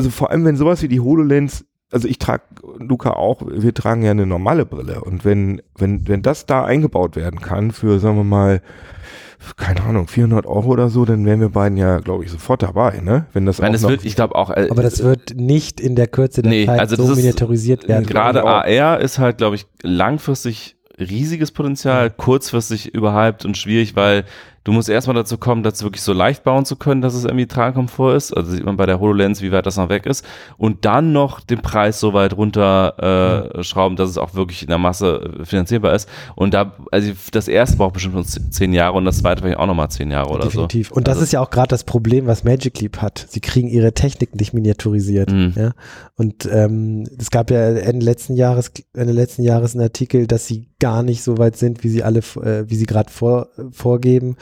also 0.00 0.08
vor 0.08 0.30
allem 0.30 0.46
wenn 0.46 0.56
sowas 0.56 0.80
wie 0.80 0.88
die 0.88 1.00
HoloLens, 1.00 1.66
also 1.92 2.08
ich 2.08 2.18
trage, 2.18 2.42
Luca 2.78 3.10
auch, 3.10 3.42
wir 3.46 3.74
tragen 3.74 4.02
ja 4.02 4.12
eine 4.12 4.24
normale 4.24 4.64
Brille 4.64 5.02
und 5.02 5.26
wenn, 5.26 5.60
wenn, 5.76 6.08
wenn 6.08 6.22
das 6.22 6.46
da 6.46 6.64
eingebaut 6.64 7.16
werden 7.16 7.40
kann 7.40 7.70
für, 7.70 7.98
sagen 7.98 8.16
wir 8.16 8.24
mal, 8.24 8.62
keine 9.58 9.82
Ahnung, 9.82 10.08
400 10.08 10.46
Euro 10.46 10.68
oder 10.68 10.88
so, 10.88 11.04
dann 11.04 11.26
wären 11.26 11.40
wir 11.40 11.50
beiden 11.50 11.76
ja, 11.76 11.98
glaube 11.98 12.24
ich, 12.24 12.30
sofort 12.30 12.62
dabei, 12.62 13.00
ne? 13.00 13.26
Wenn 13.34 13.44
das 13.44 13.60
auch 13.60 13.70
das 13.70 13.82
wird, 13.82 14.06
ich 14.06 14.16
glaube 14.16 14.36
auch. 14.36 14.48
Äh, 14.50 14.68
Aber 14.70 14.82
das 14.82 15.02
wird 15.02 15.34
nicht 15.34 15.80
in 15.80 15.96
der 15.96 16.06
Kürze 16.06 16.40
der 16.40 16.50
Nee, 16.50 16.66
Zeit 16.66 16.80
also 16.80 16.96
so 16.96 17.14
miniaturisiert 17.14 17.88
werden. 17.88 18.06
Gerade 18.06 18.42
AR 18.42 19.00
ist 19.00 19.18
halt, 19.18 19.36
glaube 19.36 19.56
ich, 19.56 19.66
langfristig 19.82 20.76
riesiges 20.98 21.52
Potenzial, 21.52 22.10
kurzfristig 22.10 22.94
überhyped 22.94 23.44
und 23.44 23.56
schwierig, 23.58 23.96
weil 23.96 24.24
du 24.64 24.72
musst 24.72 24.88
erstmal 24.88 25.16
dazu 25.16 25.38
kommen, 25.38 25.62
das 25.62 25.82
wirklich 25.82 26.02
so 26.02 26.12
leicht 26.12 26.44
bauen 26.44 26.64
zu 26.64 26.76
können, 26.76 27.00
dass 27.00 27.14
es 27.14 27.24
irgendwie 27.24 27.46
Tragkomfort 27.46 28.14
ist. 28.14 28.32
Also 28.36 28.50
sieht 28.52 28.64
man 28.64 28.76
bei 28.76 28.86
der 28.86 29.00
HoloLens, 29.00 29.40
wie 29.42 29.52
weit 29.52 29.66
das 29.66 29.76
noch 29.76 29.88
weg 29.88 30.06
ist. 30.06 30.24
Und 30.58 30.84
dann 30.84 31.12
noch 31.12 31.40
den 31.40 31.62
Preis 31.62 31.98
so 32.00 32.12
weit 32.12 32.36
runter 32.36 33.50
äh, 33.54 33.62
dass 33.96 34.10
es 34.10 34.18
auch 34.18 34.34
wirklich 34.34 34.62
in 34.62 34.68
der 34.68 34.78
Masse 34.78 35.34
äh, 35.40 35.44
finanzierbar 35.44 35.94
ist. 35.94 36.08
Und 36.34 36.52
da, 36.54 36.72
also 36.90 37.12
das 37.32 37.48
erste 37.48 37.76
braucht 37.76 37.94
bestimmt 37.94 38.16
uns 38.16 38.38
zehn 38.50 38.72
Jahre 38.72 38.96
und 38.96 39.04
das 39.04 39.18
zweite 39.18 39.42
vielleicht 39.42 39.58
auch 39.58 39.66
nochmal 39.66 39.90
zehn 39.90 40.10
Jahre 40.10 40.30
oder 40.30 40.44
Definitiv. 40.44 40.88
so. 40.88 40.94
Und 40.94 41.08
das 41.08 41.16
Also- 41.16 41.24
ist 41.24 41.32
ja 41.32 41.40
auch 41.40 41.50
gerade 41.50 41.68
das 41.68 41.84
Problem, 41.84 42.26
was 42.26 42.44
Magic 42.44 42.80
Leap 42.80 42.98
hat. 42.98 43.26
Sie 43.28 43.40
kriegen 43.40 43.68
ihre 43.68 43.92
Technik 43.94 44.34
nicht 44.34 44.52
miniaturisiert. 44.52 45.30
Mhm. 45.32 45.54
Ja? 45.56 45.70
Und 46.16 46.48
ähm, 46.52 47.08
es 47.18 47.30
gab 47.30 47.50
ja 47.50 47.60
Ende 47.70 48.04
letzten 48.04 48.34
Jahres, 48.34 48.72
Ende 48.94 49.12
letzten 49.12 49.42
Jahres 49.42 49.74
einen 49.74 49.82
Artikel, 49.84 50.26
dass 50.26 50.46
sie 50.46 50.68
gar 50.78 51.02
nicht 51.02 51.22
so 51.22 51.38
weit 51.38 51.56
sind, 51.56 51.84
wie 51.84 51.88
sie 51.88 52.02
alle, 52.02 52.20
äh, 52.42 52.68
wie 52.68 52.74
sie 52.76 52.86
gerade 52.86 53.10
vor, 53.10 53.48
vorgeben. 53.70 54.36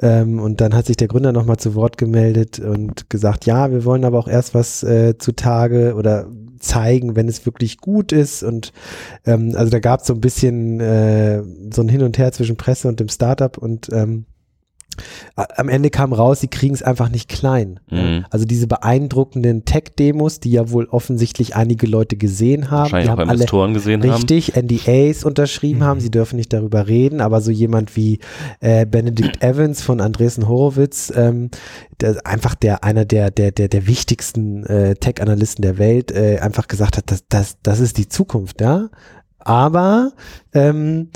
Ähm, 0.00 0.40
und 0.40 0.60
dann 0.60 0.74
hat 0.74 0.86
sich 0.86 0.96
der 0.96 1.08
Gründer 1.08 1.32
nochmal 1.32 1.58
zu 1.58 1.74
Wort 1.74 1.98
gemeldet 1.98 2.58
und 2.58 3.10
gesagt, 3.10 3.46
ja, 3.46 3.70
wir 3.70 3.84
wollen 3.84 4.04
aber 4.04 4.18
auch 4.18 4.28
erst 4.28 4.54
was 4.54 4.82
äh, 4.82 5.16
zutage 5.18 5.94
oder 5.94 6.26
zeigen, 6.58 7.16
wenn 7.16 7.28
es 7.28 7.44
wirklich 7.44 7.78
gut 7.78 8.12
ist. 8.12 8.42
Und 8.42 8.72
ähm, 9.26 9.52
also 9.56 9.70
da 9.70 9.80
gab 9.80 10.00
es 10.00 10.06
so 10.06 10.14
ein 10.14 10.20
bisschen 10.20 10.80
äh, 10.80 11.42
so 11.72 11.82
ein 11.82 11.88
Hin 11.88 12.02
und 12.02 12.18
Her 12.18 12.32
zwischen 12.32 12.56
Presse 12.56 12.88
und 12.88 13.00
dem 13.00 13.08
Startup 13.08 13.58
und 13.58 13.90
ähm, 13.92 14.26
am 15.36 15.68
Ende 15.68 15.90
kam 15.90 16.12
raus, 16.12 16.40
sie 16.40 16.48
kriegen 16.48 16.74
es 16.74 16.82
einfach 16.82 17.08
nicht 17.08 17.28
klein. 17.28 17.80
Mhm. 17.90 18.24
Also 18.30 18.44
diese 18.44 18.66
beeindruckenden 18.66 19.64
Tech-Demos, 19.64 20.40
die 20.40 20.50
ja 20.52 20.70
wohl 20.70 20.86
offensichtlich 20.86 21.56
einige 21.56 21.86
Leute 21.86 22.16
gesehen 22.16 22.70
haben, 22.70 22.92
Wahrscheinlich 22.92 23.06
die 23.06 23.12
auch 23.12 23.18
haben 23.18 23.28
alle 23.28 23.34
Investoren 23.34 23.74
gesehen 23.74 24.02
haben. 24.02 24.12
richtig 24.12 24.54
NDAs 24.56 25.24
unterschrieben 25.24 25.82
haben, 25.84 26.00
sie 26.00 26.10
dürfen 26.10 26.36
nicht 26.36 26.52
darüber 26.52 26.86
reden, 26.88 27.20
aber 27.20 27.40
so 27.40 27.50
jemand 27.50 27.96
wie 27.96 28.18
äh, 28.60 28.86
Benedict 28.86 29.42
Evans 29.42 29.82
von 29.82 30.00
Andresen 30.00 30.48
Horowitz, 30.48 31.12
ähm, 31.14 31.50
der, 32.00 32.26
einfach 32.26 32.54
der 32.54 32.84
einer 32.84 33.04
der 33.04 33.30
der 33.30 33.52
der 33.52 33.68
der 33.68 33.86
wichtigsten 33.86 34.64
äh, 34.66 34.94
Tech-Analysten 34.94 35.62
der 35.62 35.78
Welt, 35.78 36.10
äh, 36.12 36.38
einfach 36.40 36.68
gesagt 36.68 36.96
hat, 36.96 37.10
das 37.10 37.24
das 37.28 37.56
das 37.62 37.80
ist 37.80 37.98
die 37.98 38.08
Zukunft, 38.08 38.60
ja. 38.60 38.88
Aber 39.38 40.12
ähm, 40.52 41.08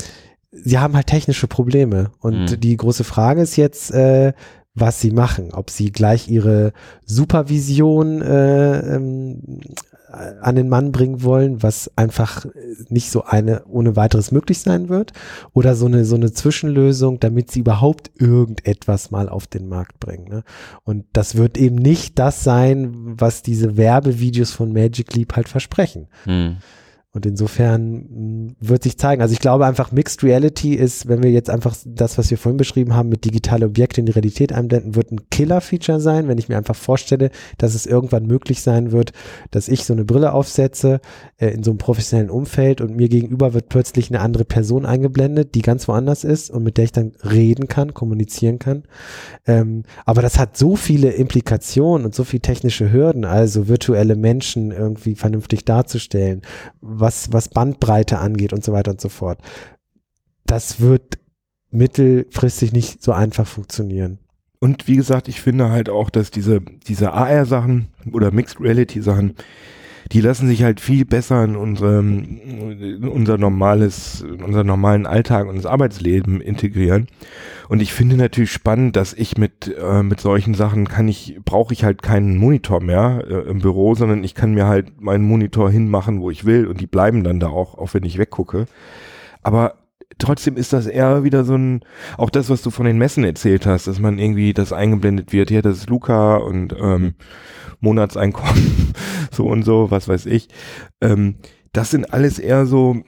sie 0.65 0.79
haben 0.79 0.95
halt 0.95 1.07
technische 1.07 1.47
Probleme 1.47 2.11
und 2.21 2.51
Mhm. 2.53 2.61
die 2.61 2.77
große 2.77 3.05
Frage 3.05 3.43
ist 3.43 3.57
jetzt, 3.57 3.91
äh, 3.93 4.33
was 4.75 5.01
sie 5.01 5.11
machen, 5.11 5.53
ob 5.55 5.71
sie 5.71 5.91
gleich 5.91 6.29
ihre 6.29 6.73
Supervision 7.05 8.21
äh, 8.23 8.95
ähm, 8.95 9.61
an 10.41 10.55
den 10.57 10.69
Mann 10.69 10.93
bringen 10.93 11.23
wollen, 11.23 11.63
was 11.63 11.91
einfach 11.97 12.47
nicht 12.89 13.11
so 13.11 13.25
eine 13.25 13.65
ohne 13.67 13.97
weiteres 13.97 14.33
möglich 14.33 14.61
sein 14.61 14.89
wird, 14.89 15.13
oder 15.53 15.75
so 15.75 15.87
eine 15.87 16.05
so 16.05 16.15
eine 16.15 16.33
Zwischenlösung, 16.33 17.21
damit 17.21 17.51
sie 17.51 17.61
überhaupt 17.61 18.11
irgendetwas 18.19 19.11
mal 19.11 19.29
auf 19.29 19.47
den 19.47 19.69
Markt 19.69 19.99
bringen. 20.01 20.29
Ne? 20.29 20.43
Und 20.85 21.05
das 21.13 21.35
wird 21.37 21.59
eben 21.59 21.77
nicht 21.77 22.19
das 22.19 22.45
sein, 22.45 22.95
was 23.19 23.43
diese 23.43 23.77
Werbevideos 23.77 24.53
von 24.53 24.73
Magic 24.73 25.13
Leap 25.15 25.37
halt 25.37 25.49
versprechen. 25.49 26.09
Hm. 26.25 26.59
Und 27.17 27.25
insofern 27.25 28.07
mh, 28.11 28.53
wird 28.61 28.83
sich 28.83 28.99
zeigen. 28.99 29.23
Also 29.23 29.33
ich 29.33 29.41
glaube 29.41 29.65
einfach, 29.65 29.91
Mixed 29.91 30.23
Reality 30.23 30.75
ist, 30.75 31.09
wenn 31.09 31.23
wir 31.23 31.31
jetzt 31.31 31.49
einfach 31.49 31.75
das, 31.87 32.19
was 32.19 32.31
wir 32.31 32.37
vorhin 32.37 32.59
beschrieben 32.59 32.95
haben, 32.95 33.09
mit 33.09 33.25
digitale 33.25 33.65
Objekte 33.65 34.01
in 34.01 34.07
die 34.07 34.13
Realität 34.13 34.53
einblenden, 34.53 34.95
wird 34.97 35.11
ein 35.13 35.31
Killer-Feature 35.31 35.99
sein, 35.99 36.29
wenn 36.29 36.37
ich 36.37 36.51
mir 36.51 36.59
einfach 36.59 36.77
vorstelle, 36.77 37.31
dass 37.57 37.75
es 37.75 37.87
irgendwann 37.87 38.27
möglich 38.27 38.61
sein 38.61 38.93
wird, 38.93 39.13
dass 39.51 39.69
ich 39.69 39.87
so 39.87 39.95
eine 39.95 40.05
Brille 40.05 40.35
aufsetze 40.35 41.01
äh, 41.39 41.49
in 41.49 41.63
so 41.63 41.71
einem 41.71 41.79
professionellen 41.79 42.29
Umfeld 42.29 42.83
und 42.83 42.95
mir 42.95 43.09
gegenüber 43.09 43.55
wird 43.55 43.71
plötzlich 43.71 44.11
eine 44.11 44.21
andere 44.21 44.45
Person 44.45 44.85
eingeblendet, 44.85 45.55
die 45.55 45.63
ganz 45.63 45.89
woanders 45.89 46.23
ist 46.23 46.51
und 46.51 46.65
mit 46.65 46.77
der 46.77 46.85
ich 46.85 46.93
dann 46.93 47.13
reden 47.25 47.67
kann, 47.67 47.95
kommunizieren 47.95 48.59
kann. 48.59 48.83
Ähm, 49.47 49.85
aber 50.05 50.21
das 50.21 50.39
hat 50.39 50.59
so 50.59 50.77
viele 50.77 51.13
Implikationen 51.13 52.05
und 52.05 52.15
so 52.15 52.25
viele 52.25 52.43
technische 52.43 52.93
Hürden, 52.93 53.25
also 53.25 53.69
virtuelle 53.69 54.17
Menschen 54.17 54.71
irgendwie 54.71 55.15
vernünftig 55.15 55.65
darzustellen, 55.65 56.43
was, 57.07 57.33
was 57.33 57.49
Bandbreite 57.49 58.19
angeht 58.19 58.53
und 58.53 58.65
so 58.65 58.73
weiter 58.73 58.91
und 58.91 59.01
so 59.01 59.09
fort. 59.09 59.39
Das 60.45 60.81
wird 60.81 61.19
mittelfristig 61.71 62.73
nicht 62.73 63.03
so 63.03 63.13
einfach 63.13 63.47
funktionieren. 63.47 64.19
Und 64.59 64.89
wie 64.89 64.97
gesagt, 64.97 65.29
ich 65.29 65.41
finde 65.41 65.71
halt 65.71 65.89
auch, 65.89 66.11
dass 66.11 66.33
diese, 66.33 66.61
diese 66.61 67.13
AR-Sachen 67.13 67.89
oder 68.13 68.33
Mixed 68.33 68.61
Reality-Sachen, 68.61 69.35
die 70.11 70.21
lassen 70.21 70.49
sich 70.49 70.65
halt 70.65 70.81
viel 70.81 71.05
besser 71.05 71.45
in 71.45 71.55
unserem, 71.55 72.25
in 72.81 73.09
unser 73.09 73.39
normales, 73.39 74.23
in 74.23 74.43
unseren 74.43 74.67
normalen 74.67 75.07
Alltag 75.07 75.49
ins 75.49 75.67
Arbeitsleben 75.67 76.41
integrieren. 76.41 77.07
Und 77.69 77.81
ich 77.81 77.93
finde 77.93 78.17
natürlich 78.17 78.53
spannend, 78.53 78.97
dass 78.97 79.13
ich 79.13 79.37
mit, 79.37 79.75
äh, 79.77 80.03
mit 80.03 80.21
solchen 80.21 80.55
Sachen 80.55 80.89
kann 80.89 81.09
ich, 81.09 81.39
brauche 81.45 81.73
ich 81.73 81.85
halt 81.85 82.03
keinen 82.03 82.37
Monitor 82.37 82.83
mehr 82.83 83.25
äh, 83.29 83.51
im 83.51 83.61
Büro, 83.61 83.95
sondern 83.95 84.25
ich 84.25 84.35
kann 84.35 84.55
mir 84.55 84.67
halt 84.67 85.01
meinen 85.01 85.25
Monitor 85.25 85.71
hinmachen, 85.71 86.21
wo 86.21 86.31
ich 86.31 86.45
will 86.45 86.67
und 86.67 86.81
die 86.81 86.87
bleiben 86.87 87.25
dann 87.25 87.41
da 87.41 87.49
auch, 87.49 87.77
auch 87.77 87.95
wenn 87.95 88.05
ich 88.05 88.19
weggucke. 88.19 88.67
Aber 89.43 89.75
trotzdem 90.19 90.57
ist 90.57 90.73
das 90.73 90.87
eher 90.87 91.25
wieder 91.25 91.45
so 91.45 91.55
ein, 91.55 91.81
auch 92.17 92.31
das, 92.31 92.51
was 92.51 92.63
du 92.63 92.71
von 92.71 92.87
den 92.87 92.99
Messen 92.99 93.25
erzählt 93.25 93.67
hast, 93.67 93.87
dass 93.87 93.99
man 93.99 94.19
irgendwie 94.19 94.53
das 94.53 94.73
eingeblendet 94.73 95.33
wird, 95.33 95.51
hier, 95.51 95.63
das 95.63 95.79
ist 95.79 95.91
Luca 95.91 96.37
und 96.37 96.75
ähm, 96.79 97.15
Monatseinkommen, 97.81 98.95
so 99.31 99.47
und 99.47 99.65
so, 99.65 99.91
was 99.91 100.09
weiß 100.09 100.27
ich. 100.27 100.49
Ähm, 101.01 101.37
das 101.73 101.91
sind 101.91 102.13
alles 102.13 102.39
eher 102.39 102.67
so 102.67 103.03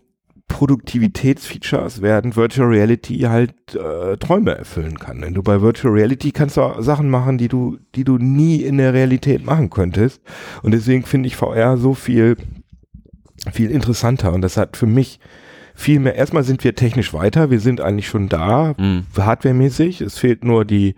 Produktivitätsfeatures, 0.48 2.02
während 2.02 2.36
Virtual 2.36 2.68
Reality 2.68 3.20
halt 3.20 3.52
äh, 3.74 4.16
Träume 4.16 4.56
erfüllen 4.56 4.98
kann. 4.98 5.20
Denn 5.20 5.34
du 5.34 5.42
bei 5.42 5.60
Virtual 5.60 5.92
Reality 5.94 6.32
kannst 6.32 6.56
du 6.56 6.82
Sachen 6.82 7.10
machen, 7.10 7.38
die 7.38 7.48
du, 7.48 7.78
die 7.94 8.04
du 8.04 8.18
nie 8.18 8.56
in 8.62 8.78
der 8.78 8.94
Realität 8.94 9.44
machen 9.44 9.70
könntest. 9.70 10.20
Und 10.62 10.72
deswegen 10.72 11.04
finde 11.04 11.28
ich 11.28 11.36
VR 11.36 11.76
so 11.76 11.94
viel, 11.94 12.36
viel 13.52 13.70
interessanter. 13.70 14.32
Und 14.32 14.42
das 14.42 14.56
hat 14.56 14.76
für 14.76 14.86
mich 14.86 15.20
viel 15.74 16.00
mehr, 16.00 16.16
erstmal 16.16 16.42
sind 16.42 16.64
wir 16.64 16.74
technisch 16.74 17.14
weiter, 17.14 17.50
wir 17.50 17.60
sind 17.60 17.80
eigentlich 17.80 18.08
schon 18.08 18.28
da, 18.28 18.74
Hm. 18.76 19.04
hardwaremäßig, 19.16 20.00
es 20.00 20.18
fehlt 20.18 20.42
nur 20.42 20.64
die, 20.64 20.96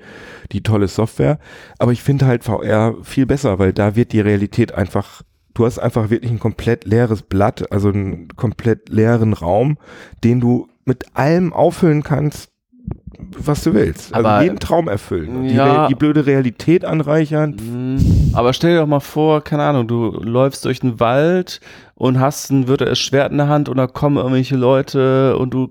die 0.52 0.62
tolle 0.62 0.88
Software, 0.88 1.38
aber 1.78 1.92
ich 1.92 2.02
finde 2.02 2.24
halt 2.26 2.44
VR 2.44 2.94
viel 3.02 3.26
besser, 3.26 3.58
weil 3.58 3.74
da 3.74 3.94
wird 3.94 4.12
die 4.12 4.20
Realität 4.20 4.72
einfach, 4.72 5.20
du 5.60 5.66
hast 5.66 5.78
einfach 5.78 6.08
wirklich 6.08 6.30
ein 6.30 6.38
komplett 6.38 6.86
leeres 6.86 7.20
Blatt, 7.22 7.70
also 7.70 7.90
einen 7.90 8.28
komplett 8.36 8.88
leeren 8.88 9.34
Raum, 9.34 9.76
den 10.24 10.40
du 10.40 10.68
mit 10.86 11.04
allem 11.14 11.52
auffüllen 11.52 12.02
kannst, 12.02 12.48
was 13.38 13.62
du 13.64 13.74
willst. 13.74 14.14
Aber- 14.14 14.30
also 14.30 14.44
jeden 14.44 14.58
Traum 14.58 14.88
erfüllen. 14.88 15.36
Und 15.36 15.48
die, 15.48 15.54
Ja. 15.54 15.82
Re- 15.84 15.88
die 15.88 15.94
blöde 15.94 16.24
Realität 16.24 16.86
anreichern. 16.86 17.50
Mm, 17.56 18.34
Aber 18.34 18.54
stell 18.54 18.72
dir 18.72 18.80
doch 18.80 18.86
mal 18.86 19.00
vor, 19.00 19.42
keine 19.44 19.64
Ahnung, 19.64 19.86
du 19.86 20.06
läufst 20.22 20.64
durch 20.64 20.80
den 20.80 20.98
Wald 20.98 21.60
und 21.94 22.18
hast 22.18 22.50
ein 22.50 22.66
virtuelles 22.66 22.98
Schwert 22.98 23.30
in 23.30 23.36
der 23.38 23.48
Hand 23.48 23.68
und 23.68 23.76
da 23.76 23.86
kommen 23.86 24.16
irgendwelche 24.16 24.56
Leute 24.56 25.36
und 25.36 25.52
du 25.52 25.68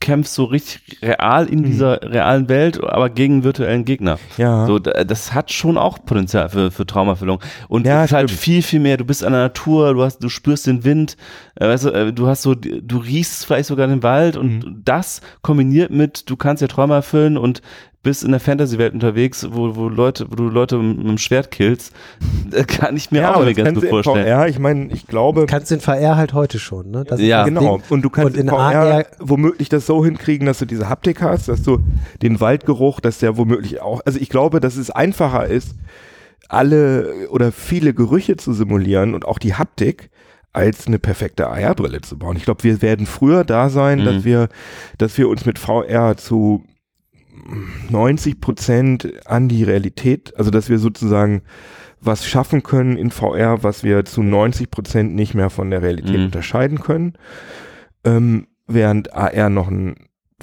kämpfst 0.00 0.34
so 0.34 0.44
richtig 0.44 0.98
real 1.02 1.46
in 1.46 1.60
Mhm. 1.60 1.64
dieser 1.64 2.00
realen 2.02 2.48
Welt, 2.48 2.82
aber 2.82 3.10
gegen 3.10 3.42
virtuellen 3.44 3.84
Gegner. 3.84 4.18
Ja. 4.36 4.64
So, 4.66 4.78
da- 4.78 5.02
das 5.04 5.34
hat 5.34 5.50
schon 5.52 5.76
auch 5.76 5.98
Potenzial 6.04 6.48
für, 6.48 6.70
für 6.70 6.86
Traumafüllung. 6.86 7.40
Und 7.68 7.84
Ja, 7.86 8.04
es 8.04 8.10
ist 8.10 8.14
halt 8.16 8.30
viel, 8.30 8.62
viel 8.62 8.80
mehr. 8.80 8.96
Du 8.96 9.04
bist 9.04 9.24
an 9.24 9.32
der 9.32 9.42
Natur, 9.42 9.94
du 9.94 10.02
hast, 10.04 10.22
du 10.22 10.28
spürst 10.28 10.66
den 10.68 10.84
Wind, 10.84 11.16
äh, 11.56 11.66
weißt 11.66 11.84
du, 11.86 11.88
äh, 11.90 12.12
du 12.12 12.28
hast 12.28 12.42
so, 12.42 12.54
du 12.54 12.98
riechst 12.98 13.44
vielleicht 13.46 13.66
sogar 13.68 13.86
den 13.88 14.02
Wald 14.04 14.36
und 14.36 14.64
Mhm. 14.64 14.82
das 14.84 15.20
kombiniert 15.42 15.90
mit, 15.90 16.30
du 16.30 16.36
kannst 16.36 16.62
ja 16.62 16.68
Träume 16.68 16.94
erfüllen 16.94 17.36
und 17.36 17.60
bist 18.02 18.22
in 18.22 18.30
der 18.30 18.40
Fantasy-Welt 18.40 18.94
unterwegs, 18.94 19.46
wo, 19.50 19.74
wo 19.74 19.88
Leute, 19.88 20.26
wo 20.30 20.36
du 20.36 20.44
Leute 20.48 20.78
mit 20.78 21.06
dem 21.06 21.18
Schwert 21.18 21.50
killst, 21.50 21.92
äh, 22.52 22.64
kann 22.64 22.96
ich 22.96 23.10
mir 23.10 23.22
ja, 23.22 23.34
auch 23.34 23.44
das 23.44 23.54
ganz 23.56 23.80
gut 23.80 23.88
vorstellen. 23.88 24.24
VR, 24.26 24.48
ich 24.48 24.58
meine, 24.58 24.92
ich 24.92 25.06
glaube, 25.06 25.46
Kannst 25.46 25.70
du 25.70 25.74
in 25.74 25.80
VR 25.80 26.16
halt 26.16 26.32
heute 26.32 26.58
schon, 26.58 26.90
ne? 26.90 27.04
Das 27.04 27.20
Ja, 27.20 27.42
ist 27.42 27.52
das 27.52 27.60
Genau. 27.60 27.76
Ding. 27.78 27.84
Und 27.90 28.02
du 28.02 28.10
kannst 28.10 28.34
Und 28.34 28.40
in 28.40 28.48
in 28.48 28.54
VR 28.54 28.58
AR 28.60 29.06
womöglich 29.18 29.68
das 29.68 29.86
so 29.86 30.04
hinkriegen, 30.04 30.46
dass 30.46 30.58
du 30.58 30.64
diese 30.64 30.88
Haptik 30.88 31.20
hast, 31.22 31.48
dass 31.48 31.62
du 31.62 31.80
den 32.22 32.40
Waldgeruch, 32.40 33.00
dass 33.00 33.18
der 33.18 33.36
womöglich 33.36 33.82
auch, 33.82 34.00
also 34.04 34.18
ich 34.20 34.28
glaube, 34.28 34.60
dass 34.60 34.76
es 34.76 34.90
einfacher 34.90 35.46
ist, 35.46 35.74
alle 36.48 37.28
oder 37.30 37.52
viele 37.52 37.94
Gerüche 37.94 38.36
zu 38.36 38.52
simulieren 38.52 39.14
und 39.14 39.24
auch 39.26 39.38
die 39.38 39.54
Haptik 39.54 40.10
als 40.52 40.86
eine 40.86 40.98
perfekte 40.98 41.48
AR-Brille 41.48 42.00
zu 42.00 42.18
bauen. 42.18 42.36
Ich 42.36 42.44
glaube, 42.44 42.64
wir 42.64 42.80
werden 42.80 43.06
früher 43.06 43.44
da 43.44 43.68
sein, 43.68 44.00
Mhm. 44.00 44.04
dass 44.04 44.24
wir, 44.24 44.48
dass 44.96 45.18
wir 45.18 45.28
uns 45.28 45.44
mit 45.44 45.58
VR 45.58 46.16
zu 46.16 46.64
90 47.90 48.40
Prozent 48.40 49.26
an 49.26 49.48
die 49.48 49.64
Realität, 49.64 50.36
also 50.36 50.50
dass 50.50 50.68
wir 50.68 50.78
sozusagen 50.78 51.42
was 52.00 52.26
schaffen 52.26 52.62
können 52.62 52.96
in 52.96 53.10
VR, 53.10 53.62
was 53.62 53.82
wir 53.82 54.04
zu 54.04 54.22
90 54.22 54.70
Prozent 54.70 55.14
nicht 55.14 55.34
mehr 55.34 55.50
von 55.50 55.70
der 55.70 55.82
Realität 55.82 56.16
Mhm. 56.16 56.24
unterscheiden 56.26 56.80
können, 56.80 57.14
ähm, 58.04 58.46
während 58.66 59.12
AR 59.14 59.50
noch 59.50 59.68
ein 59.68 59.96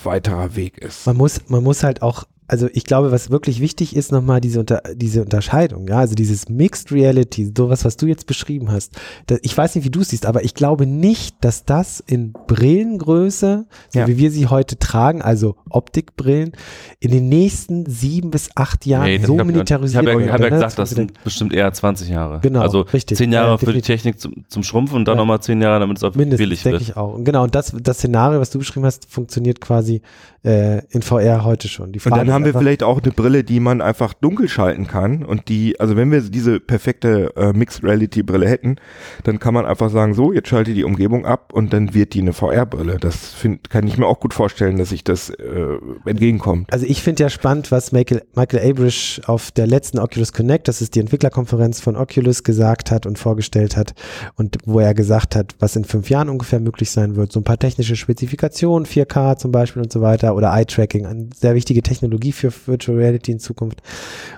weiterer 0.04 0.56
Weg 0.56 0.78
ist. 0.80 1.06
Man 1.06 1.16
muss, 1.18 1.48
man 1.48 1.64
muss 1.64 1.84
halt 1.84 2.02
auch, 2.02 2.26
also 2.48 2.68
ich 2.74 2.84
glaube, 2.84 3.12
was 3.12 3.30
wirklich 3.32 3.60
wichtig 3.60 3.96
ist, 3.96 4.12
nochmal 4.12 4.39
diese, 4.41 4.60
Unter, 4.60 4.82
diese 4.96 5.22
Unterscheidung, 5.24 5.88
ja, 5.88 5.98
also 5.98 6.16
dieses 6.16 6.48
Mixed 6.50 6.91
Reality, 6.91 7.52
sowas, 7.58 7.86
was 7.86 7.98
du 7.98 8.06
jetzt 8.08 8.28
beschrieben 8.28 8.72
hast. 8.72 8.93
Da, 9.28 9.36
ich 9.41 9.58
weiß 9.58 9.76
nicht, 9.76 9.84
wie 9.86 9.89
du 9.89 10.02
es 10.02 10.10
siehst, 10.10 10.26
aber 10.26 10.43
ich 10.43 10.54
glaube 10.54 10.86
nicht, 10.86 11.36
dass 11.41 11.66
das 11.66 12.02
in 12.06 12.34
Brillengröße, 12.48 13.66
so 13.89 14.00
Ja. 14.00 14.08
wie 14.08 14.18
wir 14.18 14.32
sie 14.32 14.48
heute 14.48 14.78
tragen, 14.78 15.22
also 15.22 15.56
Optikbrillen, 15.70 16.52
in 17.00 17.12
den 17.12 17.30
nächsten 17.30 17.86
sieben 17.89 18.32
bis 18.32 18.50
acht 18.56 18.86
Jahren 18.86 19.06
Nee, 19.06 19.20
so 19.26 19.36
militarisiert 19.43 20.04
Ich 20.04 20.08
habe 20.10 20.20
ja, 20.22 20.26
wird, 20.28 20.34
hab 20.34 20.41
ja 20.41 20.50
gesagt, 20.50 20.80
das 20.80 20.89
sind 20.91 21.24
bestimmt 21.24 21.54
eher 21.54 21.72
20 21.72 22.10
Jahre. 22.10 22.39
Genau, 22.41 22.62
Also 22.62 22.82
richtig. 22.82 23.18
10 23.18 23.32
Jahre 23.32 23.52
Ja, 23.52 23.58
für 23.58 23.74
die. 23.74 23.82
Technik 23.82 24.20
zum, 24.20 24.46
zum 24.50 24.64
Schrumpfen 24.64 24.98
und 24.98 25.08
dann 25.08 25.16
Ja. 25.16 25.22
nochmal 25.22 25.41
10 25.41 25.62
Jahre, 25.62 25.80
damit 25.80 25.98
es 25.98 26.04
auch 26.04 26.16
Mindestens, 26.16 26.38
billig 26.39 26.64
denke 26.64 26.80
wird. 26.80 26.89
ich 26.89 26.98
auch. 26.98 27.14
Und 27.16 27.24
genau, 27.26 27.43
und 27.43 27.54
das, 27.56 27.74
das 27.82 27.98
Szenario, 27.98 28.39
was 28.39 28.50
du 28.50 28.60
beschrieben 28.60 28.86
hast, 28.86 29.10
funktioniert 29.10 29.62
quasi 29.62 30.02
äh, 30.46 30.82
in 30.89 31.02
VR 31.02 31.43
heute 31.43 31.68
schon. 31.68 31.91
Die 31.91 32.00
Und 32.00 32.16
dann 32.16 32.32
haben 32.32 32.46
wir 32.46 32.54
vielleicht 32.54 32.84
auch 32.84 33.02
eine 33.02 33.12
Brille, 33.12 33.43
die 33.43 33.60
man 33.60 33.82
einfach 33.82 34.14
dunkel 34.14 34.48
schalten 34.48 34.88
kann 34.88 35.26
und 35.26 35.50
die, 35.50 35.80
also 35.80 35.96
wenn 35.96 36.12
wir 36.12 36.22
diese 36.22 36.60
perfekte 36.60 37.34
äh, 37.36 37.52
Mixed 37.52 37.84
Reality 37.84 38.22
Brille 38.22 38.48
hätten, 38.48 38.76
dann 39.24 39.39
kann 39.39 39.54
man 39.54 39.66
einfach 39.66 39.89
sagen, 39.89 40.14
so, 40.14 40.32
jetzt 40.32 40.48
schalte 40.48 40.74
die 40.74 40.84
Umgebung 40.84 41.26
ab 41.26 41.52
und 41.54 41.74
dann 41.74 41.93
wird 41.93 42.14
die 42.14 42.22
eine 42.22 42.34
VR-Brille. 42.34 42.98
Das 43.00 43.34
find, 43.34 43.70
kann 43.70 43.88
ich 43.88 43.98
mir 43.98 44.06
auch 44.06 44.20
gut 44.20 44.34
vorstellen, 44.34 44.78
dass 44.78 44.89
sich 44.89 45.04
das 45.04 45.32
äh, 45.32 45.78
entgegenkommt. 46.06 46.72
Also 46.72 46.86
ich 46.86 47.02
finde 47.02 47.24
ja 47.24 47.30
spannend, 47.30 47.72
was 47.72 47.91
Michael, 47.91 48.24
Michael 48.36 48.70
Abrish 48.70 49.22
auf 49.26 49.52
der 49.52 49.66
letzten 49.66 49.98
Oculus 49.98 50.32
Connect, 50.32 50.68
das 50.68 50.82
ist 50.82 50.93
die 50.93 51.00
Entwicklerkonferenz 51.00 51.82
von 51.82 51.96
Oculus, 51.96 52.43
gesagt 52.43 52.91
hat 52.91 53.08
und 53.08 53.18
vorgestellt 53.18 53.76
hat 53.76 53.96
und 54.36 54.58
wo 54.66 54.80
er 54.80 54.93
gesagt 54.93 55.36
hat, 55.36 55.56
was 55.60 55.76
in 55.76 55.86
fünf 55.86 56.10
Jahren 56.10 56.30
ungefähr 56.30 56.60
möglich 56.60 56.91
sein 56.91 57.16
wird. 57.16 57.32
So 57.32 57.39
ein 57.39 57.43
paar 57.43 57.58
technische 57.58 57.96
Spezifikationen, 57.96 58.86
4K 58.86 59.38
zum 59.38 59.52
Beispiel 59.52 59.82
und 59.82 59.91
so 59.91 60.02
weiter 60.02 60.34
oder 60.36 60.53
Eye-Tracking, 60.53 61.05
eine 61.05 61.29
sehr 61.33 61.55
wichtige 61.55 61.81
Technologie 61.81 62.31
für 62.31 62.51
Virtual 62.67 62.97
Reality 62.97 63.31
in 63.31 63.39
Zukunft. 63.39 63.81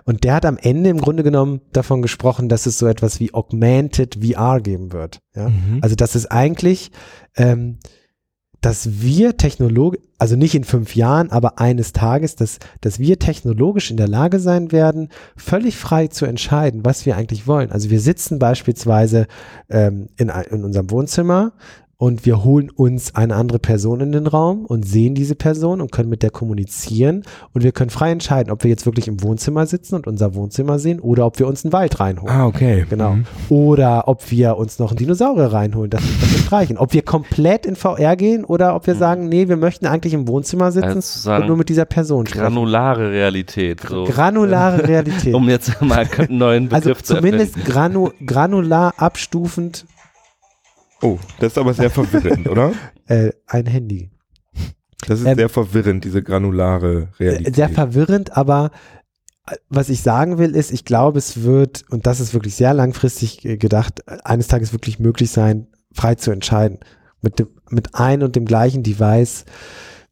Und 0.06 0.24
der 0.24 0.36
hat 0.36 0.46
am 0.46 0.58
Ende 0.58 0.90
im 0.90 1.02
Grunde 1.02 1.24
genommen 1.24 1.62
davon 1.74 2.02
gesprochen, 2.02 2.50
dass 2.50 2.66
es 2.66 2.78
so 2.78 2.88
etwas 2.88 3.20
wie 3.20 3.34
Augmented 3.34 4.20
VR 4.24 4.62
geben 4.62 4.94
wird. 4.94 5.20
Ja? 5.36 5.52
Also 5.82 5.96
das 5.96 6.16
ist 6.16 6.28
eigentlich, 6.28 6.92
ähm, 7.36 7.80
dass 8.62 9.02
wir 9.02 9.38
technologisch, 9.38 10.02
also 10.18 10.36
nicht 10.36 10.56
in 10.56 10.64
fünf 10.64 10.96
Jahren, 10.96 11.32
aber 11.32 11.60
eines 11.60 11.94
Tages, 11.94 12.36
dass, 12.36 12.58
dass 12.82 12.98
wir 12.98 13.20
technologisch 13.20 13.92
in 13.92 13.98
der 13.98 14.08
Lage 14.08 14.40
sein 14.40 14.72
werden, 14.72 15.10
völlig 15.36 15.78
frei 15.78 16.08
zu 16.08 16.26
entscheiden, 16.26 16.84
was 16.84 17.06
wir 17.06 17.16
eigentlich 17.16 17.46
wollen. 17.46 17.72
Also 17.72 17.92
wir 17.92 18.00
sitzen 18.00 18.40
beispielsweise 18.40 19.28
ähm, 19.70 20.08
in, 20.18 20.30
in 20.30 20.64
unserem 20.64 20.90
Wohnzimmer 20.90 21.54
und 22.00 22.28
wir 22.28 22.44
holen 22.44 22.70
uns 22.70 23.16
eine 23.16 23.36
andere 23.36 23.58
Person 23.58 24.02
in 24.02 24.12
den 24.12 24.28
Raum 24.28 24.66
und 24.66 24.88
sehen 24.88 25.16
diese 25.16 25.34
Person 25.34 25.82
und 25.82 25.92
können 25.92 26.10
mit 26.10 26.22
der 26.22 26.30
kommunizieren 26.30 27.24
und 27.54 27.64
wir 27.64 27.72
können 27.72 27.90
frei 27.90 28.12
entscheiden, 28.12 28.52
ob 28.52 28.64
wir 28.64 28.70
jetzt 28.70 28.86
wirklich 28.86 29.08
im 29.08 29.24
Wohnzimmer 29.24 29.66
sitzen 29.66 29.96
und 29.96 30.06
unser 30.06 30.36
Wohnzimmer 30.36 30.78
sehen 30.78 31.00
oder 31.00 31.26
ob 31.26 31.40
wir 31.40 31.48
uns 31.48 31.66
einen 31.66 31.74
Wald 31.74 32.00
reinholen. 32.00 32.36
Ah, 32.36 32.46
okay. 32.46 32.86
Genau. 32.88 33.14
Mhm. 33.14 33.26
Oder 33.50 34.08
ob 34.08 34.30
wir 34.30 34.58
uns 34.58 34.78
noch 34.78 34.92
einen 34.92 35.00
Dinosaurier 35.00 35.52
reinholen, 35.52 35.90
das, 35.90 36.04
das 36.22 36.40
streichen. 36.40 36.78
Ob 36.78 36.94
wir 36.94 37.02
komplett 37.02 37.66
in 37.66 37.76
VR 37.76 38.16
gehen 38.16 38.46
oder 38.46 38.76
ob 38.76 38.86
wir 38.86 38.94
sagen, 38.94 39.28
nee, 39.28 39.48
wir 39.48 39.58
möchten 39.58 39.88
eigentlich 39.88 40.14
im 40.14 40.28
Wohnzimmer 40.28 40.72
sitzen 40.72 40.98
Also 40.98 41.34
und 41.34 41.48
nur 41.48 41.58
mit 41.58 41.70
dieser 41.70 41.86
Person 41.86 42.28
sprechen. 42.28 42.44
Granulare 42.44 43.10
Realität. 43.10 43.82
So. 43.82 44.04
Granulare 44.04 44.84
Realität. 44.88 45.34
Um 45.34 45.50
jetzt 45.50 45.82
mal 45.82 46.08
einen 46.16 46.38
neuen 46.38 46.72
also 46.72 46.90
Begriff 46.90 47.04
zu 47.04 47.16
zumindest 47.16 47.58
erfinden. 47.58 47.72
granu 47.72 48.10
granular 48.24 48.94
abstufend 48.98 49.86
Oh, 51.02 51.20
das 51.40 51.54
ist 51.54 51.58
aber 51.58 51.74
sehr 51.74 51.90
verwirrend, 51.90 52.48
oder? 52.48 52.74
äh, 53.08 53.32
ein 53.46 53.66
Handy. 53.66 54.10
Das 55.08 55.20
ist 55.20 55.26
Ähm, 55.26 55.38
sehr 55.38 55.50
verwirrend, 55.50 56.04
diese 56.04 56.24
granulare 56.24 57.10
Realität. 57.20 57.56
Sehr 57.56 57.70
verwirrend, 57.70 58.36
aber 58.36 58.72
äh, 59.48 59.56
was 59.70 59.90
ich 59.90 60.02
sagen 60.02 60.38
will, 60.38 60.56
ist, 60.56 60.72
ich 60.72 60.86
glaube, 60.86 61.20
es 61.20 61.44
wird, 61.44 61.84
und 61.90 62.08
das 62.08 62.20
ist 62.20 62.34
wirklich 62.34 62.56
sehr 62.56 62.74
langfristig 62.74 63.46
äh, 63.46 63.58
gedacht, 63.58 64.08
eines 64.26 64.48
Tages 64.48 64.74
wirklich 64.74 65.00
möglich 65.00 65.32
sein, 65.32 65.68
frei 65.94 66.16
zu 66.16 66.32
entscheiden. 66.32 66.80
Mit, 67.22 67.40
dem, 67.40 67.48
mit 67.70 67.96
ein 67.96 68.24
und 68.24 68.36
dem 68.36 68.46
gleichen 68.46 68.84
Device 68.84 69.46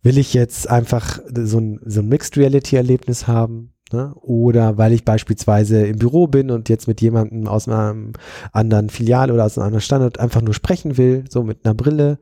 will 0.01 0.17
ich 0.17 0.33
jetzt 0.33 0.69
einfach 0.69 1.19
so 1.33 1.59
ein, 1.59 1.79
so 1.83 2.01
ein 2.01 2.07
Mixed 2.07 2.37
Reality 2.37 2.75
Erlebnis 2.75 3.27
haben. 3.27 3.73
Ne? 3.93 4.13
Oder 4.15 4.77
weil 4.77 4.93
ich 4.93 5.05
beispielsweise 5.05 5.85
im 5.85 5.99
Büro 5.99 6.27
bin 6.27 6.49
und 6.49 6.69
jetzt 6.69 6.87
mit 6.87 7.01
jemandem 7.01 7.47
aus 7.47 7.67
einem 7.67 8.13
anderen 8.51 8.89
Filial 8.89 9.31
oder 9.31 9.45
aus 9.45 9.57
einem 9.57 9.67
anderen 9.67 9.81
Standort 9.81 10.19
einfach 10.19 10.41
nur 10.41 10.55
sprechen 10.55 10.97
will, 10.97 11.25
so 11.29 11.43
mit 11.43 11.65
einer 11.65 11.75
Brille. 11.75 12.17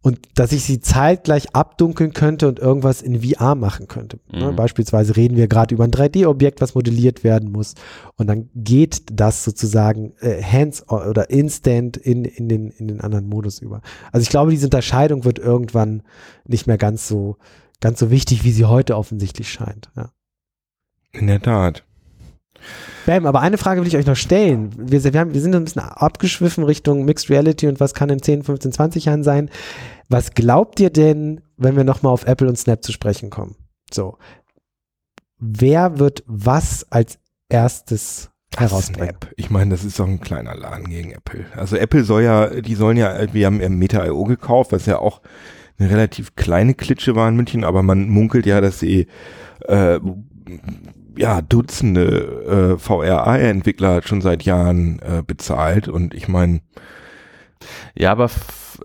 Und 0.00 0.20
dass 0.34 0.52
ich 0.52 0.62
sie 0.64 0.80
zeitgleich 0.80 1.54
abdunkeln 1.54 2.12
könnte 2.12 2.46
und 2.46 2.60
irgendwas 2.60 3.02
in 3.02 3.20
VR 3.22 3.54
machen 3.56 3.88
könnte. 3.88 4.20
Ne? 4.30 4.52
Mhm. 4.52 4.56
Beispielsweise 4.56 5.16
reden 5.16 5.36
wir 5.36 5.48
gerade 5.48 5.74
über 5.74 5.84
ein 5.84 5.90
3D-Objekt, 5.90 6.60
was 6.60 6.74
modelliert 6.74 7.24
werden 7.24 7.50
muss. 7.50 7.74
Und 8.16 8.28
dann 8.28 8.48
geht 8.54 9.02
das 9.10 9.44
sozusagen 9.44 10.12
äh, 10.20 10.40
hands 10.40 10.88
oder 10.88 11.30
instant 11.30 11.96
in, 11.96 12.24
in, 12.24 12.48
den, 12.48 12.70
in 12.70 12.86
den 12.86 13.00
anderen 13.00 13.28
Modus 13.28 13.60
über. 13.60 13.80
Also 14.12 14.22
ich 14.22 14.28
glaube, 14.28 14.52
diese 14.52 14.66
Unterscheidung 14.66 15.24
wird 15.24 15.40
irgendwann 15.40 16.02
nicht 16.46 16.66
mehr 16.66 16.78
ganz 16.78 17.08
so, 17.08 17.36
ganz 17.80 17.98
so 17.98 18.10
wichtig, 18.10 18.44
wie 18.44 18.52
sie 18.52 18.66
heute 18.66 18.96
offensichtlich 18.96 19.50
scheint. 19.50 19.90
Ja. 19.96 20.10
In 21.12 21.26
der 21.26 21.40
Tat. 21.40 21.84
Bam, 23.06 23.26
aber 23.26 23.40
eine 23.40 23.56
Frage 23.56 23.80
will 23.80 23.88
ich 23.88 23.96
euch 23.96 24.06
noch 24.06 24.16
stellen. 24.16 24.70
Wir, 24.76 25.02
wir, 25.02 25.18
haben, 25.18 25.32
wir 25.32 25.40
sind 25.40 25.54
ein 25.54 25.64
bisschen 25.64 25.82
abgeschwiffen 25.82 26.64
Richtung 26.64 27.04
Mixed 27.04 27.30
Reality 27.30 27.68
und 27.68 27.80
was 27.80 27.94
kann 27.94 28.10
in 28.10 28.22
10, 28.22 28.42
15, 28.42 28.72
20 28.72 29.04
Jahren 29.06 29.22
sein. 29.22 29.50
Was 30.08 30.32
glaubt 30.32 30.80
ihr 30.80 30.90
denn, 30.90 31.40
wenn 31.56 31.76
wir 31.76 31.84
nochmal 31.84 32.12
auf 32.12 32.26
Apple 32.26 32.48
und 32.48 32.58
Snap 32.58 32.84
zu 32.84 32.92
sprechen 32.92 33.30
kommen? 33.30 33.56
So. 33.90 34.18
Wer 35.38 35.98
wird 35.98 36.24
was 36.26 36.86
als 36.90 37.18
erstes 37.48 38.30
herausbringen? 38.56 39.10
Snap. 39.10 39.32
Ich 39.36 39.50
meine, 39.50 39.70
das 39.70 39.84
ist 39.84 39.98
doch 39.98 40.06
ein 40.06 40.20
kleiner 40.20 40.54
Laden 40.54 40.88
gegen 40.88 41.12
Apple. 41.12 41.46
Also 41.56 41.76
Apple 41.76 42.04
soll 42.04 42.24
ja, 42.24 42.60
die 42.60 42.74
sollen 42.74 42.96
ja, 42.96 43.32
wir 43.32 43.46
haben 43.46 43.60
ja 43.60 43.68
Meta.io 43.68 44.24
gekauft, 44.24 44.72
was 44.72 44.86
ja 44.86 44.98
auch 44.98 45.22
eine 45.78 45.90
relativ 45.90 46.34
kleine 46.36 46.74
Klitsche 46.74 47.14
war 47.14 47.28
in 47.28 47.36
München, 47.36 47.64
aber 47.64 47.82
man 47.82 48.08
munkelt 48.08 48.46
ja, 48.46 48.60
dass 48.60 48.80
sie 48.80 49.06
äh, 49.66 50.00
ja 51.18 51.42
Dutzende 51.42 52.76
äh, 52.76 52.78
VR-Entwickler 52.78 54.02
schon 54.02 54.20
seit 54.20 54.44
Jahren 54.44 55.00
äh, 55.00 55.22
bezahlt 55.26 55.88
und 55.88 56.14
ich 56.14 56.28
meine, 56.28 56.60
Ja, 57.96 58.12
aber 58.12 58.30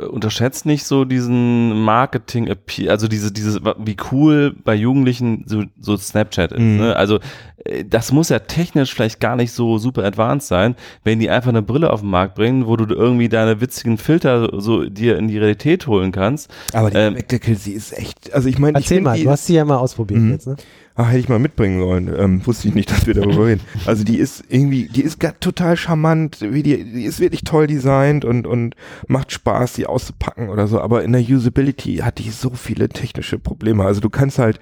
unterschätzt 0.09 0.65
nicht 0.65 0.85
so 0.85 1.05
diesen 1.05 1.83
marketing 1.83 2.47
appeal 2.47 2.89
also 2.89 3.07
diese, 3.07 3.31
dieses, 3.31 3.59
wie 3.77 3.95
cool 4.11 4.55
bei 4.63 4.73
Jugendlichen 4.73 5.43
so, 5.45 5.65
so 5.79 5.95
Snapchat 5.95 6.51
ist. 6.51 6.59
Mhm. 6.59 6.77
Ne? 6.77 6.95
Also 6.95 7.19
äh, 7.63 7.85
das 7.85 8.11
muss 8.11 8.29
ja 8.29 8.39
technisch 8.39 8.91
vielleicht 8.91 9.19
gar 9.19 9.35
nicht 9.35 9.51
so 9.51 9.77
super 9.77 10.03
advanced 10.03 10.47
sein, 10.47 10.75
wenn 11.03 11.19
die 11.19 11.29
einfach 11.29 11.49
eine 11.49 11.61
Brille 11.61 11.91
auf 11.93 11.99
den 11.99 12.09
Markt 12.09 12.33
bringen, 12.33 12.65
wo 12.65 12.75
du 12.75 12.91
irgendwie 12.91 13.29
deine 13.29 13.61
witzigen 13.61 13.99
Filter 13.99 14.49
so 14.59 14.83
dir 14.89 15.17
in 15.19 15.27
die 15.27 15.37
Realität 15.37 15.85
holen 15.85 16.11
kannst. 16.11 16.49
aber 16.73 16.89
die 16.89 16.97
Ähm, 16.97 17.13
Spectacle, 17.13 17.55
sie 17.55 17.73
ist 17.73 17.95
echt, 17.95 18.33
also 18.33 18.49
ich 18.49 18.57
meine, 18.57 18.79
ich 18.79 18.85
Erzähl 18.85 18.97
find 18.97 19.05
mal, 19.05 19.17
die, 19.17 19.25
du 19.25 19.29
hast 19.29 19.45
sie 19.45 19.53
ja 19.53 19.63
mal 19.63 19.77
ausprobiert 19.77 20.21
Mhm. 20.21 20.31
jetzt, 20.31 20.47
ne? 20.47 20.55
Ah, 20.95 21.07
hätte 21.07 21.19
ich 21.19 21.29
mal 21.29 21.39
mitbringen 21.39 21.79
sollen. 21.79 22.13
Ähm, 22.15 22.45
wusste 22.45 22.67
ich 22.67 22.75
nicht, 22.75 22.91
dass 22.91 23.07
wir 23.07 23.15
darüber 23.15 23.45
reden. 23.47 23.61
Also 23.85 24.03
die 24.03 24.17
ist 24.17 24.43
irgendwie, 24.47 24.87
die 24.87 25.01
ist 25.01 25.19
total 25.39 25.75
charmant, 25.75 26.37
wie 26.41 26.61
die, 26.61 26.83
die 26.83 27.05
ist 27.05 27.19
wirklich 27.19 27.43
toll 27.43 27.65
designt 27.65 28.25
und, 28.25 28.45
und 28.45 28.75
macht 29.07 29.31
Spaß, 29.31 29.73
die 29.73 29.87
auszupacken 29.87 30.49
oder 30.49 30.67
so, 30.67 30.79
aber 30.79 31.03
in 31.03 31.13
der 31.13 31.21
Usability 31.21 31.97
hatte 31.97 32.21
ich 32.21 32.35
so 32.35 32.51
viele 32.51 32.89
technische 32.89 33.39
Probleme. 33.39 33.83
Also 33.83 34.01
du 34.01 34.09
kannst 34.11 34.37
halt, 34.37 34.59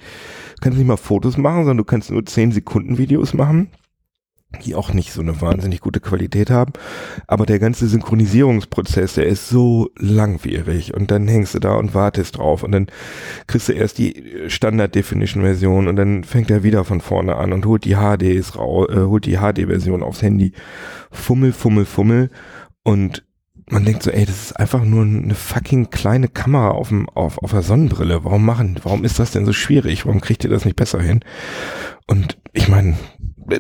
kannst 0.61 0.77
nicht 0.77 0.87
mal 0.87 0.95
Fotos 0.95 1.37
machen, 1.37 1.65
sondern 1.65 1.77
du 1.77 1.83
kannst 1.83 2.11
nur 2.11 2.25
10 2.25 2.53
Sekunden 2.53 2.97
Videos 2.97 3.33
machen 3.33 3.69
die 4.63 4.75
auch 4.75 4.93
nicht 4.93 5.13
so 5.13 5.21
eine 5.21 5.39
wahnsinnig 5.41 5.79
gute 5.79 5.99
Qualität 5.99 6.49
haben. 6.49 6.73
Aber 7.27 7.45
der 7.45 7.59
ganze 7.59 7.87
Synchronisierungsprozess, 7.87 9.13
der 9.13 9.25
ist 9.25 9.49
so 9.49 9.89
langwierig 9.97 10.93
und 10.93 11.11
dann 11.11 11.27
hängst 11.27 11.55
du 11.55 11.59
da 11.59 11.75
und 11.75 11.93
wartest 11.93 12.37
drauf 12.37 12.63
und 12.63 12.71
dann 12.71 12.87
kriegst 13.47 13.69
du 13.69 13.73
erst 13.73 13.97
die 13.97 14.23
Standard-Definition-Version 14.47 15.87
und 15.87 15.95
dann 15.95 16.23
fängt 16.23 16.51
er 16.51 16.63
wieder 16.63 16.83
von 16.83 17.01
vorne 17.01 17.35
an 17.35 17.53
und 17.53 17.65
holt 17.65 17.85
die 17.85 17.95
HDs 17.95 18.57
raus, 18.57 18.87
äh, 18.89 19.01
holt 19.01 19.25
die 19.25 19.37
HD-Version 19.37 20.03
aufs 20.03 20.21
Handy. 20.21 20.53
Fummel, 21.11 21.53
fummel, 21.53 21.85
fummel 21.85 22.29
und 22.83 23.23
man 23.71 23.85
denkt 23.85 24.03
so, 24.03 24.11
ey, 24.11 24.25
das 24.25 24.43
ist 24.43 24.59
einfach 24.59 24.83
nur 24.83 25.03
eine 25.03 25.33
fucking 25.33 25.91
kleine 25.91 26.27
Kamera 26.27 26.71
auf, 26.71 26.89
dem, 26.89 27.07
auf, 27.09 27.37
auf 27.37 27.51
der 27.51 27.61
Sonnenbrille. 27.61 28.25
Warum 28.25 28.43
machen, 28.43 28.77
warum 28.83 29.05
ist 29.05 29.17
das 29.17 29.31
denn 29.31 29.45
so 29.45 29.53
schwierig? 29.53 30.05
Warum 30.05 30.19
kriegt 30.19 30.43
ihr 30.43 30.49
das 30.49 30.65
nicht 30.65 30.75
besser 30.75 31.01
hin? 31.01 31.21
Und 32.05 32.37
ich 32.51 32.67
meine, 32.67 32.97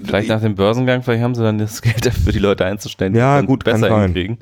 Vielleicht 0.03 0.29
nach 0.29 0.41
dem 0.41 0.55
Börsengang, 0.55 1.03
vielleicht 1.03 1.23
haben 1.23 1.35
sie 1.35 1.43
dann 1.43 1.57
das 1.57 1.81
Geld 1.83 2.05
dafür, 2.05 2.31
die 2.31 2.39
Leute 2.39 2.65
einzustellen, 2.65 3.13
die 3.13 3.19
Ja, 3.19 3.41
gut, 3.41 3.63
besser 3.63 4.01
hinkriegen. 4.01 4.37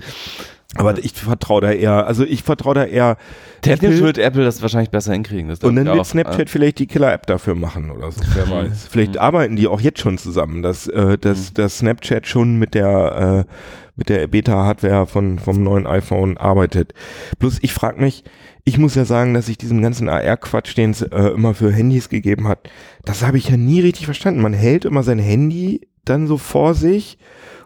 aber 0.76 0.98
ich 0.98 1.14
vertraue 1.14 1.62
da 1.62 1.72
eher, 1.72 2.06
also 2.08 2.24
ich 2.24 2.44
vertraue 2.44 2.76
da 2.76 2.86
eher 2.86 3.18
Technisch 3.62 3.96
Apple- 3.96 4.06
wird 4.06 4.18
Apple 4.20 4.44
das 4.46 4.62
wahrscheinlich 4.62 4.90
besser 4.92 5.14
hinkriegen. 5.14 5.50
Und 5.50 5.76
dann 5.76 5.86
wird 5.86 6.00
auch. 6.00 6.06
Snapchat 6.06 6.50
vielleicht 6.50 6.80
die 6.80 6.88
Killer-App 6.88 7.26
dafür 7.28 7.56
machen 7.56 7.92
oder 7.92 8.12
so, 8.12 8.22
wer 8.36 8.50
weiß. 8.50 8.88
Vielleicht 8.90 9.18
arbeiten 9.18 9.56
die 9.56 9.68
auch 9.68 9.82
jetzt 9.82 10.00
schon 10.00 10.18
zusammen, 10.18 10.62
dass, 10.62 10.88
äh, 10.88 11.18
dass, 11.18 11.54
dass 11.54 11.80
Snapchat 11.80 12.28
schon 12.28 12.58
mit 12.58 12.74
der, 12.74 13.46
äh, 13.48 13.54
mit 13.96 14.08
der 14.10 14.28
Beta-Hardware 14.28 15.08
von, 15.08 15.40
vom 15.40 15.62
neuen 15.62 15.86
iPhone 15.86 16.38
arbeitet. 16.38 16.94
Bloß 17.40 17.58
ich 17.62 17.74
frage 17.74 18.00
mich, 18.00 18.24
ich 18.64 18.78
muss 18.78 18.96
ja 18.96 19.06
sagen, 19.06 19.34
dass 19.34 19.50
ich 19.50 19.58
diesen 19.58 19.82
ganzen 19.82 20.10
AR-Quatsch, 20.10 20.76
den 20.78 20.92
es 20.92 21.02
äh, 21.02 21.30
immer 21.30 21.54
für 21.54 21.72
Handys 21.72 22.10
gegeben 22.10 22.48
hat, 22.48 22.70
das 23.04 23.24
habe 23.24 23.38
ich 23.38 23.50
ja 23.50 23.58
nie 23.58 23.80
richtig 23.80 24.06
verstanden. 24.06 24.42
Man 24.42 24.54
hält 24.54 24.86
immer 24.86 25.04
sein 25.04 25.20
Handy 25.20 25.88
dann 26.06 26.28
so 26.28 26.38
vor 26.38 26.74
sich 26.74 27.18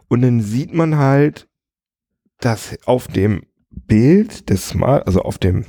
und 0.07 0.21
dann 0.21 0.41
sieht 0.41 0.73
man 0.73 0.97
halt, 0.97 1.47
dass 2.39 2.77
auf 2.85 3.07
dem 3.07 3.43
Bild 3.69 4.49
des 4.49 4.69
Smart, 4.69 5.07
also 5.07 5.21
auf 5.21 5.37
dem 5.37 5.65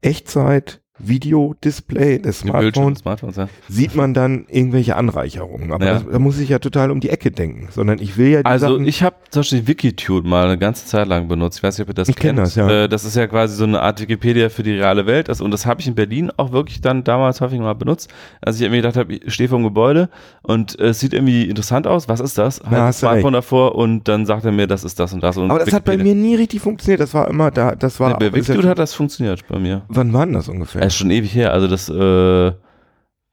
Echtzeit 0.00 0.82
Videodisplay 0.98 2.18
des 2.18 2.40
Smartphones 2.40 3.00
Smartphones, 3.00 3.36
ja. 3.36 3.48
sieht 3.68 3.94
man 3.94 4.14
dann 4.14 4.46
irgendwelche 4.48 4.96
Anreicherungen. 4.96 5.72
Aber 5.72 5.84
Ja. 5.84 5.94
das, 5.94 6.04
da 6.10 6.18
muss 6.18 6.38
ich 6.38 6.48
ja 6.48 6.58
total 6.58 6.90
um 6.90 7.00
die 7.00 7.10
Ecke 7.10 7.30
denken, 7.30 7.68
sondern 7.70 7.98
ich 8.00 8.16
will 8.16 8.28
ja 8.28 8.38
die 8.40 8.46
Also 8.46 8.68
Sachen, 8.68 8.86
ich 8.86 9.02
habe 9.02 9.16
zum 9.30 9.40
Beispiel 9.40 9.66
Wikitune 9.66 10.28
mal 10.28 10.44
eine 10.46 10.58
ganze 10.58 10.86
Zeit 10.86 11.08
lang 11.08 11.28
benutzt. 11.28 11.58
Ich 11.58 11.62
weiß 11.62 11.78
nicht, 11.78 11.84
ob 11.86 11.90
ihr 11.90 11.94
das 11.94 12.08
Ich 12.08 12.16
kenn 12.16 12.36
kennt. 12.36 12.38
das, 12.46 12.54
ja. 12.54 12.68
Äh, 12.84 12.88
das 12.88 13.04
ist 13.04 13.16
ja 13.16 13.26
quasi 13.26 13.54
so 13.56 13.64
eine 13.64 13.80
Art 13.82 14.00
Wikipedia 14.00 14.48
für 14.48 14.62
die 14.62 14.72
reale 14.72 15.06
Welt. 15.06 15.28
Und 15.40 15.50
das 15.50 15.66
habe 15.66 15.80
ich 15.80 15.86
in 15.86 15.94
Berlin 15.94 16.30
auch 16.36 16.52
wirklich 16.52 16.80
dann 16.80 17.04
damals 17.04 17.40
häufig 17.40 17.58
mal 17.60 17.74
benutzt. 17.74 18.10
Als 18.40 18.60
ich 18.60 18.68
mir 18.70 18.76
gedacht 18.76 18.96
habe, 18.96 19.14
ich 19.14 19.32
stehe 19.34 19.48
vor 19.48 19.58
dem 19.58 19.64
Gebäude 19.64 20.08
und 20.42 20.78
äh, 20.78 20.86
es 20.88 21.00
sieht 21.00 21.12
irgendwie 21.12 21.44
interessant 21.48 21.86
aus. 21.86 22.08
Was 22.08 22.20
ist 22.20 22.38
das? 22.38 22.60
Halt 22.62 22.72
ein 22.72 22.92
Smartphone 22.92 23.34
recht. 23.34 23.44
davor 23.44 23.74
und 23.74 24.08
dann 24.08 24.26
sagt 24.26 24.44
er 24.44 24.52
mir, 24.52 24.66
das 24.66 24.84
ist 24.84 24.98
das 25.00 25.12
und 25.12 25.22
das. 25.22 25.36
Und 25.36 25.50
aber 25.50 25.60
das 25.64 25.72
hat 25.72 25.84
bei 25.84 25.92
Wikipedia. 25.92 26.14
mir 26.14 26.20
nie 26.20 26.34
richtig 26.36 26.60
funktioniert. 26.60 27.00
Das 27.00 27.12
war 27.14 27.28
immer 27.28 27.50
da, 27.50 27.74
das 27.74 28.00
war. 28.00 28.18
Bei 28.18 28.26
ja 28.26 28.32
Wikitune 28.34 28.62
schon- 28.62 28.70
hat 28.70 28.78
das 28.78 28.94
funktioniert 28.94 29.44
bei 29.48 29.58
mir. 29.58 29.82
wann 29.88 30.12
war 30.12 30.24
denn 30.24 30.34
das 30.34 30.48
ungefähr? 30.48 30.85
Ja. 30.86 30.88
ist 30.88 30.96
schon 30.96 31.10
ewig 31.10 31.34
her. 31.34 31.52
Also 31.52 31.68
das 31.68 31.88
äh, 31.88 32.52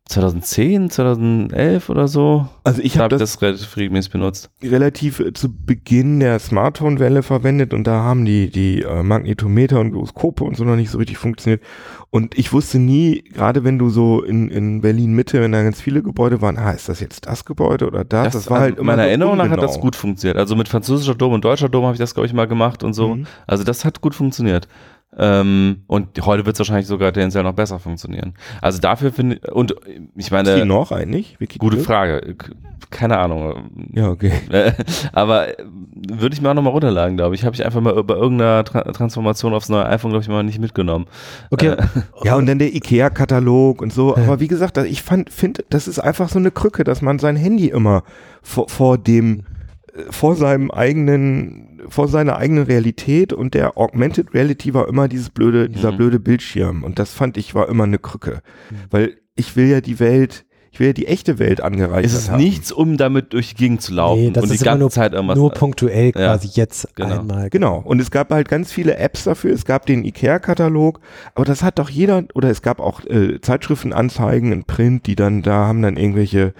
2010, 0.06 0.90
2011 0.90 1.90
oder 1.90 2.10
so. 2.10 2.48
also 2.66 2.82
ich 2.82 2.98
habe 2.98 3.16
ich 3.16 3.20
das, 3.20 3.32
das 3.32 3.42
relativ 3.42 3.78
regelmäßig 3.78 4.12
benutzt. 4.12 4.52
relativ 4.62 5.22
äh, 5.22 5.32
zu 5.32 5.48
Beginn 5.50 6.20
der 6.20 6.40
Smartphone-Welle 6.40 7.24
verwendet 7.24 7.74
und 7.74 7.88
da 7.88 8.04
haben 8.04 8.26
die 8.26 8.50
die 8.50 8.82
äh, 8.82 9.02
Magnetometer 9.02 9.80
und 9.80 9.92
Gyroskope 9.92 10.44
und 10.44 10.58
so 10.58 10.66
noch 10.66 10.76
nicht 10.76 10.90
so 10.90 10.98
richtig 10.98 11.18
funktioniert. 11.18 11.64
Und 12.10 12.38
ich 12.38 12.52
wusste 12.52 12.80
nie, 12.80 13.24
gerade 13.34 13.64
wenn 13.64 13.80
du 13.80 13.90
so 13.90 14.22
in, 14.22 14.50
in 14.50 14.82
Berlin 14.82 15.14
Mitte, 15.14 15.42
wenn 15.42 15.54
da 15.54 15.64
ganz 15.64 15.80
viele 15.80 16.04
Gebäude 16.04 16.42
waren, 16.42 16.58
ah, 16.58 16.72
ist 16.72 16.90
das 16.90 17.00
jetzt 17.00 17.26
das 17.26 17.46
Gebäude 17.46 17.88
oder 17.88 18.04
das? 18.04 18.34
Das, 18.34 18.50
war 18.50 18.58
also 18.58 18.64
halt 18.66 18.78
immer 18.80 18.92
meiner 18.92 19.04
so 19.04 19.08
Erinnerung 19.10 19.38
nach 19.38 19.50
hat 19.50 19.64
das 19.64 19.80
gut 19.80 19.96
funktioniert. 19.96 20.38
Also 20.38 20.58
mit 20.58 20.68
französischer 20.68 21.16
Dom 21.16 21.32
und 21.32 21.46
deutscher 21.46 21.70
Dom 21.70 21.86
habe 21.86 21.94
ich 21.94 22.00
das, 22.00 22.14
glaube 22.14 22.28
ich, 22.28 22.34
mal 22.34 22.48
gemacht 22.48 22.84
und 22.84 22.94
so. 22.94 23.16
Mhm. 23.16 23.26
Also 23.48 23.64
das 23.64 23.86
hat 23.86 24.02
gut 24.02 24.14
funktioniert. 24.14 24.68
Ähm, 25.18 25.84
und 25.88 26.26
heute 26.26 26.46
wird 26.46 26.56
es 26.56 26.60
wahrscheinlich 26.60 26.88
sogar 26.88 27.14
tendenziell 27.14 27.44
noch 27.44 27.54
besser 27.54 27.80
funktionieren. 27.80 28.34
Also 28.62 28.80
dafür 28.80 29.12
finde 29.12 29.36
ich, 29.36 29.52
und 29.52 29.76
ich 30.16 30.18
Ist 30.18 30.30
die 30.30 30.34
meine, 30.34 30.66
noch 30.66 30.92
eigentlich? 30.92 31.40
Wiki- 31.40 31.60
gute 31.60 31.78
Frage. 31.78 32.36
Keine 32.90 33.18
Ahnung. 33.18 33.70
Ja, 33.94 34.10
okay. 34.10 34.32
Äh, 34.50 34.72
Aber 35.14 35.48
äh, 35.60 35.64
würde 36.12 36.34
ich 36.36 36.42
mir 36.42 36.50
auch 36.50 36.54
nochmal 36.54 36.74
runterladen, 36.74 37.18
glaube 37.18 37.34
ich. 37.36 37.44
Habe 37.46 37.56
ich 37.56 37.66
einfach 37.66 37.82
mal 37.82 38.04
bei 38.04 38.14
irgendeiner 38.16 38.64
Tra 38.64 38.82
Transformation 38.92 39.54
aufs 39.54 39.70
neue 39.70 39.86
iPhone, 39.86 40.12
glaube 40.12 40.24
ich, 40.24 40.30
mal 40.30 40.44
nicht 40.44 40.60
mitgenommen. 40.60 41.06
Okay. 41.50 41.76
Ja, 42.24 42.36
und 42.36 42.46
dann 42.46 42.60
der 42.60 42.74
IKEA-Katalog 42.76 43.82
und 43.82 43.92
so. 43.94 44.16
Aber 44.16 44.40
wie 44.40 44.48
gesagt, 44.48 44.78
ich 44.78 45.02
fand, 45.02 45.32
finde, 45.32 45.64
das 45.70 45.88
ist 45.88 46.00
einfach 46.00 46.30
so 46.30 46.40
eine 46.40 46.52
Krücke, 46.52 46.84
dass 46.84 47.02
man 47.02 47.20
sein 47.20 47.36
Handy 47.36 47.68
immer 47.70 48.04
vor, 48.42 48.70
vor 48.70 48.98
dem, 48.98 49.40
äh, 49.96 50.12
vor 50.12 50.36
seinem 50.36 50.70
eigenen, 50.70 51.73
vor 51.90 52.08
seiner 52.08 52.38
eigenen 52.38 52.64
Realität 52.66 53.34
und 53.34 53.54
der 53.54 53.78
Augmented 53.78 54.34
Reality 54.34 54.74
war 54.74 54.88
immer 54.88 55.08
dieses 55.08 55.30
blöde, 55.30 55.70
dieser 55.70 55.92
Mhm. 55.92 55.98
blöde 55.98 56.20
Bildschirm. 56.20 56.84
Und 56.84 57.00
das 57.00 57.14
fand 57.14 57.38
ich 57.38 57.54
war 57.56 57.70
immer 57.70 57.84
eine 57.86 58.00
Krücke. 58.00 58.42
Weil 58.90 59.18
ich 59.36 59.56
will 59.56 59.68
ja 59.68 59.82
die 59.82 60.00
Welt, 60.00 60.46
ich 60.74 60.80
will 60.80 60.88
ja 60.88 60.94
die 60.94 61.06
echte 61.08 61.38
Welt 61.38 61.62
angereichert 61.62 62.04
Es 62.06 62.14
ist 62.14 62.32
haben. 62.32 62.42
nichts, 62.44 62.72
um 62.72 62.98
damit 62.98 63.34
durch 63.34 63.50
die 63.50 63.56
Gegend 63.56 63.82
zu 63.84 63.94
laufen 63.94 64.22
Nee, 64.24 64.30
das 64.32 64.44
und 64.44 64.50
die 64.50 64.56
ist 64.56 64.62
immer 64.62 64.72
ganze 64.72 64.80
nur, 64.82 64.90
Zeit 64.90 65.14
irgendwas. 65.14 65.38
nur 65.38 65.52
punktuell 65.52 66.06
Ja, 66.08 66.12
quasi 66.12 66.50
jetzt 66.54 66.88
genau. 66.96 67.20
einmal. 67.20 67.50
Genau. 67.52 67.78
Und 67.86 68.02
es 68.02 68.10
gab 68.10 68.32
halt 68.32 68.50
ganz 68.50 68.72
viele 68.72 68.98
Apps 68.98 69.24
dafür. 69.26 69.54
Es 69.54 69.66
gab 69.66 69.86
den 69.86 70.04
IKEA-Katalog, 70.04 71.00
aber 71.36 71.46
das 71.46 71.62
hat 71.62 71.78
doch 71.78 71.90
jeder, 71.92 72.24
oder 72.34 72.50
es 72.50 72.64
gab 72.64 72.80
auch 72.80 73.02
äh, 73.06 73.40
Zeitschriftenanzeigen 73.40 74.52
in 74.52 74.64
Print, 74.64 75.06
die 75.08 75.16
dann, 75.16 75.44
da 75.44 75.68
haben 75.68 75.82
dann 75.84 75.96
irgendwelche, 75.98 76.54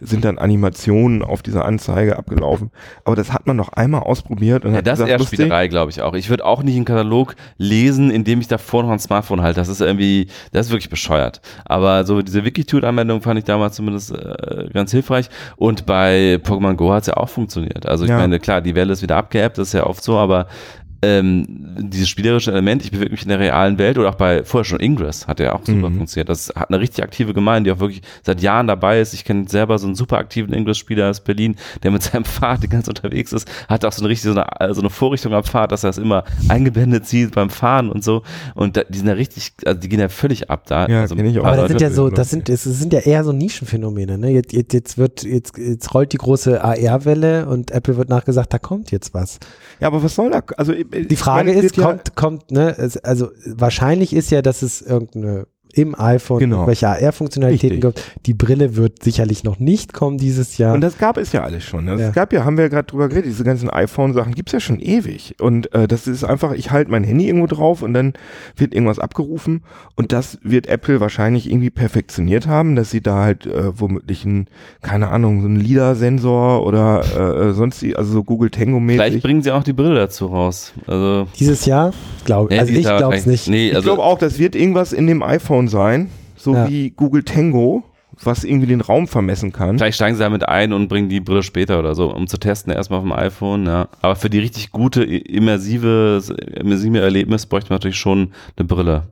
sind 0.00 0.24
dann 0.24 0.38
Animationen 0.38 1.22
auf 1.22 1.42
dieser 1.42 1.64
Anzeige 1.64 2.18
abgelaufen. 2.18 2.70
Aber 3.04 3.14
das 3.16 3.32
hat 3.32 3.46
man 3.46 3.56
noch 3.56 3.68
einmal 3.72 4.02
ausprobiert 4.02 4.64
und 4.64 4.72
Ja, 4.72 4.78
hat 4.78 4.86
das 4.88 4.94
ist 4.94 5.04
gesagt, 5.04 5.10
eher 5.10 5.18
lustig. 5.18 5.38
Spielerei, 5.40 5.68
glaube 5.68 5.90
ich 5.92 6.02
auch. 6.02 6.14
Ich 6.14 6.28
würde 6.28 6.44
auch 6.44 6.62
nicht 6.64 6.74
einen 6.76 6.84
Katalog 6.84 7.36
lesen, 7.56 8.10
indem 8.10 8.40
ich 8.40 8.48
davor 8.48 8.82
noch 8.82 8.90
ein 8.90 8.98
Smartphone 8.98 9.42
halte. 9.42 9.60
Das 9.60 9.68
ist 9.68 9.80
irgendwie, 9.80 10.26
das 10.52 10.66
ist 10.66 10.72
wirklich 10.72 10.90
bescheuert. 10.90 11.40
Aber 11.64 12.04
so 12.04 12.20
diese 12.20 12.44
Wikitude-Anwendung 12.44 13.22
fand 13.22 13.38
ich 13.38 13.44
damals 13.44 13.59
zumindest 13.68 14.12
äh, 14.12 14.68
ganz 14.72 14.90
hilfreich. 14.92 15.28
Und 15.56 15.84
bei 15.84 16.38
Pokémon 16.42 16.74
Go 16.74 16.92
hat 16.92 17.02
es 17.02 17.06
ja 17.08 17.16
auch 17.18 17.28
funktioniert. 17.28 17.86
Also 17.86 18.04
ich 18.04 18.10
Ja. 18.10 18.16
meine, 18.16 18.40
klar, 18.40 18.62
die 18.62 18.74
Welle 18.74 18.92
ist 18.94 19.02
wieder 19.02 19.16
abgeappt, 19.18 19.58
das 19.58 19.68
ist 19.68 19.74
ja 19.74 19.84
oft 19.86 20.02
so, 20.02 20.16
aber 20.16 20.46
ähm, 21.02 21.46
dieses 21.78 22.08
spielerische 22.08 22.50
Element, 22.50 22.84
ich 22.84 22.90
bewege 22.90 23.10
mich 23.10 23.22
in 23.22 23.28
der 23.28 23.38
realen 23.40 23.78
Welt 23.78 23.96
oder 23.96 24.10
auch 24.10 24.14
bei 24.16 24.44
vorher 24.44 24.64
schon 24.64 24.80
Ingress 24.80 25.26
hat 25.26 25.40
ja 25.40 25.54
auch 25.54 25.64
super 25.64 25.88
Mhm. 25.90 25.96
funktioniert. 25.96 26.28
Das 26.28 26.52
hat 26.54 26.68
eine 26.70 26.78
richtig 26.80 27.02
aktive 27.02 27.32
Gemeinde, 27.32 27.70
die 27.70 27.76
auch 27.76 27.80
wirklich 27.80 28.02
seit 28.22 28.42
Jahren 28.42 28.66
dabei 28.66 29.00
ist. 29.00 29.14
Ich 29.14 29.24
kenne 29.24 29.48
selber 29.48 29.78
so 29.78 29.86
einen 29.86 29.94
super 29.94 30.18
aktiven 30.18 30.52
Ingress-Spieler 30.52 31.08
aus 31.10 31.20
Berlin, 31.20 31.56
der 31.82 31.90
mit 31.90 32.02
seinem 32.02 32.24
Fahrrad 32.26 32.62
die 32.62 32.68
ganze 32.68 32.92
Zeit 32.92 33.02
unterwegs 33.04 33.32
ist, 33.32 33.48
hat 33.68 33.84
auch 33.84 33.92
so 33.92 34.02
eine 34.02 34.10
richtig 34.10 34.30
so 34.32 34.38
eine, 34.40 34.74
so 34.74 34.80
eine 34.80 34.90
Vorrichtung 34.90 35.32
am 35.32 35.44
Fahrrad, 35.44 35.72
dass 35.72 35.84
er 35.84 35.90
es 35.90 35.98
immer 35.98 36.24
eingeblendet 36.48 37.06
sieht 37.06 37.34
beim 37.34 37.50
Fahren 37.50 37.88
und 37.90 38.04
so. 38.04 38.22
Und 38.54 38.76
da, 38.76 38.82
die 38.84 38.98
sind 38.98 39.06
ja 39.06 39.14
richtig, 39.14 39.52
also 39.64 39.80
die 39.80 39.88
gehen 39.88 40.00
ja 40.00 40.08
völlig 40.08 40.50
ab 40.50 40.64
da. 40.66 40.86
Ja, 40.86 41.00
also, 41.02 41.16
kenn 41.16 41.26
ich 41.26 41.38
auch. 41.38 41.44
Aber 41.44 41.56
das 41.56 41.68
sind 41.68 41.80
das 41.80 41.90
ja 41.90 41.90
so, 41.94 42.10
das 42.10 42.30
sind, 42.30 42.48
es 42.48 42.64
sind 42.64 42.92
ja 42.92 43.00
eher 43.00 43.24
so 43.24 43.32
Nischenphänomene. 43.32 44.18
Ne? 44.18 44.30
Jetzt, 44.32 44.52
jetzt, 44.52 44.72
jetzt 44.74 44.98
wird, 44.98 45.22
jetzt, 45.22 45.56
jetzt 45.56 45.94
rollt 45.94 46.12
die 46.12 46.18
große 46.18 46.62
AR-Welle 46.62 47.46
und 47.46 47.70
Apple 47.70 47.96
wird 47.96 48.08
nachgesagt, 48.08 48.52
da 48.52 48.58
kommt 48.58 48.90
jetzt 48.90 49.14
was. 49.14 49.38
Ja, 49.80 49.86
aber 49.86 50.02
was 50.02 50.14
soll 50.14 50.30
da? 50.30 50.42
Also 50.56 50.72
äh, 50.72 50.84
Die 50.92 51.16
Frage 51.16 51.52
ist, 51.52 51.76
kommt, 51.76 52.16
kommt, 52.16 52.50
ne, 52.50 52.76
also 53.02 53.30
wahrscheinlich 53.46 54.12
ist 54.12 54.30
ja, 54.30 54.42
dass 54.42 54.62
es 54.62 54.82
irgendeine 54.82 55.46
im 55.74 55.94
iPhone 55.98 56.38
Genau. 56.40 56.56
irgendwelche 56.58 56.88
AR-Funktionalitäten 56.88 57.80
gibt. 57.80 58.02
Die 58.26 58.34
Brille 58.34 58.76
wird 58.76 59.02
sicherlich 59.02 59.44
noch 59.44 59.58
nicht 59.58 59.92
kommen 59.92 60.18
dieses 60.18 60.58
Jahr. 60.58 60.74
Und 60.74 60.80
das 60.80 60.98
gab 60.98 61.16
es 61.16 61.32
ja 61.32 61.42
alles 61.42 61.64
schon. 61.64 61.88
Es 61.88 62.00
Ja. 62.00 62.10
gab 62.10 62.32
ja, 62.32 62.44
haben 62.44 62.56
wir 62.56 62.64
ja 62.64 62.68
gerade 62.68 62.86
drüber 62.86 63.08
geredet, 63.08 63.26
diese 63.30 63.44
ganzen 63.44 63.70
iPhone-Sachen 63.70 64.34
gibt's 64.34 64.52
ja 64.52 64.60
schon 64.60 64.80
ewig. 64.80 65.34
Und 65.40 65.72
äh, 65.74 65.86
das 65.88 66.06
ist 66.06 66.24
einfach, 66.24 66.52
ich 66.52 66.70
halte 66.70 66.90
mein 66.90 67.04
Handy 67.04 67.26
irgendwo 67.26 67.46
drauf 67.46 67.82
und 67.82 67.94
dann 67.94 68.12
wird 68.56 68.74
irgendwas 68.74 68.98
abgerufen. 68.98 69.62
Und 69.96 70.12
das 70.12 70.38
wird 70.42 70.66
Apple 70.66 71.00
wahrscheinlich 71.00 71.50
irgendwie 71.50 71.70
perfektioniert 71.70 72.46
haben, 72.46 72.76
dass 72.76 72.90
sie 72.90 73.00
da 73.00 73.16
halt 73.24 73.46
äh, 73.46 73.78
womöglich 73.78 74.24
ein, 74.24 74.46
keine 74.82 75.08
Ahnung, 75.08 75.40
so 75.40 75.46
einen 75.46 75.56
LIDAR-Sensor 75.60 76.66
oder 76.66 77.48
äh, 77.48 77.52
sonst, 77.52 77.82
die- 77.82 77.96
also 77.96 78.12
so 78.12 78.24
Google 78.24 78.50
Vielleicht 78.52 78.66
Tango-mäßig. 78.70 79.22
bringen 79.22 79.42
sie 79.42 79.50
auch 79.52 79.62
die 79.62 79.72
Brille 79.72 79.94
dazu 79.94 80.26
raus. 80.26 80.72
Also, 80.86 81.26
dieses 81.38 81.66
Jahr, 81.66 81.92
glaube 82.24 82.54
ja, 82.54 82.60
also 82.60 82.72
ich 82.72 82.82
glaube 82.82 83.14
es 83.16 83.22
vielleicht- 83.24 83.26
nicht. 83.26 83.48
Nee, 83.48 83.68
Ich 83.68 83.74
also, 83.76 83.88
glaube 83.88 84.02
auch, 84.02 84.18
das 84.18 84.38
wird 84.38 84.54
irgendwas 84.56 84.92
in 84.92 85.06
dem 85.06 85.22
iPhone 85.22 85.59
sein, 85.68 86.08
so 86.36 86.54
Ja. 86.54 86.68
wie 86.68 86.90
Google 86.90 87.22
Tango, 87.22 87.84
was 88.22 88.44
irgendwie 88.44 88.66
den 88.66 88.80
Raum 88.82 89.08
vermessen 89.08 89.52
kann. 89.52 89.78
Vielleicht 89.78 89.96
steigen 89.96 90.14
sie 90.16 90.22
damit 90.22 90.46
ein 90.46 90.72
und 90.72 90.88
bringen 90.88 91.08
die 91.08 91.20
Brille 91.20 91.42
später 91.42 91.78
oder 91.78 91.94
so, 91.94 92.14
um 92.14 92.26
zu 92.26 92.36
testen, 92.38 92.72
erstmal 92.72 92.98
auf 92.98 93.04
dem 93.04 93.12
iPhone, 93.12 93.64
ja. 93.66 93.88
Aber 94.02 94.14
für 94.16 94.28
die 94.28 94.40
richtig 94.40 94.70
gute, 94.72 95.02
immersive, 95.04 96.22
immersive 96.54 97.00
Erlebnis 97.00 97.46
bräuchte 97.46 97.70
man 97.70 97.76
natürlich 97.76 97.98
schon 97.98 98.32
eine 98.56 98.66
Brille. 98.66 99.04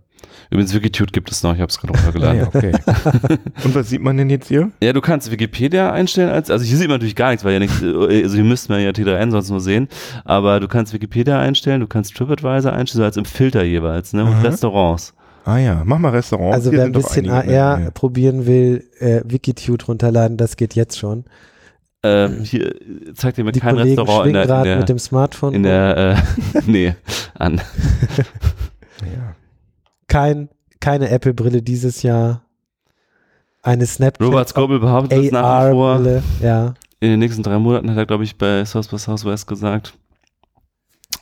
Übrigens, 0.51 0.74
Wikitude 0.74 1.12
gibt 1.12 1.30
es 1.30 1.42
noch, 1.42 1.55
ich 1.55 1.61
habe 1.61 1.68
es 1.68 1.78
gerade 1.78 1.92
Ah, 1.94 1.96
runtergeladen. 1.96 2.40
ja, 2.40 2.46
okay. 2.46 2.72
Und 3.64 3.74
was 3.74 3.90
sieht 3.90 4.01
man 4.03 4.16
denn 4.16 4.30
jetzt 4.30 4.49
hier? 4.49 4.70
Ja, 4.82 4.94
du 4.94 5.03
kannst 5.03 5.30
Wikipedia 5.30 5.92
einstellen 5.92 6.30
als, 6.30 6.51
also 6.51 6.64
hier 6.64 6.76
sieht 6.78 6.88
man 6.88 6.94
natürlich 6.96 7.16
gar 7.16 7.30
nichts, 7.30 7.44
weil 7.44 7.53
ja 7.53 7.59
nichts, 7.59 7.82
äh, 7.82 8.22
also 8.22 8.34
hier 8.34 8.44
müsste 8.44 8.72
man 8.72 8.80
ja 8.82 8.90
T3N 8.90 9.30
sonst 9.30 9.51
nur 9.51 9.61
sehen, 9.61 9.88
aber 10.24 10.59
du 10.61 10.66
kannst 10.68 10.94
Wikipedia 10.94 11.38
einstellen, 11.38 11.80
du 11.80 11.86
kannst 11.86 12.16
TripAdvisor 12.16 12.72
einstellen, 12.72 13.01
so 13.03 13.05
als 13.05 13.16
im 13.18 13.26
Filter 13.26 13.62
jeweils, 13.62 14.14
ne, 14.14 14.24
und 14.24 14.32
Aha. 14.32 14.42
Restaurants. 14.42 15.14
Ah 15.45 15.59
ja, 15.59 15.82
mach 15.84 15.99
mal 15.99 16.11
Restaurant. 16.11 16.55
Also 16.55 16.70
Hier 16.70 16.80
wer 16.80 16.86
ein 16.86 16.93
bisschen 16.93 17.28
AR 17.30 17.45
mehr. 17.78 17.91
probieren 17.93 18.47
will, 18.47 18.84
äh, 18.99 19.22
Wikitude 19.24 19.84
runterladen, 19.86 20.36
das 20.36 20.57
geht 20.57 20.74
jetzt 20.74 20.99
schon. 20.99 21.24
Ähm, 22.03 22.43
hier 22.45 22.74
zeigt 23.14 23.39
dir 23.39 23.45
mir 23.45 23.53
Die 23.53 23.61
kein 23.61 23.74
Kollegen 23.74 23.99
Restaurant 23.99 24.26
in 24.28 24.32
der, 24.34 24.43
in 24.43 24.49
gerade 24.49 24.68
der, 24.68 24.78
mit 24.78 24.89
dem 24.89 24.99
Smartphone. 24.99 25.55
in 25.55 25.62
der, 25.64 25.97
äh, 26.55 26.61
nee, 26.66 26.95
an. 27.34 27.61
Ja. 29.01 29.36
Kein, 30.09 30.49
keine 30.80 31.09
Apple-Brille 31.09 31.62
dieses 31.62 32.03
Jahr. 32.03 32.43
Eine 33.62 33.86
Snapchat 33.86 34.26
Robert 34.26 34.49
Scoble 34.49 34.80
behauptet 34.80 35.12
das 35.26 35.30
nach 35.30 35.68
wie 35.68 35.72
vor. 35.72 35.91
AR-Brille. 35.93 36.22
Ja. 36.43 36.74
In 36.99 37.11
den 37.11 37.20
nächsten 37.20 37.45
drei 37.45 37.59
Monaten 37.59 37.91
hat 37.91 37.97
er, 37.97 38.07
glaube 38.07 38.24
ich, 38.24 38.36
bei 38.36 38.64
South 38.64 38.89
by 38.89 38.99
Southwest 38.99 39.47
gesagt. 39.47 39.95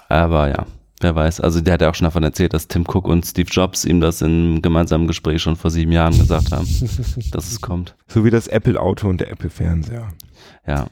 Aber 0.09 0.49
ja, 0.49 0.64
wer 1.01 1.14
weiß. 1.14 1.40
Also 1.40 1.61
der 1.61 1.74
hat 1.74 1.82
ja 1.82 1.90
auch 1.90 1.94
schon 1.94 2.05
davon 2.07 2.22
erzählt, 2.22 2.55
dass 2.55 2.68
Tim 2.68 2.84
Cook 2.86 3.07
und 3.09 3.24
Steve 3.26 3.49
Jobs 3.51 3.84
ihm 3.84 4.01
das 4.01 4.22
in 4.22 4.62
gemeinsamen 4.62 5.07
Gespräch 5.07 5.42
schon 5.42 5.57
vor 5.57 5.70
sieben 5.70 5.92
Jahren 5.92 6.16
gesagt 6.18 6.53
haben, 6.53 6.66
dass 7.32 7.51
es 7.51 7.61
kommt. 7.61 7.97
So 8.09 8.24
wie 8.24 8.30
das 8.30 8.47
Apple-Auto 8.49 9.09
und 9.09 9.20
der 9.20 9.30
Apple-Fernseher. 9.30 10.09
Ja. 10.66 10.86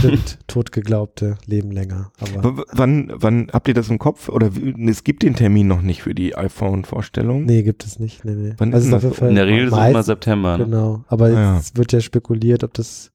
Stimmt, 0.00 0.38
totgeglaubte 0.46 1.36
leben 1.46 1.70
länger. 1.70 2.10
Aber 2.20 2.58
W- 2.58 2.62
Wann, 2.72 3.12
wann 3.14 3.48
habt 3.52 3.68
ihr 3.68 3.74
das 3.74 3.88
im 3.88 3.98
Kopf? 3.98 4.28
Oder 4.28 4.54
wie, 4.56 4.74
es 4.88 5.04
gibt 5.04 5.22
den 5.22 5.34
Termin 5.34 5.66
noch 5.68 5.82
nicht 5.82 6.02
für 6.02 6.14
die 6.14 6.36
iPhone-Vorstellung? 6.36 7.44
nee, 7.44 7.62
gibt 7.62 7.84
es 7.84 7.98
nicht. 7.98 8.24
Nee, 8.24 8.34
nee. 8.34 8.54
Wann 8.58 8.74
Also 8.74 8.78
ist 8.78 8.84
es 8.84 8.90
denn 8.90 8.96
auf 8.96 9.02
jeden 9.02 9.10
das? 9.12 9.18
Fall 9.18 9.28
In 9.30 9.34
der 9.36 9.46
Regel 9.46 9.66
ist 9.68 9.72
es 9.72 9.88
immer 9.90 10.02
September. 10.02 10.58
Ne? 10.58 10.64
Genau, 10.64 11.04
aber 11.08 11.30
Ja. 11.30 11.58
es 11.58 11.76
wird 11.76 11.92
ja 11.92 12.00
spekuliert, 12.00 12.64
ob 12.64 12.74
das 12.74 13.12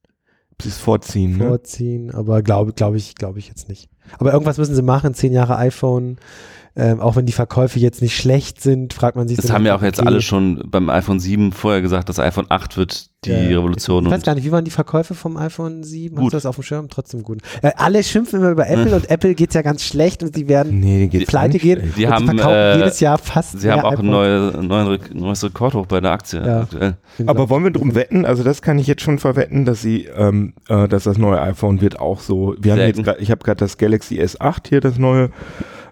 Sie 0.61 0.67
es 0.69 0.77
vorziehen, 0.77 1.37
ne? 1.37 1.47
vorziehen, 1.47 2.11
aber 2.11 2.41
glaube 2.41 2.73
glaube 2.73 2.97
ich, 2.97 3.15
glaube 3.15 3.39
ich 3.39 3.47
jetzt 3.47 3.69
nicht. 3.69 3.89
Aber 4.17 4.33
irgendwas 4.33 4.57
müssen 4.57 4.75
sie 4.75 4.81
machen, 4.81 5.13
zehn 5.13 5.33
Jahre 5.33 5.57
iPhone, 5.57 6.17
ähm, 6.79 6.99
auch 7.01 7.15
wenn 7.15 7.25
die 7.25 7.33
Verkäufe 7.33 7.79
jetzt 7.79 8.01
nicht 8.01 8.15
schlecht 8.15 8.61
sind, 8.61 8.93
fragt 8.93 9.15
man 9.15 9.27
sich 9.27 9.37
Das 9.37 9.47
so, 9.47 9.53
haben 9.53 9.65
ja 9.65 9.75
auch 9.75 9.81
jetzt 9.81 9.99
okay, 9.99 10.07
alle 10.07 10.21
schon 10.21 10.63
beim 10.67 10.89
iPhone 10.89 11.19
7 11.19 11.51
vorher 11.51 11.81
gesagt, 11.81 12.09
das 12.09 12.19
iPhone 12.19 12.45
8 12.49 12.77
wird 12.77 13.09
die 13.25 13.31
ja, 13.31 13.57
Revolution. 13.59 14.05
Ich 14.05 14.11
weiß 14.11 14.23
gar 14.23 14.33
nicht, 14.35 14.45
wie 14.45 14.51
waren 14.51 14.63
die 14.63 14.71
Verkäufe 14.71 15.13
vom 15.13 15.35
iPhone 15.35 15.83
7? 15.83 16.15
Hast 16.15 16.21
Gut. 16.21 16.31
du 16.33 16.37
das 16.37 16.45
auf 16.45 16.55
dem 16.55 16.63
Schirm? 16.63 16.87
Trotzdem 16.89 17.23
gut. 17.23 17.41
Äh, 17.61 17.71
alle 17.75 18.01
schimpfen 18.01 18.39
immer 18.39 18.51
über 18.51 18.69
Apple 18.69 18.95
und 18.95 19.09
Apple 19.09 19.35
geht's 19.35 19.53
ja 19.55 19.61
ganz 19.61 19.83
schlecht 19.83 20.23
und 20.23 20.33
sie 20.33 20.47
werden 20.47 20.79
Nee, 20.79 21.07
die 21.07 21.25
pleite 21.25 21.59
gehen. 21.59 21.93
Die 21.97 22.07
haben, 22.07 22.27
sie 22.27 22.33
verkaufen 22.35 22.55
äh, 22.55 22.77
jedes 22.77 22.99
Jahr 23.01 23.17
fast 23.17 23.59
sie 23.59 23.69
haben 23.69 23.81
auch 23.81 23.99
ein 23.99 24.05
neue, 24.05 24.53
neues 25.13 25.43
Rekordhoch 25.43 25.85
bei 25.85 25.99
der 25.99 26.11
Aktie 26.11 26.39
Ja. 26.45 26.61
aktuell. 26.61 26.95
Aber 27.25 27.49
wollen 27.49 27.65
wir 27.65 27.71
drum 27.71 27.93
wetten? 27.93 28.25
Also 28.25 28.43
das 28.43 28.61
kann 28.61 28.79
ich 28.79 28.87
jetzt 28.87 29.01
schon 29.01 29.19
verwetten, 29.19 29.65
dass 29.65 29.81
sie, 29.81 30.05
ähm, 30.05 30.53
äh, 30.69 30.87
dass 30.87 31.03
das 31.03 31.17
neue 31.17 31.41
iPhone 31.41 31.81
wird 31.81 31.99
auch 31.99 32.21
so. 32.21 32.55
Wir 32.57 32.71
haben 32.71 32.79
Selten. 32.79 32.99
jetzt 32.99 33.05
grad, 33.05 33.19
ich 33.19 33.31
habe 33.31 33.43
gerade 33.43 33.59
das 33.59 33.77
Galaxy 33.77 34.21
S8 34.21 34.69
hier, 34.69 34.79
das 34.79 34.97
neue 34.97 35.29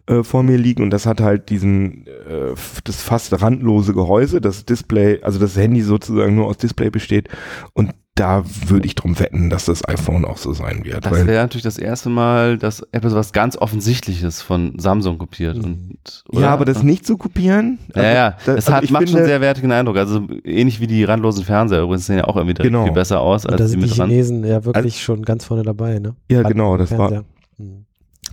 äh, 0.08 0.24
vor 0.24 0.44
mir 0.44 0.58
liegen 0.58 0.84
und 0.84 0.90
das 0.90 1.06
hat 1.06 1.22
halt 1.22 1.50
diesen, 1.50 2.08
äh, 2.08 2.54
das 2.84 3.02
fast 3.02 3.42
randlose 3.42 3.94
Gehäuse, 3.94 4.42
das 4.42 4.66
Display, 4.66 5.22
also 5.22 5.40
das 5.40 5.56
Handy 5.58 5.82
sozusagen 5.82 6.36
nur 6.36 6.48
aus 6.48 6.58
Display 6.58 6.90
besteht 6.90 7.30
und 7.74 7.92
da 8.16 8.44
würde 8.66 8.88
ich 8.88 8.96
drum 8.96 9.20
wetten, 9.20 9.52
dass 9.52 9.66
das 9.66 9.88
iPhone 9.88 10.26
auch 10.26 10.38
so 10.40 10.52
sein 10.52 10.84
wird. 10.84 11.06
Das 11.06 11.12
weil, 11.12 11.28
wäre 11.28 11.44
natürlich 11.44 11.62
das 11.64 11.78
erste 11.78 12.10
Mal, 12.10 12.58
dass 12.58 12.82
Apple 12.92 13.12
so 13.12 13.16
was 13.16 13.32
ganz 13.32 13.56
Offensichtliches 13.56 14.42
von 14.42 14.80
Samsung 14.80 15.20
kopiert. 15.20 15.58
Und, 15.64 16.24
oder? 16.30 16.42
ja, 16.42 16.50
aber 16.50 16.66
das 16.66 16.82
nicht 16.82 17.06
zu 17.06 17.18
kopieren. 17.18 17.78
Ja, 17.96 18.02
ja, 18.04 18.30
da- 18.44 18.56
das 18.56 18.66
also 18.66 18.74
hat, 18.74 18.90
macht 18.90 19.08
schon 19.10 19.18
einen 19.20 19.28
sehr 19.28 19.40
wertigen 19.40 19.72
Eindruck. 19.72 19.98
Also 19.98 20.26
ähnlich 20.44 20.80
wie 20.80 20.88
die 20.88 21.04
randlosen 21.04 21.44
Fernseher 21.46 21.84
übrigens 21.84 22.08
sehen 22.08 22.18
ja 22.18 22.24
auch 22.24 22.38
irgendwie 22.38 22.56
Genau. 22.64 22.86
viel 22.86 22.94
besser 22.94 23.20
aus 23.22 23.46
Und 23.46 23.52
als 23.52 23.60
da 23.60 23.66
die 23.66 23.72
sind 23.72 23.84
die 23.84 23.90
dran. 23.96 24.10
Chinesen 24.10 24.44
ja 24.44 24.66
wirklich 24.66 25.04
schon 25.04 25.22
ganz 25.22 25.46
vorne 25.46 25.62
dabei, 25.62 26.00
ne? 26.00 26.16
Ja, 26.32 26.42
genau, 26.42 26.76
das 26.76 26.90
war- 26.98 27.10
Fernseher. 27.10 27.26
Mhm. 27.60 27.86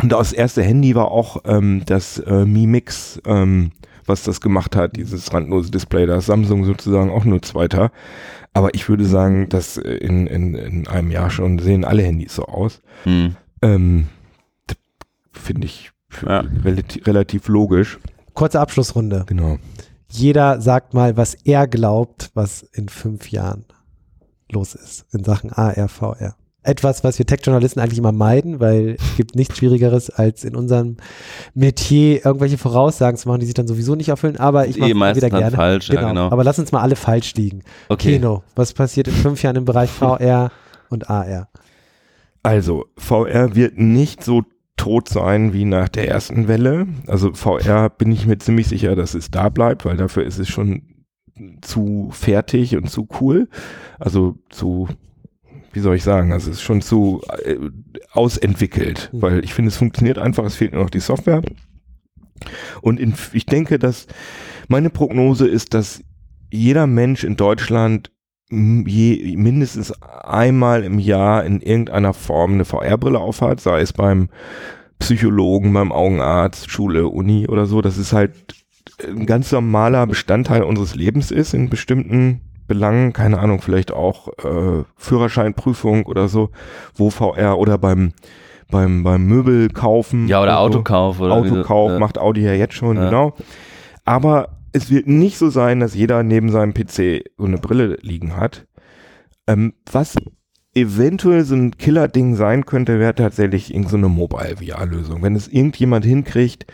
Und 0.03 0.11
das 0.13 0.33
erste 0.33 0.63
Handy 0.63 0.95
war 0.95 1.11
auch 1.11 1.43
ähm, 1.45 1.83
das 1.87 2.19
äh, 2.19 2.45
Mi 2.45 2.67
Mix, 2.67 3.21
ähm, 3.27 3.73
was 4.07 4.23
das 4.25 4.41
gemacht 4.41 4.77
hat, 4.77 4.97
dieses 4.97 5.33
randlose 5.33 5.71
Display. 5.71 6.07
Da 6.07 6.17
ist 6.17 6.27
Samsung 6.27 6.65
sozusagen 6.65 7.11
auch 7.11 7.25
nur 7.25 7.43
Zweiter. 7.43 7.91
Aber 8.53 8.75
ich 8.75 8.89
würde 8.89 9.05
sagen, 9.05 9.49
dass 9.49 9.77
äh, 9.79 9.83
in, 9.95 10.27
in, 10.27 10.55
in 10.55 10.89
einem 10.89 11.11
Jahr 11.11 11.31
schon 11.31 11.59
sehen 11.59 11.85
alle 11.85 12.03
Handys 12.03 12.35
so 12.35 12.45
aus. 12.45 12.83
Hm. 13.05 13.37
Ähm, 13.63 14.07
Finde 15.33 15.67
ich 15.67 15.91
Ja. 16.23 16.41
relativ, 16.65 17.07
relativ 17.07 17.49
logisch. 17.49 17.99
Kurze 18.35 18.61
Abschlussrunde. 18.61 19.25
Genau. 19.27 19.59
Jeder 20.09 20.61
sagt 20.61 20.95
mal, 20.95 21.17
was 21.17 21.35
er 21.35 21.67
glaubt, 21.67 22.31
was 22.35 22.63
in 22.63 22.89
fünf 22.89 23.31
Jahren 23.31 23.65
los 24.51 24.75
ist 24.75 25.07
in 25.13 25.25
Sachen 25.25 25.51
AR, 25.53 25.89
VR. 25.89 26.37
Etwas, 26.65 27.05
was 27.05 27.19
wir 27.19 27.27
Tech-Journalisten 27.27 27.81
eigentlich 27.81 27.99
immer 27.99 28.13
meiden, 28.13 28.59
weil 28.59 28.97
es 28.99 29.17
gibt 29.17 29.37
nichts 29.37 29.59
Schwierigeres, 29.59 30.11
als 30.11 30.45
in 30.45 30.57
unserem 30.57 30.97
Metier 31.55 32.25
irgendwelche 32.25 32.59
Voraussagen 32.59 33.17
zu 33.17 33.29
machen, 33.29 33.41
die 33.41 33.47
sich 33.47 33.55
dann 33.55 33.69
sowieso 33.69 33.95
nicht 33.95 34.09
erfüllen. 34.09 34.39
Aber 34.39 34.67
ich 34.67 34.81
Eh 34.81 34.95
mache 34.95 35.13
es 35.13 35.17
wieder 35.19 35.31
gerne. 35.31 35.57
falsch, 35.57 35.91
ja, 35.91 36.09
genau. 36.09 36.31
Aber 36.31 36.43
lass 36.43 36.59
uns 36.59 36.73
mal 36.73 36.81
alle 36.81 36.97
falsch 36.97 37.35
liegen. 37.35 37.63
Okay. 37.89 38.15
Keno, 38.15 38.43
was 38.57 38.73
passiert 38.73 39.09
in 39.09 39.15
fünf 39.15 39.43
Jahren 39.43 39.57
im 39.57 39.65
Bereich 39.65 39.91
VR 39.99 40.51
und 40.89 41.09
AR? 41.09 41.49
Also, 42.43 42.87
VR 42.97 43.55
wird 43.55 43.79
nicht 43.79 44.23
so 44.25 44.43
tot 44.77 45.09
sein 45.09 45.53
wie 45.53 45.65
nach 45.65 45.89
der 45.89 46.09
ersten 46.09 46.49
Welle. 46.49 46.87
Also 47.07 47.33
VR 47.33 47.91
bin 47.91 48.11
ich 48.11 48.27
mir 48.27 48.39
ziemlich 48.39 48.67
sicher, 48.67 48.97
dass 48.97 49.15
es 49.15 49.31
da 49.31 49.49
bleibt, 49.49 49.85
weil 49.85 49.97
dafür 49.97 50.25
ist 50.25 50.39
es 50.39 50.49
schon 50.49 50.83
zu 51.63 52.09
fertig 52.13 52.77
und 52.77 52.91
zu 52.91 53.09
cool. 53.21 53.49
Also 53.99 54.37
zu, 54.51 54.89
wie 55.75 55.81
soll 55.81 55.97
ich 55.97 56.03
sagen, 56.05 56.33
also 56.33 56.51
es 56.51 56.57
ist 56.59 56.63
schon 56.63 56.83
zu 56.83 57.23
äh, 57.45 57.57
ausentwickelt, 58.13 59.11
Mhm. 59.13 59.23
weil 59.23 59.45
ich 59.45 59.55
finde, 59.55 59.69
es 59.69 59.77
funktioniert 59.77 60.19
einfach, 60.19 60.45
es 60.45 60.57
fehlt 60.57 60.73
nur 60.73 60.83
noch 60.83 60.91
die 60.91 61.01
Software. 61.01 61.43
Und 62.81 63.01
in, 63.01 63.15
ich 63.33 63.47
denke, 63.47 63.79
dass 63.79 64.07
meine 64.69 64.91
Prognose 64.91 65.47
ist, 65.47 65.75
dass 65.75 66.03
jeder 66.51 66.87
Mensch 66.87 67.25
in 67.25 67.37
Deutschland 67.37 68.11
je, 68.51 69.37
mindestens 69.37 69.93
einmal 70.03 70.85
im 70.85 70.99
Jahr 70.99 71.45
in 71.45 71.61
irgendeiner 71.61 72.13
Form 72.13 72.55
eine 72.55 72.65
VR-Brille 72.65 73.19
aufhat, 73.19 73.61
sei 73.61 73.81
es 73.81 73.93
beim 73.93 74.29
Psychologen, 74.99 75.73
beim 75.73 75.91
Augenarzt, 75.91 76.71
Schule, 76.71 77.09
Uni 77.09 77.49
oder 77.49 77.67
so. 77.67 77.83
Das 77.83 77.99
ist 77.99 78.13
halt 78.13 78.33
ein 79.07 79.27
ganz 79.27 79.51
normaler 79.51 80.07
Bestandteil 80.07 80.63
unseres 80.63 80.95
Lebens 80.95 81.31
ist 81.31 81.55
in 81.55 81.69
bestimmten 81.69 82.41
Belangen, 82.67 83.13
keine 83.13 83.39
Ahnung, 83.39 83.61
vielleicht 83.61 83.93
auch 83.93 84.29
äh, 84.43 84.85
Führerscheinprüfung 84.97 86.07
oder 86.07 86.29
so, 86.29 86.51
wo 86.95 87.11
VR 87.11 87.59
oder 87.59 87.79
beim 87.79 88.13
beim 88.71 89.03
beim 89.03 89.27
Möbel 89.27 89.69
kaufen 89.69 90.27
Ja, 90.29 90.43
oder 90.43 90.53
so. 90.55 90.59
Autokauf. 90.59 91.21
Oder 91.21 91.45
wie 91.45 91.49
so, 91.49 91.55
Autokauf 91.57 91.93
äh, 91.93 91.99
macht 91.99 92.19
Audi 92.19 92.43
ja 92.43 92.53
jetzt 92.55 92.75
schon, 92.75 92.97
Ja. 92.97 93.05
genau. 93.07 93.35
Aber 94.05 94.59
es 94.73 94.91
wird 94.91 95.07
nicht 95.07 95.39
so 95.39 95.51
sein, 95.51 95.81
dass 95.81 95.95
jeder 95.95 96.23
neben 96.23 96.51
seinem 96.51 96.75
PC 96.75 97.25
so 97.39 97.45
eine 97.45 97.59
Brille 97.59 97.99
liegen 98.03 98.37
hat. 98.37 98.67
Ähm, 99.47 99.75
was 99.93 100.17
eventuell 100.75 101.45
so 101.45 101.55
ein 101.55 101.77
Killer-Ding 101.77 102.35
sein 102.35 102.67
könnte, 102.67 102.99
wäre 102.99 103.15
tatsächlich 103.15 103.73
irgendeine 103.73 104.03
so 104.05 104.09
Mobile-VR-Lösung. 104.09 105.23
Wenn 105.23 105.37
es 105.37 105.47
irgendjemand 105.49 106.05
hinkriegt, 106.05 106.67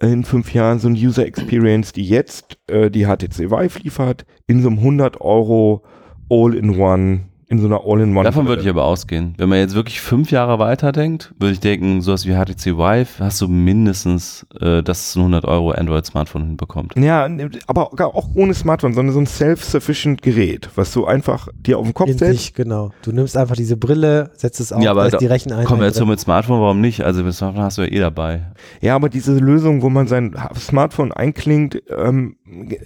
in 0.00 0.24
fünf 0.24 0.54
Jahren 0.54 0.78
so 0.78 0.88
eine 0.88 0.98
User 0.98 1.26
Experience, 1.26 1.92
die 1.92 2.04
jetzt 2.04 2.58
äh, 2.68 2.90
die 2.90 3.04
HTC 3.04 3.50
Vive 3.50 3.78
liefert, 3.80 4.24
in 4.46 4.62
so 4.62 4.68
einem 4.68 4.78
100 4.78 5.20
Euro 5.20 5.82
All-in-One, 6.30 7.26
in 7.50 7.58
so 7.58 7.66
einer 7.66 7.80
All-in-One. 7.84 8.22
Davon 8.22 8.46
würde 8.46 8.62
ich 8.62 8.68
aber 8.68 8.84
ausgehen. 8.84 9.34
Wenn 9.36 9.48
man 9.48 9.58
jetzt 9.58 9.74
wirklich 9.74 10.00
fünf 10.00 10.30
Jahre 10.30 10.60
weiterdenkt, 10.60 11.34
würde 11.40 11.52
ich 11.52 11.60
denken, 11.60 12.00
sowas 12.00 12.24
wie 12.24 12.32
HTC 12.32 12.78
Vive 12.78 13.08
hast 13.18 13.40
du 13.40 13.48
mindestens, 13.48 14.46
äh, 14.60 14.84
dass 14.84 15.08
es 15.08 15.16
ein 15.16 15.22
100 15.22 15.44
Euro 15.46 15.72
Android-Smartphone 15.72 16.44
hinbekommt. 16.46 16.94
Ja, 16.96 17.28
aber 17.66 17.90
gar 17.96 18.14
auch 18.14 18.28
ohne 18.36 18.54
Smartphone, 18.54 18.94
sondern 18.94 19.12
so 19.12 19.20
ein 19.20 19.26
self-sufficient 19.26 20.22
Gerät, 20.22 20.70
was 20.76 20.92
du 20.92 21.06
einfach 21.06 21.48
dir 21.54 21.78
auf 21.78 21.84
den 21.84 21.92
Kopf 21.92 22.10
In 22.10 22.18
setzt. 22.18 22.40
sich, 22.40 22.54
genau. 22.54 22.92
Du 23.02 23.10
nimmst 23.10 23.36
einfach 23.36 23.56
diese 23.56 23.76
Brille, 23.76 24.30
setzt 24.36 24.60
es 24.60 24.72
auf, 24.72 24.80
Ja, 24.80 24.92
aber 24.92 25.10
da 25.10 25.18
die 25.18 25.26
Recheneinheit 25.26 25.68
wir 25.80 25.86
jetzt 25.86 25.96
so 25.98 26.06
mit 26.06 26.20
Smartphone, 26.20 26.60
warum 26.60 26.80
nicht? 26.80 27.02
Also 27.02 27.24
mit 27.24 27.34
Smartphone 27.34 27.64
hast 27.64 27.78
du 27.78 27.82
ja 27.82 27.88
eh 27.88 27.98
dabei. 27.98 28.52
Ja, 28.80 28.94
aber 28.94 29.08
diese 29.08 29.36
Lösung, 29.36 29.82
wo 29.82 29.90
man 29.90 30.06
sein 30.06 30.36
Smartphone 30.56 31.10
einklingt, 31.10 31.82
ähm, 31.96 32.36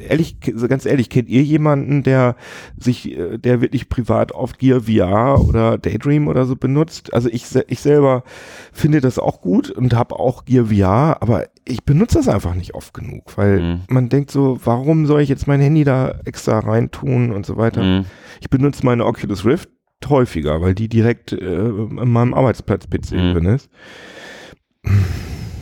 ehrlich, 0.09 0.39
ganz 0.41 0.87
ehrlich, 0.87 1.11
kennt 1.11 1.29
ihr 1.29 1.43
jemanden, 1.43 2.03
der 2.03 2.37
sich, 2.77 3.17
äh, 3.17 3.39
der 3.39 3.61
wirklich 3.61 3.89
privat 3.89 4.33
oft 4.33 4.59
Gear 4.59 4.83
VR 4.83 5.41
oder 5.47 5.79
Daydream 5.79 6.29
oder 6.29 6.45
so 6.47 6.57
benutzt? 6.57 7.13
Also 7.15 7.29
ich, 7.31 7.47
ich 7.69 7.81
selber 7.81 8.25
finde 8.73 9.01
das 9.01 9.19
auch 9.19 9.41
gut 9.41 9.71
und 9.71 9.95
habe 9.95 10.19
auch 10.19 10.45
Gear 10.45 10.67
VR, 10.67 11.23
aber 11.23 11.47
ich 11.65 11.85
benutze 11.85 12.19
das 12.19 12.29
einfach 12.29 12.55
nicht 12.55 12.75
oft 12.75 12.93
genug, 12.95 13.37
weil 13.37 13.61
Mhm. 13.61 13.81
man 13.89 14.09
denkt 14.09 14.31
so, 14.31 14.59
warum 14.65 15.07
soll 15.07 15.21
ich 15.23 15.29
jetzt 15.29 15.47
mein 15.47 15.61
Handy 15.61 15.85
da 15.85 16.21
extra 16.25 16.59
reintun 16.59 17.33
und 17.33 17.47
so 17.47 17.57
weiter? 17.57 17.83
Mhm. 17.83 18.05
Ich 18.41 18.51
benutze 18.51 18.85
meine 18.85 19.05
Oculus 19.07 19.45
Rift 19.45 19.69
häufiger, 20.09 20.61
weil 20.61 20.75
die 20.75 20.89
direkt 20.89 21.33
äh, 21.33 21.37
in 21.69 22.11
meinem 22.13 22.35
Arbeitsplatz-PC 22.35 23.13
Mhm. 23.13 23.33
drin 23.33 23.45
ist. 23.47 23.71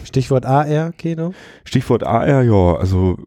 Stichwort 0.04 0.44
AR, 0.44 0.92
Keno. 0.92 1.32
Stichwort 1.64 2.02
AR, 2.04 2.42
ja, 2.42 2.74
also 2.76 3.18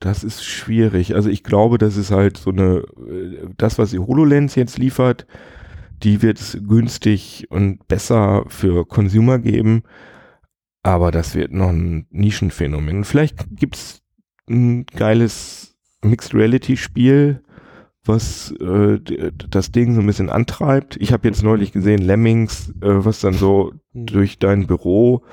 Das 0.00 0.24
ist 0.24 0.44
schwierig. 0.44 1.14
Also 1.14 1.28
ich 1.28 1.44
glaube, 1.44 1.78
das 1.78 1.96
ist 1.96 2.10
halt 2.10 2.36
so 2.38 2.50
eine, 2.50 2.84
äh, 3.08 3.48
das, 3.56 3.78
was 3.78 3.90
die 3.90 3.98
HoloLens 3.98 4.54
jetzt 4.54 4.78
liefert, 4.78 5.26
die 6.02 6.22
wird 6.22 6.40
es 6.40 6.58
günstig 6.66 7.46
und 7.50 7.86
besser 7.86 8.44
für 8.48 8.86
Consumer 8.86 9.38
geben. 9.38 9.82
Aber 10.82 11.10
das 11.10 11.34
wird 11.34 11.52
noch 11.52 11.68
ein 11.68 12.06
Nischenphänomen. 12.10 13.04
Vielleicht 13.04 13.46
gibt's 13.50 14.02
ein 14.48 14.86
geiles 14.86 15.76
Mixed 16.02 16.34
Reality 16.34 16.78
Spiel, 16.78 17.42
was 18.04 18.52
äh, 18.52 18.98
das 19.50 19.70
Ding 19.72 19.94
so 19.94 20.00
ein 20.00 20.06
bisschen 20.06 20.30
antreibt. 20.30 20.96
Ich 20.96 21.12
habe 21.12 21.28
jetzt 21.28 21.42
neulich 21.42 21.72
gesehen 21.72 22.00
Lemmings, 22.00 22.70
äh, 22.80 23.04
was 23.04 23.20
dann 23.20 23.34
so 23.34 23.72
Hm. 23.92 24.06
durch 24.06 24.38
dein 24.38 24.66
Büro 24.66 25.24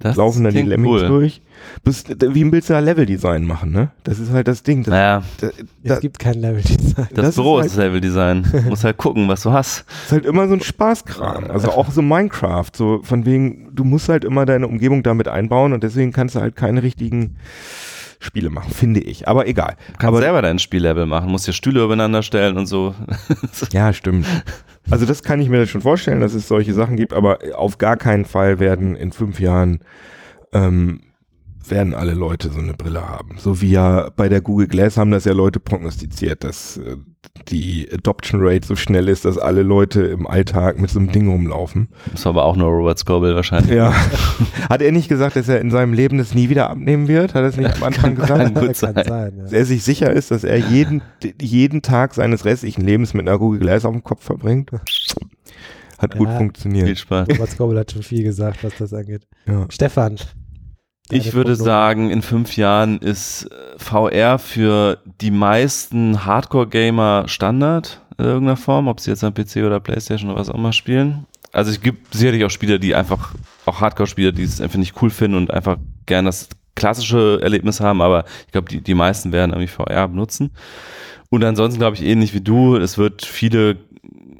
Das 0.00 0.16
laufen 0.16 0.44
dann 0.44 0.54
die 0.54 0.62
Lemmings 0.62 1.02
cool. 1.02 1.08
durch. 1.08 1.42
Bis, 1.82 2.04
wie 2.08 2.52
willst 2.52 2.68
du 2.70 2.74
da 2.74 2.78
Leveldesign 2.78 3.44
machen, 3.44 3.72
ne? 3.72 3.90
Das 4.04 4.20
ist 4.20 4.30
halt 4.30 4.46
das 4.46 4.62
Ding. 4.62 4.84
Das, 4.84 4.92
Naja, 4.92 5.22
da, 5.40 5.48
Es 5.48 5.54
da, 5.82 5.98
gibt 5.98 6.20
kein 6.20 6.34
Level-Design. 6.34 7.08
das, 7.12 7.24
das 7.26 7.34
Büro 7.34 7.58
ist 7.58 7.66
ist 7.66 7.76
das 7.78 7.84
Level-Design. 7.84 8.46
Du 8.52 8.60
musst 8.68 8.84
halt 8.84 8.96
gucken, 8.96 9.26
was 9.26 9.42
du 9.42 9.50
hast. 9.52 9.84
ist 10.04 10.12
halt 10.12 10.24
immer 10.24 10.46
so 10.46 10.54
ein 10.54 10.60
Spaßkram. 10.60 11.50
Also 11.50 11.70
auch 11.72 11.90
so 11.90 12.00
Minecraft, 12.00 12.70
so 12.74 13.00
von 13.02 13.26
wegen, 13.26 13.74
du 13.74 13.82
musst 13.82 14.08
halt 14.08 14.24
immer 14.24 14.46
deine 14.46 14.68
Umgebung 14.68 15.02
damit 15.02 15.26
einbauen 15.26 15.72
und 15.72 15.82
deswegen 15.82 16.12
kannst 16.12 16.36
du 16.36 16.40
halt 16.40 16.54
keine 16.54 16.82
richtigen 16.84 17.36
Spiele 18.20 18.50
machen, 18.50 18.72
finde 18.72 19.00
ich. 19.00 19.26
Aber 19.28 19.46
egal. 19.48 19.76
Du 19.88 19.92
kannst 19.94 20.04
Aber 20.04 20.18
selber 20.20 20.42
dein 20.42 20.58
Spiellevel 20.60 21.06
machen, 21.06 21.30
musst 21.30 21.46
dir 21.48 21.52
Stühle 21.52 21.82
übereinander 21.82 22.22
stellen 22.22 22.56
und 22.56 22.66
so. 22.66 22.94
Ja, 23.72 23.92
stimmt. 23.92 24.26
Also 24.90 25.04
das 25.04 25.22
kann 25.22 25.40
ich 25.40 25.50
mir 25.50 25.66
schon 25.66 25.82
vorstellen, 25.82 26.20
dass 26.20 26.32
es 26.32 26.48
solche 26.48 26.72
Sachen 26.72 26.96
gibt, 26.96 27.12
aber 27.12 27.38
auf 27.54 27.76
gar 27.76 27.96
keinen 27.96 28.24
Fall 28.24 28.58
werden 28.58 28.96
in 28.96 29.12
fünf 29.12 29.38
Jahren 29.38 29.80
ähm, 30.52 31.00
werden 31.66 31.94
alle 31.94 32.14
Leute 32.14 32.50
so 32.50 32.58
eine 32.58 32.72
Brille 32.72 33.06
haben. 33.06 33.36
So 33.38 33.60
wie 33.60 33.70
ja 33.70 34.10
bei 34.16 34.30
der 34.30 34.40
Google 34.40 34.66
Glass 34.66 34.96
haben 34.96 35.10
das 35.10 35.26
ja 35.26 35.32
Leute 35.32 35.60
prognostiziert, 35.60 36.42
dass 36.42 36.78
äh, 36.78 36.96
die 37.48 37.88
Adoption 37.92 38.40
Rate 38.42 38.66
so 38.66 38.76
schnell 38.76 39.08
ist, 39.08 39.24
dass 39.24 39.38
alle 39.38 39.62
Leute 39.62 40.02
im 40.02 40.26
Alltag 40.26 40.78
mit 40.80 40.90
so 40.90 40.98
einem 40.98 41.12
Ding 41.12 41.28
rumlaufen. 41.28 41.88
Das 42.12 42.24
war 42.24 42.30
aber 42.30 42.44
auch 42.44 42.56
nur 42.56 42.68
Robert 42.68 42.98
Scoble 42.98 43.34
wahrscheinlich. 43.34 43.74
Ja. 43.74 43.92
Hat 44.68 44.82
er 44.82 44.92
nicht 44.92 45.08
gesagt, 45.08 45.36
dass 45.36 45.48
er 45.48 45.60
in 45.60 45.70
seinem 45.70 45.92
Leben 45.92 46.18
das 46.18 46.34
nie 46.34 46.48
wieder 46.48 46.68
abnehmen 46.70 47.08
wird? 47.08 47.34
Hat 47.34 47.42
er 47.42 47.48
es 47.48 47.56
nicht 47.56 47.74
am 47.76 47.82
Anfang 47.82 48.14
gesagt? 48.16 48.28
Kann 48.38 48.54
gut 48.54 48.64
Kann 48.64 48.74
sein. 48.74 48.94
sein, 49.06 49.32
ja. 49.36 49.42
Dass 49.44 49.52
er 49.52 49.64
sich 49.64 49.82
sicher 49.84 50.12
ist, 50.12 50.30
dass 50.30 50.44
er 50.44 50.56
jeden, 50.58 51.02
jeden 51.40 51.82
Tag 51.82 52.14
seines 52.14 52.44
restlichen 52.44 52.82
Lebens 52.82 53.14
mit 53.14 53.28
einer 53.28 53.38
Google 53.38 53.60
Glass 53.60 53.84
auf 53.84 53.92
dem 53.92 54.04
Kopf 54.04 54.24
verbringt. 54.24 54.70
Hat 55.98 56.16
gut 56.16 56.26
Ja. 56.28 56.32
Viel 56.32 56.38
funktioniert. 56.38 56.98
Spaß. 56.98 57.28
Robert 57.30 57.50
Scoble 57.50 57.78
hat 57.80 57.92
schon 57.92 58.02
viel 58.02 58.22
gesagt, 58.22 58.62
was 58.62 58.72
das 58.78 58.92
angeht. 58.92 59.22
Ja. 59.46 59.66
Stefan. 59.70 60.16
Ich 61.10 61.32
würde 61.32 61.56
sagen, 61.56 62.10
in 62.10 62.22
fünf 62.22 62.56
Jahren 62.56 62.98
ist 62.98 63.44
äh, 63.44 63.78
VR 63.78 64.38
für 64.38 64.98
die 65.20 65.30
meisten 65.30 66.24
Hardcore-Gamer 66.26 67.24
Standard 67.26 68.02
in 68.18 68.24
irgendeiner 68.24 68.56
Form, 68.56 68.88
ob 68.88 69.00
sie 69.00 69.10
jetzt 69.10 69.24
am 69.24 69.32
PC 69.32 69.58
oder 69.58 69.80
Playstation 69.80 70.30
oder 70.30 70.40
was 70.40 70.50
auch 70.50 70.56
immer 70.56 70.72
spielen. 70.72 71.26
Also 71.52 71.70
es 71.70 71.80
gibt 71.80 72.14
sicherlich 72.14 72.44
auch 72.44 72.50
Spieler, 72.50 72.78
die 72.78 72.94
einfach, 72.94 73.34
auch 73.64 73.80
Hardcore-Spieler, 73.80 74.32
die 74.32 74.42
es 74.42 74.60
einfach 74.60 74.78
nicht 74.78 75.00
cool 75.00 75.10
finden 75.10 75.36
und 75.36 75.50
einfach 75.52 75.78
gern 76.06 76.26
das 76.26 76.48
klassische 76.74 77.40
Erlebnis 77.42 77.80
haben, 77.80 78.00
aber 78.02 78.24
ich 78.46 78.52
glaube, 78.52 78.68
die, 78.68 78.80
die 78.80 78.94
meisten 78.94 79.32
werden 79.32 79.50
irgendwie 79.52 79.68
VR 79.68 80.08
benutzen. 80.08 80.50
Und 81.30 81.44
ansonsten 81.44 81.78
glaube 81.78 81.96
ich 81.96 82.04
ähnlich 82.04 82.32
wie 82.32 82.40
du, 82.40 82.76
es 82.76 82.96
wird 82.96 83.24
viele 83.24 83.76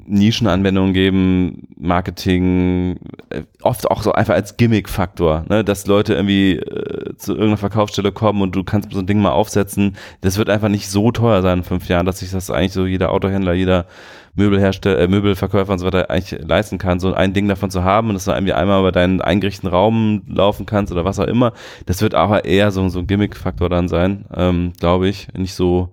Nischenanwendungen 0.09 0.93
geben, 0.93 1.67
Marketing, 1.77 2.97
äh, 3.29 3.43
oft 3.61 3.89
auch 3.89 4.01
so 4.01 4.11
einfach 4.11 4.33
als 4.33 4.57
Gimmick-Faktor, 4.57 5.45
ne? 5.47 5.63
dass 5.63 5.85
Leute 5.85 6.15
irgendwie 6.15 6.53
äh, 6.55 7.15
zu 7.15 7.33
irgendeiner 7.33 7.57
Verkaufsstelle 7.57 8.11
kommen 8.11 8.41
und 8.41 8.55
du 8.55 8.63
kannst 8.63 8.91
so 8.91 8.99
ein 8.99 9.05
Ding 9.05 9.21
mal 9.21 9.31
aufsetzen. 9.31 9.95
Das 10.21 10.37
wird 10.37 10.49
einfach 10.49 10.69
nicht 10.69 10.89
so 10.89 11.11
teuer 11.11 11.41
sein 11.41 11.59
in 11.59 11.63
fünf 11.63 11.87
Jahren, 11.87 12.05
dass 12.05 12.19
sich 12.19 12.31
das 12.31 12.49
eigentlich 12.49 12.73
so 12.73 12.85
jeder 12.85 13.11
Autohändler, 13.11 13.53
jeder 13.53 13.85
Möbelhersteller, 14.33 14.99
äh, 14.99 15.07
Möbelverkäufer 15.07 15.71
und 15.71 15.79
so 15.79 15.85
weiter 15.85 16.09
eigentlich 16.09 16.39
leisten 16.41 16.79
kann, 16.79 16.99
so 16.99 17.13
ein 17.13 17.33
Ding 17.33 17.47
davon 17.47 17.69
zu 17.69 17.83
haben 17.83 18.09
und 18.09 18.15
dass 18.15 18.25
du 18.25 18.31
irgendwie 18.31 18.53
einmal 18.53 18.79
über 18.79 18.91
deinen 18.91 19.21
eingerichteten 19.21 19.69
Raum 19.69 20.23
laufen 20.27 20.65
kannst 20.65 20.91
oder 20.91 21.05
was 21.05 21.19
auch 21.19 21.27
immer. 21.27 21.53
Das 21.85 22.01
wird 22.01 22.15
aber 22.15 22.45
eher 22.45 22.71
so, 22.71 22.87
so 22.89 22.99
ein 22.99 23.07
Gimmick-Faktor 23.07 23.69
dann 23.69 23.87
sein, 23.87 24.25
ähm, 24.35 24.73
glaube 24.79 25.07
ich. 25.07 25.27
Nicht 25.33 25.53
so, 25.53 25.89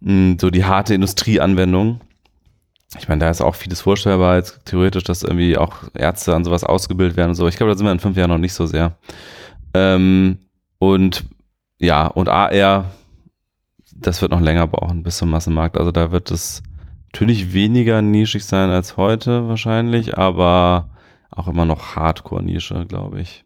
mh, 0.00 0.36
so 0.40 0.50
die 0.50 0.64
harte 0.64 0.94
Industrieanwendung. 0.94 2.00
Ich 2.98 3.08
meine, 3.08 3.20
da 3.20 3.30
ist 3.30 3.40
auch 3.40 3.54
vieles 3.54 3.80
vorstellbar, 3.80 4.36
jetzt 4.36 4.64
theoretisch, 4.64 5.04
dass 5.04 5.22
irgendwie 5.22 5.56
auch 5.56 5.84
Ärzte 5.94 6.34
an 6.34 6.44
sowas 6.44 6.64
ausgebildet 6.64 7.16
werden 7.16 7.30
und 7.30 7.34
so. 7.34 7.48
Ich 7.48 7.56
glaube, 7.56 7.72
da 7.72 7.78
sind 7.78 7.86
wir 7.86 7.92
in 7.92 8.00
fünf 8.00 8.16
Jahren 8.16 8.30
noch 8.30 8.38
nicht 8.38 8.54
so 8.54 8.66
sehr. 8.66 8.96
Ähm, 9.74 10.38
und 10.78 11.24
ja, 11.78 12.06
und 12.06 12.28
AR, 12.28 12.90
das 13.94 14.20
wird 14.22 14.32
noch 14.32 14.40
länger 14.40 14.66
brauchen 14.66 15.02
bis 15.02 15.18
zum 15.18 15.30
Massenmarkt. 15.30 15.78
Also 15.78 15.92
da 15.92 16.10
wird 16.10 16.30
es 16.30 16.62
natürlich 17.12 17.52
weniger 17.52 18.02
nischig 18.02 18.44
sein 18.44 18.70
als 18.70 18.96
heute 18.96 19.48
wahrscheinlich, 19.48 20.18
aber 20.18 20.90
auch 21.30 21.48
immer 21.48 21.64
noch 21.64 21.96
Hardcore-Nische, 21.96 22.86
glaube 22.86 23.20
ich. 23.20 23.45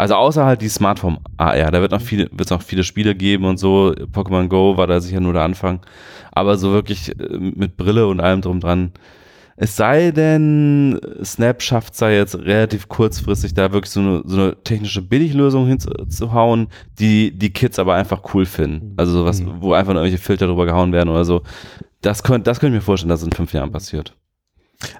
Also 0.00 0.14
außer 0.14 0.46
halt 0.46 0.62
die 0.62 0.68
Smartphone 0.70 1.18
AR, 1.36 1.70
da 1.70 1.80
wird 1.82 1.92
noch 1.92 2.00
viele, 2.00 2.24
wird 2.30 2.46
es 2.46 2.50
noch 2.50 2.62
viele 2.62 2.84
Spiele 2.84 3.14
geben 3.14 3.44
und 3.44 3.58
so. 3.58 3.92
Pokémon 4.12 4.48
Go 4.48 4.76
war 4.78 4.86
da 4.86 4.98
sicher 4.98 5.20
nur 5.20 5.34
der 5.34 5.42
Anfang. 5.42 5.80
Aber 6.32 6.56
so 6.56 6.72
wirklich 6.72 7.10
äh, 7.20 7.36
mit 7.38 7.76
Brille 7.76 8.06
und 8.06 8.18
allem 8.20 8.40
drum 8.40 8.60
dran. 8.60 8.92
Es 9.56 9.76
sei 9.76 10.10
denn, 10.10 10.98
Snap 11.22 11.60
schafft 11.60 11.92
es 11.92 11.98
da 11.98 12.08
jetzt 12.08 12.34
relativ 12.34 12.88
kurzfristig, 12.88 13.52
da 13.52 13.72
wirklich 13.74 13.90
so 13.90 14.00
eine, 14.00 14.22
so 14.24 14.40
eine 14.40 14.56
technische 14.64 15.02
Billiglösung 15.02 15.66
hinzuhauen, 15.66 16.68
die 16.98 17.36
die 17.36 17.50
Kids 17.52 17.78
aber 17.78 17.94
einfach 17.94 18.22
cool 18.32 18.46
finden. 18.46 18.94
Also 18.96 19.12
sowas, 19.12 19.42
Mhm. 19.42 19.56
wo 19.60 19.74
einfach 19.74 19.92
irgendwelche 19.92 20.16
Filter 20.16 20.46
drüber 20.46 20.64
gehauen 20.64 20.92
werden 20.94 21.10
oder 21.10 21.26
so. 21.26 21.42
Das 22.00 22.22
könnte 22.22 22.44
das 22.48 22.58
könnte 22.58 22.74
ich 22.74 22.80
mir 22.80 22.84
vorstellen, 22.86 23.10
dass 23.10 23.20
es 23.20 23.26
in 23.26 23.32
fünf 23.32 23.52
Jahren 23.52 23.70
passiert. 23.70 24.14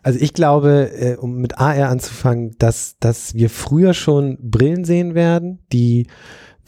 Also 0.03 0.19
ich 0.21 0.35
glaube, 0.35 0.91
äh, 0.93 1.17
um 1.17 1.37
mit 1.37 1.59
AR 1.59 1.89
anzufangen, 1.89 2.55
dass, 2.59 2.97
dass 3.01 3.35
wir 3.35 3.51
früher 3.51 3.95
schon 3.95 4.39
Brillen 4.41 4.85
sehen 4.85 5.15
werden, 5.15 5.61
die 5.73 6.07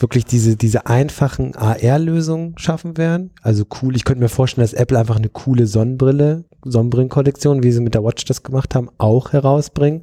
wirklich 0.03 0.25
diese, 0.25 0.57
diese 0.57 0.87
einfachen 0.87 1.55
AR-Lösungen 1.55 2.59
schaffen 2.59 2.97
werden. 2.97 3.31
Also 3.41 3.65
cool, 3.81 3.95
ich 3.97 4.05
könnte 4.05 4.23
mir 4.23 4.29
vorstellen, 4.29 4.65
dass 4.65 4.75
Apple 4.75 4.99
einfach 4.99 5.17
eine 5.17 5.29
coole 5.29 5.67
Sonnenbrille, 5.67 6.45
Sonnenbrillenkollektion, 6.65 7.63
wie 7.63 7.73
sie 7.73 7.81
mit 7.81 7.95
der 7.95 8.05
Watch 8.05 8.25
das 8.25 8.43
gemacht 8.43 8.75
haben, 8.75 8.91
auch 8.99 9.33
herausbringen. 9.33 10.03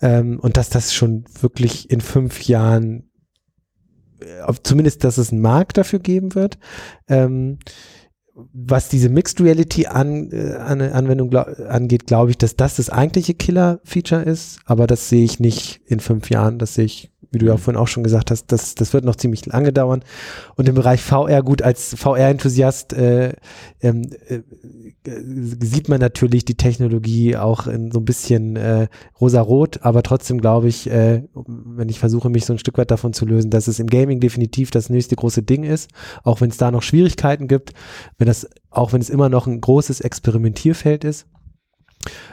Ähm, 0.00 0.38
und 0.40 0.56
dass 0.56 0.68
das 0.68 0.94
schon 0.94 1.24
wirklich 1.40 1.90
in 1.90 2.00
fünf 2.00 2.42
Jahren, 2.44 3.10
äh, 4.20 4.52
zumindest, 4.62 5.04
dass 5.04 5.18
es 5.18 5.32
einen 5.32 5.40
Markt 5.40 5.78
dafür 5.78 6.00
geben 6.00 6.34
wird. 6.34 6.58
Ähm, 7.08 7.58
was 8.34 8.88
diese 8.88 9.08
Mixed 9.08 9.40
Reality 9.40 9.86
an, 9.86 10.30
äh, 10.32 10.54
an, 10.54 10.80
Anwendung 10.80 11.30
glaub, 11.30 11.48
angeht, 11.68 12.06
glaube 12.06 12.30
ich, 12.30 12.38
dass 12.38 12.56
das 12.56 12.76
das 12.76 12.90
eigentliche 12.90 13.34
Killer-Feature 13.34 14.22
ist, 14.22 14.60
aber 14.64 14.86
das 14.86 15.08
sehe 15.08 15.24
ich 15.24 15.40
nicht 15.40 15.80
in 15.86 16.00
fünf 16.00 16.30
Jahren, 16.30 16.58
das 16.58 16.74
sehe 16.74 16.84
ich, 16.84 17.09
wie 17.30 17.38
du 17.38 17.46
ja 17.46 17.56
vorhin 17.56 17.80
auch 17.80 17.88
schon 17.88 18.02
gesagt 18.02 18.30
hast, 18.30 18.46
das, 18.52 18.74
das 18.74 18.92
wird 18.92 19.04
noch 19.04 19.16
ziemlich 19.16 19.46
lange 19.46 19.72
dauern. 19.72 20.02
Und 20.56 20.68
im 20.68 20.74
Bereich 20.74 21.02
VR, 21.02 21.42
gut, 21.42 21.62
als 21.62 21.94
VR-Enthusiast 21.94 22.92
äh, 22.92 23.34
ähm, 23.80 24.10
äh, 24.28 24.40
sieht 25.04 25.88
man 25.88 26.00
natürlich 26.00 26.44
die 26.44 26.56
Technologie 26.56 27.36
auch 27.36 27.66
in 27.66 27.90
so 27.90 28.00
ein 28.00 28.04
bisschen 28.04 28.56
äh, 28.56 28.88
rosa-rot, 29.20 29.80
aber 29.82 30.02
trotzdem 30.02 30.40
glaube 30.40 30.68
ich, 30.68 30.90
äh, 30.90 31.22
wenn 31.34 31.88
ich 31.88 31.98
versuche, 31.98 32.30
mich 32.30 32.44
so 32.44 32.52
ein 32.52 32.58
Stück 32.58 32.78
weit 32.78 32.90
davon 32.90 33.12
zu 33.12 33.26
lösen, 33.26 33.50
dass 33.50 33.68
es 33.68 33.78
im 33.78 33.86
Gaming 33.86 34.20
definitiv 34.20 34.70
das 34.70 34.90
nächste 34.90 35.16
große 35.16 35.42
Ding 35.42 35.64
ist, 35.64 35.90
auch 36.24 36.40
wenn 36.40 36.50
es 36.50 36.56
da 36.56 36.70
noch 36.70 36.82
Schwierigkeiten 36.82 37.48
gibt, 37.48 37.72
wenn 38.18 38.26
das, 38.26 38.48
auch 38.70 38.92
wenn 38.92 39.00
es 39.00 39.10
immer 39.10 39.28
noch 39.28 39.46
ein 39.46 39.60
großes 39.60 40.00
Experimentierfeld 40.00 41.04
ist. 41.04 41.26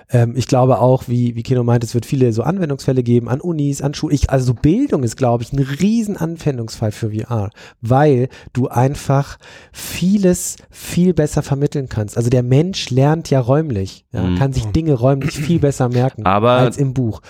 Ähm, 0.10 0.34
ich 0.38 0.48
glaube 0.48 0.80
auch, 0.80 1.04
wie, 1.08 1.36
wie 1.36 1.44
Keno 1.44 1.64
meint, 1.64 1.84
es 1.84 1.94
wird 1.94 2.06
viele 2.06 2.32
so 2.32 2.42
Anwendungsfälle 2.44 3.04
geben 3.04 3.28
an 3.28 3.42
Unis, 3.42 3.82
an 3.82 3.94
Schulen. 3.94 4.16
Ich, 4.16 4.30
also 4.30 4.54
Bildung 4.54 5.04
ist, 5.04 5.18
glaube 5.18 5.44
ich, 5.44 5.52
ein 5.52 5.60
riesen 5.60 6.16
Anwendungsfall 6.16 6.92
für 6.94 7.12
VR, 7.12 7.50
weil 7.82 8.30
du 8.54 8.68
einfach 8.70 9.38
vieles 9.74 10.56
viel 10.70 11.14
besser 11.14 11.44
vermitteln 11.44 11.90
kannst. 11.90 12.16
Also 12.18 12.30
der 12.30 12.44
Mensch 12.44 12.90
lernt 12.90 13.30
ja 13.30 13.40
räumlich, 13.42 14.06
ja, 14.14 14.24
Mhm. 14.24 14.38
kann 14.38 14.54
sich 14.54 14.66
Dinge 14.68 14.94
räumlich 14.94 15.36
viel 15.38 15.60
besser 15.60 15.90
merken 15.90 16.26
Aber- 16.26 16.52
als 16.54 16.78
im 16.78 16.94
Buch. 16.94 17.22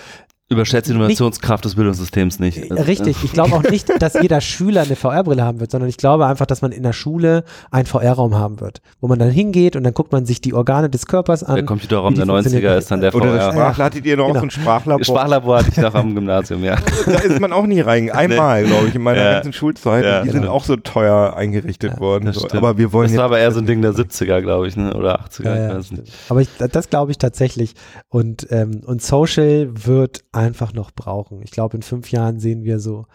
Überschätzt 0.50 0.88
die 0.88 0.94
Innovationskraft 0.94 1.64
des 1.66 1.74
Bildungssystems 1.74 2.38
nicht. 2.38 2.70
Äh, 2.70 2.72
Richtig, 2.82 3.22
ich 3.22 3.32
glaube 3.32 3.54
auch 3.54 3.62
nicht, 3.64 3.90
dass 4.00 4.14
jeder 4.14 4.40
Schüler 4.40 4.80
eine 4.82 4.96
VR-Brille 4.96 5.42
haben 5.42 5.60
wird, 5.60 5.70
sondern 5.70 5.90
ich 5.90 5.98
glaube 5.98 6.24
einfach, 6.26 6.46
dass 6.46 6.62
man 6.62 6.72
in 6.72 6.82
der 6.82 6.94
Schule 6.94 7.44
einen 7.70 7.84
VR-Raum 7.84 8.34
haben 8.34 8.58
wird, 8.60 8.80
wo 9.02 9.08
man 9.08 9.18
dann 9.18 9.30
hingeht 9.30 9.76
und 9.76 9.84
dann 9.84 9.92
guckt 9.92 10.10
man 10.10 10.24
sich 10.24 10.40
die 10.40 10.54
Organe 10.54 10.88
des 10.88 11.04
Körpers 11.06 11.44
an. 11.44 11.56
Der 11.56 11.64
Computerraum 11.66 12.14
der 12.14 12.24
90er 12.24 12.32
funktionieren. 12.42 12.78
ist 12.78 12.90
dann 12.90 13.00
der 13.02 13.14
Oder 13.14 13.34
das 13.34 13.44
VR. 13.44 13.52
Sprachler, 13.52 13.84
hattet 13.84 14.06
ihr 14.06 14.16
noch 14.16 14.28
Genau. 14.28 14.38
so 14.40 14.46
ein 14.46 14.50
Sprachlabor? 14.50 15.04
Sprachlabor 15.04 15.58
hatte 15.58 15.68
ich 15.70 15.76
noch 15.76 15.94
am 15.94 16.14
Gymnasium, 16.14 16.64
ja. 16.64 16.76
da 17.04 17.12
ist 17.18 17.40
man 17.40 17.52
auch 17.52 17.66
nie 17.66 17.80
rein. 17.82 18.10
Einmal, 18.18 18.64
glaube 18.64 18.88
ich, 18.88 18.94
in 18.94 19.02
meiner 19.02 19.22
Ja. 19.22 19.32
ganzen 19.34 19.52
Schulzeit. 19.52 20.02
Ja. 20.04 20.22
die 20.22 20.30
sind 20.30 20.40
Genau. 20.40 20.52
auch 20.54 20.64
so 20.64 20.76
teuer 20.76 21.34
eingerichtet 21.36 21.92
Ja, 21.92 22.00
worden. 22.00 22.24
das 22.24 22.36
So. 22.36 22.46
stimmt. 22.46 22.54
Aber 22.62 22.78
wir 22.78 22.92
wollen 22.94 23.08
Das 23.08 23.18
war 23.18 23.24
aber 23.26 23.38
eher 23.38 23.52
so 23.52 23.58
ein 23.60 23.66
Ding 23.66 23.82
der 23.82 23.92
70er, 23.92 24.40
glaube 24.40 24.66
ich, 24.66 24.76
ne? 24.76 24.94
oder 24.94 25.20
80er, 25.20 25.44
Ja, 25.44 25.54
ich 25.54 25.60
ja, 25.72 25.76
weiß 25.78 25.90
nicht. 25.92 26.12
Aber 26.30 26.40
ich, 26.40 26.48
das 26.56 26.88
glaube 26.88 27.10
ich 27.10 27.18
tatsächlich. 27.18 27.74
Und, 28.08 28.46
ähm, 28.50 28.80
und 28.86 29.02
Social 29.02 29.68
wird 29.74 30.20
einfach 30.38 30.72
noch 30.72 30.90
brauchen. 30.92 31.42
Ich 31.42 31.50
glaube, 31.50 31.76
in 31.76 31.82
fünf 31.82 32.10
Jahren 32.10 32.38
sehen 32.40 32.64
wir 32.64 32.78
so 32.80 33.06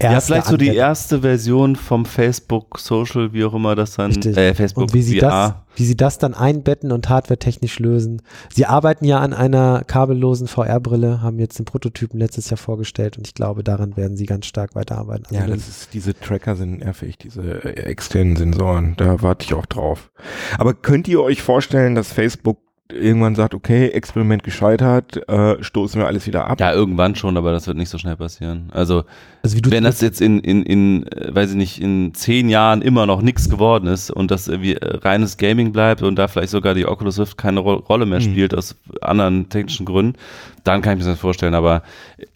Ja, 0.00 0.18
vielleicht 0.20 0.46
so 0.46 0.56
die 0.56 0.70
Anwendung. 0.70 0.76
erste 0.88 1.20
Version 1.20 1.76
vom 1.76 2.06
Facebook 2.06 2.78
Social, 2.78 3.34
wie 3.34 3.44
auch 3.44 3.52
immer 3.52 3.74
das 3.74 3.94
dann, 3.96 4.06
Richtig. 4.12 4.34
äh, 4.36 4.54
Facebook 4.54 4.84
Und 4.84 4.94
wie 4.94 5.02
sie, 5.02 5.18
das, 5.18 5.30
VR. 5.32 5.66
wie 5.74 5.84
sie 5.84 5.96
das 5.98 6.16
dann 6.16 6.32
einbetten 6.32 6.92
und 6.92 7.10
hardwaretechnisch 7.10 7.78
lösen. 7.78 8.22
Sie 8.54 8.64
arbeiten 8.64 9.04
ja 9.04 9.18
an 9.20 9.34
einer 9.34 9.84
kabellosen 9.86 10.48
VR-Brille, 10.48 11.20
haben 11.20 11.38
jetzt 11.38 11.58
den 11.58 11.66
Prototypen 11.66 12.18
letztes 12.18 12.48
Jahr 12.48 12.56
vorgestellt 12.56 13.18
und 13.18 13.26
ich 13.26 13.34
glaube, 13.34 13.62
daran 13.62 13.98
werden 13.98 14.16
sie 14.16 14.24
ganz 14.24 14.46
stark 14.46 14.74
weiterarbeiten. 14.74 15.26
Also 15.26 15.40
Ja, 15.40 15.46
das 15.46 15.68
ist, 15.68 15.92
diese 15.92 16.14
Tracker 16.18 16.56
sind 16.56 16.78
nervig, 16.78 17.18
diese 17.18 17.42
äh, 17.62 17.80
externen 17.82 18.36
Sensoren, 18.36 18.94
da 18.96 19.20
warte 19.20 19.44
ich 19.44 19.52
auch 19.52 19.66
drauf. 19.66 20.10
Aber 20.56 20.72
könnt 20.72 21.06
ihr 21.06 21.20
euch 21.22 21.42
vorstellen, 21.42 21.94
dass 21.94 22.12
Facebook 22.12 22.58
irgendwann 22.92 23.34
sagt, 23.34 23.54
okay, 23.54 23.88
Experiment 23.88 24.42
gescheitert, 24.44 25.28
äh, 25.28 25.62
stoßen 25.62 26.00
wir 26.00 26.06
alles 26.06 26.26
wieder 26.26 26.46
ab? 26.46 26.60
Ja, 26.60 26.72
irgendwann 26.72 27.14
schon, 27.14 27.36
aber 27.36 27.52
das 27.52 27.66
wird 27.66 27.76
nicht 27.76 27.88
so 27.88 27.98
schnell 27.98 28.16
passieren. 28.16 28.70
Also, 28.72 29.04
also 29.42 29.56
wie 29.56 29.62
du 29.62 29.70
wenn 29.70 29.84
das 29.84 30.00
jetzt 30.00 30.20
in, 30.20 30.40
in, 30.40 30.62
in, 30.62 31.06
äh, 31.08 31.34
weiß 31.34 31.50
ich 31.50 31.56
nicht, 31.56 31.80
in 31.80 32.14
zehn 32.14 32.48
Jahren 32.48 32.82
immer 32.82 33.06
noch 33.06 33.22
nichts 33.22 33.50
geworden 33.50 33.86
ist 33.86 34.10
und 34.10 34.30
das 34.30 34.48
irgendwie 34.48 34.74
äh, 34.74 34.96
reines 34.98 35.36
Gaming 35.36 35.72
bleibt 35.72 36.02
und 36.02 36.16
da 36.16 36.28
vielleicht 36.28 36.50
sogar 36.50 36.74
die 36.74 36.86
Oculus 36.86 37.18
Rift 37.18 37.36
keine 37.36 37.60
Ro 37.60 37.74
Rolle 37.74 38.06
mehr 38.06 38.20
Mhm. 38.20 38.24
spielt 38.24 38.54
aus 38.54 38.76
anderen 39.00 39.48
technischen 39.48 39.86
Gründen, 39.86 40.18
dann 40.64 40.82
kann 40.82 40.98
ich 40.98 41.04
mir 41.04 41.10
das 41.10 41.18
vorstellen. 41.20 41.54
Aber 41.54 41.82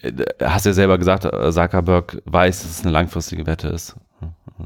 äh, 0.01 0.11
hast 0.43 0.65
ja 0.65 0.73
selber 0.73 0.97
gesagt, 0.97 1.25
äh, 1.25 1.51
Zuckerberg 1.51 2.21
weiß, 2.25 2.61
dass 2.61 2.71
es 2.71 2.81
eine 2.83 2.91
langfristige 2.91 3.45
Wette 3.45 3.69
ist. 3.69 3.95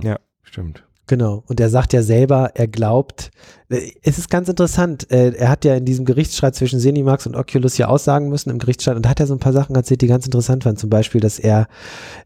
Ja, 0.02 0.18
stimmt. 0.44 0.84
Genau. 1.08 1.44
Und 1.48 1.60
er 1.60 1.70
sagt 1.70 1.94
ja 1.94 2.02
selber, 2.02 2.52
er 2.56 2.68
glaubt, 2.68 3.30
äh, 3.30 3.55
es 3.70 4.20
ist 4.20 4.30
ganz 4.30 4.48
interessant, 4.48 5.10
äh, 5.12 5.32
er 5.32 5.50
hat 5.50 5.66
ja 5.66 5.76
in 5.76 5.86
diesem 5.86 6.06
Gerichtsstreit 6.06 6.54
zwischen 6.56 6.80
Zenimax 6.80 7.26
und 7.26 7.36
Oculus 7.36 7.78
ja 7.80 7.88
aussagen 7.88 8.30
müssen 8.30 8.52
im 8.52 8.60
Gerichtsstreit 8.60 8.96
und 8.96 9.08
hat 9.10 9.20
er 9.20 9.26
so 9.26 9.34
ein 9.34 9.40
paar 9.40 9.54
Sachen 9.54 9.76
erzählt, 9.76 10.02
die 10.02 10.08
ganz 10.08 10.26
interessant 10.26 10.66
waren. 10.66 10.78
Zum 10.78 10.90
Beispiel, 10.92 11.20
dass 11.20 11.40
er, 11.40 11.68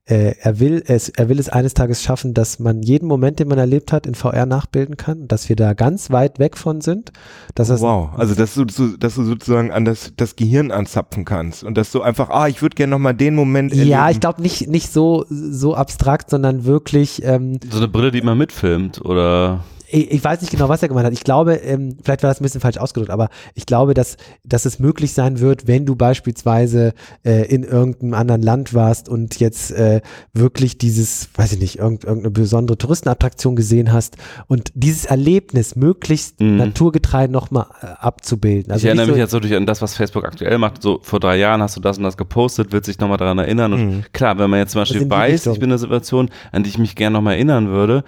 äh, 0.06 0.34
er 0.42 0.60
will 0.60 0.84
es, 0.86 1.08
er 1.10 1.30
will 1.30 1.40
es 1.40 1.48
eines 1.48 1.74
Tages 1.74 2.04
schaffen, 2.04 2.34
dass 2.34 2.60
man 2.60 2.82
jeden 2.82 3.08
Moment, 3.08 3.40
den 3.40 3.48
man 3.48 3.58
erlebt 3.58 3.94
hat, 3.94 4.06
in 4.06 4.16
VR 4.16 4.46
nachbilden 4.46 4.98
kann, 4.98 5.28
dass 5.30 5.48
wir 5.48 5.56
da 5.56 5.74
ganz 5.74 6.12
weit 6.12 6.40
weg 6.40 6.58
von 6.58 6.82
sind. 6.82 7.12
Dass 7.56 7.70
das 7.70 7.80
Wow, 7.80 8.10
also 8.18 8.36
dass 8.36 8.54
du, 8.56 8.66
so- 8.70 8.98
dass 8.98 9.16
du 9.16 9.24
sozusagen 9.24 9.72
an 9.72 9.86
das, 9.86 10.12
das 10.18 10.36
Gehirn 10.36 10.72
anzapfen 10.72 11.24
kannst 11.24 11.64
und 11.64 11.78
dass 11.78 11.92
du 11.92 12.02
einfach, 12.02 12.30
ah, 12.32 12.48
ich 12.50 12.62
würde 12.62 12.76
gerne 12.76 12.92
nochmal 12.92 13.14
den 13.14 13.36
Moment 13.36 13.74
ja, 13.74 13.80
erleben. 14.02 14.12
ich 14.12 14.20
glaube 14.20 14.42
nicht, 14.42 14.68
nicht 14.68 14.92
so, 14.92 15.26
so 15.30 15.74
abstrakt, 15.76 16.30
sondern 16.30 16.66
wirklich, 16.66 17.24
ähm, 17.24 17.60
So 17.72 17.78
eine 17.78 17.88
Brille, 17.88 18.12
die 18.12 18.22
man 18.22 18.38
mitfilmt 18.38 19.04
oder 19.06 19.64
ich, 19.92 20.24
weiß 20.24 20.42
nicht 20.42 20.52
genau, 20.52 20.70
was 20.70 20.82
er 20.82 20.88
gemeint 20.88 21.06
hat. 21.08 21.14
Ich 21.14 21.24
glaube, 21.24 21.56
ähm, 21.56 21.98
vielleicht 22.04 22.24
war 22.24 22.30
das 22.30 22.40
ein 22.40 22.44
bisschen 22.44 22.62
falsch 22.62 22.78
ausgedrückt, 22.78 23.12
aber 23.12 23.30
ich 23.56 23.66
glaube, 23.66 23.94
dass, 23.94 24.18
dass 24.44 24.66
es 24.66 24.80
möglich 24.80 25.14
sein 25.14 25.40
wird, 25.40 25.68
wenn 25.68 25.86
du 25.86 25.96
beispielsweise 25.96 26.94
äh, 27.26 27.46
in 27.54 27.64
irgendeinem 27.64 28.14
anderen 28.14 28.42
Land 28.42 28.74
warst 28.74 29.10
und 29.10 29.40
jetzt 29.40 29.72
äh, 29.72 30.02
wirklich 30.34 30.78
dieses, 30.78 31.30
weiß 31.36 31.54
ich 31.54 31.60
nicht, 31.60 31.80
irgend, 31.80 32.04
irgendeine 32.04 32.32
besondere 32.32 32.78
Touristenattraktion 32.78 33.56
gesehen 33.56 33.92
hast 33.92 34.18
und 34.48 34.72
dieses 34.76 35.06
Erlebnis 35.06 35.76
möglichst 35.76 36.40
Mhm. 36.40 36.58
naturgetreu 36.58 37.28
nochmal 37.28 37.66
äh, 37.82 37.88
abzubilden. 37.88 38.72
Also 38.72 38.84
ich 38.84 38.86
erinnere 38.88 39.06
nicht 39.08 39.12
mich 39.14 39.18
so, 39.18 39.22
jetzt 39.24 39.34
natürlich 39.34 39.58
an 39.58 39.66
das, 39.66 39.82
was 39.82 39.96
Facebook 39.96 40.26
aktuell 40.26 40.58
macht. 40.58 40.82
So 40.82 41.00
vor 41.02 41.20
drei 41.20 41.38
Jahren 41.38 41.62
hast 41.62 41.76
du 41.76 41.82
das 41.82 41.98
und 41.98 42.04
das 42.04 42.18
gepostet, 42.18 42.72
wird 42.72 42.86
sich 42.86 43.00
nochmal 43.00 43.18
daran 43.18 43.40
erinnern. 43.40 43.74
Und 43.74 43.86
Mhm. 43.90 44.04
klar, 44.14 44.38
wenn 44.38 44.50
man 44.50 44.60
jetzt 44.60 44.72
zum 44.74 44.82
Beispiel 44.82 45.10
weiß, 45.10 45.34
Richtung. 45.34 45.54
ich 45.54 45.60
bin 45.60 45.70
in 45.70 45.72
einer 45.74 45.80
Situation, 45.80 46.30
an 46.52 46.64
die 46.64 46.70
ich 46.70 46.78
mich 46.78 46.96
gerne 46.96 47.14
nochmal 47.16 47.36
erinnern 47.36 47.70
würde, 47.70 48.04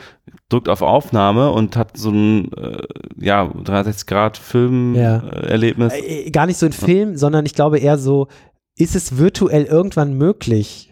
drückt 0.49 0.69
auf 0.69 0.81
Aufnahme 0.81 1.51
und 1.51 1.70
hat 1.76 1.98
so 1.98 2.10
ein 2.11 2.52
äh, 2.53 2.81
ja, 3.19 3.45
360 3.48 4.07
Grad 4.07 4.38
Ja. 4.38 4.43
Film-Erlebnis. 4.43 5.93
äh, 5.93 6.30
gar 6.31 6.45
nicht 6.45 6.57
so 6.57 6.65
in 6.65 6.72
Film, 6.73 7.18
sondern 7.18 7.45
ich 7.45 7.53
glaube 7.53 7.80
eher 7.80 7.98
so, 7.98 8.27
ist 8.76 8.95
es 8.95 9.18
virtuell 9.18 9.65
irgendwann 9.65 10.14
möglich, 10.18 10.88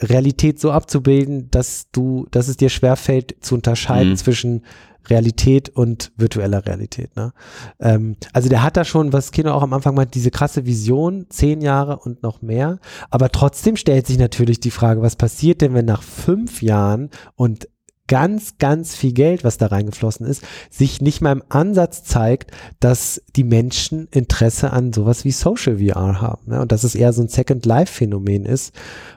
Realität 0.00 0.58
so 0.58 0.72
abzubilden, 0.72 1.48
dass 1.50 1.90
du, 1.92 2.26
dass 2.32 2.48
es 2.48 2.56
dir 2.56 2.68
schwerfällt 2.70 3.36
zu 3.40 3.54
unterscheiden 3.54 4.12
Mhm. 4.12 4.16
zwischen 4.16 4.64
Realität 5.08 5.68
und 5.68 6.12
virtueller 6.16 6.64
Realität. 6.66 7.14
Ne? 7.16 7.32
Ähm, 7.80 8.16
also 8.32 8.48
der 8.48 8.62
hat 8.62 8.76
da 8.76 8.84
schon, 8.84 9.12
was 9.12 9.32
Kino 9.32 9.50
auch 9.52 9.62
am 9.62 9.72
Anfang 9.72 9.94
meint, 9.94 10.14
diese 10.14 10.30
krasse 10.30 10.64
Vision, 10.64 11.26
zehn 11.28 11.60
Jahre 11.60 11.98
und 11.98 12.22
noch 12.22 12.40
mehr. 12.40 12.78
Aber 13.10 13.28
trotzdem 13.30 13.76
stellt 13.76 14.06
sich 14.06 14.18
natürlich 14.18 14.60
die 14.60 14.70
Frage, 14.70 15.02
was 15.02 15.16
passiert 15.16 15.60
denn, 15.60 15.74
wenn 15.74 15.86
nach 15.86 16.02
fünf 16.02 16.62
Jahren 16.62 17.10
und 17.34 17.68
ganz, 18.08 18.58
ganz 18.58 18.94
viel 18.94 19.12
Geld, 19.12 19.44
was 19.44 19.58
da 19.58 19.66
reingeflossen 19.66 20.26
ist, 20.26 20.44
sich 20.70 21.00
nicht 21.00 21.20
mal 21.20 21.32
im 21.32 21.42
Ansatz 21.48 22.02
zeigt, 22.04 22.50
dass 22.80 23.22
die 23.36 23.44
Menschen 23.44 24.08
Interesse 24.10 24.72
an 24.72 24.92
sowas 24.92 25.24
wie 25.24 25.30
Social 25.30 25.78
VR 25.78 26.20
haben. 26.20 26.50
Ne? 26.50 26.60
Und 26.60 26.72
dass 26.72 26.84
es 26.84 26.94
eher 26.94 27.12
so 27.12 27.22
ein 27.22 27.28
Second 27.28 27.64
Life 27.64 27.92
Phänomen 27.92 28.44
ist, 28.44 28.74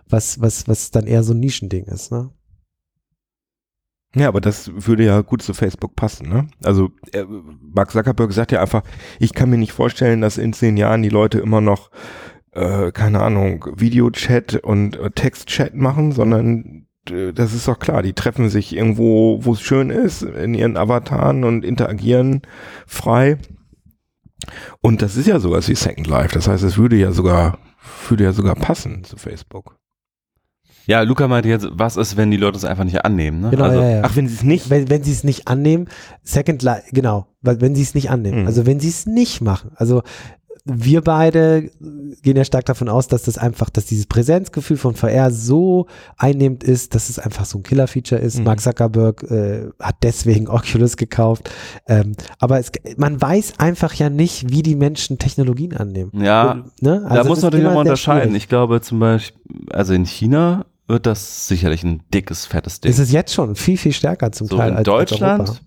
was, 0.07 0.39
was, 0.39 0.67
was 0.67 0.91
dann 0.91 1.07
eher 1.07 1.23
so 1.23 1.33
ein 1.33 1.39
Nischending 1.39 1.85
ist. 1.85 2.11
Ne? 2.11 2.29
Ja, 4.15 4.29
aber 4.29 4.39
das 4.39 4.71
würde 4.73 5.03
ja 5.03 5.19
gut 5.21 5.41
zu 5.41 5.53
Facebook 5.53 5.97
passen, 5.97 6.29
ne? 6.29 6.47
Also 6.63 6.89
äh, 7.11 7.25
Mark 7.61 7.91
Zuckerberg 7.91 8.31
sagt 8.31 8.53
ja 8.53 8.61
einfach, 8.61 8.83
ich 9.19 9.33
kann 9.33 9.49
mir 9.49 9.57
nicht 9.57 9.73
vorstellen, 9.73 10.21
dass 10.21 10.37
in 10.37 10.53
zehn 10.53 10.77
Jahren 10.77 11.01
die 11.01 11.09
Leute 11.09 11.39
immer 11.39 11.59
noch, 11.59 11.91
äh, 12.51 12.93
keine 12.93 13.19
Ahnung, 13.19 13.65
Videochat 13.75 14.55
und 14.63 14.97
äh, 14.97 15.11
Textchat 15.11 15.75
machen, 15.75 16.13
sondern 16.13 16.74
das 17.33 17.53
ist 17.53 17.67
doch 17.67 17.79
klar, 17.79 18.01
die 18.01 18.13
treffen 18.13 18.49
sich 18.49 18.75
irgendwo, 18.75 19.39
wo 19.43 19.53
es 19.53 19.61
schön 19.61 19.89
ist, 19.89 20.21
in 20.23 20.53
ihren 20.53 20.77
Avataren 20.77 21.43
und 21.43 21.63
interagieren 21.65 22.41
frei. 22.87 23.37
Und 24.81 25.01
das 25.01 25.15
ist 25.15 25.27
ja 25.27 25.39
sowas 25.39 25.67
wie 25.69 25.75
Second 25.75 26.07
Life. 26.07 26.33
Das 26.33 26.47
heißt, 26.47 26.63
es 26.63 26.77
würde 26.77 26.95
ja 26.97 27.11
sogar, 27.11 27.57
würde 28.09 28.23
ja 28.25 28.31
sogar 28.33 28.55
passen 28.55 29.03
zu 29.03 29.17
Facebook. 29.17 29.77
Ja, 30.87 31.01
Luca 31.01 31.27
meinte 31.27 31.49
jetzt, 31.49 31.67
was 31.71 31.97
ist, 31.97 32.15
wenn 32.15 32.29
die 32.29 32.37
Leute 32.37 32.57
es 32.57 32.65
einfach 32.65 32.83
nicht 32.83 33.03
annehmen? 33.03 33.41
Ne? 33.41 33.49
Genau, 33.49 33.63
also, 33.63 33.81
ja, 33.81 33.89
ja. 33.89 34.01
Ach, 34.03 34.15
wenn 34.15 34.27
sie 34.27 34.35
es 34.35 34.43
nicht 34.43 34.69
wenn, 34.69 34.87
wenn 34.87 35.01
sie 35.03 35.13
es 35.13 35.23
nicht 35.23 35.47
annehmen, 35.47 35.87
Second 36.21 36.61
Life, 36.61 36.83
genau, 36.91 37.27
weil 37.41 37.59
wenn 37.59 37.73
sie 37.73 37.81
es 37.81 37.95
nicht 37.95 38.11
annehmen, 38.11 38.41
Mhm. 38.41 38.47
also 38.47 38.67
wenn 38.67 38.79
sie 38.79 38.89
es 38.89 39.07
nicht 39.07 39.41
machen, 39.41 39.71
also 39.75 40.03
wir 40.65 41.01
beide 41.01 41.69
gehen 42.23 42.35
ja 42.35 42.43
stark 42.43 42.65
davon 42.65 42.89
aus, 42.89 43.07
dass 43.07 43.23
das 43.23 43.37
einfach, 43.37 43.69
dass 43.69 43.85
dieses 43.85 44.07
Präsenzgefühl 44.07 44.77
von 44.77 44.95
VR 44.95 45.29
so 45.29 45.85
einnehmend 46.17 46.63
ist, 46.63 46.95
dass 46.95 47.09
es 47.09 47.19
einfach 47.19 47.45
so 47.45 47.59
ein 47.59 47.63
Killer-Feature 47.63 48.19
ist. 48.19 48.39
Mhm. 48.39 48.45
Mark 48.45 48.61
Zuckerberg 48.61 49.23
äh, 49.23 49.69
hat 49.79 49.97
deswegen 50.01 50.47
Oculus 50.49 50.97
gekauft. 50.97 51.51
Ähm, 51.87 52.13
aber 52.39 52.59
es, 52.59 52.71
man 52.97 53.21
weiß 53.21 53.59
einfach 53.59 53.93
ja 53.93 54.09
nicht, 54.09 54.51
wie 54.51 54.63
die 54.63 54.75
Menschen 54.75 55.19
Technologien 55.19 55.77
annehmen. 55.77 56.11
Ja, 56.15 56.63
ne? 56.81 57.05
da 57.07 57.15
Also 57.15 57.29
muss 57.29 57.37
es 57.37 57.43
man 57.43 57.51
natürlich 57.51 57.71
immer 57.71 57.79
unterscheiden. 57.79 58.23
schwierig. 58.29 58.43
Ich 58.43 58.49
glaube 58.49 58.81
zum 58.81 58.99
Beispiel, 58.99 59.39
also 59.71 59.93
in 59.93 60.05
China 60.05 60.65
wird 60.87 61.05
das 61.05 61.47
sicherlich 61.47 61.83
ein 61.83 62.01
dickes, 62.11 62.47
fettes 62.47 62.81
Ding. 62.81 62.91
Es 62.91 62.97
ist 62.97 63.11
jetzt 63.11 63.33
schon 63.33 63.55
viel, 63.55 63.77
viel 63.77 63.93
stärker 63.93 64.31
zum 64.31 64.47
so 64.47 64.57
Teil 64.57 64.71
in 64.71 64.77
als, 64.77 64.87
als 64.87 65.09
Deutschland 65.09 65.41
Europa. 65.41 65.59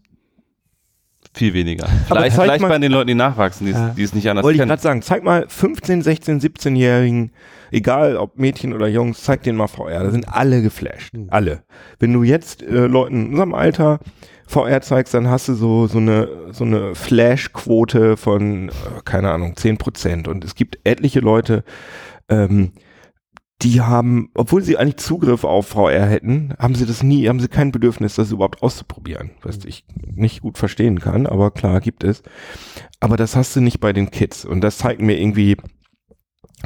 Viel 1.39 1.55
weniger. 1.55 1.87
Vielleicht, 2.07 2.37
zeig 2.37 2.45
vielleicht 2.45 2.63
mal- 2.63 2.69
bei 2.69 2.79
den 2.79 2.93
Leuten, 2.93 3.09
die 3.09 3.15
nachwachsen, 3.15 3.67
die, 3.67 3.73
Ja. 3.73 3.95
die 3.97 4.03
es 4.03 4.13
nicht 4.15 4.29
anders 4.29 4.45
Wollte 4.45 4.57
ich 4.57 4.61
kennen. 4.61 4.69
gerade 4.69 4.83
sagen, 4.83 5.03
zeig 5.03 5.23
mal 5.25 5.47
15, 5.49 6.03
16, 6.03 6.41
17-Jährigen, 6.41 7.31
egal 7.71 8.17
ob 8.17 8.39
Mädchen 8.39 8.73
oder 8.73 8.87
Jungs, 8.89 9.23
zeig 9.23 9.43
denen 9.43 9.57
mal 9.57 9.69
VR. 9.69 10.05
Da 10.05 10.11
sind 10.11 10.29
alle 10.29 10.61
geflasht. 10.63 11.15
Mhm. 11.15 11.29
Alle. 11.31 11.63
Wenn 11.99 12.13
du 12.13 12.23
jetzt 12.23 12.63
äh, 12.63 12.87
Leuten 12.87 13.27
in 13.27 13.31
unserem 13.31 13.55
Alter 13.55 14.01
VR 14.47 14.81
zeigst, 14.81 15.13
dann 15.15 15.29
hast 15.29 15.49
du 15.49 15.55
so, 15.55 15.87
so 15.87 15.99
eine, 15.99 16.29
so 16.53 16.65
eine 16.65 16.95
Flash-Quote 16.95 18.17
von, 18.17 18.69
äh, 18.69 18.73
keine 19.05 19.31
Ahnung, 19.31 19.57
10 19.57 19.79
Prozent. 19.79 20.27
Und 20.29 20.45
es 20.45 20.55
gibt 20.55 20.79
etliche 20.85 21.21
Leute, 21.21 21.65
ähm, 22.29 22.73
die 23.63 23.81
haben, 23.81 24.31
obwohl 24.35 24.63
sie 24.63 24.77
eigentlich 24.77 24.99
Zugriff 24.99 25.43
auf 25.43 25.69
VR 25.69 26.07
hätten, 26.07 26.55
haben 26.59 26.77
sie 26.77 26.87
das 26.87 27.03
nie, 27.03 27.29
haben 27.29 27.41
sie 27.41 27.49
kein 27.49 27.73
Bedürfnis, 27.73 28.15
das 28.15 28.31
überhaupt 28.31 28.63
auszuprobieren, 28.63 29.31
was 29.43 29.65
ich 29.65 29.85
nicht 30.15 30.43
gut 30.43 30.59
verstehen 30.59 31.01
kann, 31.01 31.27
aber 31.27 31.51
klar 31.51 31.81
gibt 31.81 32.05
es. 32.05 32.23
Aber 33.01 33.17
das 33.17 33.35
hast 33.35 33.57
du 33.57 33.61
nicht 33.61 33.81
bei 33.81 33.93
den 33.93 34.11
Kids 34.11 34.45
und 34.45 34.61
das 34.61 34.79
zeigt 34.79 35.01
mir 35.03 35.19
irgendwie, 35.19 35.57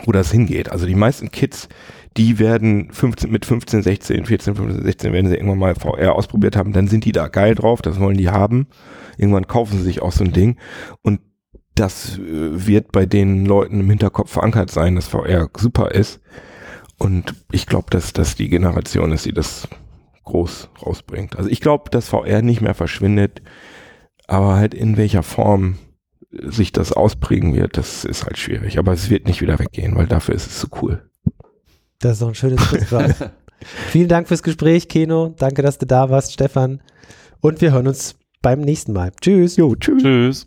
wo 0.05 0.13
das 0.13 0.31
hingeht. 0.31 0.71
Also 0.71 0.85
die 0.85 0.95
meisten 0.95 1.31
Kids, 1.31 1.69
die 2.19 2.39
werden 2.39 2.93
15, 2.93 3.31
mit 3.31 3.47
15, 3.47 3.83
16, 3.83 4.27
14, 4.27 4.55
15, 4.55 4.85
16 4.85 5.13
werden 5.15 5.29
sie 5.29 5.37
irgendwann 5.37 5.59
mal 5.59 5.75
VR 5.75 6.15
ausprobiert 6.15 6.57
haben, 6.57 6.75
dann 6.75 6.89
sind 6.89 7.07
die 7.07 7.13
da 7.13 7.29
geil 7.29 7.55
drauf, 7.55 7.81
das 7.81 8.01
wollen 8.01 8.19
die 8.19 8.29
haben. 8.29 8.67
Irgendwann 9.17 9.47
kaufen 9.47 9.79
sie 9.79 9.85
sich 9.85 10.03
auch 10.03 10.13
so 10.13 10.25
ein 10.25 10.33
Ding 10.33 10.59
und 11.01 11.21
das 11.75 12.19
äh, 12.19 12.67
wird 12.67 12.93
bei 12.93 13.07
den 13.07 13.47
Leuten 13.47 13.81
im 13.81 13.89
Hinterkopf 13.89 14.31
verankert 14.31 14.71
sein, 14.71 14.95
dass 14.95 15.09
VR 15.09 15.49
super 15.57 15.93
ist. 15.93 16.21
Und 17.03 17.35
ich 17.51 17.67
glaube, 17.67 17.91
dass 17.91 18.13
das 18.13 18.37
die 18.37 18.49
Generation 18.49 19.11
ist, 19.11 19.27
die 19.27 19.33
das 19.33 19.67
groß 20.23 20.69
rausbringt. 20.87 21.37
Also 21.37 21.51
ich 21.51 21.61
glaube, 21.61 21.91
dass 21.91 22.09
VR 22.09 22.43
nicht 22.43 22.61
mehr 22.61 22.75
verschwindet, 22.75 23.43
aber 24.29 24.55
halt 24.55 24.73
in 24.73 24.97
welcher 24.97 25.25
Form 25.25 25.79
sich 26.31 26.71
das 26.71 26.93
ausprägen 26.93 27.55
wird, 27.55 27.77
das 27.77 28.05
ist 28.05 28.25
halt 28.25 28.39
schwierig. 28.39 28.79
Aber 28.79 28.93
es 28.93 29.11
wird 29.11 29.27
nicht 29.27 29.41
wieder 29.41 29.59
weggehen, 29.59 29.97
weil 29.97 30.07
dafür 30.07 30.37
ist 30.37 30.47
es 30.47 30.61
so 30.61 30.69
cool. 30.81 31.03
Das 31.99 32.13
ist 32.13 32.23
doch 32.23 32.29
ein 32.29 32.35
schönes 32.37 32.63
Schlusswort. 32.63 33.33
Vielen 33.91 34.09
Dank 34.09 34.29
fürs 34.29 34.45
Gespräch, 34.45 34.89
Keno. 34.89 35.35
Danke, 35.37 35.63
dass 35.63 35.79
du 35.79 35.87
da 35.87 36.09
warst, 36.09 36.33
Stefan. 36.33 36.83
Und 37.41 37.61
wir 37.61 37.73
hören 37.73 37.89
uns 37.89 38.15
beim 38.41 38.61
nächsten 38.61 38.93
Mal. 38.93 39.11
Tschüss. 39.21 39.57
Jo, 39.57 39.75
tschüss. 39.75 40.03
Tschüss. 40.03 40.47